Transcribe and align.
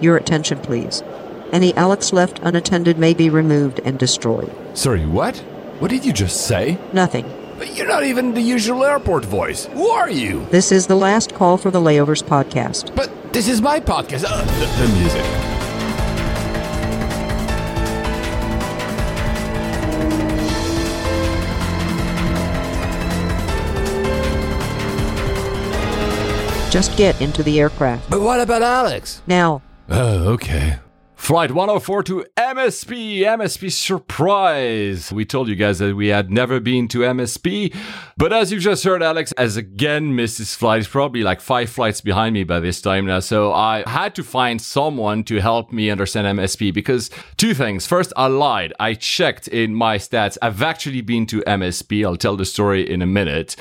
Your 0.00 0.16
attention, 0.16 0.58
please. 0.58 1.02
Any 1.52 1.74
Alex 1.74 2.12
left 2.12 2.38
unattended 2.42 2.98
may 2.98 3.14
be 3.14 3.30
removed 3.30 3.80
and 3.84 3.98
destroyed. 3.98 4.52
Sorry, 4.74 5.06
what? 5.06 5.36
What 5.80 5.90
did 5.90 6.04
you 6.04 6.12
just 6.12 6.46
say? 6.46 6.78
Nothing. 6.92 7.24
But 7.58 7.74
you're 7.76 7.88
not 7.88 8.04
even 8.04 8.34
the 8.34 8.40
usual 8.40 8.84
airport 8.84 9.24
voice. 9.24 9.64
Who 9.66 9.88
are 9.88 10.10
you? 10.10 10.44
This 10.50 10.70
is 10.70 10.86
the 10.86 10.94
last 10.94 11.34
call 11.34 11.56
for 11.56 11.70
the 11.70 11.80
Layovers 11.80 12.22
podcast. 12.22 12.94
But 12.94 13.10
this 13.32 13.48
is 13.48 13.60
my 13.60 13.80
podcast. 13.80 14.24
Uh, 14.28 14.44
the, 14.44 14.86
the 14.86 14.98
music. 14.98 15.24
Just 26.70 26.96
get 26.98 27.20
into 27.20 27.42
the 27.42 27.58
aircraft. 27.58 28.10
But 28.10 28.20
what 28.20 28.40
about 28.40 28.62
Alex? 28.62 29.22
Now, 29.26 29.62
Oh, 29.88 30.28
okay. 30.34 30.80
Flight 31.14 31.50
104 31.50 32.02
to 32.04 32.24
MSP, 32.36 33.20
MSP 33.20 33.72
surprise. 33.72 35.12
We 35.12 35.24
told 35.24 35.48
you 35.48 35.56
guys 35.56 35.78
that 35.78 35.96
we 35.96 36.08
had 36.08 36.30
never 36.30 36.60
been 36.60 36.88
to 36.88 37.00
MSP, 37.00 37.74
but 38.16 38.32
as 38.32 38.52
you 38.52 38.60
just 38.60 38.84
heard, 38.84 39.02
Alex 39.02 39.34
has 39.36 39.56
again 39.56 40.14
missed 40.14 40.38
his 40.38 40.54
flight. 40.54 40.78
He's 40.80 40.88
probably 40.88 41.22
like 41.22 41.40
five 41.40 41.70
flights 41.70 42.00
behind 42.00 42.34
me 42.34 42.44
by 42.44 42.60
this 42.60 42.80
time 42.80 43.06
now. 43.06 43.20
So 43.20 43.52
I 43.52 43.82
had 43.88 44.14
to 44.14 44.22
find 44.22 44.60
someone 44.60 45.24
to 45.24 45.40
help 45.40 45.72
me 45.72 45.90
understand 45.90 46.38
MSP 46.38 46.72
because 46.72 47.10
two 47.36 47.52
things. 47.52 47.86
First, 47.86 48.12
I 48.16 48.26
lied. 48.26 48.72
I 48.78 48.94
checked 48.94 49.48
in 49.48 49.74
my 49.74 49.98
stats. 49.98 50.38
I've 50.40 50.62
actually 50.62 51.00
been 51.00 51.26
to 51.26 51.40
MSP. 51.40 52.06
I'll 52.06 52.16
tell 52.16 52.36
the 52.36 52.46
story 52.46 52.88
in 52.88 53.02
a 53.02 53.06
minute. 53.06 53.56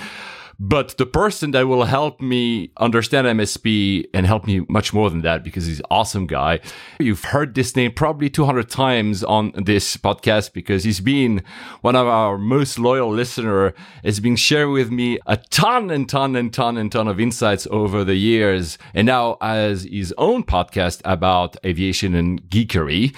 But 0.59 0.97
the 0.97 1.05
person 1.05 1.51
that 1.51 1.67
will 1.67 1.83
help 1.83 2.19
me 2.19 2.71
understand 2.77 3.27
MSP 3.27 4.05
and 4.13 4.25
help 4.25 4.47
me 4.47 4.65
much 4.67 4.91
more 4.91 5.09
than 5.09 5.21
that 5.21 5.43
because 5.43 5.67
he's 5.67 5.79
an 5.79 5.85
awesome 5.91 6.25
guy. 6.25 6.59
You've 6.99 7.25
heard 7.25 7.53
this 7.53 7.75
name 7.75 7.91
probably 7.91 8.29
200 8.29 8.67
times 8.67 9.23
on 9.23 9.51
this 9.55 9.97
podcast 9.97 10.53
because 10.53 10.83
he's 10.83 10.99
been 10.99 11.43
one 11.81 11.95
of 11.95 12.07
our 12.07 12.39
most 12.39 12.79
loyal 12.79 13.11
listener. 13.11 13.75
Has 14.03 14.19
been 14.19 14.35
sharing 14.35 14.73
with 14.73 14.89
me 14.89 15.19
a 15.27 15.37
ton 15.37 15.91
and 15.91 16.09
ton 16.09 16.35
and 16.35 16.51
ton 16.51 16.75
and 16.77 16.91
ton 16.91 17.07
of 17.07 17.19
insights 17.19 17.67
over 17.69 18.03
the 18.03 18.15
years. 18.15 18.79
And 18.95 19.05
now 19.05 19.37
has 19.39 19.83
his 19.83 20.13
own 20.17 20.43
podcast 20.43 21.01
about 21.05 21.55
aviation 21.63 22.15
and 22.15 22.41
geekery. 22.43 23.15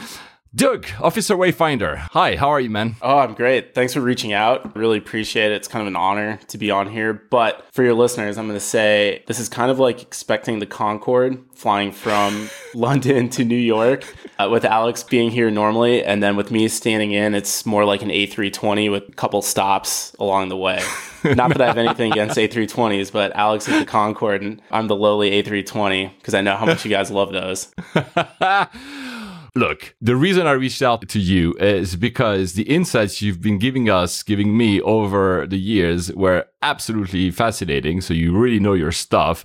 Doug, 0.55 0.87
Officer 0.99 1.35
Wayfinder. 1.35 1.97
Hi, 2.11 2.35
how 2.35 2.49
are 2.49 2.59
you, 2.59 2.71
man? 2.71 2.95
Oh, 3.03 3.19
I'm 3.19 3.35
great. 3.35 3.75
Thanks 3.75 3.93
for 3.93 4.01
reaching 4.01 4.33
out. 4.33 4.75
Really 4.75 4.97
appreciate 4.97 5.51
it. 5.51 5.55
It's 5.57 5.67
kind 5.67 5.81
of 5.81 5.87
an 5.87 5.95
honor 5.95 6.39
to 6.47 6.57
be 6.57 6.71
on 6.71 6.89
here. 6.89 7.13
But 7.13 7.67
for 7.71 7.83
your 7.83 7.93
listeners, 7.93 8.35
I'm 8.35 8.47
going 8.47 8.57
to 8.57 8.65
say 8.65 9.23
this 9.27 9.39
is 9.39 9.47
kind 9.47 9.69
of 9.69 9.77
like 9.77 10.01
expecting 10.01 10.57
the 10.57 10.65
Concorde 10.65 11.39
flying 11.53 11.91
from 11.91 12.49
London 12.73 13.29
to 13.29 13.45
New 13.45 13.55
York 13.55 14.11
uh, 14.39 14.49
with 14.49 14.65
Alex 14.65 15.03
being 15.03 15.29
here 15.29 15.51
normally. 15.51 16.03
And 16.03 16.23
then 16.23 16.35
with 16.35 16.49
me 16.49 16.67
standing 16.67 17.11
in, 17.11 17.35
it's 17.35 17.63
more 17.67 17.85
like 17.85 18.01
an 18.01 18.09
A320 18.09 18.89
with 18.89 19.07
a 19.07 19.11
couple 19.11 19.43
stops 19.43 20.15
along 20.17 20.49
the 20.49 20.57
way. 20.57 20.81
Not 21.23 21.49
that 21.49 21.61
I 21.61 21.67
have 21.67 21.77
anything 21.77 22.11
against 22.11 22.37
A320s, 22.37 23.11
but 23.11 23.35
Alex 23.35 23.67
is 23.67 23.77
the 23.77 23.85
Concorde 23.85 24.41
and 24.41 24.61
I'm 24.71 24.87
the 24.87 24.95
lowly 24.95 25.29
A320 25.29 26.17
because 26.17 26.33
I 26.33 26.41
know 26.41 26.55
how 26.55 26.65
much 26.65 26.83
you 26.85 26.89
guys 26.89 27.11
love 27.11 27.33
those. 27.33 27.71
Look, 29.55 29.95
the 30.01 30.15
reason 30.15 30.47
I 30.47 30.51
reached 30.51 30.81
out 30.81 31.07
to 31.07 31.19
you 31.19 31.53
is 31.59 31.95
because 31.95 32.53
the 32.53 32.63
insights 32.63 33.21
you've 33.21 33.41
been 33.41 33.59
giving 33.59 33.89
us, 33.89 34.23
giving 34.23 34.57
me 34.57 34.81
over 34.81 35.47
the 35.47 35.59
years 35.59 36.13
were 36.13 36.45
absolutely 36.61 37.31
fascinating. 37.31 38.01
So 38.01 38.13
you 38.13 38.37
really 38.37 38.59
know 38.59 38.73
your 38.73 38.91
stuff. 38.91 39.43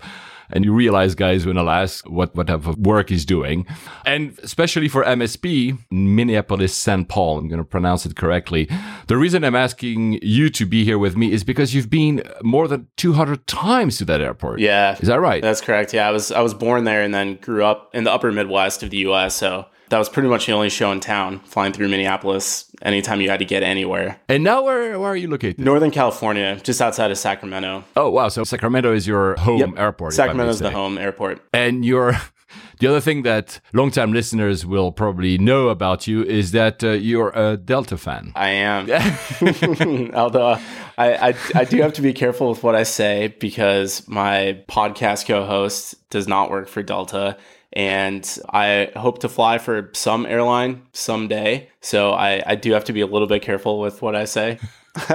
And 0.50 0.62
you 0.62 0.74
realize, 0.74 1.14
guys, 1.14 1.46
when 1.46 1.56
I'll 1.56 1.70
ask 1.70 2.08
what, 2.08 2.34
what 2.36 2.48
type 2.48 2.66
of 2.66 2.76
work 2.78 3.08
he's 3.08 3.24
doing. 3.24 3.66
And 4.04 4.38
especially 4.42 4.88
for 4.88 5.02
MSP, 5.02 5.78
Minneapolis 5.90 6.74
St. 6.74 7.08
Paul, 7.08 7.38
I'm 7.38 7.48
going 7.48 7.58
to 7.58 7.64
pronounce 7.64 8.04
it 8.04 8.14
correctly. 8.14 8.68
The 9.08 9.16
reason 9.16 9.42
I'm 9.42 9.56
asking 9.56 10.20
you 10.22 10.50
to 10.50 10.66
be 10.66 10.84
here 10.84 10.98
with 10.98 11.16
me 11.16 11.32
is 11.32 11.44
because 11.44 11.74
you've 11.74 11.88
been 11.90 12.22
more 12.42 12.68
than 12.68 12.88
200 12.98 13.46
times 13.46 13.96
to 13.98 14.04
that 14.04 14.20
airport. 14.20 14.60
Yeah. 14.60 14.98
Is 15.00 15.08
that 15.08 15.20
right? 15.20 15.40
That's 15.42 15.62
correct. 15.62 15.94
Yeah, 15.94 16.06
I 16.06 16.10
was 16.10 16.30
I 16.30 16.40
was 16.40 16.52
born 16.52 16.84
there 16.84 17.02
and 17.02 17.14
then 17.14 17.36
grew 17.36 17.64
up 17.64 17.90
in 17.94 18.04
the 18.04 18.12
upper 18.12 18.30
Midwest 18.30 18.82
of 18.82 18.90
the 18.90 18.98
US, 18.98 19.34
so 19.34 19.66
that 19.94 20.00
was 20.00 20.08
pretty 20.08 20.28
much 20.28 20.46
the 20.46 20.52
only 20.52 20.70
show 20.70 20.90
in 20.90 20.98
town, 20.98 21.38
flying 21.44 21.72
through 21.72 21.86
Minneapolis 21.86 22.68
anytime 22.82 23.20
you 23.20 23.30
had 23.30 23.38
to 23.38 23.44
get 23.44 23.62
anywhere. 23.62 24.18
and 24.28 24.42
now 24.42 24.60
where, 24.64 24.98
where 24.98 25.10
are 25.10 25.16
you 25.16 25.30
located? 25.30 25.60
Northern 25.60 25.92
California, 25.92 26.58
just 26.64 26.82
outside 26.82 27.12
of 27.12 27.16
Sacramento. 27.16 27.84
Oh, 27.94 28.10
wow. 28.10 28.26
So 28.26 28.42
Sacramento 28.42 28.92
is 28.92 29.06
your 29.06 29.36
home 29.36 29.78
airport. 29.78 30.14
if 30.14 30.18
I 30.18 30.24
may 30.24 30.26
Sacramento's 30.30 30.58
the 30.58 30.72
home 30.72 30.98
airport. 30.98 31.42
And 31.52 31.84
you're 31.84 32.16
the 32.80 32.88
other 32.88 33.00
thing 33.00 33.22
that 33.22 33.60
longtime 33.72 34.12
listeners 34.12 34.66
will 34.66 34.90
probably 34.90 35.38
know 35.38 35.68
about 35.68 36.08
you 36.08 36.24
is 36.24 36.50
that 36.50 36.82
uh, 36.82 36.90
you're 36.90 37.30
a 37.30 37.56
Delta 37.56 37.96
fan. 37.96 38.32
I 38.34 38.48
am. 38.48 38.90
Although 40.14 40.58
I, 40.98 41.28
I, 41.28 41.34
I 41.54 41.64
do 41.64 41.80
have 41.82 41.92
to 41.92 42.02
be 42.02 42.12
careful 42.12 42.48
with 42.48 42.64
what 42.64 42.74
I 42.74 42.82
say 42.82 43.28
because 43.38 44.08
my 44.08 44.60
podcast 44.68 45.28
co 45.28 45.46
host 45.46 45.94
does 46.10 46.26
not 46.26 46.50
work 46.50 46.66
for 46.66 46.82
Delta. 46.82 47.36
And 47.74 48.38
I 48.50 48.90
hope 48.96 49.18
to 49.20 49.28
fly 49.28 49.58
for 49.58 49.90
some 49.94 50.26
airline 50.26 50.82
someday. 50.92 51.68
So 51.80 52.12
I, 52.12 52.42
I 52.46 52.54
do 52.54 52.72
have 52.72 52.84
to 52.84 52.92
be 52.92 53.00
a 53.00 53.06
little 53.06 53.26
bit 53.26 53.42
careful 53.42 53.80
with 53.80 54.00
what 54.00 54.14
I 54.14 54.26
say. 54.26 54.58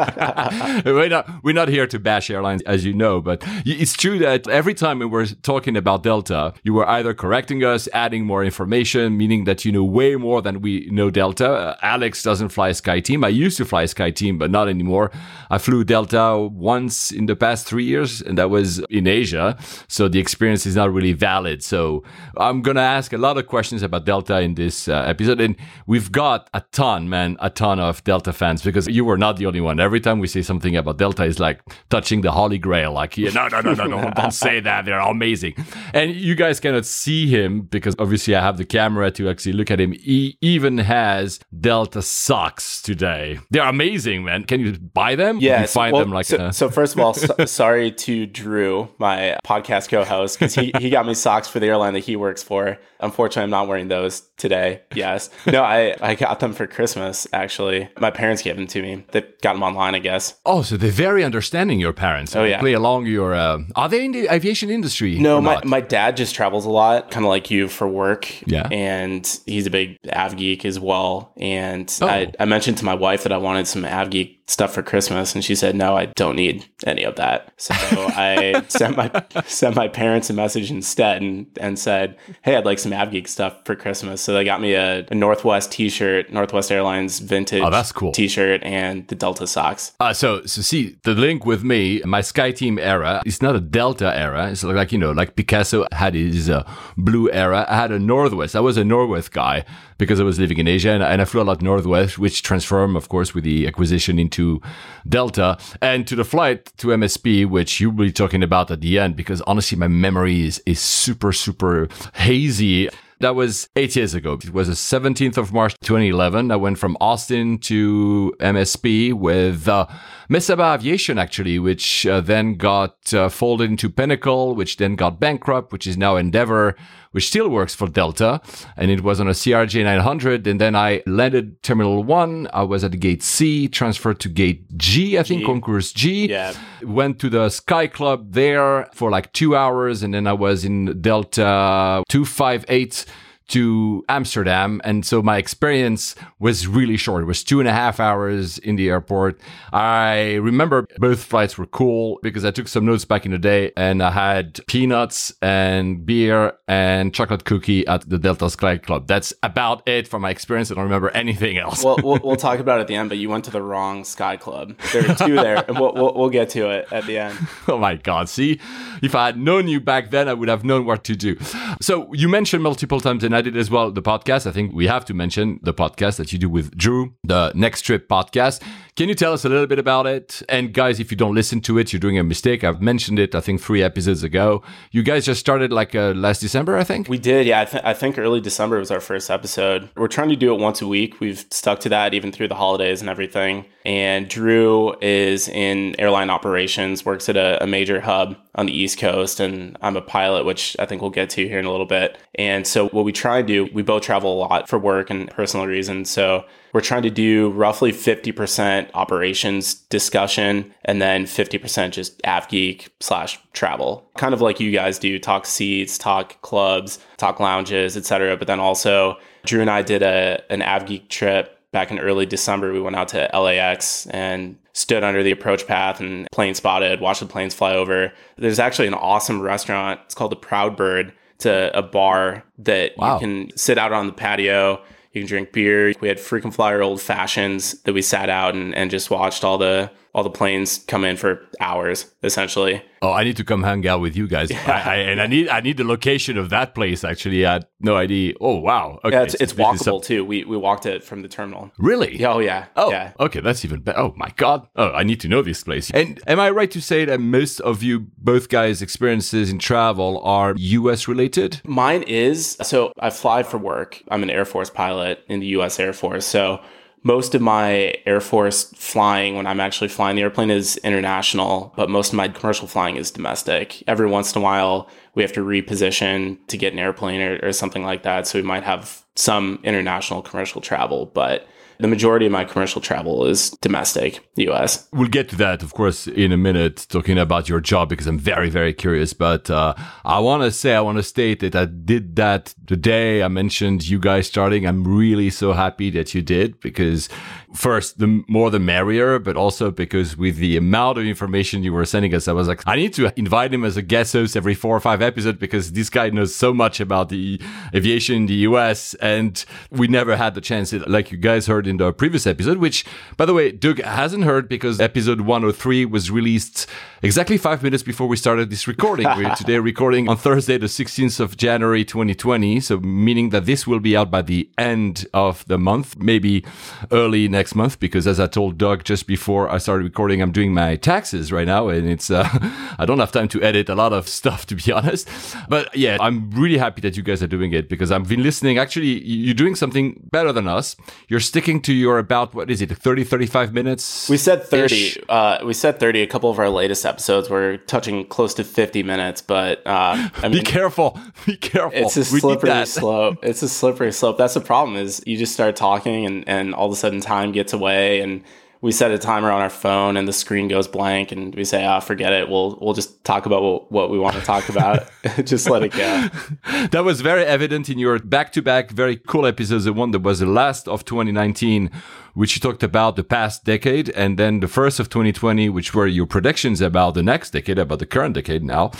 we're 0.86 1.08
not 1.08 1.30
we're 1.42 1.54
not 1.54 1.70
here 1.70 1.88
to 1.88 2.00
bash 2.00 2.30
airlines, 2.30 2.62
as 2.64 2.84
you 2.84 2.94
know, 2.94 3.22
but 3.22 3.42
it's 3.66 3.94
true 3.94 4.20
that 4.20 4.46
every 4.50 4.74
time 4.74 5.00
we 5.00 5.06
were 5.06 5.26
talking 5.26 5.78
about 5.78 6.04
Delta, 6.04 6.54
you 6.64 6.74
were 6.74 6.88
either 6.88 7.14
correcting 7.14 7.64
us, 7.64 7.88
adding 7.94 8.26
more 8.26 8.44
information, 8.44 9.16
meaning 9.16 9.46
that 9.46 9.64
you 9.64 9.72
know 9.72 9.86
way 9.86 10.18
more 10.18 10.42
than 10.42 10.62
we 10.62 10.90
know 10.92 11.10
Delta. 11.10 11.50
Uh, 11.50 11.76
Alex 11.82 12.22
doesn't 12.24 12.50
fly 12.50 12.72
SkyTeam. 12.72 13.26
I 13.26 13.30
used 13.30 13.56
to 13.58 13.66
fly 13.66 13.86
SkyTeam, 13.86 14.38
but 14.38 14.52
not 14.52 14.68
anymore. 14.68 15.12
I 15.50 15.58
flew 15.58 15.86
Delta 15.86 16.38
once 16.52 17.12
in 17.12 17.28
the 17.28 17.38
past 17.38 17.66
three 17.66 17.86
years, 17.86 18.22
and 18.22 18.38
that 18.38 18.50
was 18.50 18.80
in 18.90 19.08
Asia. 19.08 19.58
So 19.88 20.10
the 20.10 20.20
experience 20.20 20.66
is 20.66 20.76
not 20.76 20.92
really 20.92 21.14
valid. 21.14 21.64
So 21.64 22.04
I'm 22.36 22.62
gonna 22.62 22.82
ask 22.82 23.14
a 23.14 23.18
lot 23.18 23.38
of 23.38 23.48
questions 23.48 23.82
about 23.82 24.06
Delta 24.06 24.42
in 24.42 24.56
this 24.56 24.90
uh, 24.90 25.04
episode, 25.08 25.40
and 25.40 25.56
we've 25.88 26.12
got 26.12 26.50
a 26.54 26.62
ton, 26.74 27.08
man, 27.08 27.38
a 27.40 27.50
ton 27.50 27.80
of 27.80 28.04
Delta 28.04 28.34
fans 28.34 28.62
because 28.62 28.86
you 28.90 29.06
were 29.06 29.18
not 29.18 29.38
the 29.38 29.46
only 29.46 29.62
one. 29.62 29.69
Every 29.78 30.00
time 30.00 30.19
we 30.19 30.28
say 30.28 30.41
something 30.41 30.78
about 30.78 30.97
Delta, 30.97 31.25
it's 31.25 31.40
like 31.40 31.59
touching 31.90 32.22
the 32.22 32.31
Holy 32.31 32.57
Grail. 32.57 32.94
Like, 32.94 33.18
yeah, 33.18 33.31
no, 33.31 33.50
no, 33.50 33.59
no, 33.59 33.74
no, 33.74 33.85
no, 33.85 34.12
don't 34.16 34.31
say 34.31 34.62
that. 34.62 34.85
They're 34.85 35.00
amazing. 35.00 35.56
And 35.94 36.16
you 36.16 36.35
guys 36.35 36.62
cannot 36.62 36.85
see 36.85 37.28
him 37.28 37.62
because 37.62 37.96
obviously 38.00 38.35
I 38.35 38.41
have 38.41 38.57
the 38.57 38.66
camera 38.66 39.12
to 39.12 39.30
actually 39.30 39.53
look 39.53 39.69
at 39.69 39.81
him. 39.81 39.91
He 39.91 40.38
even 40.40 40.78
has 40.78 41.40
Delta 41.59 42.02
socks 42.02 42.81
today. 42.81 43.40
They're 43.52 43.68
amazing, 43.68 44.24
man. 44.24 44.46
Can 44.46 44.62
you 44.62 44.78
buy 44.80 45.16
them? 45.16 45.40
Yeah, 45.41 45.62
you 45.62 45.68
find 45.68 45.94
well, 45.94 46.03
them 46.03 46.13
like 46.13 46.25
so, 46.25 46.38
uh, 46.38 46.51
so 46.51 46.69
first 46.69 46.94
of 46.94 47.01
all, 47.01 47.13
so, 47.13 47.34
sorry 47.46 47.91
to 47.91 48.25
Drew, 48.25 48.90
my 48.97 49.38
podcast 49.44 49.90
co-host, 49.90 50.40
because 50.40 50.56
he, 50.56 50.72
he 50.80 50.90
got 50.90 51.06
me 51.06 51.13
socks 51.13 51.47
for 51.47 51.59
the 51.59 51.68
airline 51.68 51.94
that 51.94 52.06
he 52.06 52.16
works 52.16 52.44
for. 52.44 52.78
Unfortunately, 53.00 53.44
I'm 53.44 53.50
not 53.50 53.68
wearing 53.68 53.88
those 53.88 54.22
today. 54.38 54.82
Yes, 54.94 55.30
no, 55.46 55.64
I 55.64 55.96
I 56.02 56.16
got 56.16 56.40
them 56.40 56.54
for 56.54 56.68
Christmas. 56.68 57.28
Actually, 57.34 57.90
my 58.00 58.12
parents 58.12 58.42
gave 58.42 58.56
them 58.56 58.68
to 58.68 58.82
me. 58.82 59.06
They 59.12 59.22
got 59.42 59.54
them 59.54 59.64
online, 59.64 59.96
I 59.96 60.00
guess. 60.00 60.36
Oh, 60.46 60.62
so 60.62 60.78
they're 60.78 60.92
very 60.92 61.24
understanding 61.24 61.80
your 61.80 61.94
parents. 61.94 62.36
Oh, 62.36 62.44
yeah. 62.44 62.60
Play 62.60 62.74
along 62.74 63.06
your. 63.06 63.34
Uh, 63.34 63.60
are 63.76 63.90
they 63.90 64.04
in 64.06 64.12
the 64.12 64.28
aviation 64.34 64.70
industry? 64.70 65.18
No, 65.20 65.40
my, 65.42 65.56
not? 65.56 65.66
my 65.66 65.82
dad 65.82 66.18
just 66.18 66.36
travels 66.36 66.66
a 66.66 66.70
lot, 66.70 67.12
kind 67.12 67.26
of 67.26 67.30
like 67.30 67.50
you 67.52 67.68
for 67.68 67.88
work. 67.88 68.28
Yeah. 68.48 68.68
And 68.72 69.26
he's 69.46 69.68
a 69.68 69.70
big 69.70 69.98
Av 70.14 70.36
geek 70.36 70.66
as 70.66 70.80
well. 70.80 71.34
And 71.38 71.90
Oh. 72.02 72.08
I, 72.08 72.31
I 72.40 72.46
mentioned 72.46 72.78
to 72.80 72.86
my 72.86 72.94
wife 72.96 73.24
that 73.24 73.31
I 73.31 73.38
wanted 73.38 73.68
some 73.68 73.86
Av 73.86 74.10
geek 74.10 74.39
stuff 74.50 74.74
for 74.74 74.82
Christmas, 74.82 75.36
and 75.36 75.44
she 75.44 75.56
said, 75.56 75.76
"No, 75.76 75.96
I 75.96 76.08
don't 76.16 76.36
need 76.36 76.66
any 76.86 77.04
of 77.04 77.16
that." 77.16 77.54
So 77.58 77.74
I 77.76 78.64
sent 78.68 78.98
my 78.98 79.12
sent 79.46 79.76
my 79.76 79.88
parents 79.88 80.30
a 80.30 80.34
message 80.34 80.72
instead 80.72 81.22
and 81.22 81.48
and 81.60 81.78
said, 81.78 82.18
"Hey, 82.42 82.56
I'd 82.56 82.66
like 82.66 82.80
some 82.80 82.92
AvGeek 82.92 83.28
stuff 83.28 83.66
for 83.66 83.75
Christmas." 83.75 84.22
So 84.22 84.34
they 84.34 84.44
got 84.44 84.62
me 84.62 84.74
a, 84.74 85.06
a 85.10 85.16
Northwest 85.16 85.72
T-shirt, 85.72 86.31
Northwest 86.31 86.72
Airlines 86.72 87.19
vintage. 87.19 87.62
Oh, 87.62 87.69
that's 87.69 87.92
cool. 87.92 88.12
T-shirt 88.12 88.63
and 88.63 89.07
the 89.07 89.16
Delta 89.16 89.48
socks. 89.48 89.94
Uh, 90.00 90.13
so, 90.13 90.46
so 90.46 90.62
see, 90.62 90.98
the 91.04 91.13
link 91.13 91.46
with 91.46 91.63
me, 91.63 92.01
my 92.06 92.22
SkyTeam 92.22 92.80
era, 92.80 93.22
is 93.25 93.42
not 93.42 93.56
a 93.56 93.60
Delta 93.60 94.16
era. 94.16 94.50
It's 94.51 94.63
like, 94.63 94.92
you 94.92 94.98
know, 94.98 95.12
like 95.12 95.36
Picasso 95.36 95.86
had 95.92 96.16
his 96.16 96.50
uh, 96.50 96.69
blue 96.98 97.31
era. 97.31 97.66
I 97.69 97.75
had 97.75 97.92
a 97.92 98.00
Northwest. 98.00 98.56
I 98.56 98.60
was 98.60 98.78
a 98.78 98.84
Northwest 98.84 99.31
guy 99.31 99.66
because 100.00 100.19
I 100.19 100.24
was 100.24 100.40
living 100.40 100.57
in 100.57 100.68
Asia 100.68 100.90
and, 100.90 101.04
and 101.04 101.22
I 101.22 101.25
flew 101.25 101.42
a 101.42 101.44
lot 101.44 101.62
Northwest, 101.62 102.18
which 102.18 102.42
transformed, 102.42 102.96
of 102.96 103.10
course, 103.10 103.36
with 103.36 103.44
the 103.44 103.68
acquisition 103.68 104.18
into 104.18 104.60
Delta 105.07 105.60
and 105.81 106.07
to 106.07 106.16
the 106.16 106.24
flight 106.24 106.72
to 106.78 106.88
MSP, 106.88 107.48
which 107.48 107.80
you'll 107.80 107.92
be 107.92 108.12
talking 108.12 108.42
about 108.42 108.72
at 108.72 108.81
the 108.81 108.98
end, 108.98 109.16
because 109.16 109.42
honestly, 109.42 109.78
my 109.78 109.88
memory 109.88 110.46
is, 110.46 110.63
is 110.66 110.80
super, 110.80 111.31
super 111.31 111.88
hazy. 112.16 112.90
That 113.22 113.36
was 113.36 113.68
eight 113.75 113.98
years 113.98 114.13
ago. 114.13 114.40
It 114.42 114.54
was 114.54 114.69
the 114.69 114.75
17th 114.75 115.36
of 115.36 115.51
March 115.51 115.75
2011. 115.81 116.51
I 116.51 116.56
went 116.56 116.78
from 116.78 116.96
Austin 117.01 117.57
to 117.60 118.34
MSP 118.40 119.13
with 119.13 119.68
uh, 119.68 119.88
Mesaba 120.30 120.74
Aviation, 120.75 121.19
actually, 121.19 121.60
which 121.60 122.07
uh, 122.07 122.22
then 122.22 122.56
got 122.56 123.13
uh, 123.13 123.28
folded 123.28 123.69
into 123.69 123.90
Pinnacle, 123.90 124.56
which 124.56 124.78
then 124.78 124.96
got 124.96 125.19
bankrupt, 125.19 125.74
which 125.74 125.86
is 125.86 125.98
now 125.98 126.16
Endeavor, 126.16 126.78
which 127.12 127.28
still 127.28 127.50
works 127.50 127.76
for 127.76 127.88
Delta. 127.88 128.42
And 128.78 128.92
it 128.92 129.02
was 129.02 129.20
on 129.20 129.28
a 129.28 129.32
CRJ 129.32 129.84
900. 129.84 130.48
And 130.48 130.60
then 130.62 130.76
I 130.76 131.02
landed 131.06 131.62
Terminal 131.64 132.04
1. 132.04 132.50
I 132.54 132.64
was 132.64 132.84
at 132.84 133.00
gate 133.00 133.24
C, 133.24 133.68
transferred 133.68 134.20
to 134.22 134.30
gate 134.30 134.66
G, 134.78 135.18
I 135.18 135.24
think, 135.24 135.42
G. 135.42 135.46
Concourse 135.46 135.92
G. 135.92 136.30
Yeah. 136.30 136.54
Went 136.84 137.20
to 137.20 137.30
the 137.30 137.50
Sky 137.50 137.88
Club 137.88 138.34
there 138.34 138.88
for 138.94 139.10
like 139.10 139.32
two 139.34 139.56
hours. 139.56 140.04
And 140.04 140.14
then 140.14 140.28
I 140.28 140.34
was 140.34 140.66
in 140.66 141.02
Delta 141.02 142.04
258 142.10 143.06
to 143.50 144.04
Amsterdam. 144.10 144.81
And 144.84 145.06
so 145.06 145.22
my 145.22 145.38
experience 145.38 146.16
was 146.40 146.68
really 146.68 146.98
short. 146.98 147.24
It 147.24 147.25
was 147.25 147.44
two 147.44 147.60
and 147.60 147.68
a 147.68 147.74
half 147.74 148.00
hours 148.00 148.57
in 148.60 148.75
the 148.75 148.90
airport. 148.90 149.40
I 149.74 150.36
remember 150.36 150.88
both 150.98 151.24
flights 151.24 151.57
were 151.57 151.66
cool 151.66 152.19
because 152.24 152.46
I 152.46 152.51
took 152.51 152.68
some 152.68 152.86
notes 152.86 153.06
back 153.06 153.25
in 153.25 153.31
the 153.31 153.38
day 153.38 153.72
and 153.75 154.01
I 154.01 154.12
had 154.12 154.60
peanuts 154.68 155.34
and 155.42 156.06
beer 156.06 156.54
and 156.68 157.13
chocolate 157.13 157.46
cookie 157.46 157.86
at 157.88 158.07
the 158.10 158.18
Delta 158.18 158.50
Sky 158.50 158.78
Club. 158.78 159.07
That's 159.07 159.34
about 159.44 159.88
it 159.88 160.07
from 160.07 160.22
my 160.22 160.30
experience. 160.30 160.72
I 160.72 160.75
don't 160.75 160.84
remember 160.84 161.10
anything 161.10 161.57
else. 161.57 161.84
Well, 161.84 161.98
we'll, 162.04 162.19
we'll 162.24 162.36
talk 162.48 162.60
about 162.60 162.80
it 162.80 162.81
at 162.81 162.88
the 162.88 162.96
end, 162.96 163.10
but 163.10 163.18
you 163.18 163.30
went 163.30 163.46
to 163.46 163.51
the 163.51 163.62
wrong 163.62 164.04
Sky 164.04 164.38
Club. 164.38 164.78
There 164.94 165.10
are 165.10 165.16
two 165.16 165.36
there, 165.36 165.63
and 165.68 165.80
we'll, 165.80 165.94
we'll, 165.94 166.13
we'll 166.13 166.30
get 166.30 166.50
to 166.51 166.69
it 166.69 166.88
at 166.92 167.06
the 167.06 167.18
end. 167.18 167.38
oh 167.68 167.78
my 167.78 167.96
God. 167.96 168.30
See, 168.30 168.60
if 169.01 169.16
I 169.16 169.28
had 169.28 169.38
known 169.38 169.68
you 169.68 169.80
back 169.80 170.12
then, 170.12 170.28
I 170.28 170.34
would 170.34 170.50
have 170.50 170.63
known 170.63 170.86
what 170.86 171.04
to 171.06 171.16
do. 171.16 171.38
So 171.81 172.13
you 172.13 172.30
mentioned 172.30 172.63
multiple 172.63 173.00
times, 173.00 173.24
and 173.24 173.36
I 173.36 173.38
did 173.41 173.57
as 173.57 173.69
well, 173.69 173.91
the 173.91 174.01
podcast. 174.01 174.47
I 174.47 174.51
think 174.51 174.74
we 174.74 174.88
have 174.88 175.06
to 175.06 175.13
mention 175.13 175.59
the 175.63 175.74
podcast 175.74 176.18
that 176.18 176.31
you 176.33 176.39
do 176.39 176.50
with 176.50 176.75
Drew, 176.77 177.13
the 177.24 177.51
Next 177.56 177.81
Trip 177.81 178.07
podcast. 178.07 178.62
Can 178.95 179.07
you 179.07 179.15
tell 179.15 179.31
us 179.31 179.45
a 179.45 179.50
little 179.50 179.68
bit 179.68 179.80
about 179.80 180.07
it? 180.07 180.41
And 180.50 180.74
guys, 180.74 181.00
if 181.00 181.09
you 181.09 181.15
don't 181.15 181.33
listen 181.33 181.62
to 181.62 181.77
it, 181.77 181.94
you're 181.94 182.01
doing 182.01 182.19
a 182.19 182.24
mistake. 182.24 182.63
I've 182.63 182.81
mentioned 182.81 183.18
it, 183.18 183.33
I 183.33 183.39
think, 183.39 183.62
three 183.62 183.81
episodes 183.81 184.24
ago. 184.24 184.62
You 184.91 185.03
guys 185.03 185.25
just 185.25 185.39
started 185.39 185.71
like 185.71 185.95
uh, 185.95 186.12
last 186.15 186.41
December, 186.41 186.77
I 186.77 186.83
think? 186.83 187.07
We 187.07 187.18
did, 187.18 187.47
yeah. 187.47 187.62
I, 187.62 187.65
th- 187.65 187.83
I 187.86 187.94
think 187.94 188.18
early 188.18 188.41
December 188.41 188.77
was 188.77 188.91
our 188.91 189.00
first 189.00 189.30
episode. 189.30 189.89
We're 189.95 190.09
trying 190.09 190.30
to 190.30 190.36
do 190.36 190.53
it 190.53 190.59
once 190.59 190.81
a 190.81 190.88
week. 190.88 191.19
We've 191.21 191.45
stuck 191.50 191.80
to 191.81 191.89
that 191.89 192.13
even 192.13 192.31
through 192.31 192.50
the 192.50 192.56
holidays 192.56 193.00
and 193.00 193.09
everything. 193.09 193.65
And 193.86 194.27
Drew 194.27 194.95
is 195.01 195.47
in 195.47 195.95
airline 196.00 196.30
operations, 196.30 197.06
works 197.06 197.30
at 197.30 197.38
a, 197.38 197.63
a 197.63 197.68
major 197.68 198.01
hub 198.01 198.36
on 198.60 198.66
the 198.66 198.78
East 198.78 199.00
Coast, 199.00 199.40
and 199.40 199.78
I'm 199.82 199.96
a 199.96 200.02
pilot, 200.02 200.44
which 200.44 200.76
I 200.80 200.86
think 200.86 201.02
we'll 201.02 201.12
get 201.12 201.30
to 201.32 201.48
here 201.48 201.60
in 201.60 201.66
a 201.66 201.72
little 201.72 201.86
bit. 201.86 202.18
And 202.36 202.68
so, 202.68 202.90
what 202.90 203.06
we 203.06 203.14
try 203.14 203.42
to 203.42 203.48
do, 203.48 203.70
we 203.74 203.84
both 203.84 204.04
travel 204.04 204.34
a 204.34 204.38
lot 204.38 204.68
for 204.68 204.78
work 204.78 205.10
and 205.10 205.32
personal 205.32 205.66
reasons. 205.66 206.10
So, 206.10 206.44
we're 206.74 206.82
trying 206.82 207.04
to 207.04 207.10
do 207.10 207.52
roughly 207.52 207.94
50% 207.94 208.90
operations 208.94 209.76
discussion 209.76 210.74
and 210.84 211.02
then 211.02 211.24
50% 211.24 211.92
just 211.92 212.22
AvGeek 212.24 212.90
slash 213.00 213.40
travel. 213.54 214.06
Kind 214.18 214.34
of 214.34 214.42
like 214.42 214.60
you 214.60 214.72
guys 214.72 215.00
do, 215.00 215.18
talk 215.20 215.46
seats, 215.46 215.98
talk 215.98 216.42
clubs, 216.42 217.00
talk 217.16 217.40
lounges, 217.40 217.96
etc. 217.96 218.36
But 218.36 218.48
then 218.48 218.60
also 218.60 219.16
Drew 219.46 219.62
and 219.62 219.70
I 219.70 219.84
did 219.84 220.04
a 220.04 220.44
an 220.50 220.60
AvGeek 220.60 221.08
trip 221.08 221.56
back 221.72 221.92
in 221.92 222.00
early 222.00 222.26
December. 222.26 222.74
We 222.74 222.82
went 222.82 222.98
out 222.98 223.08
to 223.10 223.30
LAX 223.34 224.06
and 224.08 224.58
stood 224.80 225.04
under 225.04 225.22
the 225.24 225.31
approach 225.31 225.68
path 225.68 226.00
and 226.00 226.26
plane 226.31 226.54
spotted, 226.56 227.02
watched 227.02 227.20
the 227.20 227.26
planes 227.26 227.54
fly 227.54 227.74
over. 227.74 228.14
There's 228.38 228.60
actually 228.60 228.88
an 228.88 228.94
awesome 228.94 229.42
restaurant. 229.42 230.00
It's 230.06 230.16
called 230.16 230.31
the 230.31 230.38
Proud 230.38 230.78
Bird. 230.78 231.12
It's 231.36 231.46
a, 231.46 231.70
a 231.74 231.81
bar 231.81 232.44
that 232.60 232.98
Wow. 232.98 233.16
you 233.16 233.20
can 233.20 233.58
sit 233.58 233.78
out 233.78 233.92
on 233.92 234.08
the 234.08 234.14
patio. 234.14 234.81
You 235.12 235.22
can 235.22 235.28
drink 235.28 235.52
beer. 235.52 235.94
We 236.00 236.08
had 236.08 236.20
frequent 236.20 236.56
flyer 236.56 236.81
old 236.81 237.02
fashions 237.02 237.74
that 237.81 237.94
we 237.94 238.02
sat 238.02 238.30
out 238.30 238.56
and, 238.56 238.74
and 238.74 238.90
just 238.90 239.10
watched 239.10 239.44
all 239.44 239.58
the 239.58 239.92
all 240.19 240.24
the 240.24 240.30
planes 240.30 240.80
come 240.86 241.06
in 241.06 241.16
for 241.16 241.39
hours, 241.62 242.13
essentially. 242.24 242.81
Oh, 243.01 243.13
I 243.13 243.24
need 243.24 243.38
to 243.38 243.45
come 243.45 243.63
hang 243.63 243.88
out 243.88 244.01
with 244.01 244.18
you 244.18 244.27
guys. 244.27 244.51
I, 244.68 244.81
I, 244.81 244.95
and 244.95 245.21
I 245.21 245.27
need 245.27 245.48
I 245.48 245.62
need 245.62 245.77
the 245.77 245.86
location 245.86 246.38
of 246.38 246.50
that 246.50 246.75
place. 246.75 247.06
Actually, 247.06 247.45
I 247.45 247.54
had 247.54 247.68
no 247.80 247.95
idea. 247.95 248.33
Oh, 248.42 248.57
wow. 248.57 249.00
Okay, 249.06 249.16
Yeah, 249.16 249.24
it's, 249.24 249.31
so 249.31 249.38
it's 249.39 249.54
walkable 249.54 250.04
too. 250.04 250.25
We 250.25 250.44
we 250.44 250.57
walked 250.57 250.86
it 250.86 251.06
from 251.06 251.21
the 251.21 251.30
terminal. 251.30 251.71
Really? 251.77 252.25
Oh 252.25 252.39
yeah. 252.39 252.66
Oh, 252.75 252.92
yeah. 252.92 253.13
okay, 253.18 253.39
that's 253.39 253.63
even 253.63 253.80
better. 253.80 254.00
Oh 254.00 254.13
my 254.18 254.30
god. 254.36 254.68
Oh, 254.75 254.92
I 254.92 255.04
need 255.04 255.21
to 255.21 255.30
know 255.30 255.42
this 255.42 255.63
place. 255.63 255.89
And 255.92 256.19
am 256.27 256.42
I 256.42 256.50
right 256.50 256.72
to 256.72 256.81
say 256.81 257.06
that 257.06 257.22
most 257.22 257.62
of 257.62 257.81
you, 257.81 258.07
both 258.18 258.50
guys' 258.50 258.81
experiences 258.81 259.50
in 259.50 259.60
travel 259.60 260.22
are 260.25 260.54
U.S. 260.57 261.07
related? 261.07 261.62
Mine 261.63 262.04
is 262.04 262.57
so 262.62 262.92
I 263.00 263.10
fly 263.10 263.44
for 263.44 263.57
work. 263.57 264.04
I'm 264.12 264.24
an 264.24 264.30
Air 264.30 264.44
Force 264.44 264.69
pilot 264.69 265.24
in 265.30 265.39
the 265.39 265.48
US 265.60 265.80
Air 265.80 265.94
Force. 265.94 266.25
So 266.25 266.60
most 267.04 267.34
of 267.34 267.42
my 267.42 267.94
Air 268.06 268.19
Force 268.19 268.72
flying 268.75 269.36
when 269.36 269.48
I'm 269.48 269.60
actually 269.60 269.88
flying 269.88 270.16
the 270.16 270.22
airplane 270.22 270.50
is 270.50 270.78
international, 270.78 271.74
but 271.75 271.90
most 271.90 272.10
of 272.10 272.16
my 272.16 272.28
commercial 272.28 272.68
flying 272.68 272.98
is 272.98 273.12
domestic. 273.12 273.84
Every 273.88 274.07
once 274.07 274.36
in 274.36 274.42
a 274.42 274.44
while, 274.44 274.90
we 275.16 275.24
have 275.24 275.34
to 275.34 275.46
reposition 275.46 276.38
to 276.48 276.57
get 276.57 276.74
an 276.74 276.80
airplane 276.80 277.22
or, 277.22 277.40
or 277.42 277.54
something 277.54 277.84
like 277.84 278.04
that. 278.04 278.28
So 278.28 278.40
we 278.40 278.44
might 278.44 278.63
have 278.63 279.04
some 279.16 279.60
international 279.63 280.22
commercial 280.22 280.62
travel, 280.62 281.06
but 281.07 281.48
the 281.80 281.88
majority 281.88 282.26
of 282.26 282.31
my 282.31 282.44
commercial 282.44 282.81
travel 282.81 283.26
is 283.26 283.52
domestic, 283.62 284.20
US. 284.36 284.88
We'll 284.92 285.08
get 285.08 285.30
to 285.30 285.38
that, 285.38 285.64
of 285.64 285.74
course, 285.74 286.08
in 286.08 286.34
a 286.34 286.38
minute, 286.38 286.86
talking 286.90 287.18
about 287.18 287.48
your 287.48 287.62
job 287.62 287.88
because 287.88 288.06
I'm 288.06 288.20
very, 288.20 288.50
very 288.50 288.74
curious. 288.74 289.14
But 289.14 289.50
uh, 289.50 289.74
I 290.04 290.20
want 290.20 290.44
to 290.44 290.52
say, 290.52 290.76
I 290.76 290.81
want 290.81 290.98
to 290.98 291.04
state 291.04 291.40
that 291.40 291.56
I 291.56 291.66
did 291.66 292.18
that 292.18 292.54
the 292.66 292.76
day 292.76 293.24
I 293.24 293.30
mentioned 293.30 293.88
you 293.88 293.98
guys 293.98 294.28
starting. 294.28 294.66
I'm 294.66 294.86
really 294.86 295.30
so 295.30 295.54
happy 295.54 295.90
that 295.92 296.14
you 296.14 296.22
did 296.22 296.60
because, 296.60 297.08
first, 297.54 298.00
the 298.00 298.24
more 298.28 298.50
the 298.50 298.60
merrier, 298.60 299.19
but 299.19 299.36
also 299.36 299.72
because 299.72 300.16
with 300.18 300.38
the 300.38 300.57
amount 300.57 300.98
of 300.98 301.06
information 301.06 301.63
you 301.63 301.74
were 301.74 301.86
sending 301.86 302.13
us, 302.13 302.28
I 302.28 302.34
was 302.34 302.48
like, 302.48 302.62
I 302.66 302.75
need 302.75 302.94
to 302.94 303.12
invite 303.18 303.54
him 303.54 303.63
as 303.63 303.78
a 303.78 303.81
guest 303.81 304.13
host 304.13 304.36
every 304.36 304.54
four 304.54 304.75
or 304.75 304.80
five 304.80 305.01
episodes 305.01 305.40
because 305.40 305.72
this 305.72 305.90
guy 305.90 306.10
knows 306.10 306.36
so 306.36 306.54
much 306.54 306.80
about 306.80 307.10
the 307.10 307.42
aviation 307.74 308.16
in 308.16 308.25
the 308.28 308.36
US. 308.50 308.94
And 308.96 309.44
we 309.72 309.88
never 309.88 310.16
had 310.16 310.36
the 310.36 310.42
chance, 310.42 310.74
like 310.74 311.12
you 311.12 311.18
guys 311.18 311.48
heard 311.48 311.68
in 311.68 311.78
the 311.78 311.92
previous 311.92 312.28
episode, 312.28 312.57
which, 312.57 312.86
by 313.18 313.25
the 313.25 313.34
way, 313.34 313.51
Doug 313.51 313.81
hasn't 313.81 314.24
heard 314.24 314.48
because 314.48 314.80
episode 314.80 315.22
103 315.22 315.86
was 315.86 316.12
released 316.12 316.68
exactly 317.01 317.38
five 317.38 317.63
minutes 317.63 317.84
before 317.84 318.07
we 318.07 318.16
started 318.16 318.50
this 318.50 318.68
recording. 318.68 319.07
We're 319.18 319.36
today 319.36 319.60
recording 319.60 320.07
on 320.07 320.18
Thursday, 320.18 320.57
the 320.57 320.68
16th 320.68 321.19
of 321.19 321.38
January, 321.38 321.84
2020. 321.84 322.60
So, 322.60 322.80
meaning 322.80 323.30
that 323.30 323.46
this 323.46 323.66
will 323.66 323.80
be 323.80 323.96
out 323.96 324.12
by 324.12 324.22
the 324.22 324.50
end 324.57 325.07
of 325.13 325.46
the 325.48 325.57
month, 325.57 325.98
maybe 325.98 326.46
early 326.92 327.28
next 327.28 327.38
month, 327.56 327.80
because 327.80 328.07
as 328.07 328.19
I 328.19 328.27
told 328.27 328.57
Doug 328.57 328.83
just 328.83 329.07
before 329.07 329.50
I 329.50 329.57
started 329.57 329.83
recording, 329.83 330.21
I'm 330.21 330.31
doing 330.31 330.53
my 330.53 330.75
taxes 330.75 331.31
right 331.31 331.47
now. 331.47 331.69
And 331.69 331.89
it's, 331.89 332.12
uh, 332.12 332.27
I 332.77 332.86
don't 332.86 333.00
have 333.00 333.12
time 333.12 333.27
to 333.30 333.41
edit 333.41 333.69
a 333.69 333.75
lot 333.75 333.94
of 333.94 334.07
stuff, 334.19 334.45
to 334.47 334.56
be 334.56 334.71
honest. 334.71 335.07
But 335.47 335.75
yeah, 335.75 335.97
I'm 336.00 336.30
really 336.31 336.57
happy 336.57 336.81
that 336.81 336.97
you 336.97 337.03
guys 337.03 337.24
are 337.24 337.27
doing 337.27 337.53
it 337.53 337.69
because 337.69 337.91
I've 337.91 338.07
been 338.07 338.24
listening. 338.24 338.57
Actually, 338.57 339.03
you're 339.03 339.34
doing 339.34 339.55
something 339.55 340.00
better 340.12 340.31
than 340.31 340.48
us. 340.48 340.75
You're 341.08 341.19
sticking 341.19 341.62
to 341.63 341.74
your 341.74 342.00
about, 342.00 342.34
what 342.34 342.50
is 342.50 342.62
it, 342.62 342.72
30, 342.72 343.03
35 343.03 343.53
minutes? 343.53 344.10
We 344.10 344.17
said 344.17 344.43
30. 344.43 345.03
Uh, 345.10 345.39
we 345.46 345.53
said 345.53 345.79
30. 345.79 346.01
A 346.01 346.08
couple 346.08 346.29
of 346.29 346.39
our 346.39 346.50
latest 346.50 346.86
episodes 346.86 347.29
were 347.29 347.58
touching 347.58 348.05
close 348.08 348.34
to 348.36 348.43
50 348.43 348.84
minutes, 348.84 349.22
but 349.22 349.65
uh, 349.65 350.10
I 350.22 350.29
Be 350.29 350.41
careful. 350.41 351.00
Be 351.25 351.38
careful. 351.38 351.79
it's 351.79 351.98
a 351.98 352.05
slippery 352.05 352.65
slope. 352.65 353.19
It's 353.24 353.41
a 353.43 353.50
slippery 353.50 353.91
slope. 353.91 354.17
That's 354.17 354.34
the 354.34 354.41
problem 354.41 354.77
is 354.77 355.01
you 355.05 355.17
just 355.17 355.34
start 355.34 355.55
talking 355.55 356.05
and, 356.05 356.27
and 356.27 356.53
all 356.53 356.67
of 356.67 356.74
a 356.74 356.75
sudden 356.75 357.01
time 357.01 357.28
gets 357.31 357.53
away 357.53 358.01
and 358.01 358.24
we 358.62 358.74
set 358.74 358.91
a 358.91 358.98
timer 358.98 359.31
on 359.31 359.41
our 359.41 359.50
phone 359.50 359.95
and 359.95 360.05
the 360.05 360.12
screen 360.12 360.50
goes 360.50 360.67
blank 360.67 361.13
and 361.13 361.33
we 361.33 361.45
say, 361.45 361.65
ah, 361.65 361.79
forget 361.79 362.12
it. 362.12 362.27
We'll, 362.27 362.57
we'll 362.59 362.74
just 362.74 363.01
talk 363.05 363.25
about 363.25 363.41
what, 363.41 363.71
what 363.71 363.89
we 363.89 363.98
want 363.98 364.17
to 364.17 364.21
talk 364.21 364.50
about. 364.50 364.89
just 365.24 365.50
let 365.50 365.63
it 365.63 365.71
go. 365.71 366.09
that 366.71 366.83
was 366.83 367.00
very 367.00 367.24
evident 367.24 367.69
in 367.69 367.79
your 367.79 368.00
back-to-back 368.00 368.71
very 368.71 368.98
cool 368.98 369.25
episodes. 369.25 369.63
The 369.63 369.71
one 369.71 369.91
that 369.91 370.01
was 370.01 370.19
the 370.19 370.25
last 370.25 370.67
of 370.67 370.83
2019, 370.83 371.71
which 372.15 372.36
you 372.36 372.41
talked 372.41 372.62
about 372.62 372.98
the 372.98 373.03
past 373.03 373.45
decade, 373.45 373.89
and 373.91 374.19
then 374.19 374.41
the 374.41 374.50
first 374.50 374.81
of 374.81 374.89
2020, 374.89 375.48
which 375.48 375.74
were 375.74 375.88
your 375.88 376.05
predictions 376.05 376.59
about 376.59 376.95
the 376.95 377.03
next 377.03 377.29
decade, 377.31 377.59
about 377.59 377.79
the 377.79 377.86
current 377.86 378.15
decade 378.15 378.43
now. 378.43 378.71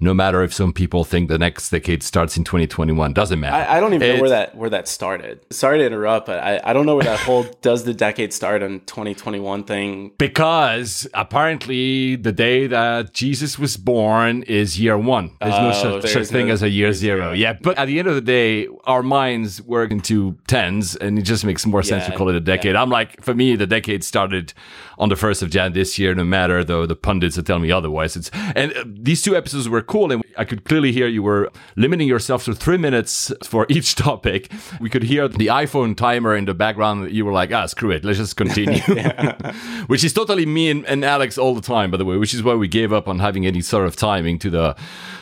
No 0.00 0.14
matter 0.14 0.42
if 0.42 0.54
some 0.54 0.72
people 0.72 1.04
think 1.04 1.28
the 1.28 1.38
next 1.38 1.70
decade 1.70 2.02
starts 2.02 2.36
in 2.36 2.44
2021, 2.44 3.12
doesn't 3.12 3.38
matter. 3.38 3.54
I, 3.54 3.76
I 3.76 3.80
don't 3.80 3.94
even 3.94 4.16
know 4.16 4.20
where 4.22 4.30
that 4.30 4.56
where 4.56 4.70
that 4.70 4.88
started. 4.88 5.40
Sorry 5.50 5.78
to 5.78 5.86
interrupt, 5.86 6.26
but 6.26 6.38
I, 6.40 6.60
I 6.64 6.72
don't 6.72 6.86
know 6.86 6.96
where 6.96 7.04
that 7.04 7.20
whole 7.20 7.44
does 7.62 7.84
the 7.84 7.94
decade 7.94 8.32
start 8.32 8.62
in 8.62 8.80
2021 8.80 9.64
thing. 9.64 10.12
Because 10.18 11.06
apparently 11.14 12.16
the 12.16 12.32
day 12.32 12.66
that 12.66 13.12
Jesus 13.12 13.58
was 13.58 13.76
born 13.76 14.42
is 14.44 14.78
year 14.80 14.96
one. 14.96 15.36
There's 15.40 15.52
no 15.52 15.66
Oh, 15.68 15.72
such, 15.72 16.02
such 16.04 16.12
there's 16.14 16.30
thing 16.30 16.46
no 16.46 16.52
as 16.54 16.62
a 16.62 16.68
year 16.70 16.86
year 16.86 16.92
zero. 16.92 17.18
zero. 17.18 17.32
Yeah, 17.32 17.54
but 17.60 17.76
at 17.78 17.86
the 17.86 17.98
end 17.98 18.08
of 18.08 18.14
the 18.14 18.20
day, 18.20 18.68
our 18.84 19.02
minds 19.02 19.60
work 19.62 19.90
into 19.90 20.36
tens, 20.46 20.94
and 20.96 21.18
it 21.18 21.22
just 21.22 21.44
makes 21.44 21.66
more 21.66 21.82
sense 21.82 22.06
to 22.06 22.12
call 22.16 22.28
it 22.28 22.36
a 22.36 22.40
decade. 22.40 22.74
I'm 22.76 22.86
I'm 22.86 22.90
like, 22.90 23.20
for 23.20 23.34
me, 23.34 23.56
the 23.56 23.66
decade 23.66 24.04
started 24.04 24.52
on 24.98 25.08
the 25.08 25.14
1st 25.14 25.42
of 25.42 25.50
Jan 25.50 25.72
this 25.72 25.98
year, 25.98 26.14
no 26.14 26.24
matter 26.24 26.64
though 26.64 26.86
the 26.86 26.96
pundits 26.96 27.36
are 27.38 27.42
telling 27.42 27.62
me 27.62 27.72
otherwise. 27.72 28.16
It's 28.16 28.30
And 28.54 28.72
uh, 28.72 28.84
these 28.86 29.22
two 29.22 29.36
episodes 29.36 29.68
were 29.68 29.82
cool. 29.82 30.12
And 30.12 30.22
I 30.36 30.44
could 30.44 30.64
clearly 30.64 30.92
hear 30.92 31.06
you 31.06 31.22
were 31.22 31.50
limiting 31.76 32.08
yourself 32.08 32.44
to 32.44 32.54
three 32.54 32.76
minutes 32.76 33.32
for 33.44 33.66
each 33.70 33.94
topic. 33.94 34.50
We 34.80 34.90
could 34.90 35.04
hear 35.04 35.28
the 35.28 35.48
iPhone 35.48 35.96
timer 35.96 36.34
in 36.34 36.44
the 36.46 36.54
background. 36.54 37.10
You 37.12 37.24
were 37.24 37.32
like, 37.32 37.52
ah, 37.52 37.66
screw 37.66 37.90
it. 37.90 38.04
Let's 38.04 38.18
just 38.18 38.36
continue. 38.36 38.80
which 39.86 40.04
is 40.04 40.12
totally 40.12 40.46
me 40.46 40.70
and, 40.70 40.84
and 40.86 41.04
Alex 41.04 41.38
all 41.38 41.54
the 41.54 41.60
time, 41.60 41.90
by 41.90 41.96
the 41.96 42.04
way, 42.04 42.16
which 42.16 42.34
is 42.34 42.42
why 42.42 42.54
we 42.54 42.68
gave 42.68 42.92
up 42.92 43.08
on 43.08 43.18
having 43.18 43.46
any 43.46 43.60
sort 43.60 43.86
of 43.86 43.96
timing 43.96 44.38
to 44.40 44.50
the 44.50 44.76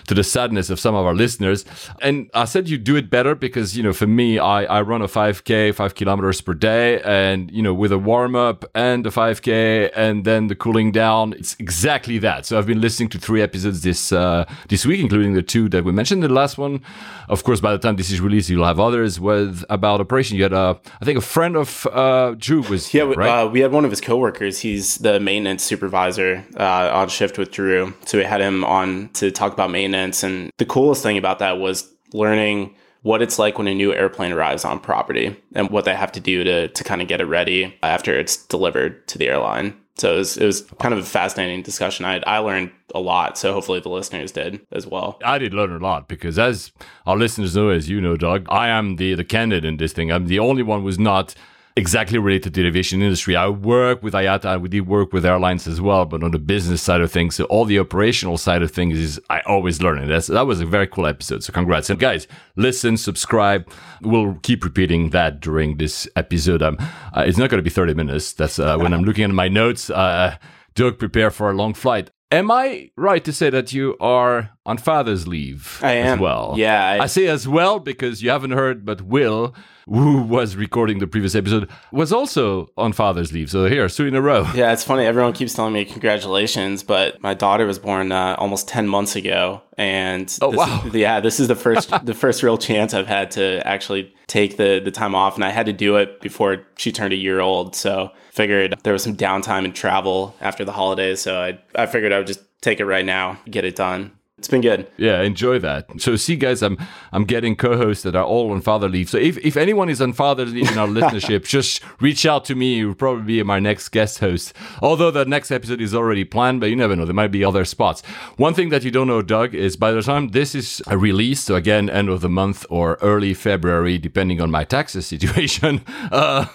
to 0.06 0.12
the 0.12 0.24
sadness 0.24 0.68
of 0.68 0.78
some 0.78 0.94
of 0.94 1.06
our 1.06 1.14
listeners. 1.14 1.64
And 2.02 2.28
I 2.34 2.44
said 2.44 2.68
you 2.68 2.76
do 2.76 2.94
it 2.94 3.08
better 3.08 3.34
because, 3.34 3.74
you 3.74 3.82
know, 3.82 3.94
for 3.94 4.06
me, 4.06 4.38
I, 4.38 4.64
I 4.64 4.82
run 4.82 5.00
a 5.00 5.06
5K, 5.06 5.74
five 5.74 5.94
kilometers 5.94 6.42
per 6.42 6.52
day. 6.52 7.00
And, 7.00 7.50
you 7.50 7.62
know, 7.62 7.72
with 7.72 7.90
a 7.90 7.96
warm 7.96 8.36
up 8.36 8.66
and 8.74 9.06
a 9.06 9.10
5K 9.10 9.63
and 9.94 10.24
then 10.24 10.48
the 10.48 10.54
cooling 10.54 10.92
down, 10.92 11.32
it's 11.34 11.56
exactly 11.58 12.18
that. 12.18 12.46
So 12.46 12.58
I've 12.58 12.66
been 12.66 12.80
listening 12.80 13.08
to 13.10 13.18
three 13.18 13.42
episodes 13.42 13.82
this, 13.82 14.12
uh, 14.12 14.44
this 14.68 14.84
week, 14.86 15.00
including 15.00 15.34
the 15.34 15.42
two 15.42 15.68
that 15.70 15.84
we 15.84 15.92
mentioned. 15.92 16.22
The 16.22 16.28
last 16.28 16.58
one, 16.58 16.82
of 17.28 17.44
course, 17.44 17.60
by 17.60 17.72
the 17.72 17.78
time 17.78 17.96
this 17.96 18.10
is 18.10 18.20
released, 18.20 18.48
you'll 18.50 18.66
have 18.66 18.80
others 18.80 19.20
with 19.20 19.64
about 19.68 20.00
operation. 20.00 20.36
You 20.36 20.44
had 20.44 20.52
a, 20.52 20.78
I 21.00 21.04
think 21.04 21.18
a 21.18 21.22
friend 21.22 21.56
of, 21.56 21.86
uh, 21.92 22.34
Drew 22.38 22.62
was 22.62 22.92
yeah, 22.92 23.04
here, 23.04 23.14
right? 23.14 23.42
uh, 23.42 23.48
we 23.48 23.60
had 23.60 23.72
one 23.72 23.84
of 23.84 23.90
his 23.90 24.00
coworkers. 24.00 24.60
He's 24.60 24.98
the 24.98 25.20
maintenance 25.20 25.62
supervisor 25.62 26.44
uh, 26.58 26.90
on 26.92 27.08
shift 27.08 27.38
with 27.38 27.50
Drew. 27.50 27.94
So 28.06 28.18
we 28.18 28.24
had 28.24 28.40
him 28.40 28.64
on 28.64 29.08
to 29.14 29.30
talk 29.30 29.52
about 29.52 29.70
maintenance 29.70 30.22
and 30.22 30.50
the 30.58 30.66
coolest 30.66 31.02
thing 31.02 31.18
about 31.18 31.38
that 31.40 31.58
was 31.58 31.90
learning 32.12 32.74
what 33.04 33.20
it's 33.20 33.38
like 33.38 33.58
when 33.58 33.68
a 33.68 33.74
new 33.74 33.92
airplane 33.92 34.32
arrives 34.32 34.64
on 34.64 34.80
property 34.80 35.36
and 35.54 35.68
what 35.68 35.84
they 35.84 35.94
have 35.94 36.10
to 36.10 36.20
do 36.20 36.42
to, 36.42 36.68
to 36.68 36.84
kind 36.84 37.02
of 37.02 37.06
get 37.06 37.20
it 37.20 37.26
ready 37.26 37.76
after 37.82 38.18
it's 38.18 38.38
delivered 38.46 39.06
to 39.06 39.18
the 39.18 39.28
airline. 39.28 39.76
So 39.96 40.14
it 40.14 40.18
was, 40.18 40.36
it 40.38 40.46
was 40.46 40.62
kind 40.80 40.94
of 40.94 41.00
a 41.00 41.04
fascinating 41.04 41.62
discussion. 41.62 42.06
I, 42.06 42.22
I 42.26 42.38
learned 42.38 42.70
a 42.94 43.00
lot. 43.00 43.36
So 43.36 43.52
hopefully 43.52 43.80
the 43.80 43.90
listeners 43.90 44.32
did 44.32 44.66
as 44.72 44.86
well. 44.86 45.18
I 45.22 45.36
did 45.36 45.52
learn 45.52 45.70
a 45.70 45.78
lot 45.78 46.08
because 46.08 46.38
as 46.38 46.72
our 47.04 47.18
listeners 47.18 47.54
know, 47.54 47.68
as 47.68 47.90
you 47.90 48.00
know, 48.00 48.16
Doug, 48.16 48.46
I 48.48 48.68
am 48.68 48.96
the, 48.96 49.14
the 49.14 49.22
candidate 49.22 49.66
in 49.66 49.76
this 49.76 49.92
thing. 49.92 50.10
I'm 50.10 50.26
the 50.26 50.38
only 50.38 50.62
one 50.62 50.80
who's 50.80 50.98
not 50.98 51.34
exactly 51.76 52.18
related 52.18 52.54
to 52.54 52.62
the 52.62 52.68
aviation 52.68 53.02
industry. 53.02 53.34
I 53.34 53.48
work 53.48 54.02
with 54.02 54.14
IATA. 54.14 54.60
We 54.60 54.68
did 54.68 54.86
work 54.86 55.12
with 55.12 55.26
airlines 55.26 55.66
as 55.66 55.80
well, 55.80 56.04
but 56.04 56.22
on 56.22 56.30
the 56.30 56.38
business 56.38 56.80
side 56.82 57.00
of 57.00 57.10
things, 57.10 57.34
so 57.34 57.44
all 57.44 57.64
the 57.64 57.80
operational 57.80 58.38
side 58.38 58.62
of 58.62 58.70
things 58.70 58.96
is 58.96 59.20
I 59.28 59.40
always 59.40 59.82
learn. 59.82 59.98
And 59.98 60.10
that's, 60.10 60.28
that 60.28 60.46
was 60.46 60.60
a 60.60 60.66
very 60.66 60.86
cool 60.86 61.06
episode. 61.06 61.42
So 61.42 61.52
congrats. 61.52 61.90
And 61.90 61.98
guys, 61.98 62.28
listen, 62.56 62.96
subscribe. 62.96 63.68
We'll 64.02 64.34
keep 64.42 64.62
repeating 64.62 65.10
that 65.10 65.40
during 65.40 65.78
this 65.78 66.06
episode. 66.14 66.62
Um, 66.62 66.76
uh, 67.12 67.24
it's 67.26 67.38
not 67.38 67.50
going 67.50 67.58
to 67.58 67.62
be 67.62 67.70
30 67.70 67.94
minutes. 67.94 68.32
That's 68.32 68.58
uh, 68.58 68.78
when 68.78 68.94
I'm 68.94 69.02
looking 69.04 69.24
at 69.24 69.30
my 69.30 69.48
notes. 69.48 69.90
Uh, 69.90 70.36
Doug, 70.74 70.98
prepare 70.98 71.30
for 71.30 71.50
a 71.50 71.54
long 71.54 71.74
flight. 71.74 72.10
Am 72.30 72.50
I 72.50 72.90
right 72.96 73.24
to 73.24 73.32
say 73.32 73.50
that 73.50 73.72
you 73.72 73.96
are 74.00 74.50
on 74.66 74.78
Father's 74.78 75.28
leave 75.28 75.78
I 75.82 75.92
am. 75.92 76.14
as 76.14 76.20
well? 76.20 76.54
Yeah. 76.56 76.84
I, 76.84 77.04
I, 77.04 77.06
say 77.06 77.26
as 77.28 77.46
well 77.46 77.78
because 77.78 78.22
you 78.22 78.30
haven't 78.30 78.52
heard, 78.52 78.84
but 78.84 79.02
Will, 79.02 79.54
who 79.86 80.22
was 80.22 80.56
recording 80.56 80.98
the 80.98 81.06
previous 81.06 81.34
episode, 81.34 81.68
was 81.92 82.12
also 82.12 82.68
on 82.76 82.92
Father's 82.92 83.32
leave. 83.32 83.50
So 83.50 83.66
here, 83.66 83.88
two 83.88 84.06
in 84.06 84.14
a 84.14 84.22
row. 84.22 84.46
yeah, 84.54 84.72
it's 84.72 84.84
funny. 84.84 85.04
Everyone 85.04 85.32
keeps 85.32 85.54
telling 85.54 85.72
me 85.72 85.84
congratulations, 85.84 86.82
but 86.82 87.20
my 87.22 87.34
daughter 87.34 87.66
was 87.66 87.78
born 87.78 88.12
uh, 88.12 88.36
almost 88.38 88.68
10 88.68 88.88
months 88.88 89.16
ago. 89.16 89.62
And 89.76 90.32
Oh, 90.40 90.50
this 90.50 90.58
wow. 90.58 90.82
is- 90.86 90.94
yeah, 90.94 91.20
this 91.20 91.40
is 91.40 91.48
the 91.48 91.56
first 91.56 91.90
the 92.04 92.14
first 92.14 92.42
real 92.42 92.56
chance 92.58 92.94
I've 92.94 93.06
had 93.08 93.30
to 93.32 93.66
actually 93.66 94.14
take 94.26 94.56
the 94.56 94.80
the 94.84 94.90
time 94.90 95.14
off, 95.14 95.34
and 95.34 95.44
I 95.44 95.50
had 95.50 95.66
to 95.66 95.72
do 95.72 95.96
it 95.96 96.20
before 96.20 96.64
she 96.76 96.92
turned 96.92 97.12
a 97.12 97.16
year 97.16 97.40
old. 97.40 97.74
So 97.74 98.10
figured 98.30 98.74
there 98.84 98.92
was 98.92 99.02
some 99.02 99.16
downtime 99.16 99.64
and 99.64 99.74
travel 99.74 100.34
after 100.40 100.64
the 100.64 100.72
holidays, 100.72 101.20
so 101.20 101.40
I 101.40 101.58
I 101.74 101.86
figured 101.86 102.12
I 102.12 102.18
would 102.18 102.26
just 102.28 102.40
take 102.60 102.78
it 102.80 102.86
right 102.86 103.04
now, 103.04 103.38
get 103.50 103.64
it 103.64 103.76
done. 103.76 104.12
It's 104.36 104.48
been 104.48 104.62
good. 104.62 104.88
Yeah, 104.96 105.22
enjoy 105.22 105.60
that. 105.60 105.88
So 106.00 106.16
see 106.16 106.34
guys, 106.34 106.60
I'm 106.60 106.76
I'm 107.12 107.24
getting 107.24 107.54
co-hosts 107.54 108.02
that 108.02 108.16
are 108.16 108.24
all 108.24 108.50
on 108.50 108.62
father 108.62 108.88
leave. 108.88 109.08
So 109.08 109.16
if, 109.16 109.38
if 109.38 109.56
anyone 109.56 109.88
is 109.88 110.02
on 110.02 110.12
father 110.12 110.44
leave 110.44 110.72
in 110.72 110.76
our 110.76 110.88
listenership, 110.98 111.44
just 111.46 111.80
reach 112.00 112.26
out 112.26 112.44
to 112.46 112.56
me. 112.56 112.74
You'll 112.78 112.96
probably 112.96 113.22
be 113.22 113.42
my 113.44 113.60
next 113.60 113.90
guest 113.90 114.18
host. 114.18 114.52
Although 114.82 115.12
the 115.12 115.24
next 115.24 115.52
episode 115.52 115.80
is 115.80 115.94
already 115.94 116.24
planned, 116.24 116.58
but 116.58 116.68
you 116.68 116.74
never 116.74 116.96
know. 116.96 117.04
There 117.04 117.14
might 117.14 117.30
be 117.30 117.44
other 117.44 117.64
spots. 117.64 118.02
One 118.36 118.54
thing 118.54 118.70
that 118.70 118.82
you 118.82 118.90
don't 118.90 119.06
know, 119.06 119.22
Doug, 119.22 119.54
is 119.54 119.76
by 119.76 119.92
the 119.92 120.02
time 120.02 120.28
this 120.30 120.56
is 120.56 120.82
released, 120.88 121.44
so 121.44 121.54
again, 121.54 121.88
end 121.88 122.08
of 122.08 122.20
the 122.20 122.28
month 122.28 122.66
or 122.68 122.98
early 123.00 123.34
February, 123.34 123.98
depending 123.98 124.40
on 124.40 124.50
my 124.50 124.64
taxes 124.64 125.06
situation, 125.14 125.80
uh, 126.10 126.46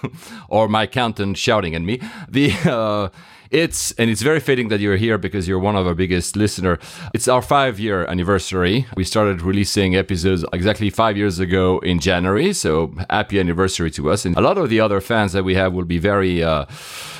or 0.50 0.68
my 0.68 0.84
accountant 0.84 1.38
shouting 1.38 1.76
at 1.76 1.82
me, 1.82 2.02
the 2.28 2.52
uh, 2.70 3.08
it's 3.52 3.92
and 3.94 4.10
it's 4.10 4.22
very 4.22 4.40
fitting 4.40 4.68
that 4.70 4.80
you're 4.80 4.98
here 4.98 5.18
because 5.18 5.48
you're 5.48 5.60
one 5.60 5.76
of 5.76 5.88
our 5.88 5.96
biggest 5.96 6.36
listener. 6.36 6.78
It's 7.14 7.28
our 7.28 7.42
five 7.42 7.80
year 7.80 8.06
anniversary. 8.06 8.86
We 8.96 9.04
started 9.04 9.42
releasing 9.42 9.96
episodes 9.96 10.46
exactly 10.54 10.90
five 10.90 11.18
years 11.18 11.40
ago 11.40 11.80
in 11.80 12.00
January, 12.00 12.54
so 12.54 12.94
happy 13.10 13.40
anniversary 13.40 13.92
to 13.92 14.12
us. 14.12 14.26
And 14.26 14.38
a 14.38 14.42
lot 14.42 14.58
of 14.58 14.70
the 14.70 14.80
other 14.80 15.02
fans 15.02 15.34
that 15.34 15.44
we 15.44 15.56
have 15.56 15.74
will 15.74 15.86
be 15.86 15.98
very 15.98 16.44
uh, 16.44 16.66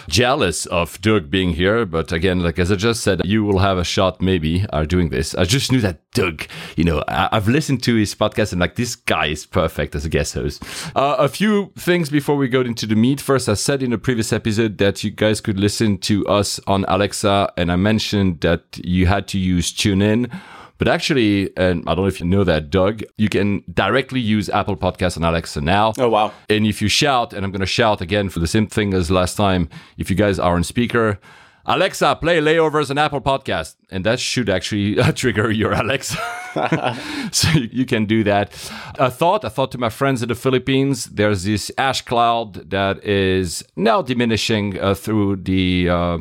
jealous 0.10 0.66
of 0.66 1.00
Doug 1.02 1.30
being 1.30 1.52
here. 1.52 1.86
But 1.86 2.12
again, 2.12 2.40
like 2.42 2.60
as 2.60 2.72
I 2.72 2.76
just 2.76 3.02
said, 3.02 3.22
you 3.26 3.44
will 3.44 3.60
have 3.60 3.78
a 3.78 3.84
shot 3.84 4.22
maybe 4.22 4.66
are 4.74 4.86
doing 4.86 5.10
this. 5.10 5.36
I 5.36 5.46
just 5.46 5.72
knew 5.72 5.80
that 5.82 6.02
Doug, 6.14 6.46
you 6.76 6.84
know, 6.84 7.04
I- 7.08 7.30
I've 7.32 7.48
listened 7.48 7.84
to 7.84 7.96
his 7.96 8.16
podcast 8.16 8.52
and 8.52 8.60
like 8.60 8.76
this 8.76 8.96
guy 8.96 9.28
is 9.28 9.46
perfect 9.46 9.96
as 9.96 10.06
a 10.06 10.10
guest 10.10 10.34
host. 10.34 10.64
Uh, 10.96 11.16
a 11.20 11.28
few 11.30 11.72
things 11.78 12.10
before 12.10 12.36
we 12.36 12.48
go 12.48 12.62
into 12.62 12.86
the 12.86 12.96
meat. 12.96 13.22
First, 13.22 13.48
I 13.48 13.54
said 13.54 13.84
in 13.84 13.94
a 13.94 13.98
previous 13.98 14.34
episode 14.34 14.78
that 14.80 15.04
you 15.04 15.12
guys 15.12 15.40
could 15.42 15.60
listen 15.60 15.98
to 16.00 16.26
us 16.28 16.60
on 16.68 16.86
Alexa, 16.88 17.54
and 17.58 17.72
I 17.72 17.76
mentioned 17.76 18.42
that 18.42 18.64
you 18.84 19.06
had 19.06 19.28
to 19.30 19.38
use 19.38 19.72
TuneIn. 19.72 20.30
But 20.80 20.88
actually, 20.88 21.56
and 21.58 21.84
I 21.88 21.94
don't 21.94 22.06
know 22.06 22.08
if 22.08 22.22
you 22.22 22.26
know 22.26 22.46
that, 22.46 22.70
Doug, 22.70 23.04
you 23.18 23.28
can 23.28 23.64
directly 23.72 24.22
use 24.22 24.50
Apple 24.50 24.78
Podcasts 24.78 25.18
and 25.18 25.26
Alexa 25.26 25.60
now. 25.60 25.94
Oh 26.00 26.10
wow. 26.10 26.34
And 26.50 26.66
if 26.66 26.82
you 26.82 26.88
shout, 26.88 27.34
and 27.34 27.46
I'm 27.46 27.52
going 27.52 27.60
to 27.60 27.68
shout 27.68 28.00
again 28.00 28.30
for 28.30 28.40
the 28.40 28.48
same 28.48 28.66
thing 28.66 28.94
as 28.94 29.12
last 29.12 29.36
time, 29.36 29.70
if 29.98 30.10
you 30.10 30.16
guys 30.16 30.40
are 30.40 30.56
on 30.56 30.64
speaker, 30.64 31.20
Alexa, 31.66 32.16
play 32.16 32.40
layovers 32.40 32.90
on 32.90 32.98
Apple 32.98 33.20
Podcast. 33.20 33.76
And 33.92 34.06
that 34.06 34.22
should 34.22 34.50
actually 34.50 34.96
trigger 35.14 35.52
your 35.52 35.74
Alexa. 35.74 36.18
so 37.34 37.50
you, 37.50 37.70
you 37.72 37.86
can 37.86 38.06
do 38.06 38.24
that. 38.24 38.54
A 38.98 39.12
thought, 39.12 39.44
I 39.44 39.50
thought 39.50 39.74
to 39.74 39.78
my 39.78 39.90
friends 39.90 40.24
in 40.24 40.30
the 40.30 40.36
Philippines, 40.36 41.06
there's 41.08 41.44
this 41.44 41.72
ash 41.78 42.02
cloud 42.04 42.70
that 42.70 43.04
is 43.04 43.66
now 43.76 44.02
diminishing 44.02 44.80
uh, 44.80 44.94
through 44.94 45.36
the. 45.38 45.90
Uh, 45.90 46.18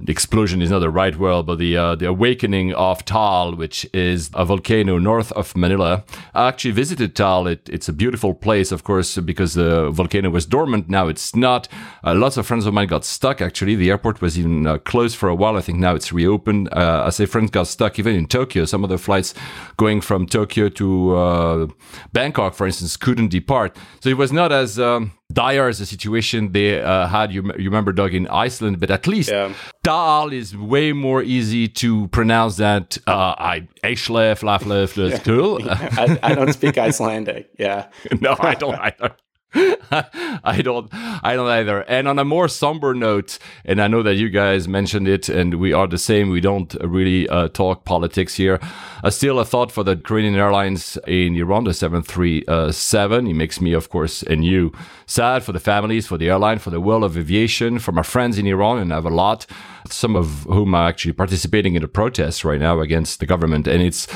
the 0.00 0.12
explosion 0.12 0.62
is 0.62 0.70
not 0.70 0.78
the 0.78 0.90
right 0.90 1.16
word, 1.16 1.46
but 1.46 1.58
the 1.58 1.76
uh, 1.76 1.94
the 1.96 2.06
awakening 2.06 2.72
of 2.74 3.04
Taal, 3.04 3.54
which 3.56 3.84
is 3.92 4.30
a 4.32 4.44
volcano 4.44 4.98
north 4.98 5.32
of 5.32 5.56
Manila. 5.56 6.04
I 6.34 6.48
actually 6.48 6.70
visited 6.70 7.16
Taal. 7.16 7.48
It, 7.48 7.68
it's 7.68 7.88
a 7.88 7.92
beautiful 7.92 8.32
place, 8.32 8.70
of 8.70 8.84
course, 8.84 9.16
because 9.18 9.54
the 9.54 9.90
volcano 9.90 10.30
was 10.30 10.46
dormant. 10.46 10.88
Now 10.88 11.08
it's 11.08 11.34
not. 11.34 11.68
Uh, 12.04 12.14
lots 12.14 12.36
of 12.36 12.46
friends 12.46 12.64
of 12.64 12.74
mine 12.74 12.86
got 12.86 13.04
stuck. 13.04 13.40
Actually, 13.40 13.74
the 13.74 13.90
airport 13.90 14.20
was 14.20 14.38
even 14.38 14.66
uh, 14.66 14.78
closed 14.78 15.16
for 15.16 15.28
a 15.28 15.34
while. 15.34 15.56
I 15.56 15.62
think 15.62 15.78
now 15.78 15.96
it's 15.96 16.12
reopened. 16.12 16.68
Uh, 16.72 17.02
I 17.06 17.10
say 17.10 17.26
friends 17.26 17.50
got 17.50 17.66
stuck 17.66 17.98
even 17.98 18.14
in 18.14 18.26
Tokyo. 18.26 18.66
Some 18.66 18.84
of 18.84 18.90
the 18.90 18.98
flights 18.98 19.34
going 19.76 20.00
from 20.00 20.26
Tokyo 20.26 20.68
to 20.68 21.16
uh, 21.16 21.66
Bangkok, 22.12 22.54
for 22.54 22.66
instance, 22.66 22.96
couldn't 22.96 23.28
depart. 23.28 23.76
So 24.00 24.10
it 24.10 24.16
was 24.16 24.32
not 24.32 24.52
as 24.52 24.78
um, 24.78 25.17
dire 25.32 25.68
as 25.68 25.80
a 25.80 25.86
situation 25.86 26.52
they 26.52 26.80
uh, 26.80 27.06
had. 27.06 27.32
You, 27.32 27.44
you 27.58 27.64
remember, 27.64 27.92
Doug, 27.92 28.14
in 28.14 28.26
Iceland, 28.28 28.80
but 28.80 28.90
at 28.90 29.06
least 29.06 29.30
Yeah. 29.30 29.52
Taal 29.84 30.32
is 30.32 30.56
way 30.56 30.92
more 30.92 31.22
easy 31.22 31.68
to 31.68 32.08
pronounce 32.08 32.56
that 32.56 32.98
uh, 33.06 33.34
I 33.38 33.68
Eishle, 33.84 34.38
Flafle, 34.38 34.86
Flöskul. 34.86 35.66
I, 35.98 36.18
I 36.22 36.34
don't 36.34 36.52
speak 36.52 36.78
Icelandic. 36.78 37.50
Yeah. 37.58 37.86
no, 38.20 38.36
I 38.38 38.54
don't 38.54 38.78
either. 38.78 39.14
I 39.90 40.60
don't 40.62 40.88
I 40.92 41.34
don't 41.34 41.48
either. 41.48 41.80
And 41.88 42.06
on 42.06 42.18
a 42.18 42.24
more 42.24 42.48
somber 42.48 42.92
note, 42.92 43.38
and 43.64 43.80
I 43.80 43.88
know 43.88 44.02
that 44.02 44.16
you 44.16 44.28
guys 44.28 44.68
mentioned 44.68 45.08
it 45.08 45.28
and 45.30 45.54
we 45.54 45.72
are 45.72 45.86
the 45.86 45.96
same, 45.96 46.28
we 46.28 46.42
don't 46.42 46.74
really 46.82 47.28
uh, 47.28 47.48
talk 47.48 47.84
politics 47.84 48.34
here. 48.34 48.60
Uh, 49.02 49.10
still 49.10 49.38
a 49.38 49.44
thought 49.46 49.72
for 49.72 49.84
the 49.84 49.92
Ukrainian 49.96 50.34
Airlines 50.34 50.98
in 51.06 51.34
Iran, 51.36 51.64
the 51.64 51.72
737. 51.72 53.26
It 53.26 53.34
makes 53.34 53.60
me, 53.60 53.72
of 53.72 53.88
course, 53.88 54.22
and 54.22 54.44
you 54.44 54.72
sad 55.06 55.42
for 55.42 55.52
the 55.52 55.60
families, 55.60 56.06
for 56.06 56.18
the 56.18 56.28
airline, 56.28 56.58
for 56.58 56.70
the 56.70 56.80
world 56.80 57.04
of 57.04 57.16
aviation, 57.16 57.78
for 57.78 57.92
my 57.92 58.02
friends 58.02 58.36
in 58.38 58.46
Iran, 58.46 58.78
and 58.78 58.92
I 58.92 58.96
have 58.96 59.06
a 59.06 59.10
lot, 59.10 59.46
some 59.88 60.14
of 60.14 60.42
whom 60.42 60.74
are 60.74 60.88
actually 60.88 61.14
participating 61.14 61.74
in 61.74 61.82
the 61.82 61.88
protests 61.88 62.44
right 62.44 62.60
now 62.60 62.80
against 62.80 63.20
the 63.20 63.26
government. 63.26 63.66
And 63.66 63.82
it's 63.82 64.06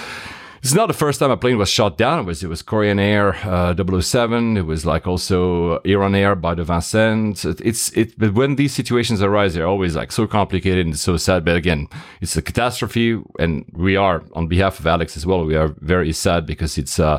it's 0.63 0.75
not 0.75 0.87
the 0.87 0.95
first 0.95 1.19
time 1.19 1.33
a 1.33 1.37
plane 1.37 1.59
was 1.59 1.69
shot 1.69 1.99
down. 1.99 2.21
It 2.21 2.27
was 2.27 2.45
it 2.45 2.49
was 2.49 2.63
Korean 2.63 3.01
Air 3.01 3.35
uh, 3.45 3.75
007. 3.75 4.57
It 4.57 4.65
was 4.65 4.87
like 4.87 5.09
also 5.09 5.79
Iran 5.79 6.15
Air 6.15 6.37
by 6.37 6.55
the 6.55 6.63
Vincennes. 6.63 7.45
It, 7.45 7.61
it's 7.61 7.91
it. 7.97 8.17
But 8.17 8.35
when 8.35 8.55
these 8.55 8.73
situations 8.73 9.21
arise, 9.23 9.55
they're 9.55 9.67
always 9.67 9.97
like 9.97 10.13
so 10.13 10.29
complicated 10.29 10.87
and 10.87 10.97
so 10.97 11.17
sad. 11.17 11.45
But 11.45 11.57
again, 11.57 11.89
it's 12.21 12.37
a 12.37 12.43
catastrophe, 12.43 13.21
and 13.41 13.65
we 13.73 13.97
are 13.97 14.23
on 14.35 14.47
behalf 14.47 14.79
of 14.79 14.87
Alex 14.87 15.17
as 15.17 15.27
well. 15.27 15.45
We 15.45 15.57
are 15.57 15.75
very 15.81 16.13
sad 16.13 16.47
because 16.47 16.79
it's. 16.79 17.01
Uh, 17.01 17.19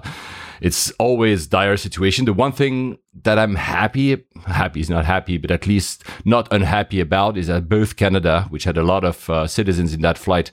it's 0.62 0.92
always 0.92 1.48
dire 1.48 1.78
situation. 1.78 2.26
The 2.26 2.34
one 2.34 2.52
thing 2.52 2.98
that 3.24 3.38
I'm 3.40 3.56
happy, 3.56 4.24
happy 4.46 4.80
is 4.80 4.90
not 4.90 5.06
happy, 5.06 5.38
but 5.38 5.52
at 5.52 5.68
least 5.68 6.04
not 6.26 6.52
unhappy 6.52 7.00
about 7.00 7.38
is 7.38 7.48
that 7.48 7.70
both 7.70 7.96
Canada, 7.96 8.48
which 8.50 8.64
had 8.64 8.78
a 8.78 8.84
lot 8.84 9.04
of 9.04 9.30
uh, 9.30 9.48
citizens 9.48 9.94
in 9.94 10.02
that 10.02 10.18
flight, 10.18 10.52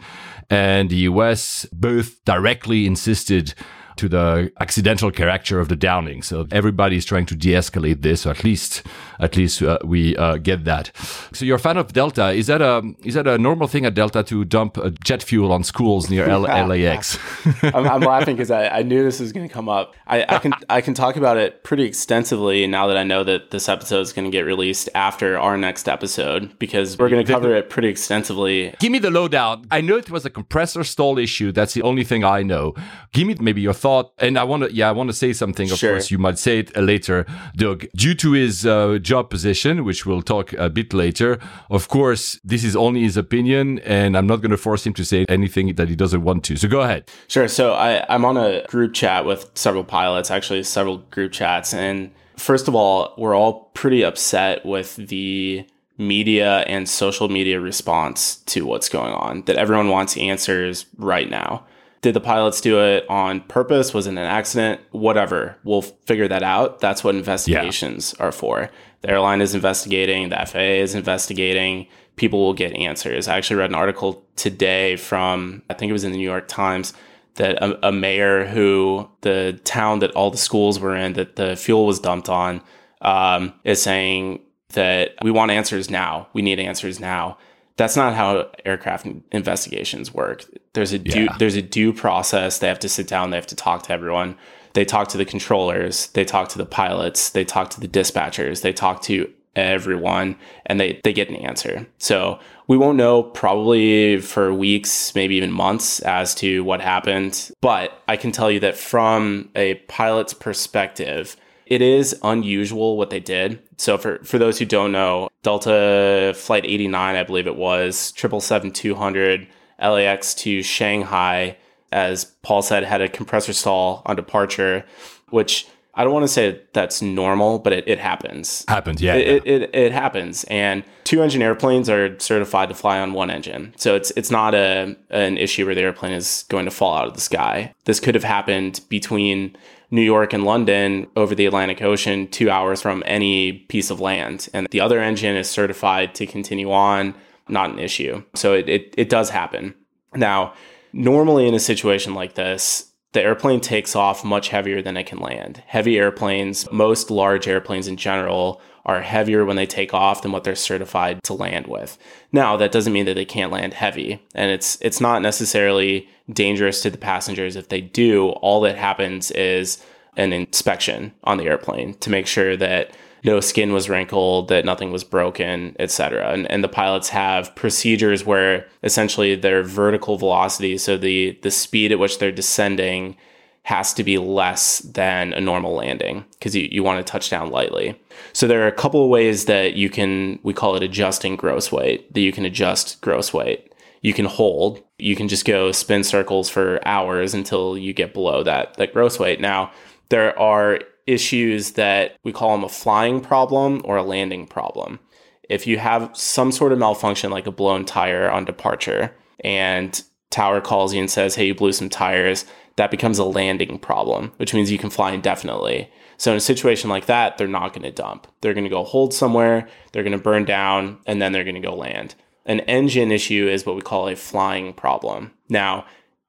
and 0.49 0.91
the 0.91 0.97
US 0.97 1.67
both 1.73 2.25
directly 2.25 2.87
insisted 2.87 3.55
to 3.97 4.09
the 4.09 4.51
accidental 4.61 5.11
character 5.11 5.61
of 5.61 5.69
the 5.69 5.77
downing. 5.77 6.23
So 6.23 6.47
everybody 6.51 6.97
is 6.97 7.05
trying 7.05 7.27
to 7.27 7.37
de-escalate 7.37 8.03
this, 8.03 8.25
or 8.25 8.31
at 8.31 8.45
least, 8.45 8.83
at 9.21 9.37
least 9.37 9.63
uh, 9.63 9.79
we 9.85 10.17
uh, 10.17 10.37
get 10.37 10.65
that. 10.65 10.91
So 11.33 11.45
you're 11.45 11.57
a 11.57 11.61
fan 11.61 11.77
of 11.77 11.93
Delta. 11.93 12.31
Is 12.31 12.47
that 12.47 12.61
a 12.63 12.83
is 13.05 13.15
that 13.15 13.27
a 13.27 13.39
normal 13.39 13.69
thing 13.69 13.85
at 13.85 13.95
Delta 13.95 14.23
to 14.25 14.45
dump 14.45 14.79
jet 15.03 15.23
fuel 15.23 15.53
on 15.53 15.65
schools 15.65 16.11
near 16.11 16.29
L- 16.29 16.41
LAX? 16.43 17.19
I'm, 17.63 17.87
I'm, 17.87 18.01
laughing 18.01 18.37
because 18.37 18.51
I, 18.51 18.69
I, 18.69 18.83
knew 18.83 19.03
this 19.03 19.21
was 19.21 19.33
going 19.33 19.47
to 19.47 19.53
come 19.53 19.69
up. 19.69 19.95
I, 20.07 20.25
I 20.29 20.39
can 20.39 20.53
I 20.69 20.81
can 20.81 20.95
talk 20.95 21.17
about 21.17 21.37
it 21.37 21.63
pretty 21.65 21.85
extensively 21.85 22.67
now 22.67 22.87
that 22.87 22.97
I 22.97 23.05
know 23.05 23.25
that 23.25 23.51
this 23.51 23.69
episode 23.69 24.01
is 24.01 24.13
going 24.13 24.25
to 24.25 24.31
get 24.31 24.43
released 24.43 24.89
after 24.95 25.39
our 25.39 25.57
next 25.57 25.89
episode 25.89 26.59
because 26.59 26.99
we're 26.99 27.09
going 27.09 27.25
to 27.25 27.33
cover 27.33 27.55
it 27.55 27.71
pretty 27.71 27.89
extensively. 27.89 28.75
Give 28.79 28.93
me 28.93 28.99
the 28.99 29.11
lowdown. 29.11 29.67
I 29.71 29.81
know 29.81 29.97
it 29.97 30.11
was 30.11 30.25
a 30.25 30.31
compressor 30.31 30.85
stall 30.85 31.19
issue. 31.19 31.53
That's 31.53 31.75
the 31.75 31.83
only 31.83 32.05
thing 32.05 32.25
I 32.25 32.43
know. 32.43 32.75
Give 33.13 33.27
me 33.27 33.37
maybe 33.41 33.61
your 33.61 33.75
thought, 33.75 34.13
and 34.19 34.39
I 34.39 34.45
want 34.45 34.65
to, 34.65 34.73
yeah, 34.73 34.89
I 34.89 34.93
want 34.93 35.09
to 35.11 35.15
say 35.15 35.33
something. 35.33 35.71
Of 35.71 35.79
sure. 35.79 35.93
course, 35.93 36.11
you 36.11 36.19
might 36.19 36.39
say 36.39 36.61
it 36.61 36.77
uh, 36.77 36.81
later, 36.81 37.27
Doug. 37.57 37.87
Due 37.95 38.15
to 38.15 38.33
his 38.33 38.67
uh, 38.67 38.99
job 39.13 39.25
position, 39.37 39.85
which 39.89 40.01
we'll 40.07 40.27
talk 40.35 40.47
a 40.67 40.71
bit 40.79 40.91
later, 40.93 41.31
of 41.69 41.83
course, 41.89 42.23
this 42.53 42.63
is 42.65 42.75
only 42.77 43.01
his 43.09 43.17
opinion, 43.17 43.65
and 43.81 44.11
I'm 44.17 44.29
not 44.33 44.39
going 44.43 44.55
to 44.59 44.63
force 44.69 44.83
him 44.87 44.95
to 44.95 45.05
say 45.05 45.21
anything 45.29 45.75
that 45.79 45.89
he 45.89 45.97
doesn't 45.97 46.23
want 46.29 46.45
to. 46.49 46.57
So 46.57 46.69
go 46.69 46.81
ahead. 46.87 47.03
Sure. 47.29 47.49
So 47.49 47.65
I, 47.75 47.91
I'm 48.13 48.25
on 48.25 48.37
a 48.37 48.65
group 48.69 48.95
chat 48.95 49.25
with 49.25 49.51
several 49.55 49.85
pilots, 49.85 50.31
actually 50.31 50.63
several 50.63 50.99
group 51.15 51.33
chats, 51.33 51.75
and 51.75 52.11
first 52.37 52.69
of 52.69 52.75
all, 52.75 53.15
we're 53.19 53.37
all 53.37 53.53
pretty 53.75 54.05
upset 54.05 54.65
with 54.65 54.97
the 54.97 55.67
media 55.99 56.61
and 56.61 56.89
social 56.89 57.29
media 57.29 57.61
response 57.61 58.37
to 58.53 58.65
what's 58.65 58.89
going 58.89 59.13
on. 59.13 59.43
That 59.47 59.57
everyone 59.57 59.89
wants 59.89 60.17
answers 60.17 60.87
right 60.97 61.29
now. 61.29 61.67
Did 62.03 62.15
the 62.15 62.21
pilots 62.21 62.63
do 62.63 62.81
it 62.81 63.05
on 63.11 63.43
purpose? 63.43 63.93
Was 63.93 64.07
it 64.07 64.13
an 64.13 64.19
accident? 64.19 64.81
Whatever. 64.91 65.57
We'll 65.65 65.83
figure 65.83 66.29
that 66.29 66.43
out. 66.43 66.81
That's 66.81 67.05
what 67.05 67.15
investigations 67.15 68.15
yeah. 68.17 68.25
are 68.25 68.33
for. 68.33 68.71
The 69.03 69.11
airline 69.11 69.41
is 69.41 69.55
investigating, 69.55 70.29
the 70.29 70.47
FAA 70.47 70.83
is 70.83 70.95
investigating. 70.95 71.87
People 72.17 72.41
will 72.41 72.53
get 72.53 72.75
answers. 72.75 73.29
I 73.29 73.37
actually 73.37 73.57
read 73.57 73.71
an 73.71 73.77
article 73.77 74.25
today 74.37 74.97
from, 74.97 75.63
I 75.71 75.75
think 75.75 75.89
it 75.89 75.95
was 75.95 76.05
in 76.05 76.13
the 76.13 76.19
New 76.19 76.29
York 76.29 76.49
Times, 76.49 76.93
that 77.37 77.63
a, 77.63 77.89
a 77.89 77.93
mayor 77.93 78.45
who 78.45 79.09
the 79.23 79.59
town 79.65 80.01
that 80.01 80.11
all 80.13 80.31
the 80.31 80.37
schools 80.37 80.79
were 80.79 80.95
in, 80.95 81.15
that 81.15 81.37
the 81.37 81.57
fuel 81.57 81.87
was 81.87 81.99
dumped 81.99 82.29
on, 82.29 82.61
um, 83.01 83.55
is 83.65 83.81
saying 83.81 84.41
that 84.71 85.15
we 85.23 85.31
want 85.31 85.51
answers 85.51 85.89
now. 85.89 86.29
We 86.35 86.43
need 86.43 86.61
answers 86.61 87.01
now 87.01 87.39
that's 87.81 87.97
not 87.97 88.15
how 88.15 88.51
aircraft 88.67 89.07
investigations 89.33 90.13
work. 90.13 90.45
There's 90.75 90.93
a 90.93 90.99
due 90.99 91.25
yeah. 91.25 91.37
there's 91.39 91.57
a 91.57 91.63
due 91.63 91.95
process. 91.95 92.59
They 92.59 92.69
have 92.69 92.79
to 92.81 92.91
sit 92.91 93.09
down. 93.09 93.31
They 93.31 93.39
have 93.39 93.47
to 93.47 93.57
talk 93.57 93.85
to 93.85 93.93
everyone. 93.93 94.37
They 94.75 94.85
talk 94.85 95.09
to 95.09 95.19
the 95.19 95.25
controllers. 95.25 96.09
They 96.09 96.25
talk 96.25 96.49
to 96.51 96.59
the 96.59 96.67
pilots. 96.67 97.31
They 97.31 97.45
talk 97.45 97.71
to 97.71 97.81
the 97.81 97.89
dispatchers. 97.89 98.63
They 98.63 98.73
talk 98.73 99.03
to 99.03 99.31
everyone, 99.57 100.37
and 100.67 100.79
they 100.79 101.01
they 101.03 101.13
get 101.13 101.29
an 101.29 101.37
answer. 101.37 101.87
So 101.99 102.39
we 102.69 102.77
won't 102.77 102.97
know 102.97 103.23
probably 103.23 104.21
for 104.21 104.55
weeks, 104.55 105.15
maybe 105.15 105.35
even 105.37 105.51
months, 105.51 106.01
as 106.01 106.35
to 106.37 106.63
what 106.63 106.81
happened. 106.81 107.51
But 107.61 108.01
I 108.07 108.17
can 108.17 108.33
tell 108.33 108.51
you 108.51 108.61
that 108.61 108.77
from 108.77 109.51
a 109.57 109.75
pilot's 109.89 110.35
perspective, 110.35 111.37
it 111.67 111.83
is 111.83 112.19
unusual 112.23 112.97
what 112.97 113.11
they 113.11 113.21
did. 113.21 113.61
So 113.77 113.97
for, 113.97 114.23
for 114.25 114.39
those 114.39 114.59
who 114.59 114.65
don't 114.65 114.93
know, 114.93 115.31
Delta 115.43 116.35
Flight 116.37 116.65
89, 116.65 117.17
I 117.17 117.23
believe 117.23 117.47
it 117.47 117.57
was, 117.57 118.13
777-200 118.17 119.47
LAX 119.81 120.35
to 120.35 120.63
Shanghai, 120.63 121.57
as 121.93 122.25
Paul 122.43 122.63
said, 122.63 122.85
had 122.85 123.01
a 123.01 123.09
compressor 123.09 123.53
stall 123.53 124.03
on 124.07 124.17
departure, 124.17 124.85
which 125.31 125.67
I 125.95 126.05
don't 126.05 126.13
want 126.13 126.25
to 126.25 126.29
say 126.29 126.61
that's 126.73 127.03
normal, 127.03 127.59
but 127.59 127.73
it, 127.73 127.85
it 127.89 127.99
happens. 127.99 128.65
Happens, 128.69 129.03
yeah. 129.03 129.15
It, 129.15 129.27
yeah. 129.27 129.53
It, 129.53 129.63
it, 129.63 129.75
it, 129.75 129.93
happens. 129.93 130.45
And 130.45 130.85
two 131.05 131.23
engine 131.23 131.43
airplanes 131.43 131.91
are 131.91 132.19
certified 132.21 132.69
to 132.69 132.75
fly 132.75 133.01
on 133.01 133.13
one 133.13 133.31
engine. 133.31 133.75
So 133.77 133.97
it's 133.97 134.11
it's 134.13 134.31
not 134.31 134.55
a 134.55 134.97
an 135.11 135.37
issue 135.37 135.67
where 135.67 135.75
the 135.75 135.83
airplane 135.83 136.13
is 136.13 136.45
going 136.49 136.65
to 136.65 136.71
fall 136.71 136.95
out 136.95 137.09
of 137.09 137.15
the 137.15 137.21
sky. 137.21 137.75
This 137.85 137.99
could 137.99 138.15
have 138.15 138.25
happened 138.25 138.81
between 138.89 139.57
New 139.91 140.03
York 140.03 140.33
and 140.33 140.45
London 140.45 141.09
over 141.17 141.35
the 141.35 141.47
Atlantic 141.47 141.83
Ocean, 141.83 142.29
two 142.29 142.49
hours 142.49 142.81
from 142.81 143.03
any 143.07 143.53
piece 143.53 143.91
of 143.91 144.01
land. 144.01 144.49
And 144.55 144.69
the 144.71 144.81
other 144.81 145.01
engine 145.01 145.37
is 145.37 145.51
certified 145.51 146.15
to 146.15 146.27
continue 146.27 146.71
on, 146.71 147.15
not 147.49 147.71
an 147.71 147.81
issue. 147.81 148.23
So 148.35 148.55
it, 148.55 148.69
it, 148.69 148.95
it 148.97 149.09
does 149.09 149.31
happen. 149.31 149.75
Now, 150.15 150.55
normally 150.93 151.47
in 151.47 151.55
a 151.55 151.61
situation 151.61 152.15
like 152.15 152.35
this, 152.35 152.91
the 153.13 153.23
airplane 153.23 153.61
takes 153.61 153.97
off 153.97 154.25
much 154.25 154.49
heavier 154.49 154.81
than 154.83 154.97
it 154.97 155.07
can 155.07 155.19
land. 155.19 155.63
Heavy 155.67 155.99
airplanes, 155.99 156.71
most 156.71 157.11
large 157.11 157.49
airplanes 157.49 157.89
in 157.89 157.97
general, 157.97 158.61
are 158.87 159.03
heavier 159.03 159.45
when 159.45 159.57
they 159.57 159.67
take 159.67 159.93
off 159.93 160.23
than 160.23 160.33
what 160.33 160.45
they're 160.45 160.55
certified 160.55 161.23
to 161.25 161.35
land 161.35 161.67
with. 161.67 161.99
Now, 162.33 162.57
that 162.57 162.73
doesn't 162.73 162.93
mean 162.93 163.07
that 163.07 163.15
they 163.15 163.25
can't 163.25 163.53
land 163.53 163.75
heavy, 163.75 164.23
and 164.35 164.51
it's 164.51 164.79
it's 164.81 165.01
not 165.01 165.23
necessarily 165.23 166.09
dangerous 166.33 166.81
to 166.83 166.91
the 166.91 166.99
passengers 166.99 167.57
if 167.57 167.69
they 167.69 167.81
do. 167.81 168.29
All 168.29 168.61
that 168.63 168.79
happens 168.79 169.31
is 169.33 169.85
an 170.17 170.33
inspection 170.33 171.13
on 171.25 171.39
the 171.39 171.47
airplane 171.47 171.95
to 171.95 172.11
make 172.11 172.27
sure 172.27 172.57
that 172.57 172.93
no 173.25 173.41
skin 173.41 173.73
was 173.73 173.89
wrinkled, 173.89 174.49
that 174.49 174.65
nothing 174.65 174.91
was 174.91 175.05
broken, 175.05 175.77
etc. 175.79 176.33
And, 176.33 176.51
and 176.51 176.65
the 176.65 176.69
pilots 176.69 177.11
have 177.11 177.55
procedures 177.55 178.25
where 178.25 178.67
essentially 178.83 179.35
their 179.35 179.63
vertical 179.63 180.17
velocity, 180.17 180.79
so 180.79 180.97
the 180.97 181.39
the 181.43 181.51
speed 181.51 181.93
at 181.93 181.99
which 181.99 182.19
they're 182.19 182.33
descending 182.33 183.17
has 183.63 183.93
to 183.95 184.03
be 184.03 184.19
less 184.19 184.81
than 184.81 185.33
a 185.33 185.41
normal 185.41 185.75
landing 185.75 186.25
because 186.33 186.57
you, 186.57 186.69
you 186.71 186.83
want 186.83 187.05
to 187.05 187.11
touch 187.11 187.31
down 187.31 187.51
lightly. 187.51 187.95
So 188.33 188.47
there 188.47 188.63
are 188.63 188.69
a 188.69 188.73
couple 188.73 189.05
of 189.05 189.11
ways 189.11 189.45
that 189.45 189.75
you 189.75 189.91
can, 189.91 190.39
we 190.43 190.55
call 190.55 190.77
it 190.77 190.83
adjusting 190.83 191.37
gross 191.37 191.71
weight, 191.71 192.13
that 192.15 192.21
you 192.21 192.33
can 192.33 192.45
adjust 192.45 193.01
gross 193.01 193.33
weight. 193.33 193.73
You 194.03 194.15
can 194.15 194.25
hold, 194.25 194.83
you 194.99 195.15
can 195.15 195.29
just 195.29 195.45
go 195.45 195.73
spin 195.73 196.05
circles 196.05 196.49
for 196.49 196.81
hours 196.87 197.35
until 197.35 197.77
you 197.77 197.93
get 197.93 198.15
below 198.15 198.43
that, 198.43 198.75
that 198.75 198.95
gross 198.95 199.19
weight. 199.19 199.41
Now, 199.41 199.73
there 200.09 200.37
are 200.39 200.81
issues 201.11 201.73
that 201.73 202.17
we 202.23 202.33
call 202.33 202.53
them 202.53 202.65
a 202.65 202.69
flying 202.69 203.21
problem 203.21 203.81
or 203.85 203.97
a 203.97 204.03
landing 204.03 204.47
problem. 204.47 205.01
If 205.49 205.67
you 205.67 205.79
have 205.79 206.11
some 206.17 206.53
sort 206.53 206.73
of 206.73 206.79
malfunction 206.79 207.31
like 207.31 207.47
a 207.47 207.53
blown 207.53 207.85
tire 207.85 208.31
on 208.31 208.45
departure 208.45 209.15
and 209.43 210.01
tower 210.31 210.61
calls 210.61 210.95
you 210.95 211.01
and 211.01 211.11
says, 211.11 211.35
Hey, 211.35 211.49
you 211.49 211.55
blew 211.55 211.73
some 211.73 211.89
tires, 211.89 212.45
that 212.77 212.91
becomes 212.91 213.19
a 213.19 213.25
landing 213.25 213.79
problem, 213.79 214.33
which 214.37 214.55
means 214.55 214.71
you 214.71 214.79
can 214.79 214.91
fly 214.91 215.13
indefinitely. 215.13 215.91
So 216.17 216.31
in 216.31 216.37
a 216.37 216.41
situation 216.41 216.89
like 216.89 217.07
that, 217.07 217.37
they're 217.37 217.49
not 217.49 217.73
going 217.73 217.83
to 217.83 217.91
dump. 217.91 218.27
They're 218.41 218.55
going 218.55 218.65
to 218.65 218.71
go 218.71 218.85
hold 218.85 219.13
somewhere, 219.13 219.69
they're 219.93 220.03
going 220.03 220.17
to 220.17 220.23
burn 220.23 220.45
down, 220.45 220.99
and 221.07 221.21
then 221.21 221.33
they're 221.33 221.45
going 221.45 221.61
to 221.61 221.61
go 221.61 221.75
land. 221.75 222.15
An 222.47 222.61
engine 222.61 223.11
issue 223.11 223.49
is 223.49 223.67
what 223.67 223.77
we 223.77 223.83
call 223.83 224.09
a 224.09 224.17
flying 224.17 224.73
problem. 224.73 225.33
Now, 225.49 225.85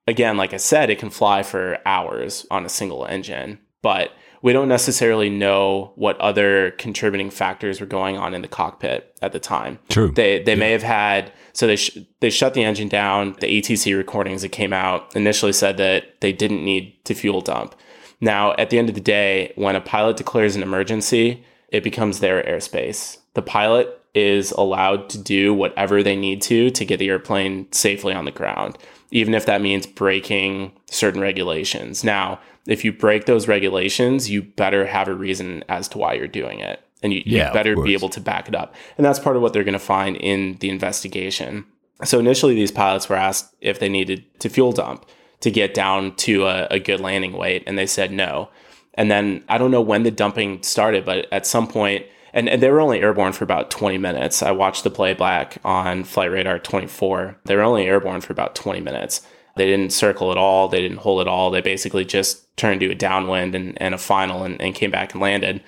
again, 0.07 0.37
like 0.37 0.53
I 0.53 0.57
said, 0.57 0.89
it 0.89 0.99
can 0.99 1.09
fly 1.09 1.43
for 1.43 1.79
hours 1.85 2.45
on 2.51 2.65
a 2.65 2.69
single 2.69 3.05
engine, 3.05 3.59
but 3.81 4.11
we 4.41 4.54
don't 4.54 4.67
necessarily 4.67 5.30
know 5.30 5.93
what 5.95 6.19
other 6.19 6.71
contributing 6.71 7.30
factors 7.30 7.80
were 7.80 7.88
going 7.88 8.17
on 8.17 8.34
in 8.34 8.41
the 8.41 8.47
cockpit 8.47 9.15
at 9.21 9.32
the 9.32 9.39
time. 9.39 9.80
True. 9.89 10.12
They 10.12 10.41
they 10.41 10.54
yeah. 10.54 10.60
may 10.60 10.71
have 10.71 10.84
had 10.84 11.32
so 11.54 11.67
they 11.67 11.75
sh- 11.75 11.97
they 12.19 12.30
shut 12.30 12.54
the 12.54 12.63
engine 12.63 12.88
down. 12.88 13.36
The 13.39 13.62
ATC 13.62 13.95
recordings 13.95 14.41
that 14.41 14.49
came 14.49 14.73
out 14.73 15.15
initially 15.15 15.54
said 15.54 15.77
that 15.77 16.21
they 16.21 16.34
didn't 16.34 16.63
need 16.63 17.04
to 17.06 17.13
fuel 17.13 17.41
dump. 17.41 17.75
Now, 18.19 18.54
at 18.54 18.69
the 18.69 18.77
end 18.77 18.89
of 18.89 18.95
the 18.95 19.01
day, 19.01 19.51
when 19.56 19.75
a 19.75 19.82
pilot 19.82 20.17
declares 20.17 20.56
an 20.56 20.63
emergency, 20.63 21.43
it 21.69 21.84
becomes 21.84 22.19
their 22.19 22.43
airspace. 22.43 23.17
The 23.34 23.41
pilot 23.41 23.99
is 24.13 24.51
allowed 24.51 25.10
to 25.10 25.17
do 25.17 25.54
whatever 25.54 26.04
they 26.04 26.15
need 26.15 26.41
to 26.43 26.69
to 26.69 26.86
get 26.86 26.99
the 26.99 27.10
airplane 27.10 27.71
safely 27.71 28.13
on 28.13 28.25
the 28.25 28.32
ground, 28.32 28.77
even 29.12 29.34
if 29.34 29.45
that 29.45 29.62
means 29.62 29.86
breaking 29.86 30.71
certain 30.89 31.21
regulations. 31.21 32.04
Now, 32.04 32.39
if 32.67 32.86
you 32.86 32.93
break 32.93 33.26
those 33.26 33.47
regulations, 33.47 34.30
you 34.30 34.41
better 34.41 34.86
have 34.86 35.08
a 35.08 35.13
reason 35.13 35.63
as 35.69 35.88
to 35.89 35.97
why 35.97 36.13
you're 36.13 36.28
doing 36.28 36.60
it. 36.60 36.82
And 37.04 37.13
you, 37.13 37.24
yeah, 37.26 37.47
you 37.47 37.54
better 37.54 37.76
be 37.82 37.93
able 37.93 38.10
to 38.10 38.21
back 38.21 38.47
it 38.47 38.56
up. 38.56 38.76
And 38.97 39.06
that's 39.06 39.19
part 39.19 39.36
of 39.36 39.41
what 39.41 39.54
they're 39.54 39.63
going 39.63 39.74
to 39.74 39.80
find 39.80 40.15
in 40.17 40.58
the 40.60 40.69
investigation. 40.69 41.65
So 42.04 42.19
initially, 42.19 42.54
these 42.54 42.71
pilots 42.71 43.10
were 43.10 43.15
asked 43.15 43.56
if 43.60 43.80
they 43.80 43.89
needed 43.89 44.24
to 44.39 44.50
fuel 44.50 44.71
dump 44.71 45.06
to 45.41 45.50
get 45.50 45.74
down 45.74 46.15
to 46.17 46.45
a, 46.45 46.67
a 46.71 46.80
good 46.80 47.00
landing 47.00 47.34
weight, 47.34 47.63
and 47.65 47.78
they 47.78 47.88
said 47.88 48.12
no. 48.12 48.50
And 48.93 49.10
then 49.10 49.43
I 49.50 49.58
don't 49.58 49.71
know 49.71 49.82
when 49.82 50.04
the 50.04 50.12
dumping 50.12 50.62
started, 50.63 51.04
but 51.04 51.28
at 51.32 51.47
some 51.47 51.67
point, 51.67 52.06
and, 52.33 52.49
and, 52.49 52.61
they 52.61 52.69
were 52.69 52.81
only 52.81 53.01
airborne 53.01 53.33
for 53.33 53.43
about 53.43 53.71
20 53.71 53.97
minutes. 53.97 54.41
I 54.41 54.51
watched 54.51 54.83
the 54.83 54.89
playback 54.89 55.57
on 55.63 56.03
Flight 56.03 56.31
Radar 56.31 56.59
24. 56.59 57.37
They 57.45 57.55
were 57.55 57.61
only 57.61 57.85
airborne 57.85 58.21
for 58.21 58.33
about 58.33 58.55
20 58.55 58.81
minutes. 58.81 59.21
They 59.55 59.65
didn't 59.65 59.91
circle 59.91 60.31
at 60.31 60.37
all. 60.37 60.67
They 60.67 60.81
didn't 60.81 60.99
hold 60.99 61.21
at 61.21 61.27
all. 61.27 61.51
They 61.51 61.61
basically 61.61 62.05
just 62.05 62.55
turned 62.57 62.79
to 62.81 62.91
a 62.91 62.95
downwind 62.95 63.55
and, 63.55 63.79
and 63.81 63.93
a 63.93 63.97
final 63.97 64.43
and, 64.43 64.61
and 64.61 64.75
came 64.75 64.91
back 64.91 65.13
and 65.13 65.21
landed. 65.21 65.63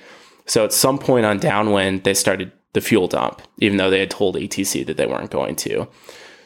So 0.45 0.63
at 0.63 0.73
some 0.73 0.97
point 0.99 1.25
on 1.25 1.39
downwind, 1.39 2.03
they 2.03 2.13
started 2.13 2.51
the 2.73 2.81
fuel 2.81 3.07
dump, 3.07 3.41
even 3.59 3.77
though 3.77 3.89
they 3.89 3.99
had 3.99 4.11
told 4.11 4.35
ATC 4.35 4.85
that 4.85 4.97
they 4.97 5.05
weren't 5.05 5.31
going 5.31 5.55
to. 5.57 5.87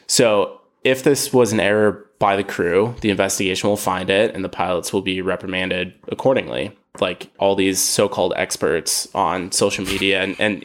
So 0.06 0.60
if 0.84 1.02
this 1.02 1.32
was 1.32 1.52
an 1.52 1.60
error 1.60 2.06
by 2.18 2.36
the 2.36 2.44
crew, 2.44 2.94
the 3.00 3.10
investigation 3.10 3.68
will 3.68 3.76
find 3.76 4.10
it 4.10 4.34
and 4.34 4.44
the 4.44 4.48
pilots 4.48 4.92
will 4.92 5.02
be 5.02 5.22
reprimanded 5.22 5.94
accordingly. 6.08 6.76
Like 7.00 7.30
all 7.38 7.54
these 7.54 7.80
so 7.80 8.08
called 8.08 8.32
experts 8.36 9.08
on 9.14 9.52
social 9.52 9.84
media, 9.84 10.22
and, 10.22 10.36
and 10.40 10.64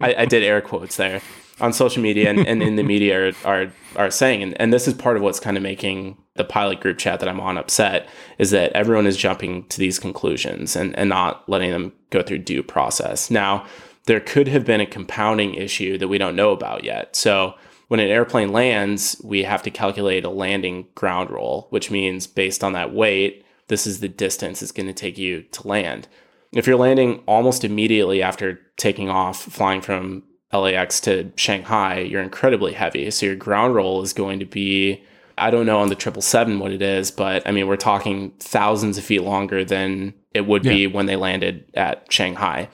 I, 0.00 0.14
I, 0.18 0.24
did 0.24 0.44
air 0.44 0.60
quotes 0.60 0.96
there 0.96 1.20
on 1.60 1.72
social 1.72 2.02
media 2.02 2.30
and, 2.30 2.46
and 2.46 2.62
in 2.62 2.76
the 2.76 2.82
media 2.82 3.28
are, 3.28 3.32
are, 3.44 3.72
are 3.96 4.10
saying, 4.10 4.42
and, 4.42 4.60
and 4.60 4.72
this 4.72 4.88
is 4.88 4.94
part 4.94 5.16
of 5.16 5.22
what's 5.22 5.40
kind 5.40 5.56
of 5.56 5.62
making 5.62 6.16
the 6.34 6.44
pilot 6.44 6.80
group 6.80 6.98
chat 6.98 7.20
that 7.20 7.28
I'm 7.28 7.40
on 7.40 7.58
upset, 7.58 8.08
is 8.38 8.50
that 8.50 8.72
everyone 8.72 9.06
is 9.06 9.16
jumping 9.16 9.66
to 9.68 9.78
these 9.78 9.98
conclusions 9.98 10.74
and, 10.74 10.96
and 10.98 11.08
not 11.08 11.48
letting 11.48 11.70
them 11.70 11.92
go 12.10 12.22
through 12.22 12.38
due 12.38 12.62
process. 12.62 13.30
Now, 13.30 13.66
there 14.06 14.20
could 14.20 14.48
have 14.48 14.64
been 14.64 14.80
a 14.80 14.86
compounding 14.86 15.54
issue 15.54 15.96
that 15.98 16.08
we 16.08 16.18
don't 16.18 16.36
know 16.36 16.50
about 16.50 16.84
yet. 16.84 17.14
So 17.16 17.54
when 17.88 18.00
an 18.00 18.08
airplane 18.08 18.52
lands, 18.52 19.20
we 19.22 19.44
have 19.44 19.62
to 19.62 19.70
calculate 19.70 20.24
a 20.24 20.30
landing 20.30 20.86
ground 20.94 21.30
roll, 21.30 21.68
which 21.70 21.90
means 21.90 22.26
based 22.26 22.64
on 22.64 22.72
that 22.72 22.92
weight, 22.92 23.43
this 23.68 23.86
is 23.86 24.00
the 24.00 24.08
distance 24.08 24.62
it's 24.62 24.72
going 24.72 24.86
to 24.86 24.92
take 24.92 25.18
you 25.18 25.42
to 25.42 25.66
land. 25.66 26.08
If 26.52 26.66
you're 26.66 26.76
landing 26.76 27.22
almost 27.26 27.64
immediately 27.64 28.22
after 28.22 28.60
taking 28.76 29.08
off, 29.08 29.42
flying 29.42 29.80
from 29.80 30.22
LAX 30.52 31.00
to 31.02 31.32
Shanghai, 31.36 32.00
you're 32.00 32.22
incredibly 32.22 32.74
heavy. 32.74 33.10
So 33.10 33.26
your 33.26 33.36
ground 33.36 33.74
roll 33.74 34.02
is 34.02 34.12
going 34.12 34.38
to 34.38 34.44
be, 34.44 35.02
I 35.36 35.50
don't 35.50 35.66
know 35.66 35.80
on 35.80 35.88
the 35.88 35.96
777 35.96 36.58
what 36.60 36.72
it 36.72 36.82
is, 36.82 37.10
but 37.10 37.46
I 37.46 37.50
mean, 37.50 37.66
we're 37.66 37.76
talking 37.76 38.32
thousands 38.38 38.98
of 38.98 39.04
feet 39.04 39.22
longer 39.22 39.64
than 39.64 40.14
it 40.32 40.46
would 40.46 40.64
yeah. 40.64 40.72
be 40.72 40.86
when 40.86 41.06
they 41.06 41.16
landed 41.16 41.64
at 41.74 42.12
Shanghai. 42.12 42.68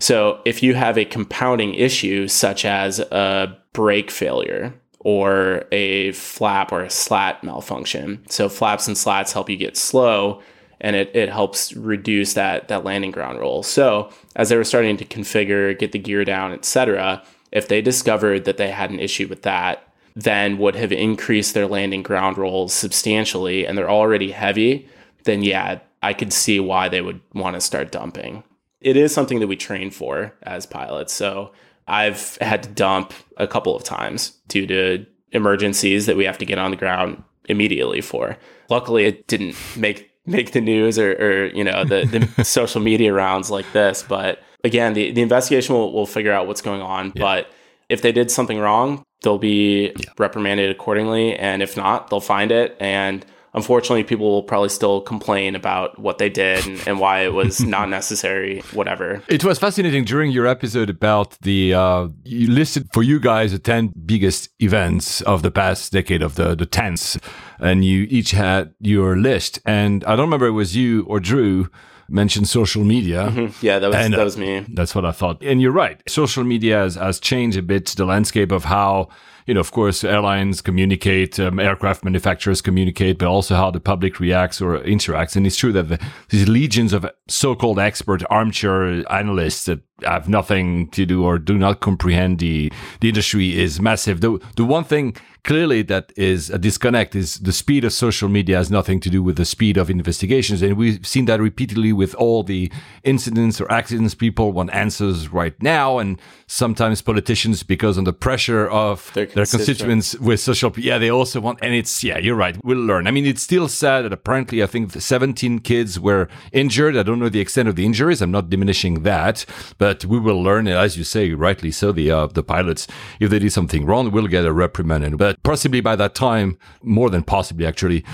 So 0.00 0.40
if 0.44 0.64
you 0.64 0.74
have 0.74 0.98
a 0.98 1.04
compounding 1.04 1.74
issue, 1.74 2.26
such 2.26 2.64
as 2.64 2.98
a 2.98 3.56
brake 3.72 4.10
failure 4.10 4.74
or 5.04 5.64
a 5.72 6.12
flap 6.12 6.72
or 6.72 6.82
a 6.82 6.90
slat 6.90 7.42
malfunction, 7.44 8.24
so 8.28 8.48
flaps 8.48 8.86
and 8.86 8.96
slats 8.96 9.32
help 9.32 9.50
you 9.50 9.56
get 9.56 9.76
slow 9.76 10.42
and 10.80 10.96
it, 10.96 11.14
it 11.14 11.28
helps 11.28 11.72
reduce 11.74 12.34
that 12.34 12.68
that 12.68 12.84
landing 12.84 13.12
ground 13.12 13.38
roll. 13.38 13.62
So 13.62 14.10
as 14.34 14.48
they 14.48 14.56
were 14.56 14.64
starting 14.64 14.96
to 14.96 15.04
configure, 15.04 15.78
get 15.78 15.92
the 15.92 15.98
gear 15.98 16.24
down, 16.24 16.52
etc., 16.52 17.22
if 17.52 17.68
they 17.68 17.82
discovered 17.82 18.44
that 18.46 18.56
they 18.56 18.70
had 18.70 18.90
an 18.90 18.98
issue 18.98 19.28
with 19.28 19.42
that, 19.42 19.86
then 20.16 20.58
would 20.58 20.74
have 20.74 20.90
increased 20.90 21.54
their 21.54 21.66
landing 21.66 22.02
ground 22.02 22.38
rolls 22.38 22.72
substantially, 22.72 23.66
and 23.66 23.78
they're 23.78 23.90
already 23.90 24.32
heavy, 24.32 24.88
then 25.24 25.42
yeah, 25.42 25.78
I 26.02 26.14
could 26.14 26.32
see 26.32 26.58
why 26.58 26.88
they 26.88 27.00
would 27.00 27.20
want 27.32 27.54
to 27.54 27.60
start 27.60 27.92
dumping 27.92 28.42
it 28.82 28.96
is 28.96 29.14
something 29.14 29.40
that 29.40 29.46
we 29.46 29.56
train 29.56 29.90
for 29.90 30.34
as 30.42 30.66
pilots. 30.66 31.12
So 31.12 31.52
I've 31.86 32.36
had 32.40 32.62
to 32.62 32.68
dump 32.70 33.12
a 33.36 33.46
couple 33.46 33.74
of 33.74 33.84
times 33.84 34.30
due 34.48 34.66
to 34.66 35.06
emergencies 35.32 36.06
that 36.06 36.16
we 36.16 36.24
have 36.24 36.38
to 36.38 36.44
get 36.44 36.58
on 36.58 36.70
the 36.70 36.76
ground 36.76 37.22
immediately 37.46 38.00
for. 38.00 38.36
Luckily, 38.68 39.04
it 39.04 39.26
didn't 39.26 39.56
make 39.76 40.10
make 40.24 40.52
the 40.52 40.60
news 40.60 40.98
or, 40.98 41.12
or 41.12 41.46
you 41.46 41.64
know 41.64 41.84
the, 41.84 42.28
the 42.36 42.44
social 42.44 42.80
media 42.80 43.12
rounds 43.12 43.50
like 43.50 43.70
this. 43.72 44.02
But 44.02 44.42
again, 44.64 44.94
the, 44.94 45.10
the 45.10 45.22
investigation 45.22 45.74
will, 45.74 45.92
will 45.92 46.06
figure 46.06 46.32
out 46.32 46.46
what's 46.46 46.62
going 46.62 46.80
on. 46.80 47.12
Yeah. 47.14 47.22
But 47.22 47.50
if 47.88 48.02
they 48.02 48.12
did 48.12 48.30
something 48.30 48.58
wrong, 48.58 49.02
they'll 49.22 49.38
be 49.38 49.92
yeah. 49.96 50.10
reprimanded 50.18 50.70
accordingly, 50.70 51.36
and 51.36 51.62
if 51.62 51.76
not, 51.76 52.10
they'll 52.10 52.20
find 52.20 52.52
it 52.52 52.76
and 52.80 53.26
unfortunately, 53.54 54.04
people 54.04 54.30
will 54.30 54.42
probably 54.42 54.68
still 54.68 55.00
complain 55.00 55.54
about 55.54 55.98
what 55.98 56.18
they 56.18 56.28
did 56.28 56.66
and, 56.66 56.88
and 56.88 57.00
why 57.00 57.20
it 57.20 57.32
was 57.32 57.60
not 57.64 57.88
necessary, 57.88 58.60
whatever. 58.72 59.22
It 59.28 59.44
was 59.44 59.58
fascinating 59.58 60.04
during 60.04 60.30
your 60.30 60.46
episode 60.46 60.90
about 60.90 61.36
the, 61.42 61.74
uh, 61.74 62.08
you 62.24 62.50
listed 62.50 62.88
for 62.92 63.02
you 63.02 63.20
guys 63.20 63.52
the 63.52 63.58
10 63.58 63.92
biggest 64.06 64.50
events 64.60 65.20
of 65.22 65.42
the 65.42 65.50
past 65.50 65.92
decade 65.92 66.22
of 66.22 66.36
the, 66.36 66.54
the 66.54 66.66
tens, 66.66 67.18
and 67.58 67.84
you 67.84 68.06
each 68.10 68.32
had 68.32 68.74
your 68.80 69.16
list. 69.16 69.60
And 69.66 70.04
I 70.04 70.16
don't 70.16 70.26
remember 70.26 70.46
it 70.46 70.52
was 70.52 70.76
you 70.76 71.04
or 71.04 71.20
Drew 71.20 71.68
mentioned 72.08 72.48
social 72.48 72.84
media. 72.84 73.28
Mm-hmm. 73.28 73.64
Yeah, 73.64 73.78
that 73.78 73.88
was 73.88 73.96
and, 73.96 74.14
that 74.14 74.24
was 74.24 74.36
me. 74.36 74.66
That's 74.68 74.94
what 74.94 75.04
I 75.04 75.12
thought. 75.12 75.42
And 75.42 75.60
you're 75.60 75.72
right. 75.72 76.02
Social 76.08 76.44
media 76.44 76.78
has, 76.78 76.96
has 76.96 77.18
changed 77.18 77.56
a 77.56 77.62
bit 77.62 77.86
the 77.86 78.04
landscape 78.04 78.52
of 78.52 78.64
how 78.64 79.08
you 79.46 79.54
know, 79.54 79.60
of 79.60 79.72
course, 79.72 80.04
airlines 80.04 80.60
communicate, 80.60 81.38
um, 81.40 81.58
aircraft 81.58 82.04
manufacturers 82.04 82.60
communicate, 82.60 83.18
but 83.18 83.28
also 83.28 83.54
how 83.54 83.70
the 83.70 83.80
public 83.80 84.20
reacts 84.20 84.60
or 84.60 84.78
interacts. 84.80 85.36
And 85.36 85.46
it's 85.46 85.56
true 85.56 85.72
that 85.72 85.88
the, 85.88 85.98
these 86.28 86.48
legions 86.48 86.92
of 86.92 87.06
so-called 87.28 87.78
expert 87.78 88.22
armchair 88.30 89.10
analysts 89.12 89.64
that 89.66 89.80
have 90.04 90.28
nothing 90.28 90.88
to 90.90 91.06
do 91.06 91.24
or 91.24 91.38
do 91.38 91.56
not 91.56 91.80
comprehend 91.80 92.38
the 92.38 92.72
the 93.00 93.08
industry 93.08 93.58
is 93.58 93.80
massive. 93.80 94.20
The 94.20 94.38
the 94.56 94.64
one 94.64 94.84
thing 94.84 95.16
clearly 95.44 95.82
that 95.82 96.12
is 96.16 96.50
a 96.50 96.58
disconnect 96.58 97.16
is 97.16 97.38
the 97.40 97.52
speed 97.52 97.84
of 97.84 97.92
social 97.92 98.28
media 98.28 98.56
has 98.56 98.70
nothing 98.70 99.00
to 99.00 99.10
do 99.10 99.22
with 99.22 99.36
the 99.36 99.44
speed 99.44 99.76
of 99.76 99.90
investigations. 99.90 100.62
And 100.62 100.76
we've 100.76 101.04
seen 101.04 101.24
that 101.24 101.40
repeatedly 101.40 101.92
with 101.92 102.14
all 102.14 102.44
the 102.44 102.70
incidents 103.02 103.60
or 103.60 103.70
accidents. 103.70 104.14
People 104.14 104.52
want 104.52 104.72
answers 104.72 105.28
right 105.32 105.60
now. 105.60 105.98
And 105.98 106.20
sometimes 106.46 107.02
politicians, 107.02 107.62
because 107.62 107.98
under 107.98 108.12
pressure 108.12 108.68
of 108.68 109.10
their, 109.14 109.26
their 109.26 109.46
constituents 109.46 110.14
with 110.18 110.38
social, 110.38 110.72
yeah, 110.76 110.98
they 110.98 111.10
also 111.10 111.40
want, 111.40 111.58
and 111.60 111.74
it's, 111.74 112.04
yeah, 112.04 112.18
you're 112.18 112.36
right. 112.36 112.56
We'll 112.62 112.78
learn. 112.78 113.06
I 113.08 113.10
mean, 113.10 113.26
it's 113.26 113.42
still 113.42 113.68
sad 113.68 114.04
that 114.04 114.12
apparently 114.12 114.62
I 114.62 114.66
think 114.66 114.92
17 114.92 115.60
kids 115.60 115.98
were 115.98 116.28
injured. 116.52 116.96
I 116.96 117.02
don't 117.02 117.18
know 117.18 117.28
the 117.28 117.40
extent 117.40 117.68
of 117.68 117.74
the 117.74 117.84
injuries. 117.84 118.22
I'm 118.22 118.30
not 118.30 118.48
diminishing 118.48 119.02
that, 119.02 119.44
but 119.78 120.04
we 120.04 120.20
will 120.20 120.40
learn. 120.40 120.68
As 120.68 120.96
you 120.96 121.04
say, 121.04 121.32
rightly 121.32 121.72
so, 121.72 121.90
the, 121.90 122.10
uh, 122.10 122.26
the 122.28 122.44
pilots, 122.44 122.86
if 123.18 123.30
they 123.30 123.40
did 123.40 123.52
something 123.52 123.84
wrong, 123.84 124.12
will 124.12 124.28
get 124.28 124.44
a 124.44 124.52
reprimand. 124.52 125.18
But 125.18 125.31
but 125.32 125.42
possibly 125.42 125.80
by 125.80 125.96
that 125.96 126.14
time, 126.14 126.58
more 126.82 127.08
than 127.08 127.22
possibly 127.22 127.64
actually, 127.66 128.04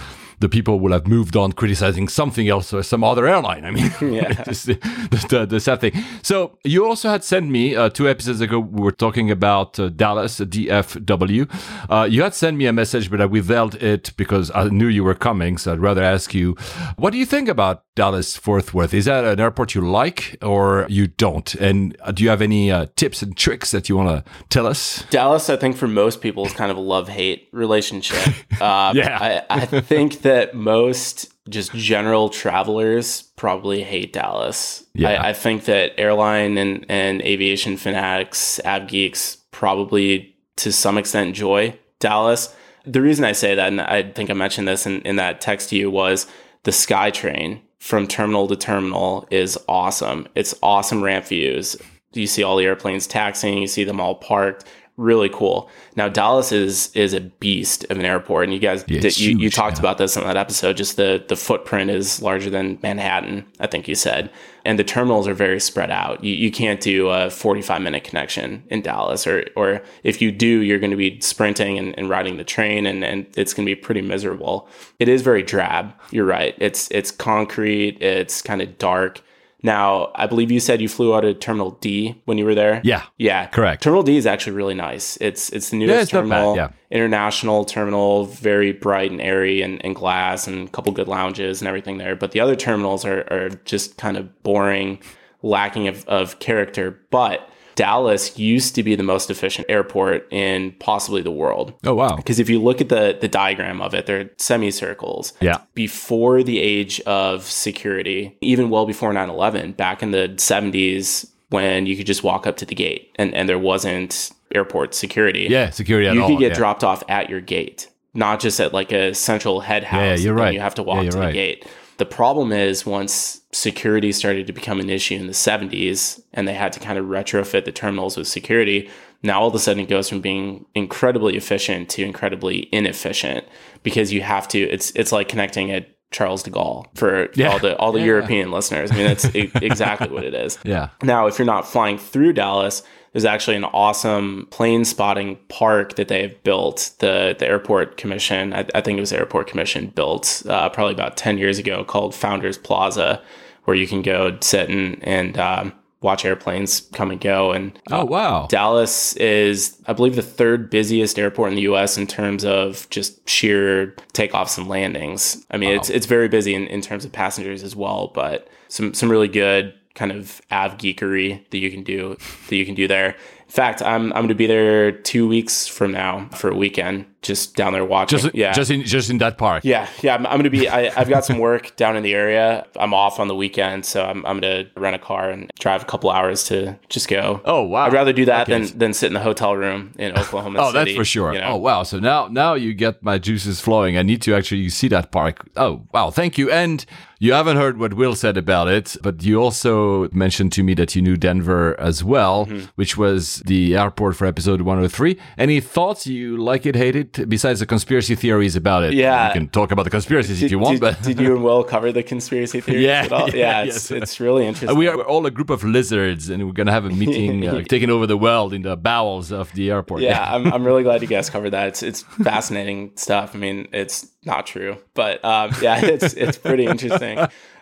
the 0.41 0.49
people 0.49 0.79
will 0.79 0.93
have 0.93 1.09
moved 1.09 1.35
on 1.35 1.51
criticizing 1.51 2.07
something 2.07 2.49
else 2.49 2.73
or 2.73 2.85
some 2.85 3.03
other 3.03 3.27
airline. 3.27 3.65
I 3.65 3.73
mean, 3.73 3.87
yeah. 4.01 4.35
the, 4.45 5.27
the, 5.29 5.47
the, 5.47 5.59
sad 5.59 5.81
thing. 5.81 5.93
So 6.23 6.59
you 6.63 6.87
also 6.87 7.09
had 7.09 7.25
sent 7.25 7.51
me 7.51 7.75
uh, 7.75 7.89
two 7.89 8.09
episodes 8.09 8.41
ago. 8.41 8.61
We 8.61 8.83
were 8.83 8.93
talking 8.93 9.33
about 9.33 9.81
uh, 9.81 9.89
Dallas 9.89 10.39
DFW. 10.39 11.51
Uh, 11.91 12.05
you 12.09 12.23
had 12.23 12.35
sent 12.35 12.57
me 12.57 12.67
a 12.67 12.73
message, 12.73 13.11
but 13.11 13.21
I 13.21 13.27
withheld 13.27 13.75
it 13.83 14.13
because 14.17 14.53
I 14.55 14.69
knew 14.69 14.87
you 14.87 15.03
were 15.03 15.17
coming. 15.17 15.59
So 15.59 15.73
I'd 15.73 15.81
rather 15.81 16.05
ask 16.05 16.35
you, 16.35 16.55
what 16.99 17.11
do 17.11 17.19
you 17.19 17.27
think 17.27 17.49
about 17.49 17.83
Dallas 17.99 18.37
Fort 18.37 18.73
Worth? 18.73 18.95
Is 18.95 19.07
that 19.07 19.25
an 19.25 19.41
airport 19.41 19.75
you 19.75 19.81
like 19.81 20.37
or 20.41 20.87
you 20.89 21.09
don't? 21.09 21.53
And 21.57 21.97
uh, 22.01 22.13
do 22.13 22.23
you 22.23 22.31
have 22.31 22.41
any 22.41 22.71
uh, 22.71 22.87
tips 22.95 23.23
and 23.23 23.37
tricks 23.37 23.73
that 23.73 23.89
you 23.89 23.97
want 23.97 24.25
to 24.25 24.33
tell 24.51 24.69
us? 24.69 25.05
Dallas, 25.11 25.51
I 25.51 25.57
think 25.57 25.77
for 25.77 25.89
most 25.89 26.21
people 26.21 26.47
is 26.47 26.53
kind 26.53 26.71
of 26.71 26.77
a 26.77 26.81
love 26.81 27.09
hate 27.09 27.49
relationship. 27.53 28.35
Uh, 28.61 28.93
yeah, 28.93 29.45
I, 29.49 29.63
I 29.63 29.67
think 29.67 30.23
that 30.23 30.53
most 30.53 31.33
just 31.49 31.73
general 31.73 32.29
travelers 32.29 33.23
probably 33.37 33.85
hate 33.85 34.13
Dallas. 34.13 34.85
Yeah. 34.95 35.11
I, 35.11 35.29
I, 35.29 35.33
think 35.33 35.67
that 35.67 35.93
airline 35.97 36.59
and, 36.59 36.85
and 36.89 37.23
aviation 37.23 37.77
fanatics, 37.77 38.59
av 38.65 38.89
geeks 38.89 39.37
probably 39.53 40.35
to 40.57 40.73
some 40.73 40.99
extent 40.99 41.29
enjoy 41.29 41.79
Dallas. 42.01 42.53
The 42.85 43.01
reason 43.01 43.25
I 43.25 43.33
say 43.33 43.55
that, 43.55 43.69
and 43.69 43.81
I 43.81 44.11
think 44.11 44.29
I 44.29 44.35
mentioned 44.35 44.67
this 44.67 44.87
in, 44.87 45.03
in 45.03 45.17
that 45.17 45.41
text 45.41 45.69
to 45.71 45.77
you, 45.77 45.89
was 45.89 46.27
the 46.65 46.73
SkyTrain 46.73 47.61
from 47.79 48.07
terminal 48.07 48.49
to 48.49 48.57
terminal 48.57 49.27
is 49.31 49.59
awesome. 49.69 50.27
It's 50.35 50.55
awesome 50.63 51.03
ramp 51.03 51.27
views. 51.27 51.77
You 52.13 52.27
see 52.27 52.43
all 52.43 52.57
the 52.57 52.65
airplanes 52.65 53.07
taxiing, 53.07 53.59
you 53.59 53.67
see 53.67 53.85
them 53.85 54.01
all 54.01 54.17
parked 54.17 54.65
really 54.99 55.31
cool. 55.31 55.71
Now 55.97 56.09
Dallas 56.09 56.53
is 56.53 56.95
is 56.95 57.15
a 57.15 57.21
beast 57.21 57.85
of 57.89 57.99
an 57.99 58.05
airport, 58.05 58.45
and 58.45 58.53
you 58.53 58.59
guys 58.59 58.85
yeah, 58.89 59.01
did, 59.01 59.19
you, 59.19 59.39
you 59.39 59.49
talked 59.49 59.77
yeah. 59.77 59.81
about 59.81 59.97
this 59.97 60.17
in 60.17 60.25
that 60.25 60.37
episode. 60.37 60.77
Just 60.77 60.97
the 60.97 61.25
the 61.27 61.37
footprint 61.37 61.91
is 61.91 62.21
larger 62.21 62.51
than 62.51 62.79
Manhattan, 62.83 63.47
I 63.61 63.69
think 63.69 63.89
you 63.89 63.95
said, 63.95 64.31
and 64.69 64.79
the 64.79 64.85
terminals 64.85 65.27
are 65.27 65.33
very 65.33 65.59
spread 65.59 65.91
out. 65.91 66.23
You, 66.23 66.35
you 66.35 66.51
can't 66.51 66.79
do 66.79 67.09
a 67.09 67.31
45 67.31 67.81
minute 67.81 68.05
connection 68.05 68.63
in 68.69 68.83
Dallas, 68.83 69.27
or 69.27 69.47
or 69.57 69.81
if 70.03 70.21
you 70.21 70.31
do, 70.31 70.61
you're 70.61 70.79
going 70.79 70.91
to 70.91 70.97
be 70.97 71.19
sprinting 71.21 71.79
and, 71.79 71.99
and 71.99 72.11
riding 72.11 72.37
the 72.37 72.45
train, 72.45 72.85
and, 72.85 73.03
and 73.03 73.27
it's 73.35 73.55
going 73.55 73.67
to 73.67 73.75
be 73.75 73.81
pretty 73.81 74.03
miserable. 74.03 74.69
It 74.99 75.09
is 75.09 75.23
very 75.23 75.43
drab. 75.43 75.95
You're 76.11 76.27
right. 76.27 76.55
It's 76.59 76.91
it's 76.91 77.11
concrete. 77.11 78.03
It's 78.03 78.43
kind 78.43 78.61
of 78.61 78.77
dark. 78.77 79.23
Now, 79.63 80.13
I 80.15 80.27
believe 80.27 80.53
you 80.53 80.61
said 80.61 80.81
you 80.81 80.89
flew 80.89 81.15
out 81.15 81.25
of 81.25 81.41
Terminal 81.41 81.73
D 81.73 82.21
when 82.27 82.39
you 82.39 82.45
were 82.45 82.55
there. 82.55 82.81
Yeah, 82.85 83.03
yeah, 83.17 83.47
correct. 83.47 83.83
Terminal 83.83 84.05
D 84.05 84.17
is 84.17 84.25
actually 84.27 84.55
really 84.55 84.75
nice. 84.75 85.19
It's 85.21 85.51
it's 85.51 85.71
the 85.71 85.77
newest 85.79 85.95
yeah, 85.95 86.01
it's 86.03 86.11
terminal, 86.11 86.57
yeah. 86.57 86.71
international 86.91 87.65
terminal, 87.65 88.27
very 88.27 88.73
bright 88.73 89.11
and 89.11 89.21
airy 89.21 89.63
and, 89.63 89.85
and 89.85 89.97
glass, 89.97 90.47
and 90.47 90.69
a 90.69 90.71
couple 90.71 90.93
good 90.93 91.09
lounges 91.09 91.61
and 91.61 91.67
everything 91.67 91.99
there. 91.99 92.15
But 92.15 92.31
the 92.33 92.41
other 92.41 92.55
terminals 92.55 93.05
are 93.05 93.27
are 93.33 93.49
just 93.65 93.99
kind 93.99 94.17
of 94.17 94.43
boring, 94.45 95.01
lacking 95.43 95.89
of, 95.89 96.07
of 96.07 96.39
character. 96.39 97.01
But 97.11 97.49
Dallas 97.79 98.37
used 98.37 98.75
to 98.75 98.83
be 98.83 98.97
the 98.97 99.05
most 99.05 99.31
efficient 99.31 99.65
airport 99.71 100.27
in 100.33 100.73
possibly 100.81 101.23
the 101.23 101.31
world. 101.31 101.73
Oh 101.85 101.95
wow. 101.95 102.17
Because 102.17 102.41
if 102.41 102.51
you 102.51 102.61
look 102.61 102.81
at 102.81 102.89
the 102.89 103.17
the 103.21 103.29
diagram 103.29 103.81
of 103.81 103.95
it, 103.95 104.07
they're 104.07 104.31
semicircles. 104.37 105.33
Yeah. 105.41 105.59
Before 105.75 106.43
the 106.43 106.59
age 106.59 107.01
of 107.03 107.45
security, 107.45 108.37
even 108.41 108.69
well 108.69 108.85
before 108.85 109.13
9/11, 109.13 109.77
back 109.77 110.03
in 110.03 110.11
the 110.11 110.29
70s 110.37 111.31
when 111.51 111.87
you 111.87 111.97
could 111.97 112.07
just 112.07 112.25
walk 112.25 112.49
up 112.49 112.57
to 112.57 112.67
the 112.67 112.75
gate 112.75 113.13
and, 113.15 113.33
and 113.33 113.49
there 113.49 113.61
wasn't 113.61 114.33
airport 114.53 114.93
security. 114.93 115.47
Yeah, 115.49 115.71
security 115.71 116.09
at 116.09 116.15
You 116.15 116.23
all. 116.23 116.29
could 116.31 116.41
get 116.41 116.51
yeah. 116.53 116.59
dropped 116.59 116.83
off 116.83 117.05
at 117.09 117.31
your 117.31 117.41
gate, 117.41 117.89
not 118.13 118.41
just 118.41 118.59
at 118.59 118.75
like 118.75 118.91
a 118.91 119.15
central 119.15 119.61
head 119.61 119.85
house. 119.85 120.19
Yeah, 120.19 120.25
you're 120.25 120.35
right. 120.35 120.53
You 120.53 120.59
have 120.61 120.75
to 120.75 120.83
walk 120.83 121.05
you're 121.05 121.13
to 121.13 121.19
right. 121.19 121.27
the 121.29 121.33
gate. 121.33 121.67
The 121.99 122.07
problem 122.07 122.53
is 122.53 122.87
once 122.87 123.43
security 123.53 124.13
started 124.13 124.47
to 124.47 124.53
become 124.53 124.79
an 124.79 124.89
issue 124.89 125.17
in 125.17 125.27
the 125.27 125.33
70s 125.33 126.23
and 126.33 126.47
they 126.47 126.55
had 126.55 126.73
to 126.75 126.81
kind 126.81 126.97
of 126.97 127.07
retrofit 127.07 127.65
the 127.65 127.73
terminals 127.73 128.17
with 128.17 128.29
security, 128.29 128.89
now 129.25 129.41
all 129.41 129.49
of 129.49 129.55
a 129.55 129.59
sudden 129.59 129.83
it 129.83 129.89
goes 129.89 130.09
from 130.09 130.21
being 130.21 130.65
incredibly 130.77 131.37
efficient 131.37 131.89
to 131.91 132.05
incredibly 132.05 132.69
inefficient 132.73 133.45
because 133.83 134.13
you 134.13 134.23
have 134.23 134.47
to 134.49 134.61
it's 134.61 134.93
it's 134.93 135.11
like 135.11 135.29
connecting 135.29 135.73
at 135.73 135.89
Charles 136.11 136.43
de 136.43 136.51
Gaulle 136.51 136.87
for 136.95 137.29
Yeah. 137.35 137.51
all 137.53 137.59
the 137.59 137.77
all 137.79 137.93
the 137.93 138.01
Yeah. 138.01 138.07
European 138.07 138.51
listeners. 138.51 138.91
I 138.91 138.95
mean 138.97 139.07
that's 139.07 139.35
e- 139.35 139.51
exactly 139.63 140.09
what 140.09 140.25
it 140.25 140.35
is. 140.35 140.59
Yeah. 140.65 140.89
Now, 141.03 141.27
if 141.27 141.39
you're 141.39 141.47
not 141.47 141.67
flying 141.69 141.99
through 141.99 142.33
Dallas, 142.33 142.83
there's 143.13 143.25
actually 143.25 143.57
an 143.57 143.65
awesome 143.65 144.47
plane 144.51 144.85
spotting 144.85 145.39
park 145.49 145.97
that 145.97 146.09
they've 146.09 146.43
built. 146.45 146.93
The 147.01 147.35
the 147.39 147.47
airport 147.47 147.97
commission, 147.97 148.53
I, 148.55 148.65
I 148.75 148.81
think 148.81 148.97
it 148.97 149.01
was 149.01 149.11
the 149.11 149.17
airport 149.19 149.47
commission, 149.49 149.89
built 149.95 150.43
uh, 150.49 150.69
probably 150.71 150.95
about 150.95 151.17
ten 151.17 151.37
years 151.39 151.59
ago, 151.59 151.85
called 151.85 152.15
Founders 152.15 152.59
Plaza, 152.59 153.21
where 153.65 153.77
you 153.77 153.87
can 153.87 154.03
go 154.03 154.37
sit 154.41 154.69
and 154.71 154.99
and 155.07 155.39
um, 155.39 155.73
watch 156.01 156.25
airplanes 156.25 156.81
come 156.93 157.11
and 157.11 157.21
go. 157.21 157.53
And 157.53 157.79
Oh 157.91 158.01
uh, 158.01 158.05
wow. 158.05 158.47
Dallas 158.49 159.17
is, 159.17 159.77
I 159.87 159.93
believe, 159.93 160.17
the 160.17 160.23
third 160.23 160.71
busiest 160.71 161.19
airport 161.19 161.51
in 161.51 161.57
the 161.57 161.63
U.S. 161.63 161.99
in 161.99 162.07
terms 162.07 162.45
of 162.45 162.89
just 162.91 163.29
sheer 163.29 163.95
takeoffs 164.15 164.59
and 164.59 164.69
landings. 164.69 165.45
I 165.51 165.57
mean, 165.57 165.71
it's 165.71 165.91
it's 165.91 166.07
very 166.07 166.29
busy 166.29 166.55
in, 166.55 166.67
in 166.67 166.81
terms 166.81 167.05
of 167.05 167.13
passengers 167.13 167.63
as 167.63 167.75
well, 167.75 168.13
but 168.15 168.49
some 168.69 168.95
some 168.95 169.11
really 169.11 169.29
good 169.29 169.75
kind 169.95 170.13
of 170.13 170.41
av 170.53 170.79
geekery 170.79 171.45
that 171.51 171.59
you 171.59 171.71
can 171.71 171.83
do 171.83 172.17
that 172.49 172.57
you 172.57 172.65
can 172.65 172.75
do 172.75 172.87
there. 172.87 173.09
In 173.11 173.53
fact, 173.53 173.83
I'm 173.83 174.13
I'm 174.13 174.21
going 174.21 174.29
to 174.29 174.35
be 174.35 174.47
there 174.47 174.93
two 174.93 175.27
weeks 175.27 175.67
from 175.67 175.91
now 175.91 176.29
for 176.33 176.51
a 176.51 176.55
weekend, 176.55 177.07
just 177.23 177.57
down 177.57 177.73
there 177.73 177.85
watching. 177.85 178.19
Just 178.19 178.35
yeah, 178.35 178.53
just 178.53 178.71
in 178.71 178.85
just 178.85 179.11
in 179.11 179.19
that 179.19 179.39
park. 179.39 179.65
yeah, 179.65 179.89
yeah. 180.03 180.15
I'm, 180.15 180.25
I'm 180.27 180.33
going 180.35 180.45
to 180.45 180.51
be. 180.51 180.69
I, 180.69 180.93
I've 180.99 181.09
got 181.09 181.25
some 181.25 181.39
work 181.39 181.75
down 181.77 181.97
in 181.97 182.03
the 182.03 182.15
area. 182.15 182.67
I'm 182.77 182.95
off 182.95 183.19
on 183.19 183.27
the 183.29 183.35
weekend, 183.35 183.85
so 183.85 184.05
I'm, 184.05 184.25
I'm 184.25 184.39
going 184.41 184.67
to 184.67 184.81
rent 184.81 184.95
a 184.95 184.99
car 185.01 185.29
and 185.31 185.51
drive 185.59 185.83
a 185.83 185.85
couple 185.87 186.11
hours 186.11 186.45
to 186.45 186.79
just 186.89 187.09
go. 187.09 187.41
Oh 187.45 187.63
wow. 187.63 187.87
I'd 187.87 187.93
rather 187.93 188.13
do 188.13 188.25
that 188.27 188.49
Okay. 188.49 188.65
than, 188.67 188.79
than 188.79 188.93
sit 188.95 189.09
in 189.09 189.15
the 189.15 189.21
hotel 189.21 189.57
room 189.57 189.93
in 189.99 190.17
Oklahoma 190.17 190.59
Oh, 190.63 190.73
City. 190.73 190.85
that's 190.93 190.97
for 190.97 191.05
sure. 191.05 191.33
you 191.35 191.41
know? 191.41 191.49
Oh, 191.49 191.57
wow. 191.57 191.83
So 191.83 191.99
now, 191.99 192.29
now 192.29 192.55
you 192.55 192.73
get 192.73 193.03
my 193.03 193.19
juices 193.19 193.61
flowing. 193.61 193.99
I 193.99 194.03
need 194.03 194.23
to 194.23 194.35
actually 194.35 194.69
see 194.69 194.89
that 194.89 195.11
park. 195.11 195.49
Oh, 195.57 195.87
wow. 195.93 196.11
Thank 196.11 196.39
you. 196.39 196.51
And 196.51 196.85
you 197.21 197.33
haven't 197.33 197.57
heard 197.57 197.79
what 197.79 197.95
Will 197.95 198.15
said 198.15 198.37
about 198.37 198.69
it, 198.69 198.97
but 199.03 199.25
you 199.25 199.43
also 199.43 200.09
mentioned 200.11 200.53
to 200.53 200.63
me 200.63 200.75
that 200.75 200.95
you 200.95 201.03
knew 201.03 201.17
Denver 201.17 201.79
as 201.81 202.05
well, 202.05 202.47
Mm-hmm. 202.47 202.67
which 202.77 202.97
was 202.97 203.43
the 203.47 203.77
airport 203.77 204.15
for 204.15 204.25
episode 204.27 204.61
103. 204.61 205.19
Any 205.37 205.61
thoughts? 205.61 206.07
You 206.07 206.37
like 206.37 206.65
it, 206.65 206.77
hate 206.77 206.95
it? 206.95 207.08
Besides 207.29 207.61
the 207.61 207.67
conspiracy 207.67 208.15
theories 208.15 208.57
about 208.57 208.85
it, 208.85 208.93
Yeah. 208.95 209.29
you 209.29 209.33
can 209.35 209.49
talk 209.49 209.71
about 209.73 209.85
the 209.85 209.91
conspiracies 209.91 210.43
if 210.43 210.51
you 210.51 210.59
want. 210.59 210.75
did, 210.75 210.81
but 210.81 211.03
did 211.03 211.19
you 211.21 211.35
and 211.35 211.45
Will 211.45 211.65
cover 211.65 211.93
the 211.93 212.03
conspiracy 212.03 212.61
theories 212.61 212.85
Yeah, 212.91 213.03
at 213.05 213.13
all? 213.13 213.29
yeah, 213.31 213.37
Yeah, 213.37 213.63
yes. 213.65 213.77
it's, 213.77 213.91
it's 213.91 214.21
really 214.21 214.47
interesting. 214.47 214.77
we 214.79 214.89
are 214.89 215.01
all 215.03 215.25
a 215.27 215.31
group 215.31 215.51
of 215.51 215.65
lizards, 215.65 216.29
and 216.31 216.47
we're 216.47 216.53
gonna 216.53 216.73
have 216.73 216.85
a 216.85 216.91
meeting 216.91 217.47
uh, 217.47 217.63
taking 217.69 217.91
over 217.91 218.07
the 218.07 218.17
world 218.17 218.53
in 218.53 218.63
the 218.63 218.77
bowels 218.77 219.31
of 219.33 219.53
the 219.55 219.71
airport. 219.71 220.03
yeah, 220.03 220.23
I'm, 220.35 220.53
I'm 220.53 220.65
really 220.65 220.83
glad 220.83 221.03
you 221.03 221.09
guys 221.09 221.31
covered 221.31 221.51
that. 221.51 221.69
It's 221.69 221.83
it's 221.83 222.03
fascinating 222.03 222.93
stuff. 222.97 223.35
I 223.35 223.39
mean, 223.39 223.69
it's 223.73 224.07
not 224.25 224.47
true, 224.47 224.77
but 224.95 225.25
um, 225.25 225.53
yeah, 225.63 225.81
it's 225.85 226.15
it's 226.15 226.39
pretty 226.39 226.67
interesting. 226.67 227.19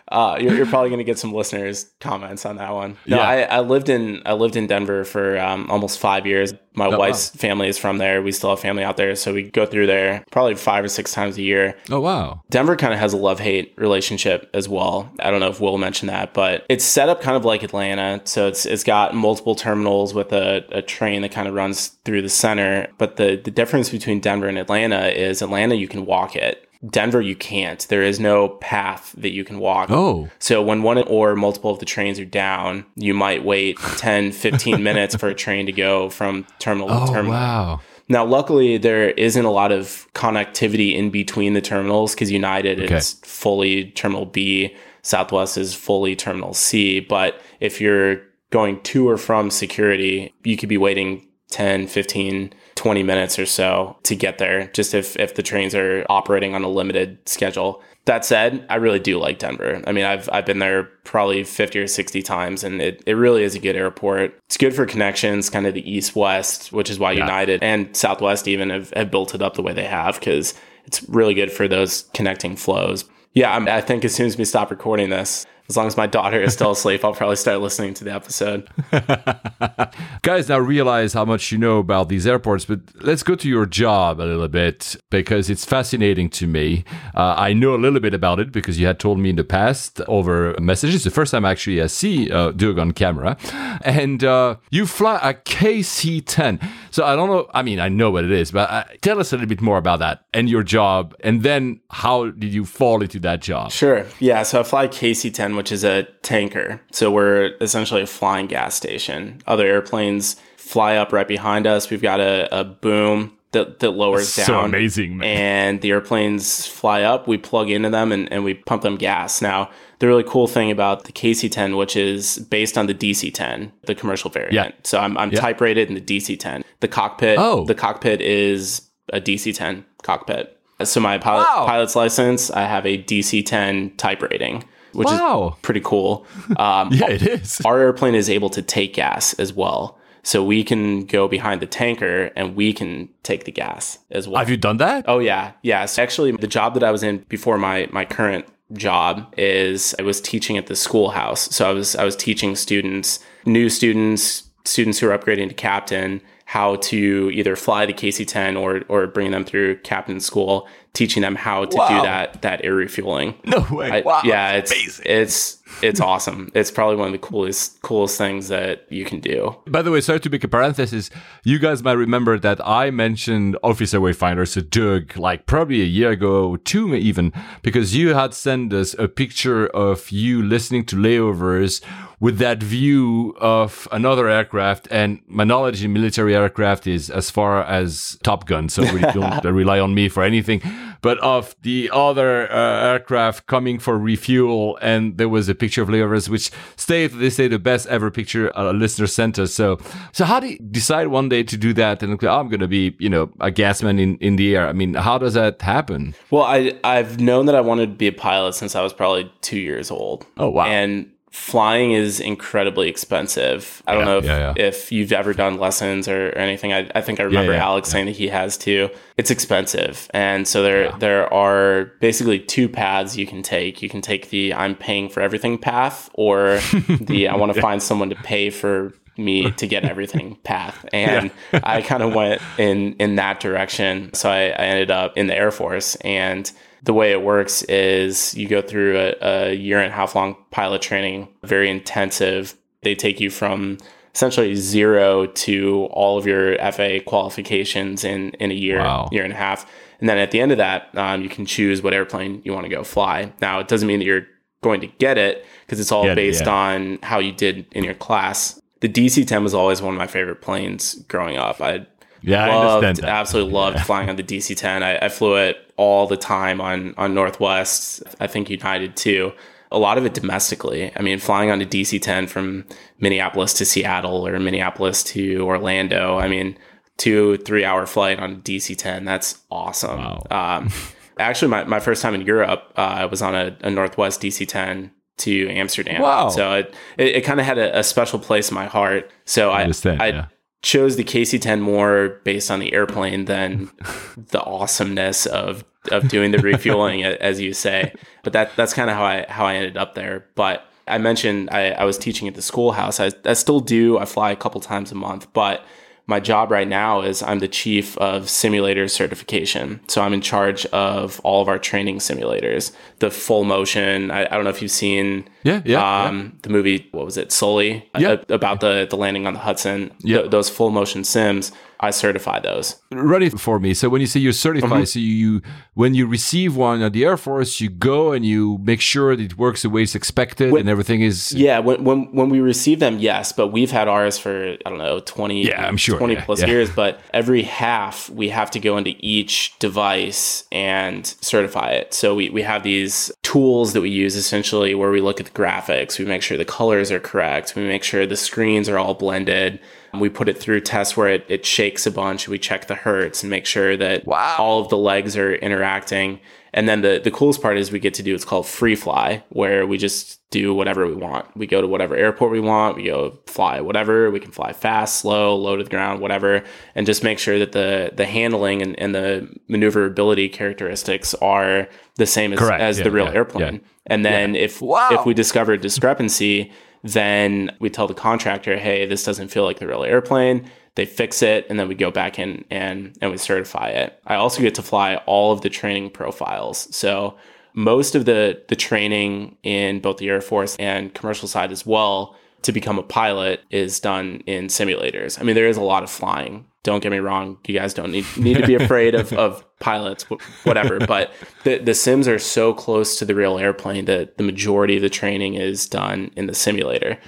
Uh, 0.09 0.37
you're, 0.39 0.55
you're 0.55 0.65
probably 0.65 0.89
going 0.89 0.99
to 0.99 1.03
get 1.03 1.19
some 1.19 1.33
listeners 1.33 1.91
comments 1.99 2.45
on 2.45 2.55
that 2.57 2.73
one. 2.73 2.97
No, 3.05 3.17
Yeah. 3.17 3.23
I, 3.27 3.41
I 3.41 3.59
lived 3.59 3.89
in 3.89 4.21
I 4.25 4.33
lived 4.33 4.55
in 4.55 4.67
Denver 4.67 5.03
for 5.03 5.37
um, 5.39 5.69
almost 5.69 5.99
five 5.99 6.25
years. 6.25 6.53
My 6.73 6.85
Oh, 6.87 6.97
wife's 6.99 7.29
family 7.31 7.67
is 7.69 7.77
from 7.79 7.97
there. 7.97 8.21
We 8.21 8.31
still 8.31 8.51
have 8.51 8.59
family 8.59 8.83
out 8.83 8.97
there, 8.97 9.15
so 9.15 9.33
we 9.33 9.43
go 9.49 9.65
through 9.65 9.87
there 9.87 10.23
probably 10.31 10.53
five 10.53 10.85
or 10.85 10.87
six 10.87 11.11
times 11.11 11.37
a 11.37 11.41
year. 11.41 11.75
Oh 11.89 11.99
wow. 11.99 12.43
Denver 12.51 12.75
kind 12.75 12.93
of 12.93 12.99
has 12.99 13.13
a 13.13 13.17
love 13.17 13.39
hate 13.39 13.73
relationship 13.77 14.49
as 14.53 14.69
well. 14.69 15.11
I 15.19 15.31
don't 15.31 15.39
know 15.39 15.49
if 15.49 15.59
Will 15.59 15.77
mentioned 15.79 16.09
that, 16.09 16.33
but 16.35 16.65
it's 16.69 16.85
set 16.85 17.09
up 17.09 17.21
kind 17.21 17.35
of 17.35 17.43
like 17.45 17.63
Atlanta. 17.63 18.21
So 18.25 18.47
it's 18.47 18.65
it's 18.65 18.83
got 18.83 19.15
multiple 19.15 19.55
terminals 19.55 20.13
with 20.13 20.31
a, 20.31 20.63
a 20.71 20.81
train 20.83 21.23
that 21.23 21.31
kind 21.31 21.47
of 21.47 21.55
runs 21.55 21.87
through 22.05 22.21
the 22.21 22.29
center. 22.29 22.87
But 22.99 23.15
the, 23.17 23.35
the 23.43 23.51
difference 23.51 23.89
between 23.89 24.19
Denver 24.19 24.47
and 24.47 24.57
Atlanta 24.59 25.07
is 25.07 25.41
Atlanta, 25.41 25.75
you 25.75 25.87
can 25.87 26.05
walk 26.05 26.35
it. 26.35 26.66
Denver, 26.89 27.21
you 27.21 27.35
can't. 27.35 27.85
There 27.89 28.03
is 28.03 28.19
no 28.19 28.49
path 28.49 29.13
that 29.17 29.31
you 29.31 29.43
can 29.43 29.59
walk. 29.59 29.89
Oh. 29.91 30.29
So 30.39 30.61
when 30.61 30.83
one 30.83 30.97
or 31.03 31.35
multiple 31.35 31.71
of 31.71 31.79
the 31.79 31.85
trains 31.85 32.19
are 32.19 32.25
down, 32.25 32.85
you 32.95 33.13
might 33.13 33.43
wait 33.43 33.77
10, 33.97 34.31
15 34.31 34.81
minutes 34.83 35.15
for 35.15 35.27
a 35.29 35.35
train 35.35 35.65
to 35.65 35.71
go 35.71 36.09
from 36.09 36.45
terminal 36.59 36.87
to 36.89 36.95
Oh 36.95 37.07
terminal. 37.07 37.31
wow. 37.31 37.81
Now, 38.09 38.23
luckily, 38.23 38.77
there 38.77 39.09
isn't 39.09 39.43
a 39.43 39.51
lot 39.51 39.71
of 39.73 40.07
connectivity 40.13 40.95
in 40.95 41.09
between 41.09 41.53
the 41.53 41.61
terminals 41.61 42.13
because 42.15 42.31
United 42.31 42.79
Okay. 42.79 42.95
is 42.95 43.13
fully 43.23 43.91
Terminal 43.91 44.25
B, 44.25 44.73
Southwest 45.01 45.57
is 45.57 45.73
fully 45.73 46.15
Terminal 46.15 46.53
C. 46.53 47.01
But 47.01 47.41
if 47.59 47.81
you're 47.81 48.21
going 48.49 48.79
to 48.83 49.09
or 49.09 49.17
from 49.17 49.49
security, 49.49 50.33
you 50.45 50.55
could 50.55 50.69
be 50.69 50.77
waiting 50.77 51.27
10, 51.51 51.87
15, 51.87 52.53
20 52.77 53.03
minutes 53.03 53.37
or 53.37 53.45
so 53.45 53.97
to 54.03 54.15
get 54.15 54.37
there, 54.37 54.67
just 54.67 54.93
if, 54.93 55.17
if 55.17 55.35
the 55.35 55.43
trains 55.43 55.75
are 55.75 56.05
operating 56.09 56.55
on 56.55 56.63
a 56.63 56.69
limited 56.69 57.17
schedule. 57.27 57.81
That 58.05 58.23
said, 58.23 58.65
I 58.69 58.75
really 58.75 58.99
do 58.99 59.19
like 59.19 59.39
Denver. 59.39 59.81
I 59.85 59.91
mean, 59.91 60.05
I've, 60.05 60.29
I've 60.31 60.45
been 60.45 60.59
there 60.59 60.83
probably 61.03 61.43
50 61.43 61.79
or 61.79 61.87
60 61.87 62.21
times, 62.21 62.63
and 62.63 62.81
it, 62.81 63.03
it 63.05 63.13
really 63.13 63.43
is 63.43 63.55
a 63.55 63.59
good 63.59 63.75
airport. 63.75 64.39
It's 64.45 64.55
good 64.55 64.73
for 64.73 64.85
connections, 64.85 65.49
kind 65.49 65.67
of 65.67 65.73
the 65.73 65.91
east 65.91 66.15
west, 66.15 66.71
which 66.71 66.89
is 66.89 66.99
why 66.99 67.11
United 67.11 67.61
and 67.61 67.95
Southwest 67.97 68.47
even 68.47 68.69
have, 68.69 68.91
have 68.91 69.11
built 69.11 69.35
it 69.35 69.41
up 69.41 69.55
the 69.55 69.63
way 69.63 69.73
they 69.73 69.85
have, 69.85 70.19
because 70.19 70.53
it's 70.85 71.03
really 71.09 71.33
good 71.33 71.51
for 71.51 71.67
those 71.67 72.03
connecting 72.13 72.55
flows. 72.55 73.03
Yeah, 73.33 73.53
I'm, 73.53 73.67
I 73.67 73.81
think 73.81 74.05
as 74.05 74.15
soon 74.15 74.27
as 74.27 74.37
we 74.37 74.45
stop 74.45 74.71
recording 74.71 75.09
this, 75.09 75.45
as 75.69 75.75
long 75.75 75.87
as 75.87 75.97
my 75.97 76.07
daughter 76.07 76.41
is 76.41 76.53
still 76.53 76.71
asleep, 76.77 77.03
I'll 77.03 77.13
probably 77.13 77.35
start 77.35 77.59
listening 77.59 77.93
to 77.95 78.03
the 78.03 78.13
episode. 78.13 78.67
Guys 80.21 80.49
now 80.49 80.59
realize 80.59 81.13
how 81.13 81.25
much 81.25 81.51
you 81.51 81.57
know 81.57 81.79
about 81.79 82.09
these 82.09 82.25
airports, 82.25 82.65
but 82.65 82.79
let's 83.01 83.23
go 83.23 83.35
to 83.35 83.49
your 83.49 83.65
job 83.65 84.19
a 84.19 84.23
little 84.23 84.47
bit 84.47 84.95
because 85.09 85.49
it's 85.49 85.65
fascinating 85.65 86.29
to 86.31 86.47
me. 86.47 86.85
Uh, 87.15 87.35
I 87.37 87.53
know 87.53 87.75
a 87.75 87.77
little 87.77 87.99
bit 87.99 88.13
about 88.13 88.39
it 88.39 88.51
because 88.51 88.79
you 88.79 88.87
had 88.87 88.99
told 88.99 89.19
me 89.19 89.31
in 89.31 89.35
the 89.35 89.43
past 89.43 90.01
over 90.07 90.55
messages. 90.59 91.03
The 91.03 91.11
first 91.11 91.31
time 91.31 91.45
actually 91.45 91.81
I 91.81 91.87
see 91.87 92.31
uh, 92.31 92.51
Doug 92.51 92.79
on 92.79 92.91
camera, 92.91 93.37
and 93.83 94.23
uh, 94.23 94.55
you 94.71 94.85
fly 94.85 95.19
a 95.21 95.33
KC 95.33 96.23
10. 96.25 96.59
So 96.97 97.05
I 97.05 97.15
don't 97.15 97.29
know. 97.29 97.47
I 97.53 97.61
mean, 97.61 97.79
I 97.79 97.89
know 97.89 98.09
what 98.09 98.23
it 98.23 98.31
is, 98.31 98.49
but 98.49 98.71
uh, 98.71 98.83
tell 99.01 99.19
us 99.19 99.31
a 99.31 99.35
little 99.35 99.47
bit 99.47 99.61
more 99.61 99.77
about 99.77 99.99
that 99.99 100.25
and 100.33 100.49
your 100.49 100.63
job, 100.63 101.13
and 101.19 101.43
then 101.43 101.79
how 101.91 102.31
did 102.31 102.51
you 102.51 102.65
fall 102.65 103.03
into 103.03 103.19
that 103.19 103.39
job? 103.39 103.71
Sure. 103.71 104.07
Yeah. 104.19 104.41
So 104.41 104.61
I 104.61 104.63
fly 104.63 104.87
KC 104.87 105.31
10, 105.31 105.55
which 105.55 105.71
is 105.71 105.83
a 105.83 106.05
tanker. 106.23 106.81
So 106.91 107.11
we're 107.11 107.55
essentially 107.61 108.01
a 108.01 108.07
flying 108.07 108.47
gas 108.47 108.73
station. 108.73 109.43
Other 109.45 109.67
airplanes 109.67 110.37
fly 110.55 110.95
up 110.95 111.13
right 111.13 111.27
behind 111.27 111.67
us. 111.67 111.91
We've 111.91 112.01
got 112.01 112.19
a, 112.19 112.47
a 112.51 112.63
boom 112.63 113.36
that, 113.51 113.79
that 113.79 113.91
lowers 113.91 114.27
So 114.29 114.45
down. 114.45 114.65
amazing, 114.65 115.17
man. 115.17 115.27
And 115.37 115.81
the 115.81 115.91
airplanes 115.91 116.65
fly 116.67 117.03
up. 117.03 117.27
We 117.27 117.37
plug 117.37 117.69
into 117.69 117.89
them 117.89 118.11
and, 118.11 118.31
and 118.31 118.43
we 118.43 118.55
pump 118.55 118.81
them 118.83 118.95
gas. 118.97 119.41
Now, 119.41 119.69
the 119.99 120.07
really 120.07 120.23
cool 120.23 120.47
thing 120.47 120.69
about 120.69 121.05
the 121.05 121.11
KC 121.11 121.49
10, 121.51 121.75
which 121.77 121.95
is 121.95 122.39
based 122.39 122.77
on 122.77 122.87
the 122.87 122.93
DC 122.93 123.33
10, 123.33 123.71
the 123.85 123.95
commercial 123.95 124.29
variant. 124.29 124.53
Yeah. 124.53 124.71
So 124.83 124.99
I'm, 124.99 125.17
I'm 125.17 125.31
Yeah. 125.31 125.39
type 125.39 125.61
rated 125.61 125.87
in 125.89 125.95
the 125.95 126.01
DC 126.01 126.37
10. 126.39 126.63
The 126.81 126.87
cockpit, 126.87 127.37
Oh. 127.39 127.65
the 127.65 127.73
cockpit 127.75 128.21
is 128.21 128.81
a 129.13 129.19
DC 129.21 129.55
10 129.55 129.85
cockpit. 130.03 130.53
So 130.83 130.99
my 130.99 131.17
pilot, 131.17 131.47
Wow. 131.49 131.65
pilot's 131.65 131.95
license, 131.95 132.51
I 132.51 132.65
have 132.65 132.85
a 132.85 132.97
DC 132.97 133.43
10 133.45 133.95
type 133.97 134.21
rating, 134.21 134.63
which 134.93 135.07
Wow. 135.07 135.53
is 135.55 135.61
pretty 135.63 135.81
cool. 135.83 136.25
Um, 136.57 136.89
Yeah, 136.91 137.09
it 137.09 137.23
is. 137.23 137.61
Our 137.65 137.79
airplane 137.79 138.13
is 138.13 138.29
able 138.29 138.49
to 138.51 138.61
take 138.61 138.93
gas 138.93 139.33
as 139.39 139.53
well. 139.53 139.97
So 140.31 140.43
we 140.43 140.61
can 140.65 141.05
go 141.05 141.29
behind 141.29 141.61
the 141.61 141.67
tanker 141.67 142.31
and 142.35 142.53
we 142.53 142.73
can 142.73 143.07
take 143.23 143.45
the 143.45 143.51
gas 143.63 143.99
as 144.11 144.27
well. 144.27 144.39
Have 144.39 144.49
you 144.49 144.57
done 144.57 144.75
that? 144.77 145.05
Oh 145.07 145.19
yeah, 145.19 145.53
yeah. 145.61 145.85
So 145.85 146.03
actually, 146.03 146.31
the 146.33 146.47
job 146.47 146.73
that 146.73 146.83
I 146.83 146.91
was 146.91 147.01
in 147.01 147.19
before 147.29 147.57
my 147.57 147.87
my 147.93 148.03
current 148.03 148.45
job 148.73 149.33
is 149.37 149.95
I 149.97 150.01
was 150.01 150.19
teaching 150.19 150.57
at 150.57 150.67
the 150.67 150.75
schoolhouse. 150.75 151.43
So 151.55 151.69
I 151.69 151.73
was 151.73 151.95
I 151.95 152.03
was 152.03 152.15
teaching 152.17 152.57
students, 152.57 153.19
new 153.45 153.69
students, 153.69 154.43
students 154.65 154.99
who 154.99 155.09
are 155.09 155.17
upgrading 155.17 155.47
to 155.47 155.53
captain, 155.55 156.19
how 156.43 156.75
to 156.91 157.31
either 157.33 157.55
fly 157.55 157.85
the 157.85 157.93
KC-10 157.93 158.59
or 158.59 158.81
or 158.89 159.07
bring 159.07 159.31
them 159.31 159.45
through 159.45 159.77
captain 159.77 160.19
school, 160.19 160.67
teaching 160.91 161.21
them 161.21 161.35
how 161.35 161.63
to 161.63 161.77
Wow. 161.77 161.87
do 161.87 162.01
that 162.01 162.41
that 162.41 162.65
air 162.65 162.75
refueling. 162.75 163.35
No 163.45 163.65
way. 163.71 163.89
I- 163.91 164.01
wow. 164.01 164.21
yeah, 164.25 164.55
it's 164.59 164.71
amazing. 164.73 165.05
it's 165.07 165.56
it's 165.81 165.99
awesome. 165.99 166.51
It's 166.53 166.71
probably 166.71 166.95
one 166.95 167.07
of 167.07 167.13
the 167.13 167.19
coolest 167.19 167.81
coolest 167.81 168.17
things 168.17 168.47
that 168.47 168.85
you 168.89 169.05
can 169.05 169.19
do. 169.19 169.55
By 169.67 169.81
the 169.81 169.91
way, 169.91 170.01
sorry 170.01 170.19
to 170.21 170.29
make 170.29 170.43
a 170.43 170.47
parenthesis. 170.47 171.09
You 171.43 171.59
guys 171.59 171.83
might 171.83 171.93
remember 171.93 172.39
that 172.39 172.65
I 172.65 172.91
mentioned 172.91 173.57
Officer 173.63 173.99
Wayfinder 173.99 174.51
to 174.53 174.61
Doug 174.61 175.17
like 175.17 175.45
probably 175.45 175.81
a 175.81 175.85
year 175.85 176.11
ago, 176.11 176.57
two 176.57 176.95
even, 176.95 177.33
because 177.61 177.95
you 177.95 178.13
had 178.13 178.33
sent 178.33 178.73
us 178.73 178.95
a 178.97 179.07
picture 179.07 179.67
of 179.67 180.11
you 180.11 180.41
listening 180.41 180.85
to 180.85 180.95
layovers 180.95 181.83
with 182.19 182.39
that 182.39 182.63
view 182.63 183.35
of 183.39 183.87
another 183.91 184.27
aircraft. 184.27 184.87
And 184.89 185.21
my 185.27 185.43
knowledge 185.43 185.83
in 185.83 185.93
military 185.93 186.35
aircraft 186.35 186.87
is 186.87 187.09
as 187.09 187.29
far 187.29 187.63
as 187.63 188.17
Top 188.23 188.47
Gun, 188.47 188.69
so 188.69 188.83
really 188.83 189.01
don't 189.13 189.43
rely 189.45 189.79
on 189.79 189.93
me 189.93 190.09
for 190.09 190.23
anything. 190.23 190.61
But 191.01 191.17
of 191.19 191.55
the 191.61 191.89
other 191.93 192.51
uh, 192.51 192.91
aircraft 192.91 193.47
coming 193.47 193.79
for 193.79 193.97
refuel, 193.97 194.77
and 194.81 195.17
there 195.17 195.29
was 195.29 195.49
a 195.49 195.55
picture 195.55 195.81
of 195.81 195.89
layovers, 195.89 196.29
which 196.29 196.51
stayed, 196.75 197.11
they 197.11 197.29
say, 197.29 197.47
the 197.47 197.59
best 197.59 197.87
ever 197.87 198.11
picture 198.11 198.51
a 198.55 198.73
listener 198.73 199.07
sent 199.07 199.39
us. 199.39 199.53
So, 199.53 199.79
so 200.11 200.25
how 200.25 200.39
do 200.39 200.47
you 200.47 200.57
decide 200.59 201.07
one 201.07 201.29
day 201.29 201.43
to 201.43 201.57
do 201.57 201.73
that? 201.73 202.03
And 202.03 202.23
oh, 202.23 202.27
I'm 202.27 202.49
going 202.49 202.59
to 202.59 202.67
be, 202.67 202.95
you 202.99 203.09
know, 203.09 203.29
a 203.39 203.51
gasman 203.51 203.99
in, 203.99 204.17
in 204.17 204.35
the 204.35 204.55
air. 204.55 204.67
I 204.67 204.73
mean, 204.73 204.93
how 204.93 205.17
does 205.17 205.33
that 205.33 205.61
happen? 205.61 206.15
Well, 206.31 206.43
I 206.43 206.73
I've 206.83 207.19
known 207.19 207.45
that 207.47 207.55
I 207.55 207.61
wanted 207.61 207.87
to 207.87 207.95
be 207.95 208.07
a 208.07 208.11
pilot 208.11 208.53
since 208.53 208.75
I 208.75 208.81
was 208.81 208.93
probably 208.93 209.31
two 209.41 209.59
years 209.59 209.91
old. 209.91 210.25
Oh 210.37 210.49
wow! 210.49 210.65
And 210.65 211.11
flying 211.31 211.91
is 211.91 212.19
incredibly 212.19 212.89
expensive. 212.89 213.83
I 213.85 213.93
don't 213.93 214.01
Yeah, 214.01 214.05
know 214.05 214.17
if, 214.17 214.25
yeah, 214.25 214.39
yeah. 214.39 214.53
if 214.67 214.91
you've 214.91 215.11
ever 215.11 215.33
done 215.33 215.57
lessons 215.59 216.07
or, 216.07 216.29
or 216.29 216.37
anything. 216.37 216.73
I, 216.73 216.89
I 216.95 217.01
think 217.01 217.19
I 217.19 217.23
remember 217.23 217.53
Alex 217.53 217.89
saying 217.89 218.05
that 218.07 218.15
he 218.15 218.27
has 218.29 218.57
too. 218.57 218.89
It's 219.17 219.29
expensive. 219.31 220.09
And 220.13 220.47
so 220.47 220.63
there 220.63 220.91
there 220.99 221.31
are 221.33 221.91
basically 221.99 222.39
two 222.39 222.67
paths 222.69 223.17
you 223.17 223.27
can 223.27 223.43
take. 223.43 223.81
You 223.81 223.89
can 223.89 224.01
take 224.01 224.29
the 224.29 224.53
I'm 224.53 224.75
paying 224.75 225.09
for 225.09 225.21
everything 225.21 225.57
path 225.57 226.09
or 226.13 226.59
the 226.87 227.27
I 227.27 227.35
want 227.35 227.53
to 227.53 227.61
find 227.67 227.81
someone 227.83 228.09
to 228.09 228.15
pay 228.15 228.49
for 228.49 228.93
me 229.17 229.49
to 229.51 229.65
get 229.67 229.83
everything 229.83 230.35
path. 230.43 230.85
And 230.93 231.31
I 231.51 231.81
kind 231.81 232.03
of 232.03 232.13
went 232.13 232.41
in 232.57 232.93
in 232.95 233.15
that 233.15 233.39
direction. 233.39 234.13
So 234.13 234.29
I, 234.29 234.49
I 234.49 234.65
ended 234.65 234.91
up 234.91 235.17
in 235.17 235.27
the 235.27 235.35
Air 235.35 235.51
Force 235.51 235.95
and 235.97 236.51
the 236.83 236.93
way 236.93 237.11
it 237.11 237.21
works 237.21 237.63
is 237.63 238.33
you 238.35 238.47
go 238.47 238.61
through 238.61 238.97
a, 238.97 239.15
a 239.21 239.53
year 239.53 239.79
and 239.79 239.91
a 239.91 239.95
half 239.95 240.15
long 240.15 240.35
pilot 240.51 240.81
training, 240.81 241.27
very 241.43 241.69
intensive. 241.69 242.55
They 242.83 242.95
take 242.95 243.19
you 243.19 243.29
from 243.29 243.77
essentially 244.13 244.55
zero 244.55 245.27
to 245.27 245.87
all 245.91 246.17
of 246.17 246.25
your 246.25 246.57
FA 246.71 246.99
qualifications 247.05 248.03
in, 248.03 248.31
in 248.39 248.51
a 248.51 248.55
year, 248.55 248.79
Wow. 248.79 249.09
year 249.11 249.23
and 249.23 249.33
a 249.33 249.35
half. 249.35 249.69
And 249.99 250.07
then 250.07 250.17
at 250.17 250.31
the 250.31 250.39
end 250.39 250.51
of 250.51 250.57
that, 250.59 250.89
um, 250.95 251.21
you 251.23 251.29
can 251.29 251.45
choose 251.45 251.81
what 251.81 251.93
airplane 251.93 252.41
you 252.43 252.53
want 252.53 252.65
to 252.65 252.69
go 252.69 252.83
fly. 252.83 253.31
Now, 253.41 253.59
it 253.59 253.67
doesn't 253.67 253.87
mean 253.87 253.99
that 253.99 254.05
you're 254.05 254.27
going 254.61 254.81
to 254.81 254.87
get 254.87 255.17
it 255.17 255.45
because 255.65 255.79
it's 255.79 255.91
all 255.91 256.07
it, 256.07 256.15
based 256.15 256.45
yeah. 256.45 256.53
on 256.53 256.99
how 257.03 257.19
you 257.19 257.31
did 257.31 257.65
in 257.71 257.83
your 257.83 257.93
class. 257.95 258.59
The 258.81 258.89
DC 258.89 259.25
10 259.27 259.43
was 259.43 259.53
always 259.55 259.81
one 259.81 259.93
of 259.93 259.97
my 259.97 260.07
favorite 260.07 260.41
planes 260.41 260.95
growing 261.07 261.37
up. 261.37 261.59
I 261.61 261.85
Yeah, 262.21 262.45
I 262.45 262.55
loved, 262.55 262.85
understand 262.85 263.07
that. 263.07 263.09
absolutely 263.09 263.53
loved 263.53 263.79
flying 263.85 264.09
on 264.09 264.15
the 264.17 264.23
DC-10. 264.23 264.83
I, 264.83 264.97
I 265.05 265.09
flew 265.09 265.35
it 265.35 265.66
all 265.77 266.07
the 266.07 266.17
time 266.17 266.59
on 266.59 266.93
on 266.97 267.13
Northwest. 267.13 268.03
I 268.19 268.27
think 268.27 268.49
United 268.49 268.95
too. 268.95 269.31
A 269.71 269.79
lot 269.79 269.97
of 269.97 270.05
it 270.05 270.13
domestically. 270.13 270.91
I 270.95 271.01
mean, 271.01 271.19
flying 271.19 271.51
on 271.51 271.61
a 271.61 271.65
DC-10 271.65 272.29
from 272.29 272.65
Minneapolis 272.99 273.53
to 273.55 273.65
Seattle 273.65 274.25
or 274.25 274.39
Minneapolis 274.39 275.03
to 275.03 275.41
Orlando. 275.41 276.17
I 276.17 276.29
mean, 276.29 276.57
two 276.97 277.37
three 277.37 277.65
hour 277.65 277.85
flight 277.85 278.19
on 278.19 278.41
DC-10. 278.41 279.05
That's 279.05 279.39
awesome. 279.51 280.21
Um, 280.31 280.71
actually, 281.19 281.49
my, 281.49 281.63
my 281.65 281.79
first 281.79 282.01
time 282.01 282.15
in 282.15 282.21
Europe, 282.21 282.71
uh, 282.77 282.81
I 282.81 283.05
was 283.05 283.21
on 283.21 283.35
a, 283.35 283.57
a 283.61 283.69
Northwest 283.69 284.21
DC-10 284.21 284.91
to 285.17 285.49
Amsterdam. 285.49 286.01
Wow. 286.01 286.29
So 286.29 286.53
it 286.53 286.73
it, 286.97 287.17
it 287.17 287.21
kind 287.21 287.39
of 287.39 287.45
had 287.45 287.57
a, 287.57 287.79
a 287.79 287.83
special 287.83 288.19
place 288.19 288.49
in 288.49 288.55
my 288.55 288.65
heart. 288.65 289.11
So 289.25 289.51
I 289.51 289.63
understand, 289.63 290.01
I 290.01 290.07
yeah. 290.07 290.25
Chose 290.61 290.95
the 290.95 291.03
KC-10 291.03 291.61
more 291.61 292.19
based 292.23 292.49
on 292.49 292.59
the 292.59 292.73
airplane 292.73 293.25
than 293.25 293.69
the 294.31 294.41
awesomeness 294.43 295.25
of 295.25 295.63
of 295.91 296.09
doing 296.09 296.31
the 296.31 296.39
refueling, 296.39 297.03
as 297.03 297.39
you 297.39 297.53
say. 297.53 297.93
But 298.23 298.33
that 298.33 298.55
that's 298.55 298.73
kind 298.73 298.89
of 298.89 298.97
how 298.97 299.05
I 299.05 299.25
how 299.29 299.45
I 299.45 299.55
ended 299.55 299.77
up 299.77 299.95
there. 299.95 300.25
But 300.35 300.65
I 300.87 300.97
mentioned 300.97 301.49
I, 301.51 301.71
I 301.71 301.83
was 301.83 301.97
teaching 301.97 302.27
at 302.27 302.35
the 302.35 302.41
schoolhouse. 302.41 302.99
I, 302.99 303.11
I 303.25 303.33
still 303.33 303.59
do. 303.59 303.97
I 303.97 304.05
fly 304.05 304.31
a 304.31 304.35
couple 304.35 304.61
times 304.61 304.91
a 304.91 304.95
month, 304.95 305.31
but 305.33 305.65
my 306.09 306.21
job 306.21 306.51
right 306.51 306.67
now 306.67 307.01
is 307.01 307.21
I'm 307.21 307.39
the 307.39 307.49
chief 307.49 307.97
of 307.97 308.29
simulator 308.29 308.87
certification. 308.87 309.81
So 309.87 310.01
I'm 310.01 310.13
in 310.13 310.21
charge 310.21 310.65
of 310.67 311.19
all 311.19 311.41
of 311.41 311.49
our 311.49 311.59
training 311.59 311.97
simulators, 311.97 312.71
the 312.99 313.11
full 313.11 313.43
motion. 313.43 314.09
I, 314.09 314.21
I 314.25 314.29
don't 314.29 314.45
know 314.45 314.49
if 314.49 314.61
you've 314.61 314.71
seen 314.71 315.27
Yeah, 315.47 315.61
yeah, 315.65 315.79
yeah. 315.79 316.03
um, 316.09 316.37
the 316.43 316.49
movie, 316.49 316.87
what 316.91 317.05
was 317.05 317.17
it, 317.17 317.31
Sully? 317.31 317.89
Yep. 317.97 318.29
A- 318.29 318.33
about 318.33 318.59
the, 318.59 318.85
the 318.89 318.97
landing 318.97 319.25
on 319.27 319.33
the 319.33 319.39
Hudson. 319.39 319.91
Yep. 320.01 320.19
Th- 320.21 320.31
those 320.31 320.49
full 320.49 320.69
motion 320.71 321.03
sims, 321.03 321.51
I 321.79 321.91
certify 321.91 322.39
those. 322.39 322.75
Ready 322.91 323.29
for 323.29 323.59
me. 323.59 323.73
So 323.75 323.87
when 323.89 324.01
you 324.01 324.07
say 324.07 324.19
you're 324.19 324.33
certified, 324.33 324.71
Mm-hmm. 324.71 324.83
so 324.85 324.99
you, 324.99 325.13
you 325.33 325.41
when 325.75 325.93
you 325.93 326.07
receive 326.07 326.55
one 326.55 326.81
at 326.81 326.91
the 326.93 327.05
Air 327.05 327.17
Force, 327.17 327.61
you 327.61 327.69
go 327.69 328.11
and 328.13 328.25
you 328.25 328.57
make 328.63 328.81
sure 328.81 329.15
that 329.15 329.21
it 329.23 329.37
works 329.37 329.61
the 329.61 329.69
way 329.69 329.83
it's 329.83 329.93
expected 329.93 330.51
When- 330.51 330.61
and 330.61 330.69
everything 330.69 331.01
is. 331.01 331.31
Yeah, 331.31 331.59
when, 331.59 331.83
when 331.83 331.99
when 332.15 332.29
we 332.29 332.39
receive 332.39 332.79
them, 332.79 332.97
yes, 332.97 333.31
but 333.31 333.47
we've 333.49 333.69
had 333.71 333.87
ours 333.87 334.17
for 334.17 334.57
I 334.65 334.69
don't 334.69 334.79
know 334.79 334.99
twenty 335.01 335.45
Yeah, 335.47 335.67
I'm 335.67 335.77
sure, 335.77 335.97
20 335.99 336.13
yeah, 336.15 336.25
plus 336.25 336.41
yeah. 336.41 336.47
years. 336.47 336.69
But 336.71 336.99
every 337.13 337.43
half 337.43 338.09
we 338.09 338.29
have 338.29 338.49
to 338.51 338.59
go 338.59 338.77
into 338.77 338.93
each 338.99 339.53
device 339.59 340.45
and 340.51 341.05
certify 341.21 341.69
it. 341.71 341.93
So 341.93 342.15
we 342.15 342.31
we 342.31 342.41
have 342.41 342.63
these 342.63 343.11
tools 343.21 343.73
that 343.73 343.81
we 343.81 343.91
use 343.91 344.15
essentially 344.15 344.73
where 344.73 344.89
we 344.89 344.99
look 345.01 345.19
at 345.19 345.27
the 345.27 345.31
graphics, 345.37 345.99
we 345.99 346.05
make 346.05 346.21
sure 346.23 346.35
the 346.37 346.43
colors 346.45 346.91
are 346.91 346.99
correct, 346.99 347.55
we 347.55 347.63
make 347.67 347.83
sure 347.83 348.05
the 348.07 348.15
screens 348.17 348.67
are 348.67 348.77
all 348.79 348.95
blended. 348.95 349.59
We 349.97 350.09
put 350.09 350.29
it 350.29 350.37
through 350.37 350.61
tests 350.61 350.95
where 350.97 351.07
it, 351.07 351.25
it 351.27 351.45
shakes 351.45 351.87
a 351.87 351.91
bunch. 351.91 352.27
We 352.27 352.37
check 352.37 352.67
the 352.67 352.75
hertz 352.75 353.23
and 353.23 353.29
make 353.29 353.45
sure 353.47 353.75
that 353.77 354.05
Wow. 354.05 354.35
all 354.37 354.59
of 354.61 354.69
the 354.69 354.77
legs 354.77 355.15
are 355.17 355.33
interacting. 355.33 356.19
And 356.53 356.67
then 356.67 356.81
the, 356.81 356.99
the 357.03 357.11
coolest 357.11 357.41
part 357.41 357.57
is 357.57 357.71
we 357.71 357.79
get 357.79 357.93
to 357.95 358.03
do 358.03 358.15
it's 358.15 358.25
called 358.25 358.47
free 358.47 358.75
fly, 358.75 359.23
where 359.29 359.67
we 359.67 359.77
just 359.77 360.19
do 360.31 360.53
whatever 360.53 360.85
we 360.87 360.93
want. 360.95 361.25
We 361.37 361.47
go 361.47 361.61
to 361.61 361.67
whatever 361.67 361.95
airport 361.95 362.31
we 362.31 362.39
want, 362.39 362.75
we 362.77 362.85
go 362.85 363.19
fly 363.27 363.61
whatever, 363.61 364.11
we 364.11 364.19
can 364.19 364.31
fly 364.31 364.53
fast, 364.53 364.97
slow, 365.01 365.35
low 365.35 365.55
to 365.57 365.63
the 365.63 365.69
ground, 365.69 365.99
whatever, 366.01 366.43
and 366.75 366.85
just 366.85 367.03
make 367.03 367.19
sure 367.19 367.37
that 367.39 367.51
the 367.51 367.91
the 367.95 368.05
handling 368.05 368.61
and, 368.61 368.77
and 368.79 368.93
the 368.95 369.27
maneuverability 369.47 370.29
characteristics 370.29 371.13
are 371.15 371.67
the 371.95 372.05
same 372.05 372.33
as, 372.33 372.39
Correct. 372.39 372.61
as 372.61 372.77
Yeah, 372.77 372.83
the 372.85 372.91
real 372.91 373.05
yeah, 373.05 373.13
airplane. 373.13 373.53
yeah. 373.55 373.59
And 373.87 374.03
then 374.05 374.35
if 374.35 374.61
Wow. 374.61 374.89
if 374.91 375.05
we 375.05 375.13
discover 375.13 375.53
a 375.53 375.57
discrepancy, 375.57 376.51
then 376.83 377.51
we 377.59 377.69
tell 377.69 377.87
the 377.87 377.93
contractor, 377.93 378.57
hey, 378.57 378.85
this 378.85 379.03
doesn't 379.03 379.29
feel 379.29 379.43
like 379.43 379.59
the 379.59 379.67
real 379.67 379.83
airplane. 379.83 380.49
They 380.77 380.85
fix 380.85 381.23
it, 381.23 381.47
and 381.49 381.59
then 381.59 381.67
we 381.67 381.73
go 381.73 381.89
back 381.89 382.19
in 382.19 382.45
and 382.51 382.95
and 383.01 383.09
we 383.09 383.17
certify 383.17 383.69
it. 383.69 383.99
I 384.05 384.13
also 384.13 384.43
get 384.43 384.53
to 384.55 384.61
fly 384.61 384.97
all 385.07 385.31
of 385.31 385.41
the 385.41 385.49
training 385.49 385.89
profiles. 385.89 386.73
So 386.73 387.17
most 387.55 387.95
of 387.95 388.05
the 388.05 388.43
the 388.47 388.55
training 388.55 389.37
in 389.41 389.79
both 389.79 389.97
the 389.97 390.07
Air 390.07 390.21
Force 390.21 390.55
and 390.57 390.93
commercial 390.93 391.27
side 391.27 391.51
as 391.51 391.65
well 391.65 392.15
to 392.43 392.51
become 392.51 392.77
a 392.77 392.83
pilot 392.83 393.41
is 393.49 393.79
done 393.79 394.21
in 394.27 394.47
simulators. 394.47 395.19
I 395.19 395.23
mean, 395.23 395.33
there 395.33 395.47
is 395.47 395.57
a 395.57 395.63
lot 395.63 395.81
of 395.81 395.89
flying. 395.89 396.45
Don't 396.61 396.83
get 396.83 396.91
me 396.91 396.99
wrong; 396.99 397.39
you 397.47 397.57
guys 397.57 397.73
don't 397.73 397.91
need 397.91 398.05
need 398.15 398.37
to 398.37 398.45
be 398.45 398.53
afraid 398.63 398.93
of, 398.93 399.11
of 399.13 399.43
pilots, 399.57 400.03
whatever. 400.43 400.77
But 400.77 401.11
the 401.43 401.57
the 401.57 401.73
sims 401.73 402.07
are 402.07 402.19
so 402.19 402.53
close 402.53 402.99
to 402.99 403.05
the 403.05 403.15
real 403.15 403.39
airplane 403.39 403.85
that 403.85 404.17
the 404.17 404.23
majority 404.23 404.75
of 404.75 404.83
the 404.83 404.91
training 404.91 405.33
is 405.33 405.67
done 405.67 406.11
in 406.15 406.27
the 406.27 406.35
simulator. 406.35 406.99